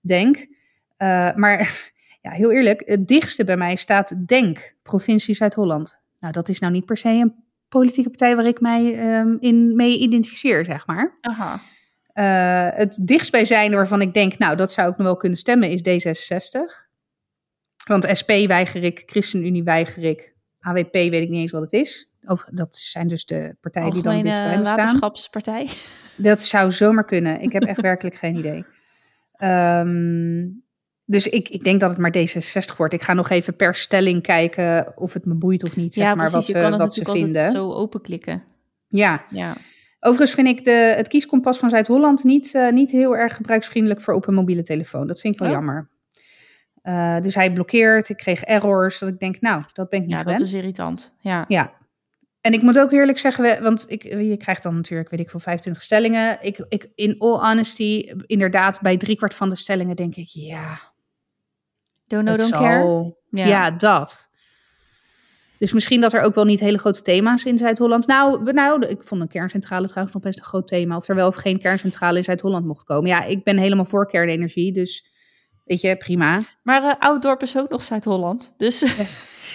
denk. 0.00 0.36
Uh, 0.36 1.34
maar 1.34 1.90
ja, 2.22 2.30
heel 2.30 2.52
eerlijk, 2.52 2.82
het 2.86 3.08
dichtste 3.08 3.44
bij 3.44 3.56
mij 3.56 3.76
staat 3.76 4.26
Denk, 4.26 4.74
provincie 4.82 5.34
Zuid-Holland. 5.34 6.02
Nou, 6.20 6.32
dat 6.32 6.48
is 6.48 6.58
nou 6.58 6.72
niet 6.72 6.84
per 6.84 6.96
se 6.96 7.08
een 7.08 7.34
politieke 7.68 8.08
partij 8.08 8.36
waar 8.36 8.46
ik 8.46 8.60
mij 8.60 9.16
um, 9.18 9.36
in 9.40 9.76
mee 9.76 9.98
identificeer, 9.98 10.64
zeg 10.64 10.86
maar. 10.86 11.18
Aha. 11.20 11.60
Uh, 12.14 12.78
het 12.78 12.98
dichtstbijzijnde 13.06 13.76
waarvan 13.76 14.00
ik 14.00 14.14
denk, 14.14 14.38
nou, 14.38 14.56
dat 14.56 14.72
zou 14.72 14.90
ik 14.90 14.96
nog 14.96 15.06
wel 15.06 15.16
kunnen 15.16 15.38
stemmen, 15.38 15.70
is 15.70 15.80
D66. 15.80 16.90
Want 17.86 18.08
SP 18.20 18.30
weiger 18.46 18.84
ik, 18.84 19.02
ChristenUnie 19.06 19.62
weiger 19.62 20.04
ik, 20.04 20.31
AWP 20.62 20.92
weet 20.92 21.22
ik 21.22 21.28
niet 21.28 21.40
eens 21.40 21.52
wat 21.52 21.62
het 21.62 21.72
is. 21.72 22.08
Over, 22.24 22.48
dat 22.50 22.76
zijn 22.76 23.08
dus 23.08 23.24
de 23.24 23.56
partijen 23.60 23.90
die 23.90 24.02
dan 24.02 24.14
dit 24.14 24.22
bij 24.22 24.58
me 24.58 24.64
staan. 24.64 24.76
waterschapspartij. 24.76 25.68
Dat 26.16 26.42
zou 26.42 26.72
zomaar 26.72 27.04
kunnen. 27.04 27.40
Ik 27.40 27.52
heb 27.52 27.62
echt 27.62 27.80
werkelijk 27.90 28.16
geen 28.16 28.36
idee. 28.36 28.64
Um, 29.38 30.62
dus 31.04 31.28
ik, 31.28 31.48
ik 31.48 31.64
denk 31.64 31.80
dat 31.80 31.90
het 31.90 31.98
maar 31.98 32.14
D66 32.16 32.76
wordt. 32.76 32.94
Ik 32.94 33.02
ga 33.02 33.12
nog 33.12 33.30
even 33.30 33.56
per 33.56 33.74
stelling 33.74 34.22
kijken 34.22 34.92
of 34.96 35.12
het 35.12 35.26
me 35.26 35.34
boeit 35.34 35.64
of 35.64 35.76
niet, 35.76 35.94
zeg 35.94 36.04
ja, 36.04 36.14
maar, 36.14 36.30
precies. 36.30 36.54
wat, 36.54 36.72
ze, 36.72 36.76
wat 36.76 36.94
ze 36.94 37.04
vinden. 37.04 37.50
zo 37.50 37.72
openklikken. 37.72 38.42
Ja. 38.88 39.24
ja. 39.30 39.54
Overigens 40.00 40.32
vind 40.32 40.48
ik 40.48 40.64
de, 40.64 40.94
het 40.96 41.08
kieskompas 41.08 41.58
van 41.58 41.70
Zuid-Holland 41.70 42.24
niet, 42.24 42.54
uh, 42.54 42.70
niet 42.70 42.90
heel 42.90 43.16
erg 43.16 43.36
gebruiksvriendelijk 43.36 44.00
voor 44.00 44.14
op 44.14 44.26
een 44.26 44.34
mobiele 44.34 44.62
telefoon. 44.62 45.06
Dat 45.06 45.20
vind 45.20 45.34
ik 45.34 45.40
wel 45.40 45.48
oh. 45.48 45.54
jammer. 45.54 45.88
Uh, 46.82 47.20
dus 47.20 47.34
hij 47.34 47.52
blokkeert, 47.52 48.08
ik 48.08 48.16
kreeg 48.16 48.42
errors, 48.42 48.98
dat 48.98 49.08
ik 49.08 49.18
denk, 49.18 49.40
nou, 49.40 49.64
dat 49.72 49.88
ben 49.88 49.98
ik 49.98 50.06
niet 50.06 50.14
Ja, 50.14 50.20
gewend. 50.20 50.38
dat 50.38 50.48
is 50.48 50.54
irritant. 50.54 51.16
Ja. 51.20 51.44
ja. 51.48 51.72
En 52.40 52.52
ik 52.52 52.62
moet 52.62 52.78
ook 52.78 52.92
eerlijk 52.92 53.18
zeggen, 53.18 53.62
want 53.62 53.84
ik, 53.90 54.02
je 54.02 54.36
krijgt 54.36 54.62
dan 54.62 54.74
natuurlijk, 54.74 55.10
weet 55.10 55.20
ik 55.20 55.30
veel, 55.30 55.40
25 55.40 55.82
stellingen. 55.82 56.38
Ik, 56.40 56.64
ik, 56.68 56.88
in 56.94 57.14
all 57.18 57.48
honesty, 57.48 58.12
inderdaad, 58.26 58.80
bij 58.80 58.96
driekwart 58.96 59.34
van 59.34 59.48
de 59.48 59.56
stellingen 59.56 59.96
denk 59.96 60.16
ik, 60.16 60.28
ja, 60.28 60.92
Don't 62.12 62.24
know, 62.24 62.36
don't 62.36 62.50
care. 62.50 63.14
Ja. 63.30 63.46
ja. 63.46 63.70
dat. 63.70 64.30
Dus 65.58 65.72
misschien 65.72 66.00
dat 66.00 66.12
er 66.12 66.22
ook 66.22 66.34
wel 66.34 66.44
niet 66.44 66.60
hele 66.60 66.78
grote 66.78 67.02
thema's 67.02 67.44
in 67.44 67.58
Zuid-Holland. 67.58 68.06
Nou, 68.06 68.52
nou, 68.52 68.86
ik 68.86 69.02
vond 69.02 69.20
een 69.20 69.28
kerncentrale 69.28 69.86
trouwens 69.86 70.14
nog 70.14 70.22
best 70.22 70.38
een 70.38 70.44
groot 70.44 70.66
thema. 70.68 70.96
Of 70.96 71.08
er 71.08 71.14
wel 71.14 71.28
of 71.28 71.34
geen 71.34 71.58
kerncentrale 71.58 72.18
in 72.18 72.24
Zuid-Holland 72.24 72.66
mocht 72.66 72.84
komen. 72.84 73.10
Ja, 73.10 73.24
ik 73.24 73.44
ben 73.44 73.58
helemaal 73.58 73.84
voor 73.84 74.06
kernenergie, 74.06 74.72
dus 74.72 75.11
weet 75.72 75.80
je, 75.80 75.96
prima. 75.96 76.42
Maar 76.62 76.82
uh, 76.82 76.92
Ouddorp 76.98 77.42
is 77.42 77.56
ook 77.56 77.68
nog 77.70 77.82
Zuid-Holland, 77.82 78.52
dus... 78.56 78.84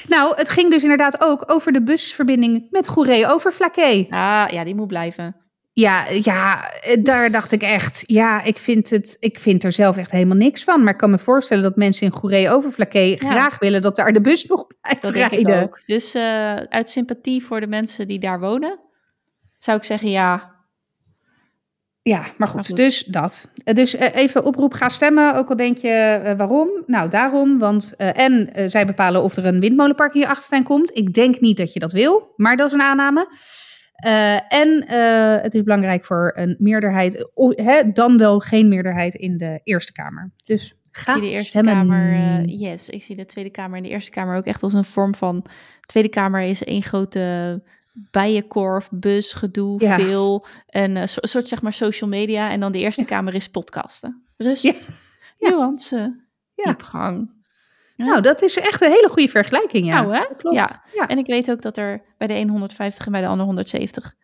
Nou, 0.07 0.36
het 0.36 0.49
ging 0.49 0.72
dus 0.72 0.82
inderdaad 0.82 1.24
ook 1.24 1.43
over 1.51 1.72
de 1.72 1.84
busverbinding 1.84 2.68
met 2.70 2.88
Goeree 2.88 3.28
over 3.28 3.51
Flaké. 3.51 4.05
Ah, 4.09 4.45
ja, 4.49 4.63
die 4.63 4.76
moet 4.76 4.88
blijven. 4.88 5.36
Ja, 5.74 6.05
ja, 6.24 6.72
daar 6.99 7.32
dacht 7.32 7.51
ik 7.51 7.61
echt. 7.61 8.03
Ja, 8.05 8.43
ik 8.43 8.57
vind, 8.57 8.89
het, 8.89 9.18
ik 9.20 9.39
vind 9.39 9.63
er 9.63 9.72
zelf 9.72 9.97
echt 9.97 10.11
helemaal 10.11 10.38
niks 10.38 10.63
van. 10.63 10.84
Maar 10.84 10.93
ik 10.93 10.99
kan 10.99 11.09
me 11.09 11.18
voorstellen 11.18 11.63
dat 11.63 11.76
mensen 11.76 12.07
in 12.07 12.13
Goeree 12.13 12.49
Overflaké 12.49 13.15
graag 13.18 13.59
willen 13.59 13.82
dat 13.82 13.95
daar 13.95 14.13
de 14.13 14.22
bus 14.22 14.45
nog 14.45 14.68
blijft 14.68 15.01
dat 15.01 15.15
rijden. 15.15 15.43
Denk 15.43 15.57
ik 15.57 15.63
ook. 15.63 15.82
Dus 15.86 16.15
uh, 16.15 16.55
uit 16.55 16.89
sympathie 16.89 17.43
voor 17.43 17.59
de 17.59 17.68
mensen 17.68 18.07
die 18.07 18.20
daar 18.20 18.39
wonen, 18.39 18.80
zou 19.57 19.78
ik 19.78 19.84
zeggen 19.84 20.09
ja. 20.09 20.55
Ja, 22.08 22.26
maar 22.38 22.47
goed, 22.47 22.76
dus 22.76 23.03
dat. 23.03 23.51
Dus 23.64 23.95
uh, 23.95 24.16
even 24.16 24.45
oproep, 24.45 24.74
ga 24.74 24.89
stemmen. 24.89 25.36
Ook 25.36 25.49
al 25.49 25.55
denk 25.55 25.78
je 25.78 26.22
uh, 26.26 26.34
waarom. 26.34 26.70
Nou, 26.86 27.10
daarom. 27.10 27.60
Want 27.60 27.95
en 27.95 28.49
zij 28.66 28.86
bepalen 28.86 29.24
of 29.24 29.36
er 29.36 29.45
een 29.45 29.60
windmolenpark 29.60 30.14
in 30.14 30.20
je 30.20 30.28
achtertuin 30.28 30.64
komt. 30.64 30.97
Ik 30.97 31.14
denk 31.14 31.39
niet 31.39 31.58
dat 31.58 31.74
je 31.74 31.80
dat 31.80 31.91
wil, 31.91 32.34
maar 32.36 32.58
dat 32.58 32.68
is 32.68 32.74
een 32.74 32.82
aanname. 32.82 33.28
En 34.47 34.86
het 35.41 35.53
is 35.53 35.64
belangrijk 35.64 36.05
voor 36.05 36.32
een 36.36 36.55
meerderheid, 36.60 37.30
hè, 37.36 37.91
dan 37.91 38.18
wel 38.18 38.39
geen 38.39 38.68
meerderheid 38.70 39.14
in 39.14 39.38
de 39.38 39.60
Eerste 39.64 39.91
Kamer. 39.91 40.32
Dus 40.43 40.76
ga 40.91 41.12
ik 41.12 41.18
zie 41.18 41.28
de 41.28 41.34
Eerste 41.34 41.49
stemmen. 41.49 41.74
Kamer, 41.74 42.45
yes, 42.45 42.89
ik 42.89 43.03
zie 43.03 43.16
de 43.16 43.26
Tweede 43.26 43.49
Kamer 43.51 43.78
en 43.78 43.84
de 43.84 43.89
Eerste 43.89 44.12
Kamer 44.12 44.38
ook 44.38 44.45
echt 44.45 44.64
als 44.64 44.74
een 44.74 44.86
vorm 44.86 45.16
van. 45.16 45.45
Tweede 45.86 46.10
Kamer 46.10 46.41
is 46.41 46.64
één 46.64 46.84
grote 46.84 47.62
bijenkorf, 48.12 48.89
bus, 48.91 49.34
gedoe, 49.34 49.84
ja. 49.84 49.95
veel. 49.95 50.45
En 50.68 50.95
een 50.95 51.08
soort 51.08 51.48
zeg 51.48 51.62
maar 51.62 51.74
social 51.74 52.10
media. 52.10 52.50
En 52.52 52.60
dan 52.60 52.72
de 52.72 52.78
Eerste 52.78 53.02
ja. 53.02 53.08
Kamer 53.08 53.34
is 53.34 53.50
podcasten. 53.50 54.24
Rust, 54.38 54.64
ja. 54.64 54.74
nuance, 55.50 56.24
diepgang. 56.56 57.36
Nou, 57.95 58.22
dat 58.22 58.41
is 58.41 58.60
echt 58.60 58.82
een 58.82 58.91
hele 58.91 59.10
goede 59.10 59.30
vergelijking, 59.30 59.86
ja. 59.86 60.02
Nou, 60.02 60.16
hè? 60.16 60.26
Klopt. 60.38 60.56
Ja. 60.56 60.84
ja. 60.93 61.08
En 61.08 61.18
ik 61.18 61.26
weet 61.26 61.52
ook 61.52 61.62
dat 61.62 61.78
er 61.78 62.02
bij 62.18 62.28
de 62.28 62.34
een 62.34 62.50
150 62.50 63.06
en 63.06 63.12
bij 63.12 63.22
de 63.22 63.28
ander 63.28 63.45
170 63.45 64.16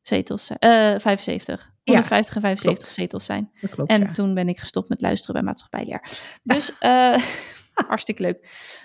zetels 0.00 0.46
zijn. 0.46 0.58
Uh, 0.94 1.00
75. 1.00 1.72
150 1.84 2.34
en 2.34 2.40
75 2.40 2.62
klopt. 2.62 2.86
zetels 2.86 3.24
zijn. 3.24 3.50
Klopt, 3.70 3.90
en 3.90 4.12
toen 4.12 4.34
ben 4.34 4.48
ik 4.48 4.58
gestopt 4.58 4.88
met 4.88 5.00
luisteren 5.00 5.34
bij 5.34 5.44
maatschappijleer. 5.44 6.02
Dus 6.42 6.72
uh, 6.82 7.16
hartstikke 7.88 8.22
leuk. 8.22 8.36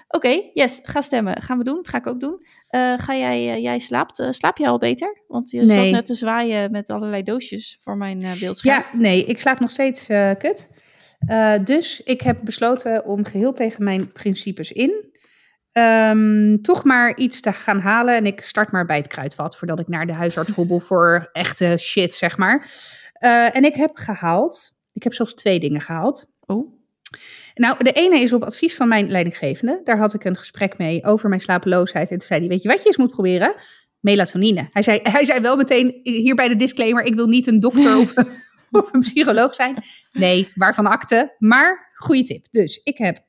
Oké, 0.07 0.27
okay, 0.27 0.51
yes, 0.53 0.79
ga 0.83 1.01
stemmen. 1.01 1.41
Gaan 1.41 1.57
we 1.57 1.63
doen. 1.63 1.79
Ga 1.81 1.97
ik 1.97 2.07
ook 2.07 2.19
doen. 2.19 2.45
Uh, 2.69 2.93
ga 2.97 3.15
jij, 3.15 3.55
uh, 3.55 3.61
jij 3.61 3.79
slaapt, 3.79 4.27
slaap 4.29 4.57
je 4.57 4.67
al 4.67 4.77
beter? 4.77 5.23
Want 5.27 5.49
je 5.49 5.61
nee. 5.61 5.83
zat 5.83 5.91
net 5.91 6.05
te 6.05 6.13
zwaaien 6.13 6.71
met 6.71 6.89
allerlei 6.89 7.23
doosjes 7.23 7.77
voor 7.81 7.97
mijn 7.97 8.17
beeldscherm. 8.39 8.83
Ja, 8.91 8.99
nee, 8.99 9.25
ik 9.25 9.39
slaap 9.39 9.59
nog 9.59 9.71
steeds 9.71 10.07
kut. 10.37 10.69
Dus 11.63 12.01
ik 12.03 12.21
heb 12.21 12.39
besloten 12.43 13.05
om 13.05 13.25
geheel 13.25 13.53
tegen 13.53 13.83
mijn 13.83 14.11
principes 14.11 14.71
in 14.71 15.13
um, 15.77 16.61
toch 16.61 16.83
maar 16.83 17.17
iets 17.17 17.41
te 17.41 17.51
gaan 17.53 17.79
halen. 17.79 18.15
En 18.15 18.25
ik 18.25 18.41
start 18.41 18.71
maar 18.71 18.85
bij 18.85 18.97
het 18.97 19.07
kruidvat 19.07 19.57
voordat 19.57 19.79
ik 19.79 19.87
naar 19.87 20.05
de 20.05 20.13
huisarts 20.13 20.51
hobbel 20.51 20.79
voor 20.89 21.29
echte 21.33 21.77
shit, 21.77 22.15
zeg 22.15 22.37
maar. 22.37 22.71
En 23.53 23.63
ik 23.63 23.75
heb 23.75 23.91
gehaald, 23.97 24.73
ik 24.93 25.03
heb 25.03 25.13
zelfs 25.13 25.33
twee 25.33 25.59
dingen 25.59 25.81
gehaald. 25.81 26.25
Oh. 26.45 26.74
Nou, 27.55 27.83
de 27.83 27.91
ene 27.91 28.19
is 28.19 28.33
op 28.33 28.43
advies 28.43 28.75
van 28.75 28.87
mijn 28.87 29.09
leidinggevende. 29.11 29.81
Daar 29.83 29.97
had 29.97 30.13
ik 30.13 30.23
een 30.23 30.37
gesprek 30.37 30.77
mee 30.77 31.05
over 31.05 31.29
mijn 31.29 31.41
slapeloosheid. 31.41 32.11
En 32.11 32.17
toen 32.17 32.27
zei 32.27 32.39
hij, 32.39 32.49
weet 32.49 32.61
je 32.61 32.67
wat 32.67 32.81
je 32.81 32.87
eens 32.87 32.97
moet 32.97 33.11
proberen? 33.11 33.53
Melatonine. 33.99 34.69
Hij 34.71 34.83
zei, 34.83 34.99
hij 35.03 35.25
zei 35.25 35.39
wel 35.39 35.55
meteen, 35.55 35.99
hier 36.03 36.35
bij 36.35 36.47
de 36.47 36.55
disclaimer, 36.55 37.03
ik 37.03 37.15
wil 37.15 37.27
niet 37.27 37.47
een 37.47 37.59
dokter 37.59 37.97
of 37.97 38.13
of 38.81 38.93
een 38.93 38.99
psycholoog 38.99 39.55
zijn. 39.55 39.75
Nee, 40.13 40.51
waarvan 40.55 40.85
akte. 40.85 41.35
Maar 41.39 41.93
goede 41.95 42.23
tip. 42.23 42.47
Dus 42.51 42.81
ik 42.83 42.97
heb 42.97 43.23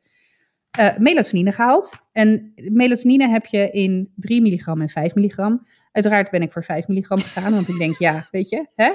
uh, 0.79 0.97
melatonine 0.99 1.53
gehaald. 1.53 1.93
En 2.13 2.53
melatonine 2.55 3.29
heb 3.29 3.47
je 3.47 3.71
in 3.71 4.13
3 4.17 4.43
milligram 4.43 4.81
en 4.81 4.89
5 4.89 5.15
milligram. 5.15 5.63
Uiteraard 5.93 6.31
ben 6.31 6.43
ik 6.43 6.53
voor 6.53 6.65
5 6.65 6.89
milligram 6.89 7.21
gegaan, 7.21 7.53
want 7.53 7.69
ik 7.69 7.79
denk, 7.79 7.99
ja, 7.99 8.29
weet 8.31 8.49
je, 8.49 8.67
hè? 8.75 8.93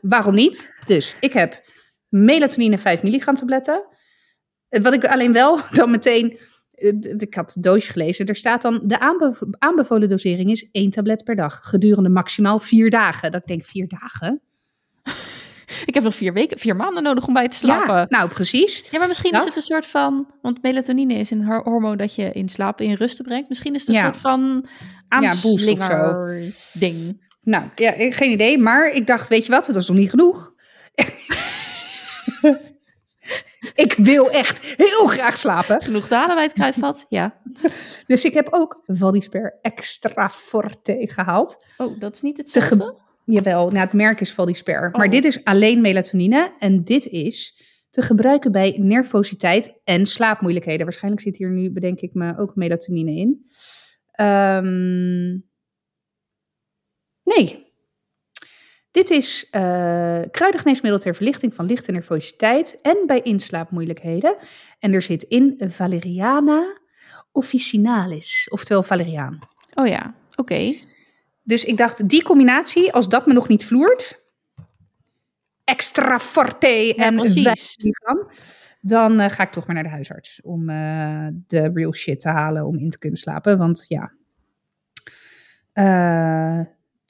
Waarom 0.00 0.34
niet? 0.34 0.74
Dus 0.84 1.16
ik 1.20 1.32
heb 1.32 1.62
melatonine 2.24 2.78
5 2.78 3.02
milligram 3.02 3.36
tabletten. 3.36 3.84
Wat 4.68 4.92
ik 4.92 5.04
alleen 5.04 5.32
wel 5.32 5.60
dan 5.70 5.90
meteen 5.90 6.38
ik 7.16 7.34
had 7.34 7.54
het 7.54 7.62
doosje 7.62 7.92
gelezen, 7.92 8.26
er 8.26 8.36
staat 8.36 8.62
dan 8.62 8.80
de 8.84 9.00
aanbe 9.00 9.36
aanbevolen 9.58 10.08
dosering 10.08 10.50
is 10.50 10.70
één 10.70 10.90
tablet 10.90 11.24
per 11.24 11.36
dag, 11.36 11.60
gedurende 11.62 12.08
maximaal 12.08 12.58
vier 12.58 12.90
dagen. 12.90 13.32
Dat 13.32 13.40
ik 13.40 13.46
denk, 13.46 13.64
vier 13.64 13.88
dagen? 13.88 14.40
ik 15.86 15.94
heb 15.94 16.02
nog 16.02 16.14
vier 16.14 16.32
weken, 16.32 16.58
vier 16.58 16.76
maanden 16.76 17.02
nodig 17.02 17.26
om 17.26 17.32
bij 17.32 17.48
te 17.48 17.56
slapen. 17.56 17.94
Ja, 17.94 18.06
nou 18.08 18.28
precies. 18.28 18.84
Ja, 18.90 18.98
maar 18.98 19.08
misschien 19.08 19.32
dat. 19.32 19.40
is 19.40 19.46
het 19.46 19.56
een 19.56 19.62
soort 19.62 19.86
van, 19.86 20.26
want 20.42 20.62
melatonine 20.62 21.14
is 21.14 21.30
een 21.30 21.44
hormoon 21.44 21.96
dat 21.96 22.14
je 22.14 22.32
in 22.32 22.48
slaap 22.48 22.80
in 22.80 22.94
rust 22.94 23.22
brengt. 23.22 23.48
Misschien 23.48 23.74
is 23.74 23.80
het 23.80 23.88
een 23.88 23.94
ja. 23.94 24.04
soort 24.04 24.16
van 24.16 24.66
aanslingers 25.08 26.72
ja, 26.72 26.80
ding. 26.80 27.24
Nou, 27.42 27.64
ja, 27.74 27.92
geen 27.96 28.30
idee, 28.30 28.58
maar 28.58 28.92
ik 28.92 29.06
dacht, 29.06 29.28
weet 29.28 29.46
je 29.46 29.52
wat, 29.52 29.66
dat 29.66 29.76
is 29.76 29.88
nog 29.88 29.96
niet 29.96 30.10
genoeg. 30.10 30.54
ik 33.84 33.94
wil 33.96 34.30
echt 34.30 34.60
heel 34.60 35.06
graag 35.06 35.38
slapen. 35.38 35.82
Genoeg 35.82 36.06
te 36.06 36.14
halen 36.14 36.34
bij 36.34 36.44
het 36.44 36.52
kruidvat, 36.52 37.04
ja. 37.08 37.40
Dus 38.06 38.24
ik 38.24 38.34
heb 38.34 38.48
ook 38.50 38.82
Valdisper 38.86 39.58
Extra 39.62 40.30
Forte 40.30 40.96
gehaald. 41.00 41.64
Oh, 41.76 42.00
dat 42.00 42.14
is 42.14 42.22
niet 42.22 42.36
hetzelfde? 42.36 43.04
Jawel, 43.24 43.70
nou, 43.70 43.78
het 43.78 43.92
merk 43.92 44.20
is 44.20 44.32
Valdisper. 44.32 44.86
Oh. 44.86 44.94
Maar 44.98 45.10
dit 45.10 45.24
is 45.24 45.44
alleen 45.44 45.80
melatonine 45.80 46.54
en 46.58 46.84
dit 46.84 47.06
is 47.06 47.60
te 47.90 48.02
gebruiken 48.02 48.52
bij 48.52 48.76
nervositeit 48.78 49.80
en 49.84 50.06
slaapmoeilijkheden. 50.06 50.84
Waarschijnlijk 50.84 51.22
zit 51.22 51.36
hier 51.36 51.50
nu, 51.50 51.70
bedenk 51.70 52.00
ik 52.00 52.14
me, 52.14 52.38
ook 52.38 52.56
melatonine 52.56 53.10
in. 53.10 53.46
Um, 54.26 55.44
nee. 57.22 57.65
Dit 58.96 59.10
is 59.10 59.44
uh, 59.44 59.60
kruidengeneesmiddel 60.30 61.00
ter 61.00 61.14
verlichting 61.14 61.54
van 61.54 61.66
lichte 61.66 61.92
nervositeit 61.92 62.78
en 62.82 62.96
bij 63.06 63.20
inslaapmoeilijkheden. 63.22 64.36
En 64.78 64.92
er 64.92 65.02
zit 65.02 65.22
in 65.22 65.56
Valeriana 65.68 66.78
officinalis, 67.32 68.48
oftewel 68.50 68.82
valeriaan. 68.82 69.38
Oh 69.74 69.86
ja, 69.86 70.14
oké. 70.30 70.40
Okay. 70.40 70.82
Dus 71.42 71.64
ik 71.64 71.76
dacht, 71.76 72.08
die 72.08 72.22
combinatie, 72.22 72.92
als 72.92 73.08
dat 73.08 73.26
me 73.26 73.32
nog 73.32 73.48
niet 73.48 73.64
vloert, 73.64 74.22
extra 75.64 76.18
forte 76.18 76.94
en 76.96 77.28
gram, 77.28 78.28
dan 78.80 79.20
uh, 79.20 79.28
ga 79.28 79.42
ik 79.42 79.52
toch 79.52 79.66
maar 79.66 79.74
naar 79.74 79.84
de 79.84 79.90
huisarts 79.90 80.40
om 80.42 80.70
uh, 80.70 81.28
de 81.46 81.70
real 81.74 81.94
shit 81.94 82.20
te 82.20 82.28
halen 82.28 82.66
om 82.66 82.78
in 82.78 82.90
te 82.90 82.98
kunnen 82.98 83.18
slapen. 83.18 83.58
Want 83.58 83.84
ja, 83.88 84.12
Eh, 85.76 86.60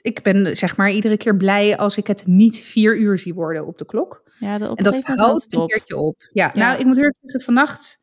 ik 0.06 0.22
ben 0.22 0.56
zeg 0.56 0.76
maar 0.76 0.90
iedere 0.90 1.16
keer 1.16 1.36
blij 1.36 1.76
als 1.76 1.96
ik 1.96 2.06
het 2.06 2.26
niet 2.26 2.58
vier 2.58 2.98
uur 2.98 3.18
zie 3.18 3.34
worden 3.34 3.66
op 3.66 3.78
de 3.78 3.84
klok. 3.86 4.22
Ja, 4.38 4.58
de, 4.58 4.72
En 4.74 4.84
dat 4.84 5.00
houdt 5.02 5.54
een 5.54 5.66
keertje 5.66 5.96
op. 5.96 6.28
Ja, 6.32 6.50
Ja. 6.54 6.60
nou, 6.60 6.78
ik 6.80 6.86
moet 6.86 6.96
eerlijk 6.96 7.16
zeggen, 7.20 7.40
vannacht 7.40 7.98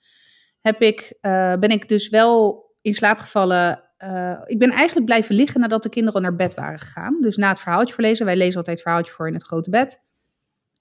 heb 0.62 0.82
ik, 0.82 1.14
eh, 1.22 1.54
ben 1.56 1.70
ik 1.70 1.90
dus 1.90 2.10
wel 2.10 2.64
in 2.82 2.94
slaap 2.94 3.20
gevallen. 3.20 3.84
Eh, 3.98 4.42
ik 4.46 4.60
ben 4.60 4.70
eigenlijk 4.70 5.06
blijven 5.06 5.36
liggen 5.36 5.60
nadat 5.60 5.84
de 5.84 5.90
kinderen 5.90 6.22
naar 6.22 6.36
bed 6.36 6.54
waren 6.54 6.80
gegaan. 6.80 7.18
Dus 7.22 7.38
na 7.38 7.50
het 7.50 7.60
verhaaltje 7.60 7.94
voorlezen. 7.94 8.26
Wij 8.26 8.38
lezen 8.38 8.56
altijd 8.58 8.76
het 8.76 8.86
verhaaltje 8.86 9.14
voor 9.14 9.28
in 9.28 9.34
het 9.34 9.44
grote 9.44 9.70
bed. 9.70 10.02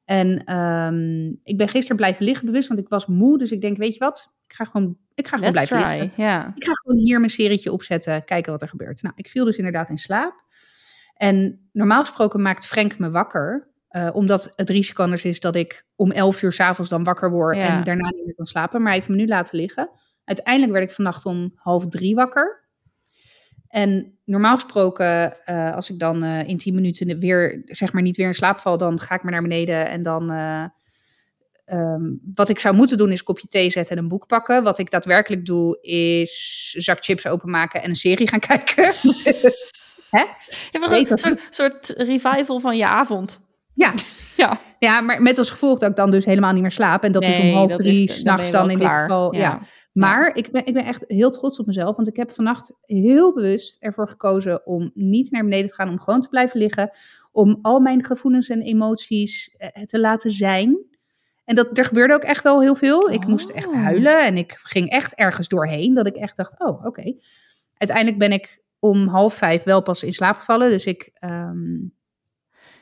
En 0.04 0.44
ehm, 0.44 1.28
ik 1.42 1.56
ben 1.56 1.68
gisteren 1.68 1.96
blijven 1.96 2.24
liggen 2.24 2.46
bewust, 2.46 2.68
want 2.68 2.80
ik 2.80 2.88
was 2.88 3.06
moe. 3.06 3.38
Dus 3.38 3.50
ik 3.52 3.60
denk, 3.60 3.76
weet 3.76 3.92
je 3.92 3.98
wat? 3.98 4.34
Ik 4.46 4.54
ga 4.54 4.64
gewoon, 4.64 4.96
ik 5.14 5.28
ga 5.28 5.36
gewoon 5.36 5.52
Let's 5.52 5.68
blijven 5.68 5.88
try. 5.88 5.98
liggen. 6.00 6.52
Ik 6.54 6.64
ga 6.64 6.72
gewoon 6.72 6.98
hier 7.04 7.18
mijn 7.18 7.30
serietje 7.30 7.72
opzetten, 7.72 8.24
kijken 8.24 8.52
wat 8.52 8.62
er 8.62 8.68
gebeurt. 8.68 9.02
Nou, 9.02 9.14
ik 9.16 9.28
viel 9.28 9.44
dus 9.44 9.56
inderdaad 9.56 9.88
in 9.88 9.98
slaap. 9.98 10.44
En 11.22 11.68
normaal 11.72 12.00
gesproken 12.00 12.42
maakt 12.42 12.66
Frank 12.66 12.98
me 12.98 13.10
wakker. 13.10 13.70
eh, 13.88 14.08
omdat 14.12 14.52
het 14.56 14.70
risico 14.70 15.02
anders 15.02 15.24
is 15.24 15.40
dat 15.40 15.54
ik 15.56 15.86
om 15.96 16.10
11 16.10 16.42
uur 16.42 16.52
s'avonds 16.52 16.90
dan 16.90 17.04
wakker 17.04 17.30
word 17.30 17.56
Ja. 17.56 17.76
en 17.78 17.84
daarna 17.84 18.10
niet 18.10 18.24
meer 18.24 18.34
kan 18.34 18.46
slapen. 18.46 18.78
Maar 18.78 18.86
hij 18.90 18.96
heeft 18.98 19.08
me 19.10 19.16
nu 19.16 19.26
laten 19.26 19.58
liggen. 19.58 19.90
Uiteindelijk 20.24 20.72
werd 20.72 20.84
ik 20.88 20.94
vannacht 20.94 21.24
om 21.24 21.52
half 21.54 21.86
drie 21.88 22.14
wakker. 22.14 22.68
En 23.68 24.18
normaal 24.24 24.54
gesproken, 24.54 25.36
eh, 25.46 25.74
als 25.74 25.90
ik 25.90 25.98
dan 25.98 26.22
eh, 26.22 26.48
in 26.48 26.56
10 26.56 26.74
minuten 26.74 27.18
weer, 27.18 27.62
zeg 27.66 27.92
maar 27.92 28.02
niet 28.02 28.16
weer 28.16 28.26
in 28.26 28.34
slaap 28.34 28.58
val, 28.58 28.76
dan 28.78 29.00
ga 29.00 29.14
ik 29.14 29.22
maar 29.22 29.32
naar 29.32 29.42
beneden 29.42 29.88
en 29.88 30.02
dan. 30.02 30.30
eh, 30.30 30.64
ehm, 31.64 32.02
wat 32.32 32.48
ik 32.48 32.58
zou 32.58 32.74
moeten 32.74 32.96
doen 32.96 33.12
is 33.12 33.18
een 33.18 33.24
kopje 33.24 33.46
thee 33.46 33.70
zetten 33.70 33.96
en 33.96 34.02
een 34.02 34.08
boek 34.08 34.26
pakken. 34.26 34.62
Wat 34.62 34.78
ik 34.78 34.90
daadwerkelijk 34.90 35.46
doe 35.46 35.78
is 35.80 36.72
een 36.76 36.82
zak 36.82 37.04
chips 37.04 37.26
openmaken 37.26 37.82
en 37.82 37.88
een 37.88 37.94
serie 37.94 38.28
gaan 38.28 38.40
kijken. 38.50 38.84
Hè? 40.16 40.24
Een 40.70 41.06
soort, 41.06 41.24
het- 41.24 41.46
soort 41.50 41.88
revival 41.96 42.60
van 42.60 42.76
je 42.76 42.86
avond. 42.86 43.40
Ja. 43.74 43.92
Ja. 44.36 44.58
ja, 44.78 45.00
maar 45.00 45.22
met 45.22 45.38
als 45.38 45.50
gevolg 45.50 45.78
dat 45.78 45.90
ik 45.90 45.96
dan 45.96 46.10
dus 46.10 46.24
helemaal 46.24 46.52
niet 46.52 46.62
meer 46.62 46.70
slaap. 46.70 47.02
En 47.02 47.12
dat 47.12 47.22
is 47.22 47.38
om 47.38 47.52
half 47.52 47.72
drie 47.72 48.06
dan 48.06 48.16
s'nachts 48.16 48.50
dan, 48.50 48.60
wel 48.66 48.70
in 48.70 48.78
dit 48.78 48.90
geval. 48.90 49.34
Ja. 49.34 49.40
Ja. 49.40 49.58
Maar 49.92 50.36
ik, 50.36 50.50
ben, 50.50 50.66
ik 50.66 50.74
ben 50.74 50.84
echt 50.84 51.04
heel 51.06 51.30
trots 51.30 51.58
op 51.58 51.66
mezelf. 51.66 51.96
Want 51.96 52.08
ik 52.08 52.16
heb 52.16 52.32
vannacht 52.32 52.72
heel 52.80 53.32
bewust 53.34 53.76
ervoor 53.82 54.08
gekozen 54.08 54.66
om 54.66 54.90
niet 54.94 55.30
naar 55.30 55.42
beneden 55.42 55.68
te 55.68 55.74
gaan. 55.74 55.88
Om 55.88 56.00
gewoon 56.00 56.20
te 56.20 56.28
blijven 56.28 56.58
liggen. 56.58 56.90
Om 57.32 57.58
al 57.62 57.80
mijn 57.80 58.04
gevoelens 58.04 58.48
en 58.48 58.62
emoties 58.62 59.54
eh, 59.58 59.82
te 59.84 60.00
laten 60.00 60.30
zijn. 60.30 60.78
En 61.44 61.54
dat, 61.54 61.78
er 61.78 61.84
gebeurde 61.84 62.14
ook 62.14 62.22
echt 62.22 62.42
wel 62.42 62.60
heel 62.60 62.74
veel. 62.74 63.10
Ik 63.10 63.26
moest 63.26 63.48
echt 63.50 63.72
Oh. 63.72 63.82
huilen. 63.82 64.24
En 64.24 64.36
ik 64.36 64.58
ging 64.62 64.90
echt 64.90 65.14
ergens 65.14 65.48
doorheen. 65.48 65.94
Dat 65.94 66.06
ik 66.06 66.16
echt 66.16 66.36
dacht, 66.36 66.60
oh, 66.60 66.84
oké. 66.84 67.14
Uiteindelijk 67.76 68.18
ben 68.18 68.32
ik 68.32 68.60
om 68.84 69.06
half 69.08 69.34
vijf 69.34 69.62
wel 69.62 69.82
pas 69.82 70.02
in 70.02 70.12
slaap 70.12 70.36
gevallen. 70.36 70.70
Dus 70.70 70.86
ik 70.86 71.10
ehm, 71.14 71.74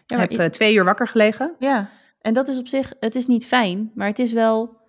Ja, 0.07 0.19
heb 0.19 0.31
eh, 0.31 0.47
twee 0.47 0.75
uur 0.75 0.85
wakker 0.85 1.09
gelegen. 1.09 1.55
Ja, 1.59 1.89
en 2.21 2.35
dat 2.35 2.49
is 2.49 2.59
op 2.59 2.69
zich, 2.69 2.93
het 3.01 3.15
is 3.15 3.27
niet 3.27 3.47
fijn, 3.47 3.91
maar 3.95 4.07
het 4.07 4.19
is 4.19 4.33
wel, 4.33 4.81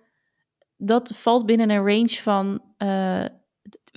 dat 0.76 1.10
valt 1.14 1.46
binnen 1.46 1.70
een 1.70 1.86
range 1.86 2.08
van, 2.22 2.62
eh, 2.76 3.24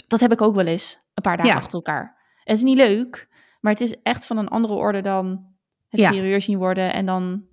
dat 0.08 0.20
heb 0.20 0.32
ik 0.32 0.42
ook 0.42 0.56
wel 0.56 0.66
eens, 0.66 1.00
een 1.14 1.24
paar 1.24 1.38
dagen 1.38 1.52
Ja. 1.52 1.58
achter 1.58 1.74
elkaar. 1.74 2.16
Het 2.44 2.58
is 2.58 2.64
niet 2.64 2.78
leuk, 2.78 3.28
maar 3.60 3.72
het 3.72 3.82
is 3.82 3.96
echt 4.04 4.26
van 4.26 4.38
een 4.38 4.48
andere 4.48 4.74
orde 4.74 5.02
dan 5.02 5.46
het 5.90 6.00
Ja. 6.00 6.12
vier 6.12 6.26
uur 6.26 6.42
zien 6.42 6.58
worden 6.58 6.94
en 6.94 7.06
dan 7.06 7.44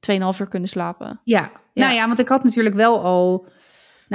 2,5 0.00 0.40
uur 0.40 0.48
kunnen 0.48 0.68
slapen. 0.68 1.20
Ja. 1.24 1.50
nou 1.74 1.92
ja, 1.94 2.06
want 2.06 2.18
ik 2.18 2.28
had 2.28 2.44
natuurlijk 2.44 2.74
wel 2.74 3.02
al, 3.02 3.46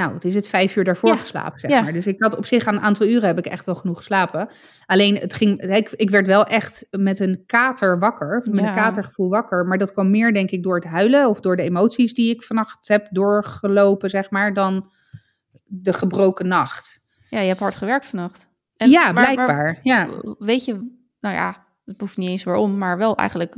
nou, 0.00 0.12
wat 0.12 0.24
is 0.24 0.34
het, 0.34 0.48
vijf 0.48 0.76
uur 0.76 0.84
daarvoor 0.84 1.10
Ja. 1.10 1.16
geslapen, 1.16 1.58
zeg 1.60 1.70
Ja. 1.70 1.80
maar. 1.80 1.92
Dus 1.92 2.06
ik 2.06 2.22
had 2.22 2.36
op 2.36 2.44
zich 2.46 2.66
aan 2.66 2.74
een 2.74 2.80
aantal 2.80 3.06
uren 3.06 3.26
heb 3.26 3.38
ik 3.38 3.46
echt 3.46 3.64
wel 3.64 3.74
genoeg 3.74 3.96
geslapen. 3.96 4.48
Alleen, 4.86 5.16
het 5.16 5.34
ging, 5.34 5.62
ik, 5.62 5.90
ik 5.90 6.10
werd 6.10 6.26
wel 6.26 6.44
echt 6.44 6.86
met 6.90 7.18
een 7.20 7.42
kater 7.46 7.98
wakker, 7.98 8.46
met 8.50 8.60
Ja. 8.64 8.68
een 8.68 8.74
katergevoel 8.74 9.28
wakker. 9.28 9.66
Maar 9.66 9.78
dat 9.78 9.92
kwam 9.92 10.10
meer, 10.10 10.32
denk 10.32 10.50
ik, 10.50 10.62
door 10.62 10.74
het 10.74 10.84
huilen 10.84 11.28
of 11.28 11.40
door 11.40 11.56
de 11.56 11.62
emoties 11.62 12.14
die 12.14 12.34
ik 12.34 12.42
vannacht 12.42 12.88
heb 12.88 13.06
doorgelopen, 13.10 14.10
zeg 14.10 14.30
maar, 14.30 14.54
dan 14.54 14.90
de 15.64 15.92
gebroken 15.92 16.48
nacht. 16.48 17.00
Ja, 17.30 17.40
je 17.40 17.48
hebt 17.48 17.60
hard 17.60 17.74
gewerkt 17.74 18.06
vannacht. 18.06 18.48
ja, 18.76 18.86
maar- 19.02 19.12
maar 19.14 19.32
blijkbaar. 19.34 19.80
ja. 19.82 20.08
weet 20.38 20.64
je, 20.64 20.72
nou 21.20 21.34
ja, 21.34 21.66
het 21.84 22.00
hoeft 22.00 22.16
niet 22.16 22.28
eens 22.28 22.44
waarom, 22.44 22.78
maar 22.78 22.98
wel 22.98 23.16
eigenlijk 23.16 23.54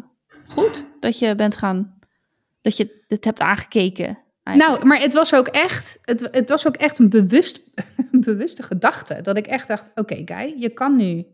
goed 0.48 0.84
dat 1.00 1.18
je 1.18 1.34
bent 1.34 1.56
gaan, 1.56 1.98
dat 2.60 2.76
je 2.76 3.02
het 3.06 3.24
hebt 3.24 3.40
aangekeken. 3.40 4.18
Eigenlijk. 4.42 4.78
Nou, 4.78 4.88
maar 4.88 5.00
het 5.00 5.12
was 5.12 5.34
ook 5.34 5.46
echt, 5.46 5.98
het, 6.02 6.28
het 6.30 6.48
was 6.48 6.66
ook 6.66 6.76
echt 6.76 6.98
een, 6.98 7.08
bewust, 7.08 7.60
een 8.12 8.20
bewuste 8.30 8.62
gedachte. 8.62 9.20
Dat 9.22 9.36
ik 9.36 9.46
echt 9.46 9.68
dacht, 9.68 9.90
oké 9.94 10.22
Guy, 10.24 10.54
je 10.58 10.68
kan 10.68 10.96
nu 10.96 11.26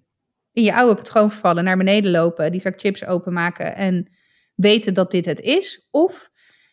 in 0.52 0.62
je 0.62 0.74
oude 0.74 0.94
patroon 0.94 1.30
vallen, 1.30 1.64
naar 1.64 1.76
beneden 1.76 2.10
lopen, 2.10 2.52
die 2.52 2.60
zak 2.60 2.80
chips 2.80 3.06
openmaken 3.06 3.74
en 3.74 4.08
weten 4.54 4.94
dat 4.94 5.10
dit 5.10 5.24
het 5.24 5.40
is. 5.40 5.88
Of 5.90 6.30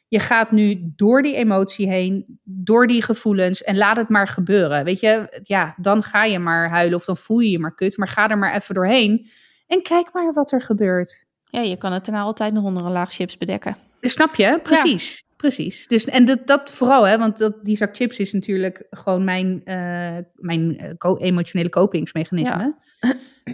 je 0.07 0.19
gaat 0.19 0.51
nu 0.51 0.91
door 0.95 1.21
die 1.21 1.35
emotie 1.35 1.87
heen, 1.87 2.39
door 2.43 2.87
die 2.87 3.01
gevoelens 3.01 3.63
en 3.63 3.77
laat 3.77 3.97
het 3.97 4.09
maar 4.09 4.27
gebeuren. 4.27 4.83
Weet 4.83 4.99
je, 4.99 5.41
ja, 5.43 5.75
dan 5.77 6.03
ga 6.03 6.23
je 6.23 6.39
maar 6.39 6.69
huilen 6.69 6.97
of 6.97 7.05
dan 7.05 7.17
voel 7.17 7.39
je 7.39 7.51
je 7.51 7.59
maar 7.59 7.75
kut, 7.75 7.97
maar 7.97 8.07
ga 8.07 8.29
er 8.29 8.37
maar 8.37 8.55
even 8.55 8.75
doorheen 8.75 9.25
en 9.67 9.81
kijk 9.81 10.13
maar 10.13 10.33
wat 10.33 10.51
er 10.51 10.61
gebeurt. 10.61 11.25
Ja, 11.43 11.61
je 11.61 11.77
kan 11.77 11.91
het 11.91 12.05
daarna 12.05 12.21
altijd 12.21 12.53
nog 12.53 12.63
onder 12.63 12.85
een 12.85 12.91
laag 12.91 13.13
chips 13.13 13.37
bedekken. 13.37 13.77
Snap 14.09 14.35
je? 14.35 14.59
Precies. 14.63 15.23
Precies. 15.35 15.87
Dus, 15.87 16.05
en 16.05 16.25
dat, 16.25 16.47
dat 16.47 16.71
vooral, 16.71 17.07
hè, 17.07 17.17
want 17.17 17.37
dat, 17.37 17.65
die 17.65 17.77
zak 17.77 17.95
chips 17.95 18.19
is 18.19 18.33
natuurlijk 18.33 18.85
gewoon 18.89 19.23
mijn, 19.23 19.61
eh, 19.65 20.17
mijn 20.35 20.77
eh, 20.77 20.89
co- 20.97 21.17
emotionele 21.17 21.69
kopingsmechanisme. 21.69 22.75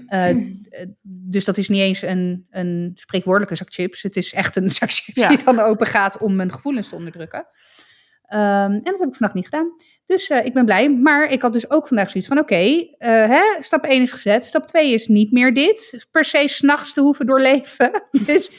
Eh, 0.07 0.35
dus 1.01 1.45
dat 1.45 1.57
is 1.57 1.69
niet 1.69 1.81
eens 1.81 2.01
een, 2.01 2.47
een 2.49 2.91
spreekwoordelijke 2.93 3.55
zak 3.55 3.73
chips. 3.73 4.01
Het 4.01 4.15
is 4.15 4.33
echt 4.33 4.55
een 4.55 4.69
zak 4.79 4.91
chips 4.91 5.21
Ja. 5.21 5.27
die 5.27 5.43
dan 5.43 5.59
open 5.59 5.87
gaat 5.87 6.17
om 6.17 6.35
mijn 6.35 6.53
gevoelens 6.53 6.89
te 6.89 6.95
onderdrukken. 6.95 7.47
Ehm, 8.25 8.71
en 8.71 8.81
dat 8.83 8.99
heb 8.99 9.07
ik 9.09 9.15
vandaag 9.15 9.33
niet 9.33 9.45
gedaan. 9.45 9.75
Dus 10.05 10.29
ik 10.29 10.53
ben 10.53 10.65
blij. 10.65 10.89
Maar 10.89 11.31
ik 11.31 11.41
had 11.41 11.53
dus 11.53 11.69
ook 11.71 11.87
vandaag 11.87 12.09
zoiets 12.09 12.29
van: 12.29 12.39
oké, 12.39 12.87
stap 13.59 13.85
1 13.85 14.01
is 14.01 14.11
gezet. 14.11 14.45
Stap 14.45 14.65
2 14.65 14.93
is 14.93 15.07
niet 15.07 15.31
meer 15.31 15.53
dit. 15.53 16.07
Per 16.11 16.25
se 16.25 16.47
s'nachts 16.47 16.93
te 16.93 17.01
hoeven 17.01 17.25
doorleven. 17.25 17.91
dus 18.25 18.51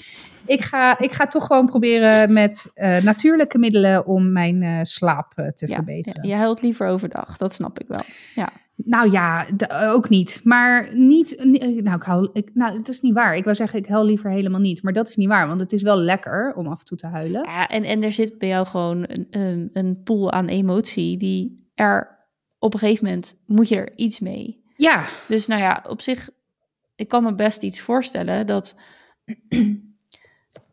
ik 0.47 0.61
ga, 0.61 0.99
ik 0.99 1.13
ga 1.13 1.27
toch 1.27 1.47
gewoon 1.47 1.67
proberen 1.67 2.33
met 2.33 2.71
eh, 2.75 3.03
natuurlijke 3.03 3.59
middelen 3.59 4.07
om 4.07 4.33
mijn 4.33 4.63
eh, 4.63 4.79
slaap 4.83 5.33
eh, 5.37 5.47
te 5.49 5.69
Ja, 5.69 5.75
verbeteren. 5.75 6.23
ja, 6.29 6.35
je 6.35 6.41
huilt 6.41 6.63
liever 6.63 6.87
overdag, 6.87 7.37
dat 7.37 7.53
snap 7.53 7.79
ik 7.81 7.87
wel. 7.89 8.03
Ja. 8.35 8.49
Nou 8.77 9.11
ja, 9.11 9.47
ook 9.87 10.09
niet. 10.09 10.41
Maar 10.45 10.89
niet. 10.97 11.37
ni- 11.45 11.81
Nou, 11.83 11.97
ik 11.97 12.03
hou. 12.03 12.31
Ik, 12.33 12.51
nou, 12.55 12.79
het 12.79 12.89
is 12.89 13.01
niet 13.01 13.15
waar. 13.15 13.37
Ik 13.37 13.45
wou 13.45 13.57
zeggen, 13.57 13.79
ik 13.79 13.87
huil 13.87 14.05
liever 14.05 14.31
helemaal 14.31 14.61
niet. 14.61 14.83
Maar 14.83 14.93
dat 14.93 15.09
is 15.09 15.17
niet 15.17 15.29
waar, 15.29 15.47
want 15.49 15.61
het 15.61 15.73
is 15.73 15.83
wel 15.83 15.97
lekker 15.97 16.55
om 16.57 16.67
af 16.67 16.79
en 16.79 16.85
toe 16.85 16.97
te 16.99 17.07
huilen. 17.07 17.43
Ja, 17.45 17.69
en, 17.69 17.85
en 17.85 18.03
er 18.03 18.13
zit 18.13 18.39
bij 18.39 18.49
jou 18.49 18.67
gewoon 18.67 19.05
een, 19.09 19.27
een, 19.31 19.71
een 19.73 20.01
pool 20.05 20.33
aan 20.33 20.47
emotie 20.49 21.19
die 21.19 21.71
er 21.75 22.19
op 22.59 22.73
een 22.73 22.79
gegeven 22.79 23.05
moment 23.05 23.37
moet 23.47 23.69
je 23.69 23.77
er 23.77 23.97
iets 23.97 24.21
mee. 24.21 24.63
Ja, 24.77 25.05
Dus 25.29 25.47
nou 25.47 25.61
ja, 25.61 25.85
op 25.89 26.01
zich, 26.01 26.29
ik 26.95 27.09
kan 27.09 27.23
me 27.23 27.35
best 27.35 27.63
iets 27.63 27.81
voorstellen 27.81 28.47
dat 28.47 28.77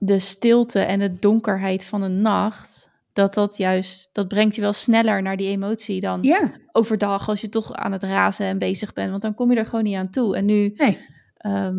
de 0.01 0.19
stilte 0.19 0.79
en 0.79 0.99
de 0.99 1.19
donkerheid 1.19 1.85
van 1.85 2.01
een 2.01 2.21
nacht, 2.21 2.89
dat 3.13 3.33
dat 3.33 3.57
juist, 3.57 4.09
dat 4.13 4.27
brengt 4.27 4.55
je 4.55 4.61
wel 4.61 4.73
sneller 4.73 5.21
naar 5.21 5.37
die 5.37 5.47
emotie 5.49 6.01
dan 6.01 6.23
ja. 6.23 6.51
overdag 6.71 7.29
als 7.29 7.41
je 7.41 7.49
toch 7.49 7.73
aan 7.73 7.91
het 7.91 8.03
razen 8.03 8.45
en 8.45 8.57
bezig 8.57 8.93
bent, 8.93 9.09
want 9.09 9.21
dan 9.21 9.33
kom 9.35 9.51
je 9.51 9.57
er 9.57 9.65
gewoon 9.65 9.83
niet 9.83 9.95
aan 9.95 10.09
toe. 10.09 10.35
En 10.35 10.45
nu, 10.45 10.73
Nee. 10.77 10.97
ehm, 11.37 11.75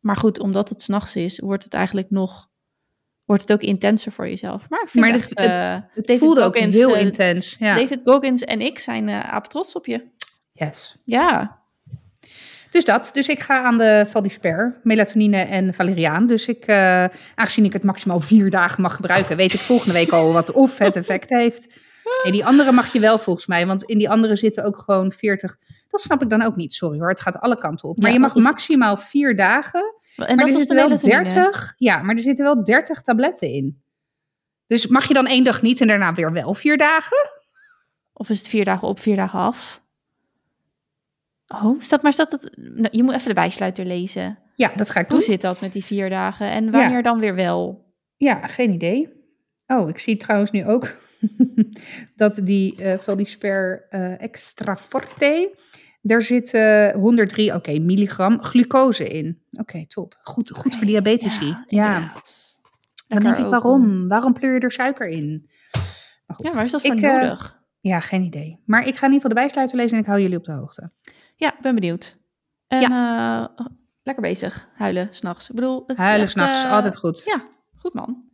maar 0.00 0.16
goed, 0.16 0.40
omdat 0.40 0.68
het 0.68 0.82
s'nachts 0.82 1.16
is, 1.16 1.38
wordt 1.38 1.64
het 1.64 1.74
eigenlijk 1.74 2.10
nog, 2.10 2.48
wordt 3.24 3.42
het 3.42 3.52
ook 3.52 3.62
intenser 3.62 4.12
voor 4.12 4.28
jezelf. 4.28 4.68
Maar 4.68 4.82
ik 4.82 4.88
vind 4.88 5.04
Maar 5.04 5.14
echt, 5.14 5.28
het- 5.28 5.38
het- 5.38 5.48
eh, 5.48 5.76
Het 6.04 6.18
voelde 6.18 6.42
ook 6.42 6.56
heel 6.58 6.94
eh, 6.96 7.00
intens. 7.02 7.56
Ja. 7.58 7.76
David 7.76 8.00
Goggins 8.04 8.42
en 8.42 8.60
ik 8.60 8.78
zijn 8.78 9.08
aap 9.08 9.46
trots 9.46 9.74
op 9.74 9.86
je. 9.86 10.06
Yes. 10.52 10.96
Ja, 11.04 11.59
Dus 12.70 12.84
dat. 12.84 13.10
Dus 13.12 13.28
ik 13.28 13.40
ga 13.40 13.62
aan 13.62 13.78
de 13.78 14.06
Valdisper, 14.08 14.80
melatonine 14.82 15.36
en 15.40 15.74
valeriaan. 15.74 16.26
Dus 16.26 16.48
ik, 16.48 16.64
eh, 16.64 17.04
aangezien 17.34 17.64
ik 17.64 17.72
het 17.72 17.82
maximaal 17.82 18.20
vier 18.20 18.50
dagen 18.50 18.82
mag 18.82 18.94
gebruiken, 18.94 19.36
weet 19.36 19.54
ik 19.54 19.60
volgende 19.60 19.92
week 19.94 20.10
al 20.10 20.32
wat 20.32 20.50
of 20.52 20.78
het 20.78 20.96
effect 20.96 21.28
heeft. 21.28 21.74
Nee, 22.22 22.32
die 22.32 22.44
andere 22.46 22.72
mag 22.72 22.92
je 22.92 23.00
wel 23.00 23.18
volgens 23.18 23.46
mij, 23.46 23.66
want 23.66 23.82
in 23.82 23.98
die 23.98 24.10
andere 24.10 24.36
zitten 24.36 24.64
ook 24.64 24.78
gewoon 24.78 25.12
40. 25.12 25.56
Dat 25.88 26.00
snap 26.00 26.22
ik 26.22 26.30
dan 26.30 26.42
ook 26.42 26.56
niet, 26.56 26.72
sorry 26.72 26.98
hoor. 26.98 27.08
Het 27.08 27.20
gaat 27.20 27.40
alle 27.40 27.58
kanten 27.58 27.88
op. 27.88 27.96
Maar 27.98 28.08
Ja, 28.08 28.14
je 28.14 28.20
mag 28.20 28.34
is- 28.34 28.42
maximaal 28.42 28.96
vier 28.96 29.36
dagen. 29.36 29.94
en 30.16 30.36
maar 30.36 30.46
er 30.46 30.54
zitten 30.56 30.76
wel 30.76 30.88
melatonine. 30.88 31.22
30. 31.28 31.74
Ja, 31.76 32.02
maar 32.02 32.14
er 32.14 32.22
zitten 32.22 32.44
wel 32.44 32.64
30 32.64 33.00
tabletten 33.00 33.48
in. 33.48 33.82
Dus 34.66 34.86
mag 34.86 35.08
je 35.08 35.14
dan 35.14 35.26
één 35.26 35.44
dag 35.44 35.62
niet 35.62 35.80
en 35.80 35.86
daarna 35.86 36.12
weer 36.14 36.32
wel 36.32 36.54
vier 36.54 36.78
dagen? 36.78 37.16
Of 38.12 38.28
is 38.28 38.38
het 38.38 38.48
vier 38.48 38.64
dagen 38.64 38.88
op, 38.88 39.00
vier 39.00 39.16
dagen 39.16 39.38
af? 39.38 39.82
Oh, 41.54 41.80
staat 41.80 42.02
maar 42.02 42.12
staat 42.12 42.32
het. 42.32 42.50
nou, 42.56 42.88
je 42.90 43.02
moet 43.02 43.14
even 43.14 43.28
de 43.28 43.34
bijsluiter 43.34 43.84
lezen. 43.86 44.38
Ja, 44.54 44.72
dat 44.76 44.90
ga 44.90 45.00
ik 45.00 45.06
Hoe 45.08 45.16
doen. 45.16 45.26
zit 45.26 45.40
dat 45.40 45.60
met 45.60 45.72
die 45.72 45.84
vier 45.84 46.08
dagen? 46.08 46.50
En 46.50 46.70
wanneer 46.70 47.02
dan 47.02 47.18
weer 47.20 47.34
wel? 47.34 47.84
Ja, 48.16 48.46
geen 48.46 48.70
idee. 48.70 49.08
Oh, 49.66 49.88
ik 49.88 49.98
zie 49.98 50.16
trouwens 50.16 50.50
nu 50.50 50.66
ook 50.66 50.96
dat 52.16 52.40
die 52.44 52.82
uh, 52.82 52.92
Valdisper 52.98 53.86
uh, 53.90 54.22
Extra 54.22 54.76
Forte 54.76 55.54
Daar 56.02 56.22
zit 56.22 56.54
eh, 56.54 56.90
103 56.90 57.54
oké, 57.54 57.78
milligram 57.78 58.42
glucose 58.44 59.08
in. 59.08 59.42
Oké, 59.52 59.86
top. 59.86 60.18
Goed, 60.22 60.50
goed 60.50 60.76
voor 60.76 60.86
diabetici. 60.86 61.46
Ja, 61.46 61.56
Ja, 61.66 62.12
dan 63.08 63.22
denk 63.22 63.36
ik, 63.36 63.44
waarom? 63.44 63.82
om- 63.82 64.08
Waarom 64.08 64.32
pleur 64.32 64.54
je 64.54 64.60
er 64.60 64.72
suiker 64.72 65.08
in? 65.08 65.48
Maar 66.26 66.36
goed. 66.36 66.46
Ja, 66.46 66.52
waar 66.54 66.64
is 66.64 66.70
dat 66.70 66.80
voor 66.82 66.94
Ik, 66.94 67.02
eh, 67.02 67.12
nodig? 67.22 67.58
Ja, 67.80 68.00
geen 68.00 68.22
idee. 68.22 68.60
Maar 68.66 68.86
ik 68.86 68.96
ga 68.96 69.06
in 69.06 69.12
ieder 69.12 69.14
geval 69.14 69.28
de 69.28 69.34
bijsluiter 69.34 69.76
lezen 69.76 69.96
en 69.96 70.02
ik 70.02 70.08
hou 70.08 70.20
jullie 70.20 70.36
op 70.36 70.44
de 70.44 70.52
hoogte. 70.52 70.90
Ja, 71.40 71.54
ben 71.60 71.74
benieuwd. 71.74 72.16
En 72.66 72.82
eh, 72.82 73.44
lekker 74.02 74.22
bezig, 74.22 74.68
huilen 74.74 75.08
s'nachts. 75.10 75.48
Ik 75.48 75.54
bedoel, 75.54 75.84
het 75.86 75.96
Huilen 75.96 76.28
s'nachts, 76.28 76.64
eh, 76.64 76.72
altijd 76.72 76.96
goed. 76.96 77.22
Ja, 77.24 77.46
goed 77.76 77.94
man. 77.94 78.24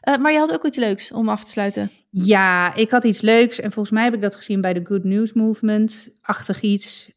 Eh, 0.00 0.16
maar 0.16 0.32
je 0.32 0.38
had 0.38 0.52
ook 0.52 0.64
iets 0.64 0.76
leuks 0.76 1.12
om 1.12 1.28
af 1.28 1.44
te 1.44 1.50
sluiten. 1.50 1.90
Ja, 2.10 2.74
ik 2.74 2.90
had 2.90 3.04
iets 3.04 3.20
leuks 3.20 3.60
en 3.60 3.72
volgens 3.72 3.94
mij 3.94 4.04
heb 4.04 4.14
ik 4.14 4.20
dat 4.20 4.36
gezien 4.36 4.60
bij 4.60 4.72
de 4.72 4.84
Good 4.84 5.04
News 5.04 5.32
Movement-achtig 5.32 6.60
iets. 6.60 7.12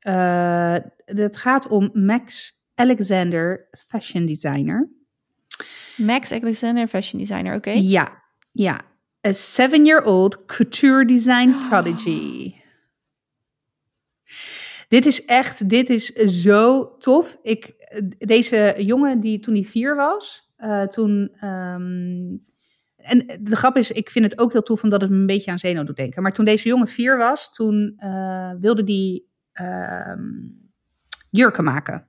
Het 1.06 1.38
gaat 1.38 1.68
om 1.68 1.90
Max 1.94 2.54
Alexander, 2.76 3.68
fashion 3.88 4.26
designer. 4.26 4.90
Max 5.96 6.32
Alexander, 6.32 6.88
fashion 6.88 7.20
designer, 7.22 7.56
oké. 7.56 7.72
Ja, 7.72 8.24
ja. 8.52 8.82
A 9.28 9.32
seven-year-old 9.32 10.46
couture 10.46 11.06
design 11.06 11.56
prodigy. 11.70 12.57
Dit 14.88 15.06
is 15.06 15.26
echt, 15.26 15.70
dit 15.70 15.90
is 15.90 16.06
zo 16.44 16.96
tof. 16.98 17.38
Ik, 17.42 17.74
deze 18.18 18.74
jongen 18.78 19.20
die 19.20 19.40
toen 19.40 19.54
hij 19.54 19.64
vier 19.64 19.96
was, 19.96 20.52
eh, 20.58 20.84
toen... 20.84 21.32
ehm, 21.40 22.36
en 22.98 23.40
de 23.42 23.56
grap 23.56 23.78
is, 23.78 23.92
ik 23.92 24.10
vind 24.10 24.26
het 24.26 24.40
ook 24.40 24.52
heel 24.52 24.62
tof 24.62 24.84
omdat 24.84 25.02
het 25.02 25.10
me 25.10 25.16
een 25.16 25.26
beetje 25.26 25.52
aan 25.52 25.60
Zeno 25.60 25.84
doet 25.84 25.96
denken. 25.96 26.22
Maar 26.22 26.32
toen 26.32 26.46
deze 26.46 26.68
jongen 26.68 26.88
vier 26.88 27.18
was, 27.18 27.52
toen 27.52 27.94
eh, 27.98 28.52
wilde 28.60 28.84
hij 28.84 29.24
ehm, 29.52 30.22
jurken 31.30 31.64
maken. 31.64 32.08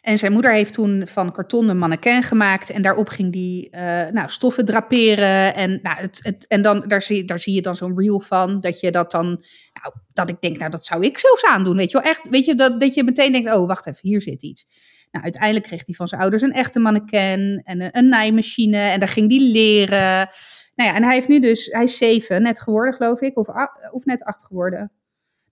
En 0.00 0.18
zijn 0.18 0.32
moeder 0.32 0.52
heeft 0.52 0.72
toen 0.72 1.06
van 1.06 1.32
karton 1.32 1.68
een 1.68 1.78
mannequin 1.78 2.22
gemaakt. 2.22 2.70
En 2.70 2.82
daarop 2.82 3.08
ging 3.08 3.32
die 3.32 3.70
eh, 3.70 4.12
nou, 4.12 4.28
stoffen 4.28 4.64
draperen. 4.64 5.54
En, 5.54 5.78
nou, 5.82 6.00
het, 6.00 6.20
het, 6.22 6.46
en 6.46 6.62
dan, 6.62 6.84
daar, 6.88 7.02
zie, 7.02 7.24
daar 7.24 7.38
zie 7.38 7.54
je 7.54 7.62
dan 7.62 7.76
zo'n 7.76 7.98
reel 7.98 8.20
van. 8.20 8.60
Dat 8.60 8.80
je 8.80 8.90
dat 8.90 9.10
dan. 9.10 9.26
Nou, 9.26 9.94
dat 10.12 10.28
ik 10.28 10.40
denk, 10.40 10.58
nou, 10.58 10.70
dat 10.70 10.86
zou 10.86 11.04
ik 11.04 11.18
zelfs 11.18 11.44
aandoen. 11.44 11.76
Weet 11.76 11.90
je 11.90 12.00
wel, 12.00 12.10
echt. 12.10 12.28
Weet 12.28 12.44
je, 12.44 12.54
dat, 12.54 12.80
dat 12.80 12.94
je 12.94 13.04
meteen 13.04 13.32
denkt: 13.32 13.54
oh, 13.54 13.66
wacht 13.66 13.86
even, 13.86 14.08
hier 14.08 14.20
zit 14.20 14.42
iets. 14.42 14.66
Nou, 15.10 15.24
uiteindelijk 15.24 15.66
kreeg 15.66 15.86
hij 15.86 15.94
van 15.94 16.08
zijn 16.08 16.20
ouders 16.20 16.42
een 16.42 16.52
echte 16.52 16.78
mannequin. 16.78 17.60
En 17.64 17.80
een, 17.80 17.88
een 17.92 18.08
naaimachine. 18.08 18.78
En 18.78 19.00
daar 19.00 19.08
ging 19.08 19.30
hij 19.30 19.40
leren. 19.40 20.28
Nou 20.74 20.90
ja, 20.90 20.94
en 20.94 21.02
hij 21.02 21.14
heeft 21.14 21.28
nu 21.28 21.40
dus. 21.40 21.66
Hij 21.66 21.84
is 21.84 21.96
zeven, 21.96 22.42
net 22.42 22.60
geworden, 22.60 22.94
geloof 22.94 23.20
ik. 23.20 23.38
Of, 23.38 23.48
of 23.90 24.04
net 24.04 24.22
acht 24.22 24.44
geworden. 24.44 24.92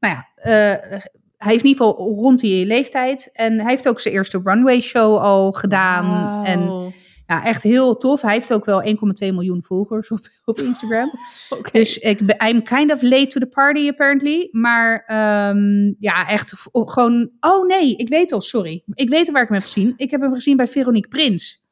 Nou 0.01 0.15
ja, 0.15 0.29
eh, 0.35 1.01
hij 1.39 1.55
is 1.55 1.63
in 1.63 1.69
ieder 1.69 1.85
geval 1.87 2.07
rond 2.15 2.41
die 2.41 2.67
leeftijd. 2.67 3.31
En 3.33 3.61
hij 3.61 3.71
heeft 3.71 3.89
ook 3.89 4.01
zijn 4.01 4.15
eerste 4.15 4.41
runway 4.45 4.81
show 4.81 5.17
al 5.17 5.53
gedaan. 5.53 6.45
En 6.45 6.67
Wauw. 6.67 6.93
ja, 7.27 7.45
echt 7.45 7.63
heel 7.63 7.97
tof. 7.97 8.23
Hij 8.23 8.33
heeft 8.33 8.53
ook 8.53 8.65
wel 8.65 8.83
1,2 8.87 8.95
miljoen 9.19 9.63
volgers 9.63 10.11
op, 10.11 10.21
op 10.45 10.59
Instagram. 10.59 11.11
Dus 11.73 11.99
ik 11.99 12.27
ben, 12.27 12.49
I'm 12.49 12.63
kind 12.63 12.93
of 12.93 13.03
late 13.03 13.27
to 13.27 13.41
the 13.41 13.47
party 13.47 13.89
apparently. 13.89 14.49
Maar 14.51 15.05
ehm, 15.07 15.93
ja, 15.99 16.29
echt 16.29 16.55
gewoon... 16.73 17.31
Oh 17.41 17.67
nee, 17.67 17.97
ik 17.97 18.09
weet 18.09 18.33
al, 18.33 18.41
sorry. 18.41 18.83
Ik 18.95 19.09
weet 19.09 19.27
al 19.27 19.33
waar 19.33 19.43
ik 19.43 19.49
hem 19.49 19.59
heb 19.59 19.67
gezien. 19.67 19.95
Ik 19.97 20.11
heb 20.11 20.21
hem 20.21 20.35
gezien 20.35 20.57
bij 20.57 20.67
Veronique 20.67 21.09
Prins. 21.09 21.67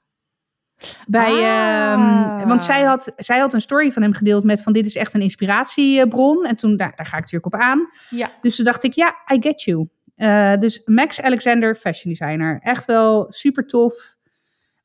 Bij, 1.06 1.32
Ah. 1.32 1.92
ehm, 1.92 2.48
want 2.48 2.64
zij 2.64 2.82
had, 2.82 3.12
zij 3.16 3.38
had 3.38 3.52
een 3.52 3.60
story 3.60 3.90
van 3.90 4.02
hem 4.02 4.12
gedeeld 4.14 4.44
met 4.44 4.62
van 4.62 4.72
dit 4.72 4.86
is 4.86 4.96
echt 4.96 5.14
een 5.14 5.20
inspiratiebron. 5.20 6.44
En 6.46 6.56
toen, 6.56 6.76
daar, 6.76 6.92
daar 6.96 7.06
ga 7.06 7.16
ik 7.16 7.22
natuurlijk 7.22 7.54
op 7.54 7.60
aan. 7.60 7.88
Ja, 8.10 8.30
Dus 8.40 8.56
toen 8.56 8.64
dacht 8.64 8.84
ik, 8.84 8.92
ja, 8.92 9.14
I 9.32 9.36
get 9.40 9.62
you. 9.62 9.88
Eh, 10.16 10.56
dus 10.58 10.82
Max 10.84 11.22
Alexander, 11.22 11.74
fashion 11.74 12.12
designer. 12.14 12.58
Echt 12.62 12.84
wel 12.84 13.26
super 13.28 13.66
tof. 13.66 14.14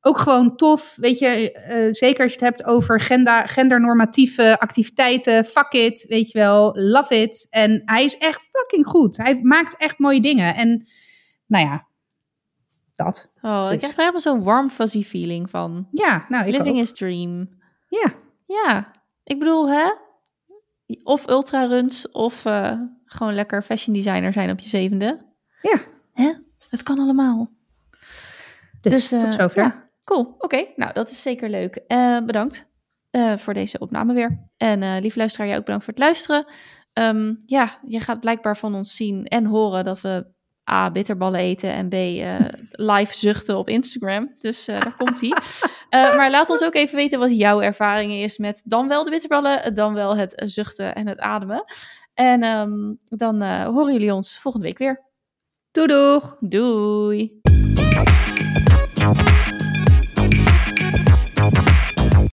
Ook 0.01 0.17
gewoon 0.17 0.55
tof, 0.55 0.93
weet 0.95 1.19
je, 1.19 1.51
eh, 1.51 1.87
zeker 1.91 2.23
als 2.23 2.33
je 2.33 2.39
het 2.39 2.47
hebt 2.57 2.63
over 2.69 2.99
gender, 3.01 3.47
gendernormatieve 3.49 4.59
activiteiten. 4.59 5.45
Fuck 5.45 5.71
it, 5.71 6.05
weet 6.09 6.31
je 6.31 6.37
wel, 6.37 6.71
love 6.75 7.21
it. 7.21 7.47
En 7.49 7.81
hij 7.85 8.03
is 8.03 8.17
echt 8.17 8.41
fucking 8.51 8.85
goed. 8.85 9.17
Hij 9.17 9.39
maakt 9.41 9.77
echt 9.77 9.97
mooie 9.99 10.21
dingen. 10.21 10.55
En 10.55 10.85
nou 11.47 11.65
ja, 11.65 11.87
dat. 13.03 13.31
oh, 13.41 13.63
ik 13.65 13.69
Dus. 13.69 13.77
krijg 13.79 13.93
er 13.93 13.99
helemaal 13.99 14.21
zo'n 14.21 14.43
warm 14.43 14.69
fuzzy 14.69 15.03
feeling 15.03 15.49
van. 15.49 15.87
Ja, 15.91 16.25
nou, 16.29 16.45
ik 16.45 16.51
Living 16.51 16.75
ook. 16.75 16.81
is 16.81 16.93
dream. 16.93 17.49
Ja, 17.87 18.13
Ja, 18.47 18.91
ik 19.23 19.39
bedoel, 19.39 19.69
hè? 19.69 19.91
Of 21.03 21.27
ultra 21.29 21.65
runs 21.65 22.09
of 22.11 22.45
eh, 22.45 22.79
gewoon 23.05 23.33
lekker 23.33 23.61
fashion 23.61 23.95
designer 23.95 24.33
zijn 24.33 24.49
op 24.51 24.59
je 24.59 24.69
zevende. 24.69 25.25
ja. 25.61 25.79
Hè? 26.13 26.33
Het 26.69 26.83
kan 26.83 26.99
allemaal. 26.99 27.49
Dus, 28.81 29.11
eh, 29.11 29.19
tot 29.19 29.33
zover. 29.33 29.61
ja, 29.61 29.89
cool, 30.03 30.35
oké. 30.39 30.65
Nou, 30.75 30.93
dat 30.93 31.09
is 31.11 31.21
zeker 31.21 31.49
leuk. 31.49 31.75
Eh, 31.75 32.17
bedankt 32.25 32.69
eh, 33.09 33.37
voor 33.37 33.53
deze 33.53 33.79
opname 33.79 34.13
weer. 34.13 34.49
En 34.57 34.83
eh 34.83 34.97
lieve 35.01 35.17
luisteraar, 35.17 35.47
jij 35.47 35.57
ook 35.57 35.63
bedankt 35.65 35.85
voor 35.85 35.93
het 35.93 36.03
luisteren. 36.03 36.45
Ehm, 36.93 37.33
ja, 37.45 37.69
je 37.85 37.99
gaat 37.99 38.19
blijkbaar 38.19 38.57
van 38.57 38.75
ons 38.75 38.95
zien 38.95 39.25
en 39.25 39.45
horen 39.45 39.85
dat 39.85 40.01
we 40.01 40.25
A, 40.71 40.91
bitterballen 40.91 41.39
eten 41.39 41.71
en 41.71 41.89
B, 41.89 41.93
eh, 41.93 42.35
live 42.71 43.15
zuchten 43.15 43.57
op 43.57 43.69
Instagram. 43.69 44.35
Dus 44.39 44.67
eh, 44.67 44.79
daar 44.79 44.95
komt 44.97 45.21
ie. 45.21 45.35
Eh, 45.91 46.15
maar 46.15 46.31
laat 46.31 46.49
ons 46.49 46.63
ook 46.63 46.75
even 46.75 46.95
weten 46.95 47.19
wat 47.19 47.37
jouw 47.37 47.61
ervaring 47.61 48.13
is 48.13 48.37
met 48.37 48.61
dan 48.63 48.87
wel 48.87 49.03
de 49.03 49.09
bitterballen, 49.09 49.75
dan 49.75 49.93
wel 49.93 50.17
het 50.17 50.33
zuchten 50.45 50.95
en 50.95 51.07
het 51.07 51.19
ademen. 51.19 51.63
En 52.13 52.43
ehm, 52.43 52.93
dan 53.05 53.43
horen 53.63 53.93
jullie 53.93 54.13
ons 54.13 54.37
volgende 54.39 54.67
week 54.67 54.77
weer. 54.77 55.03
Doei 55.71 55.87
doeg! 55.87 56.37
Doei! 56.39 57.41